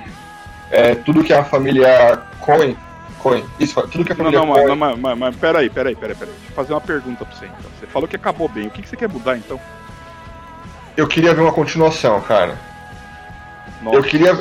é, 0.72 0.96
tudo 0.96 1.24
que 1.24 1.34
a 1.34 1.44
família 1.44 2.22
Coen. 2.40 2.76
Coen, 3.20 3.46
isso, 3.60 3.82
tudo 3.88 4.04
que 4.04 4.12
a 4.12 4.16
Não, 4.16 4.26
família 4.26 4.40
não, 4.40 4.46
mas, 4.48 4.56
Coen. 4.58 4.68
não, 4.68 4.76
mas, 4.76 5.00
mas, 5.00 5.18
mas 5.18 5.36
peraí, 5.36 5.70
peraí, 5.70 5.96
peraí, 5.96 6.16
peraí. 6.16 6.34
Deixa 6.34 6.52
eu 6.52 6.56
fazer 6.56 6.74
uma 6.74 6.82
pergunta 6.82 7.24
pra 7.26 7.36
você 7.36 7.46
então. 7.46 7.72
Você 7.80 7.88
falou 7.88 8.08
que 8.08 8.16
acabou 8.16 8.50
bem. 8.50 8.68
O 8.68 8.70
que, 8.70 8.82
que 8.82 8.90
você 8.90 8.96
quer 8.98 9.08
mudar 9.10 9.38
então? 9.38 9.60
Eu 10.98 11.08
queria 11.08 11.34
ver 11.34 11.42
uma 11.42 11.54
continuação, 11.54 12.20
cara. 12.22 12.58
Nossa, 13.82 13.98
Eu 13.98 14.04
queria, 14.04 14.32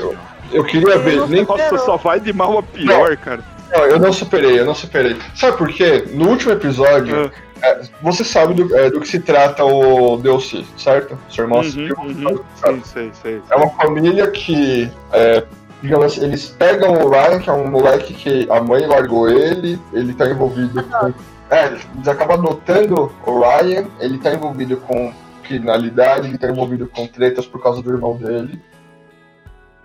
eu 0.52 0.64
queria 0.64 0.98
ver. 0.98 1.26
Nem, 1.28 1.44
Nossa, 1.44 1.78
só 1.78 1.96
vai 1.96 2.20
de 2.20 2.32
mal 2.32 2.58
a 2.58 2.62
pior, 2.62 3.16
cara. 3.16 3.40
não, 3.72 3.84
eu 3.86 3.98
não 3.98 4.12
superei, 4.12 4.58
eu 4.60 4.64
não 4.66 4.74
superei. 4.74 5.16
Sabe 5.34 5.56
por 5.56 5.68
quê? 5.72 6.04
No 6.10 6.28
último 6.28 6.52
episódio, 6.52 7.16
Ah. 7.16 7.26
é, 7.26 7.51
você 8.00 8.24
sabe 8.24 8.54
do, 8.54 8.76
é, 8.76 8.90
do 8.90 9.00
que 9.00 9.08
se 9.08 9.20
trata 9.20 9.64
o 9.64 10.16
DLC, 10.16 10.64
certo? 10.76 11.18
Seu 11.28 11.44
irmão 11.44 11.60
Uhum, 11.60 12.28
uhum. 12.28 12.40
sabe? 12.56 12.76
Sim, 12.78 12.82
sei, 12.84 13.12
sei. 13.22 13.42
É 13.50 13.56
uma 13.56 13.70
família 13.70 14.30
que, 14.30 14.90
é, 15.12 15.44
digamos 15.80 16.06
assim, 16.06 16.24
eles 16.24 16.48
pegam 16.48 16.92
o 16.94 17.08
Ryan, 17.08 17.38
que 17.38 17.50
é 17.50 17.52
um 17.52 17.68
moleque 17.68 18.14
que 18.14 18.50
a 18.50 18.60
mãe 18.60 18.86
largou 18.86 19.28
ele, 19.28 19.80
ele 19.92 20.14
tá 20.14 20.28
envolvido 20.28 20.82
com. 20.82 21.12
É, 21.50 21.66
eles 21.66 22.08
acabam 22.08 22.38
adotando 22.38 23.12
o 23.26 23.40
Ryan, 23.40 23.86
ele 24.00 24.18
tá 24.18 24.32
envolvido 24.32 24.78
com 24.78 25.12
criminalidade, 25.42 26.28
ele 26.28 26.38
tá 26.38 26.48
envolvido 26.48 26.86
com 26.86 27.06
tretas 27.06 27.46
por 27.46 27.62
causa 27.62 27.82
do 27.82 27.90
irmão 27.90 28.16
dele. 28.16 28.58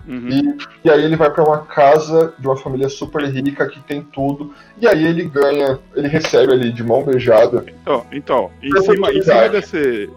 Uhum. 0.08 0.30
E, 0.30 0.58
e 0.86 0.90
aí 0.90 1.04
ele 1.04 1.18
vai 1.18 1.30
pra 1.30 1.44
uma 1.44 1.66
casa 1.66 2.34
de 2.40 2.48
uma 2.48 2.56
família 2.56 2.88
super 2.88 3.24
rica 3.24 3.68
que 3.68 3.80
tem 3.82 4.02
tudo. 4.02 4.54
E 4.80 4.88
aí 4.88 5.06
ele 5.06 5.26
ganha, 5.26 5.78
ele 5.96 6.08
recebe 6.08 6.54
ali 6.54 6.72
de 6.72 6.84
mão 6.84 7.04
beijada. 7.04 7.66
Então, 7.82 8.06
então, 8.12 8.52
em 8.64 8.82
cima, 8.82 9.12
em 9.12 9.22
cima 9.22 9.50
desse. 9.50 10.10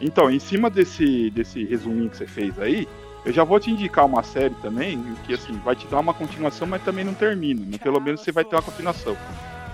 Então, 0.00 0.30
em 0.30 0.38
cima 0.38 0.70
desse, 0.70 1.30
desse 1.30 1.64
resuminho 1.64 2.10
que 2.10 2.16
você 2.16 2.26
fez 2.26 2.58
aí, 2.60 2.86
eu 3.24 3.32
já 3.32 3.42
vou 3.42 3.58
te 3.58 3.70
indicar 3.70 4.04
uma 4.04 4.22
série 4.22 4.54
também, 4.62 5.02
que 5.24 5.34
assim, 5.34 5.58
vai 5.64 5.74
te 5.74 5.86
dar 5.86 5.98
uma 5.98 6.12
continuação, 6.12 6.66
mas 6.66 6.82
também 6.82 7.04
não 7.04 7.14
termina. 7.14 7.62
Mas 7.66 7.80
pelo 7.80 8.00
menos 8.00 8.20
você 8.20 8.30
vai 8.30 8.44
ter 8.44 8.54
uma 8.54 8.62
continuação. 8.62 9.16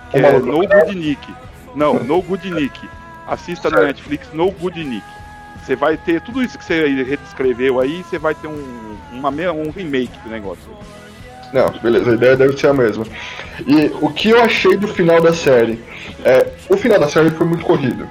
Que 0.09 0.17
é 0.17 0.39
No 0.39 0.67
Good 0.67 0.95
Nick. 0.95 1.33
Não, 1.75 1.95
No 2.03 2.21
Good 2.21 2.49
Nick. 2.49 2.89
Assista 3.27 3.69
na. 3.69 3.81
Netflix 3.81 4.27
No 4.33 4.51
Good 4.51 4.83
Nick. 4.83 5.05
Você 5.63 5.75
vai 5.75 5.95
ter 5.97 6.21
tudo 6.21 6.41
isso 6.43 6.57
que 6.57 6.65
você 6.65 6.87
redescreveu 7.03 7.79
aí, 7.79 8.03
você 8.03 8.17
vai 8.17 8.33
ter 8.33 8.47
um, 8.47 8.97
uma, 9.11 9.29
um 9.29 9.69
remake 9.69 10.17
do 10.23 10.29
negócio. 10.29 10.69
Não, 11.53 11.69
beleza, 11.79 12.11
a 12.11 12.13
ideia 12.13 12.35
deve 12.37 12.57
ser 12.57 12.67
a 12.67 12.73
mesma. 12.73 13.05
E 13.67 13.91
o 14.01 14.11
que 14.11 14.29
eu 14.29 14.41
achei 14.41 14.75
do 14.77 14.87
final 14.87 15.21
da 15.21 15.33
série? 15.33 15.83
É, 16.23 16.51
o 16.69 16.77
final 16.77 16.99
da 16.99 17.09
série 17.09 17.29
foi 17.31 17.45
muito 17.45 17.63
corrido. 17.65 18.09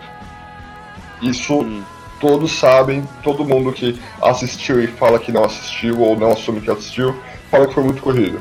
Isso 1.22 1.54
Hum. 1.60 1.82
todos 2.20 2.52
sabem, 2.52 3.06
todo 3.22 3.44
mundo 3.44 3.72
que 3.72 3.98
assistiu 4.22 4.82
e 4.82 4.86
fala 4.86 5.18
que 5.18 5.32
não 5.32 5.44
assistiu 5.44 5.98
ou 6.00 6.16
não 6.18 6.32
assume 6.32 6.60
que 6.60 6.70
assistiu, 6.70 7.14
fala 7.50 7.66
que 7.66 7.74
foi 7.74 7.82
muito 7.82 8.02
corrido. 8.02 8.40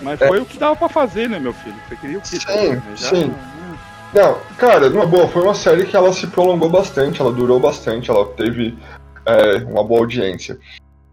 Mas 0.00 0.18
foi 0.18 0.40
o 0.40 0.44
que 0.44 0.58
dava 0.58 0.74
pra 0.74 0.88
fazer, 0.88 1.28
né, 1.28 1.38
meu 1.38 1.52
filho? 1.52 1.76
Você 1.88 1.96
queria 1.96 2.18
o 2.18 2.22
quê? 2.22 2.38
Sim, 2.40 2.68
né? 2.70 2.82
Já- 2.96 3.08
sim. 3.10 3.34
Não, 4.14 4.38
cara, 4.58 4.90
numa 4.90 5.06
boa, 5.06 5.26
foi 5.26 5.42
uma 5.42 5.54
série 5.54 5.86
que 5.86 5.96
ela 5.96 6.12
se 6.12 6.26
prolongou 6.26 6.68
bastante, 6.68 7.20
ela 7.20 7.32
durou 7.32 7.58
bastante, 7.58 8.10
ela 8.10 8.26
teve 8.34 8.76
é, 9.24 9.56
uma 9.64 9.82
boa 9.82 10.00
audiência. 10.00 10.58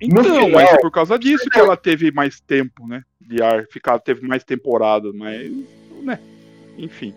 Então, 0.02 0.24
final- 0.24 0.50
mas 0.50 0.70
é 0.70 0.78
por 0.80 0.92
causa 0.92 1.18
disso 1.18 1.50
que 1.50 1.60
ela 1.60 1.78
teve 1.78 2.12
mais 2.12 2.40
tempo, 2.40 2.88
né? 2.88 3.04
De 3.20 3.42
ar, 3.42 3.66
ficar, 3.72 4.00
teve 4.00 4.28
mais 4.28 4.44
temporada, 4.44 5.12
mas, 5.14 5.52
né? 6.04 6.20
Enfim. 6.78 7.14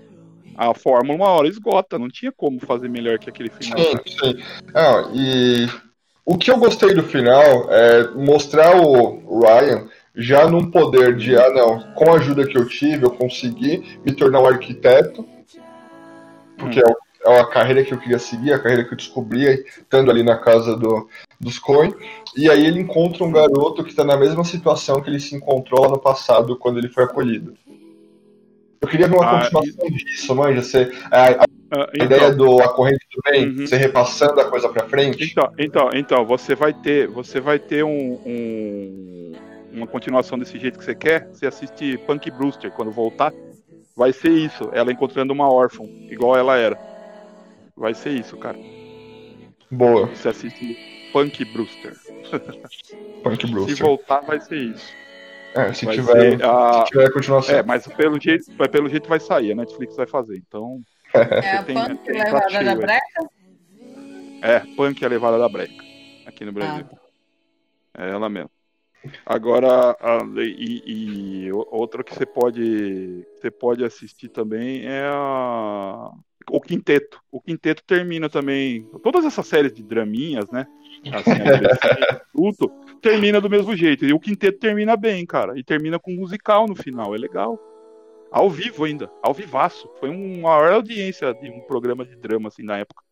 A 0.56 0.74
fórmula 0.74 1.16
uma 1.16 1.28
hora 1.30 1.48
esgota, 1.48 1.98
não 1.98 2.08
tinha 2.08 2.30
como 2.30 2.60
fazer 2.60 2.88
melhor 2.88 3.18
que 3.18 3.30
aquele 3.30 3.48
final. 3.50 3.78
Sim, 3.78 3.96
sim. 4.06 4.42
Ah, 4.74 5.08
e 5.12 5.66
o 6.24 6.36
que 6.36 6.50
eu 6.50 6.58
gostei 6.58 6.94
do 6.94 7.02
final 7.02 7.72
é 7.72 8.08
mostrar 8.14 8.76
o 8.76 9.40
Ryan 9.40 9.88
já 10.14 10.46
num 10.46 10.70
poder 10.70 11.16
de, 11.16 11.34
ah 11.34 11.50
não, 11.50 11.80
com 11.94 12.12
a 12.12 12.16
ajuda 12.16 12.46
que 12.46 12.58
eu 12.58 12.68
tive, 12.68 13.04
eu 13.04 13.10
consegui 13.10 13.98
me 14.04 14.12
tornar 14.12 14.40
um 14.42 14.46
arquiteto, 14.46 15.26
porque 16.62 16.80
é, 16.80 16.84
o- 16.84 17.32
é 17.32 17.40
a 17.40 17.46
carreira 17.46 17.84
que 17.84 17.92
eu 17.92 17.98
queria 17.98 18.18
seguir, 18.18 18.52
a 18.52 18.58
carreira 18.58 18.84
que 18.84 18.92
eu 18.92 18.96
descobri 18.96 19.44
estando 19.66 20.10
ali 20.10 20.22
na 20.22 20.36
casa 20.38 20.76
do, 20.76 21.08
dos 21.40 21.58
Coen. 21.58 21.94
E 22.36 22.48
aí 22.50 22.64
ele 22.66 22.80
encontra 22.80 23.24
um 23.24 23.30
garoto 23.32 23.82
que 23.84 23.90
está 23.90 24.04
na 24.04 24.16
mesma 24.16 24.44
situação 24.44 25.00
que 25.00 25.10
ele 25.10 25.20
se 25.20 25.34
encontrou 25.34 25.82
lá 25.82 25.88
no 25.88 25.98
passado, 25.98 26.56
quando 26.56 26.78
ele 26.78 26.88
foi 26.88 27.04
acolhido. 27.04 27.54
Eu 28.80 28.88
queria 28.88 29.06
ver 29.06 29.14
uma 29.16 29.24
Ah, 29.26 29.40
continuação 29.40 29.86
disso, 29.90 30.34
manja, 30.34 30.62
você, 30.62 30.90
a, 31.10 31.30
a 31.44 31.46
Ah, 31.74 31.88
ideia 31.94 32.26
então, 32.26 32.36
do 32.36 32.62
A 32.62 32.68
Corrente 32.68 33.06
do 33.14 33.22
Bem, 33.30 33.48
Uhum. 33.48 33.66
você 33.66 33.76
repassando 33.76 34.40
a 34.40 34.44
coisa 34.50 34.68
pra 34.68 34.86
frente. 34.88 35.30
então, 35.32 35.48
então, 35.58 35.90
então, 35.94 36.24
você 36.26 36.54
vai 36.54 36.72
ter, 36.74 37.06
você 37.08 37.40
vai 37.40 37.58
ter 37.58 37.84
um, 37.84 38.20
um- 38.26 39.32
uma 39.72 39.86
continuação 39.86 40.36
desse 40.38 40.58
jeito 40.58 40.78
que 40.78 40.84
você 40.84 40.94
quer. 40.94 41.28
Você 41.32 41.46
assiste 41.46 41.96
Punk 42.06 42.30
Brewster 42.32 42.70
quando 42.72 42.90
voltar, 42.90 43.32
vai 43.96 44.12
ser 44.12 44.30
isso. 44.30 44.70
Ela 44.72 44.92
encontrando 44.92 45.32
uma 45.32 45.50
órfã, 45.50 45.84
igual 46.10 46.36
ela 46.36 46.56
era. 46.56 46.76
Vai 47.76 47.94
ser 47.94 48.10
isso, 48.18 48.36
cara. 48.36 48.58
Boa, 49.70 50.06
Você 50.06 50.28
assiste 50.28 51.10
Punk 51.12 51.44
Brewster. 51.52 51.96
Punk 53.22 53.46
Se 53.46 53.52
Brewster. 53.52 53.76
voltar, 53.86 54.20
vai 54.22 54.40
ser 54.40 54.56
isso. 54.58 54.92
É, 55.54 55.72
se 55.72 55.84
vai 55.84 55.94
tiver, 55.96 56.38
ser 56.38 56.44
a- 56.44 56.84
se 56.84 56.90
tiver 56.92 57.06
a 57.06 57.12
continuação. 57.12 57.54
É, 57.54 57.62
mas 57.62 57.86
pelo 57.86 58.18
jeito, 58.20 58.44
pelo 58.70 58.88
jeito 58.88 59.08
vai 59.08 59.20
sair, 59.20 59.52
a 59.52 59.54
Netflix 59.54 59.94
vai 59.96 60.06
fazer. 60.06 60.36
Então, 60.46 60.80
É 61.14 61.58
a 61.58 61.62
tem- 61.62 61.74
punk 61.76 61.98
tem 62.04 62.22
levada 62.22 62.50
da 62.50 62.58
aí. 62.72 62.76
breca? 62.76 63.28
é, 64.42 64.60
Punk 64.76 65.02
é 65.02 65.06
a 65.06 65.10
levada 65.10 65.38
da 65.38 65.48
breca 65.48 65.84
aqui 66.26 66.44
no 66.44 66.52
Brasil. 66.52 66.86
É 67.96 68.10
ela 68.10 68.28
mesmo. 68.28 68.50
Agora, 69.26 69.96
a- 70.00 70.24
e, 70.36 71.46
e 71.46 71.52
outra 71.52 72.04
que 72.04 72.14
você 72.14 72.26
pode, 72.26 73.26
você 73.40 73.50
pode 73.50 73.84
assistir 73.84 74.28
também 74.28 74.84
é 74.86 75.04
a, 75.06 76.10
o 76.50 76.60
Quinteto. 76.60 77.20
O 77.30 77.40
Quinteto 77.40 77.82
termina 77.84 78.28
também. 78.28 78.84
Todas 79.02 79.24
essas 79.24 79.46
séries 79.46 79.72
de 79.72 79.82
draminhas, 79.82 80.50
né? 80.50 80.66
Assim, 81.12 81.32
tudo, 82.32 82.72
termina 83.00 83.40
do 83.40 83.50
mesmo 83.50 83.76
jeito. 83.76 84.04
E 84.04 84.12
o 84.12 84.20
Quinteto 84.20 84.58
termina 84.58 84.96
bem, 84.96 85.24
cara. 85.26 85.58
E 85.58 85.64
termina 85.64 85.98
com 85.98 86.12
um 86.12 86.16
musical 86.16 86.66
no 86.66 86.74
final. 86.74 87.14
É 87.14 87.18
legal. 87.18 87.58
Ao 88.30 88.48
vivo 88.48 88.84
ainda, 88.84 89.10
ao 89.22 89.34
vivaço. 89.34 89.88
Foi 90.00 90.08
uma 90.08 90.42
maior 90.48 90.72
audiência 90.72 91.34
de 91.34 91.50
um 91.50 91.60
programa 91.60 92.04
de 92.04 92.16
drama 92.16 92.48
assim 92.48 92.62
na 92.62 92.78
época. 92.78 93.02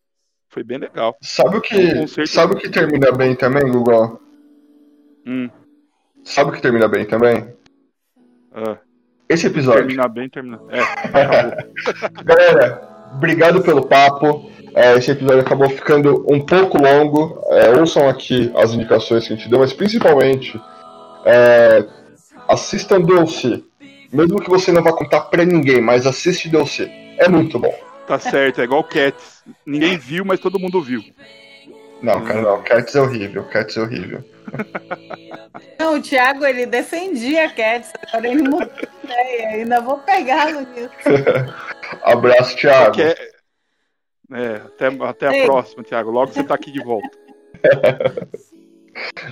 Foi 0.49 0.65
bem 0.65 0.79
legal. 0.79 1.17
Sabe 1.21 1.51
o 1.51 1.55
É 1.57 1.59
um 1.59 2.07
que, 2.07 2.27
sabe 2.27 2.55
o 2.55 2.57
que 2.57 2.71
termina 2.71 3.12
bem 3.12 3.37
também, 3.37 3.71
Google? 3.71 4.21
Hum, 5.27 5.51
Sabe 6.25 6.51
o 6.51 6.53
que 6.53 6.63
termina 6.63 6.89
bem 6.89 7.05
também? 7.05 7.49
ah, 8.55 8.77
Esse 9.29 9.47
episódio. 9.47 9.81
termina 9.87 10.09
bem, 10.09 10.29
termina. 10.29 10.61
É. 10.71 12.23
Galera, 12.25 12.89
obrigado 13.15 13.63
pelo 13.63 13.87
papo. 13.87 14.51
É, 14.75 14.95
esse 14.97 15.11
episódio 15.11 15.41
acabou 15.41 15.69
ficando 15.69 16.25
um 16.33 16.41
pouco 16.45 16.79
longo. 16.81 17.43
É, 17.51 17.71
ouçam 17.79 18.09
aqui 18.09 18.53
as 18.57 18.73
indicações 18.73 19.27
que 19.27 19.33
a 19.33 19.37
gente 19.37 19.49
deu, 19.49 19.59
mas 19.59 19.73
principalmente 19.73 20.61
é, 21.25 21.85
assistam 22.49 23.01
Dulce. 23.01 23.65
Mesmo 24.13 24.41
que 24.41 24.51
você 24.51 24.73
não 24.73 24.83
vá 24.83 24.93
contar 24.93 25.21
pra 25.23 25.45
ninguém, 25.45 25.81
mas 25.81 26.07
assiste 26.07 26.49
DLC. 26.49 26.91
É 27.19 27.29
muito 27.29 27.59
bom. 27.59 27.73
Tá 28.07 28.19
certo, 28.19 28.61
é 28.61 28.65
igual 28.65 28.83
Cats. 28.83 29.43
Ninguém 29.65 29.97
viu, 29.97 30.25
mas 30.25 30.41
todo 30.41 30.59
mundo 30.59 30.81
viu. 30.83 31.03
Não, 32.03 32.25
cara, 32.25 32.43
não. 32.43 32.63
Cats 32.63 32.95
é 32.97 33.01
horrível. 33.01 33.45
Cats 33.45 33.77
é 33.77 33.81
horrível. 33.83 34.25
Não, 35.79 35.97
o 35.97 36.03
Thiago, 36.03 36.45
ele 36.45 36.67
defendia 36.67 37.47
a 37.47 37.51
Cats, 37.51 37.93
agora 38.09 38.29
ele 38.29 38.43
mudou 38.43 38.67
de 38.67 38.89
ideia. 39.05 39.49
Ainda 39.49 39.81
vou 39.81 39.99
pegá-lo 39.99 40.61
nisso. 40.61 40.91
Abraço, 42.03 42.57
Thiago. 42.57 43.01
É... 43.01 43.15
é, 44.33 44.57
até, 44.57 44.87
até 45.05 45.43
a 45.43 45.45
próxima, 45.47 45.83
Thiago. 45.83 46.11
Logo 46.11 46.33
você 46.33 46.45
tá 46.45 46.55
aqui 46.55 46.71
de 46.71 46.83
volta. 46.83 47.11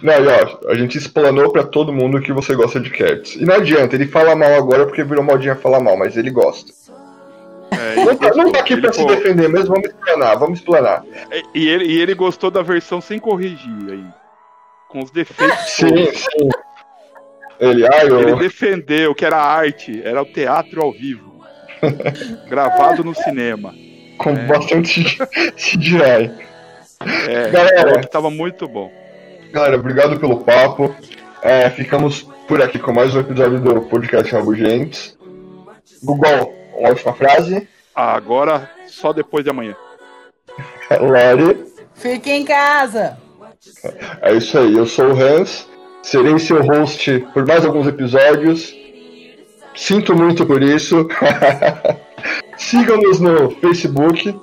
Não, 0.02 0.14
e 0.14 0.28
ó, 0.28 0.70
a 0.70 0.74
gente 0.74 0.96
explanou 0.96 1.50
pra 1.52 1.64
todo 1.64 1.92
mundo 1.92 2.20
que 2.20 2.32
você 2.32 2.54
gosta 2.54 2.80
de 2.80 2.90
Cats. 2.90 3.34
E 3.36 3.44
não 3.44 3.56
adianta, 3.56 3.96
ele 3.96 4.06
fala 4.06 4.34
mal 4.34 4.54
agora 4.54 4.86
porque 4.86 5.04
virou 5.04 5.22
modinha 5.22 5.56
falar 5.56 5.80
mal, 5.80 5.96
mas 5.96 6.16
ele 6.16 6.30
gosta. 6.30 6.72
É, 7.70 7.96
Não 7.96 8.10
ele 8.10 8.16
tá, 8.16 8.28
não 8.28 8.44
gostou. 8.44 8.52
tá 8.52 8.60
aqui 8.60 8.80
pra 8.80 8.92
se 8.92 9.04
defender 9.04 9.48
mesmo, 9.48 9.74
vamos 9.74 9.88
explanar, 9.88 10.38
vamos 10.38 10.58
explanar. 10.60 11.04
E 11.54 11.68
ele, 11.68 11.84
e 11.84 12.00
ele 12.00 12.14
gostou 12.14 12.50
da 12.50 12.62
versão 12.62 13.00
sem 13.00 13.18
corrigir 13.18 13.90
aí. 13.90 14.06
Com 14.88 15.00
os 15.02 15.10
defeitos. 15.10 15.58
Sim, 15.70 16.06
sim. 16.12 16.48
Ele, 17.60 17.86
ai, 17.86 18.06
Ele 18.06 18.30
eu. 18.32 18.36
defendeu 18.38 19.14
que 19.14 19.24
era 19.24 19.36
arte, 19.36 20.00
era 20.04 20.22
o 20.22 20.26
teatro 20.26 20.80
ao 20.82 20.92
vivo. 20.92 21.44
gravado 22.48 23.04
no 23.04 23.14
cinema. 23.14 23.74
Com 24.18 24.34
bastante 24.46 25.04
CGI. 25.56 26.32
É, 27.28 27.50
Galera. 27.50 27.80
falou 27.82 28.00
que 28.00 28.10
tava 28.10 28.30
muito 28.30 28.66
bom. 28.66 28.90
Galera, 29.52 29.76
obrigado 29.76 30.18
pelo 30.18 30.40
papo. 30.42 30.94
É, 31.42 31.70
ficamos 31.70 32.22
por 32.48 32.60
aqui 32.62 32.78
com 32.78 32.92
mais 32.92 33.14
um 33.14 33.20
episódio 33.20 33.60
do 33.60 33.82
podcast 33.82 34.32
Rabugentes. 34.32 35.16
Google, 36.02 36.52
uma 36.76 36.88
última 36.90 37.12
frase. 37.14 37.68
Agora, 37.94 38.70
só 38.86 39.12
depois 39.12 39.44
de 39.44 39.50
amanhã. 39.50 39.76
Lore, 41.00 41.66
Fique 41.94 42.30
em 42.30 42.44
casa. 42.44 43.18
É 44.22 44.34
isso 44.34 44.58
aí. 44.58 44.74
Eu 44.74 44.86
sou 44.86 45.12
o 45.12 45.20
Hans. 45.20 45.68
Serei 46.02 46.38
seu 46.38 46.62
host 46.62 47.26
por 47.34 47.46
mais 47.46 47.64
alguns 47.64 47.86
episódios. 47.86 48.74
Sinto 49.74 50.14
muito 50.14 50.46
por 50.46 50.62
isso. 50.62 51.06
Sigam-nos 52.56 53.20
no 53.20 53.50
Facebook. 53.50 54.34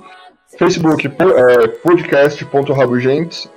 Facebook 0.57 1.07
é, 1.07 1.67
podcast.rabugentes. 1.67 3.49